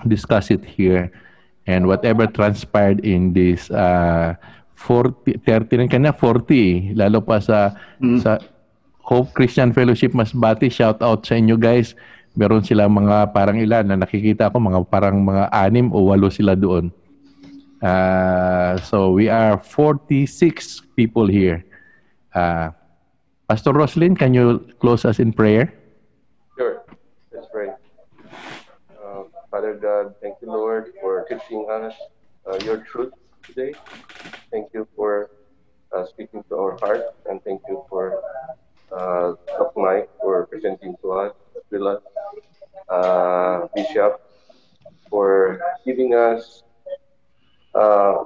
discuss 0.07 0.51
it 0.51 0.67
here 0.67 1.11
and 1.67 1.87
whatever 1.87 2.27
transpired 2.27 3.07
in 3.07 3.33
this 3.33 3.71
uh, 3.71 4.35
40 4.83 5.47
30 5.47 5.79
lang 5.79 5.91
kanya 5.91 6.11
40 6.11 6.51
eh. 6.51 6.77
lalo 6.99 7.23
pa 7.23 7.39
sa 7.39 7.79
sa 8.19 8.43
Hope 9.07 9.31
Christian 9.35 9.71
Fellowship 9.71 10.11
Masbate 10.11 10.67
shout 10.67 10.99
out 10.99 11.23
sa 11.23 11.39
inyo 11.39 11.55
guys 11.55 11.95
meron 12.35 12.67
sila 12.67 12.91
mga 12.91 13.31
parang 13.31 13.63
ilan 13.63 13.87
na 13.87 14.03
nakikita 14.03 14.51
ko 14.51 14.59
mga 14.59 14.83
parang 14.91 15.23
mga 15.23 15.55
anim 15.55 15.95
o 15.95 16.11
walo 16.11 16.27
sila 16.35 16.59
doon 16.59 16.91
uh, 17.79 18.75
so 18.83 19.15
we 19.15 19.31
are 19.31 19.63
46 19.63 20.83
people 20.99 21.31
here 21.31 21.63
uh, 22.35 22.75
Pastor 23.47 23.71
Roslyn 23.71 24.19
can 24.19 24.35
you 24.35 24.67
close 24.83 25.07
us 25.07 25.23
in 25.23 25.31
prayer 25.31 25.71
Sure. 26.53 26.85
Let's 27.33 27.49
pray. 27.49 27.73
Uh, 28.93 29.25
Father 29.51 29.73
God, 29.81 30.13
thank 30.21 30.37
you, 30.45 30.53
Lord, 30.53 30.93
for 31.01 31.25
teaching 31.25 31.65
us 31.65 31.97
uh, 32.45 32.61
your 32.61 32.85
truth 32.85 33.17
today. 33.47 33.75
Thank 34.51 34.69
you 34.75 34.87
for 34.97 35.31
uh, 35.95 36.07
speaking 36.07 36.45
to 36.49 36.55
our 36.57 36.79
heart, 36.79 37.03
and 37.27 37.43
thank 37.45 37.61
you 37.69 37.85
for 37.89 38.21
uh, 38.95 39.33
Mike 39.77 40.09
for 40.21 40.47
presenting 40.47 40.97
to 41.03 41.13
us, 41.13 41.33
as 41.73 41.81
uh, 42.89 43.67
Bishop 43.75 44.21
for 45.09 45.61
giving 45.85 46.15
us 46.15 46.63
uh, 47.75 48.25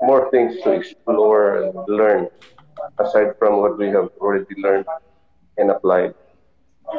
more 0.00 0.30
things 0.30 0.60
to 0.62 0.72
explore 0.72 1.62
and 1.62 1.74
learn 1.88 2.28
aside 2.98 3.34
from 3.38 3.58
what 3.58 3.76
we 3.78 3.86
have 3.88 4.08
already 4.20 4.54
learned 4.58 4.86
and 5.58 5.70
applied. 5.70 6.14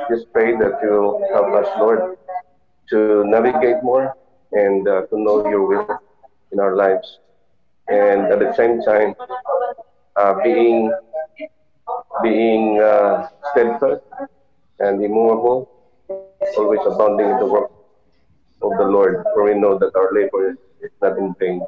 just 0.10 0.32
pray 0.32 0.56
that 0.56 0.80
you 0.84 1.26
help 1.34 1.52
us, 1.56 1.68
Lord, 1.80 2.18
to 2.90 3.24
navigate 3.26 3.84
more 3.84 4.14
and 4.52 4.88
uh, 4.88 5.08
to 5.08 5.16
know 5.20 5.48
your 5.50 5.66
will 5.68 5.88
in 6.52 6.60
our 6.60 6.76
lives. 6.76 7.20
And 7.92 8.32
at 8.32 8.40
the 8.40 8.54
same 8.56 8.82
time, 8.82 9.14
uh, 10.16 10.34
being 10.44 10.92
being 12.24 12.80
uh, 12.80 13.28
steadfast 13.52 14.02
and 14.80 15.04
immovable, 15.04 15.70
always 16.58 16.80
abounding 16.86 17.30
in 17.30 17.38
the 17.40 17.46
work 17.46 17.70
of 18.62 18.72
the 18.78 18.86
Lord, 18.86 19.24
for 19.34 19.44
we 19.44 19.56
know 19.60 19.78
that 19.78 19.92
our 19.96 20.10
labor 20.14 20.56
is 20.82 20.92
not 21.02 21.18
in 21.18 21.34
vain 21.40 21.62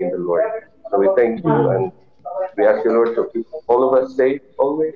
in 0.00 0.10
the 0.10 0.18
Lord. 0.18 0.44
So 0.90 0.98
we 0.98 1.08
thank 1.16 1.44
you 1.44 1.70
and 1.70 1.92
we 2.56 2.66
ask 2.66 2.84
you, 2.84 2.92
Lord, 2.92 3.14
to 3.16 3.28
keep 3.32 3.46
all 3.68 3.88
of 3.88 4.02
us 4.02 4.16
safe 4.16 4.40
always, 4.58 4.94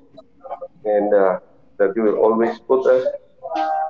and 0.84 1.14
uh, 1.14 1.38
that 1.78 1.92
you 1.96 2.02
will 2.02 2.16
always 2.16 2.58
put 2.66 2.86
us 2.86 3.06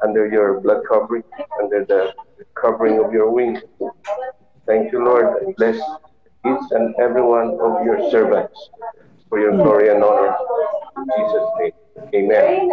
under 0.02 0.28
your 0.28 0.60
blood 0.60 0.82
covering, 0.88 1.22
under 1.62 1.84
the 1.84 2.12
covering 2.60 3.02
of 3.02 3.12
your 3.12 3.30
wings. 3.30 3.60
Thank 4.66 4.92
you, 4.92 5.04
Lord, 5.04 5.42
and 5.42 5.54
bless 5.56 5.80
each 6.46 6.70
and 6.72 6.94
every 7.00 7.22
one 7.22 7.58
of 7.60 7.84
your 7.84 8.10
servants 8.10 8.70
for 9.28 9.40
your 9.40 9.52
glory 9.56 9.88
and 9.88 10.02
honor. 10.02 10.36
In 10.96 11.06
Jesus' 11.16 11.48
name, 11.58 11.72
amen. 12.14 12.70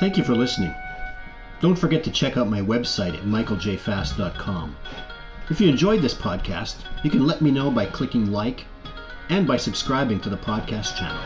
Thank 0.00 0.16
you 0.16 0.24
for 0.24 0.34
listening. 0.34 0.74
Don't 1.60 1.76
forget 1.76 2.02
to 2.04 2.10
check 2.10 2.36
out 2.36 2.48
my 2.48 2.60
website 2.60 3.14
at 3.14 3.22
michaeljfast.com. 3.22 4.76
If 5.50 5.60
you 5.60 5.68
enjoyed 5.68 6.02
this 6.02 6.14
podcast, 6.14 6.76
you 7.02 7.10
can 7.10 7.26
let 7.26 7.40
me 7.40 7.50
know 7.50 7.70
by 7.70 7.86
clicking 7.86 8.32
like 8.32 8.64
and 9.28 9.46
by 9.46 9.56
subscribing 9.56 10.20
to 10.20 10.30
the 10.30 10.36
podcast 10.36 10.96
channel. 10.96 11.22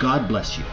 God 0.00 0.28
bless 0.28 0.56
you. 0.56 0.64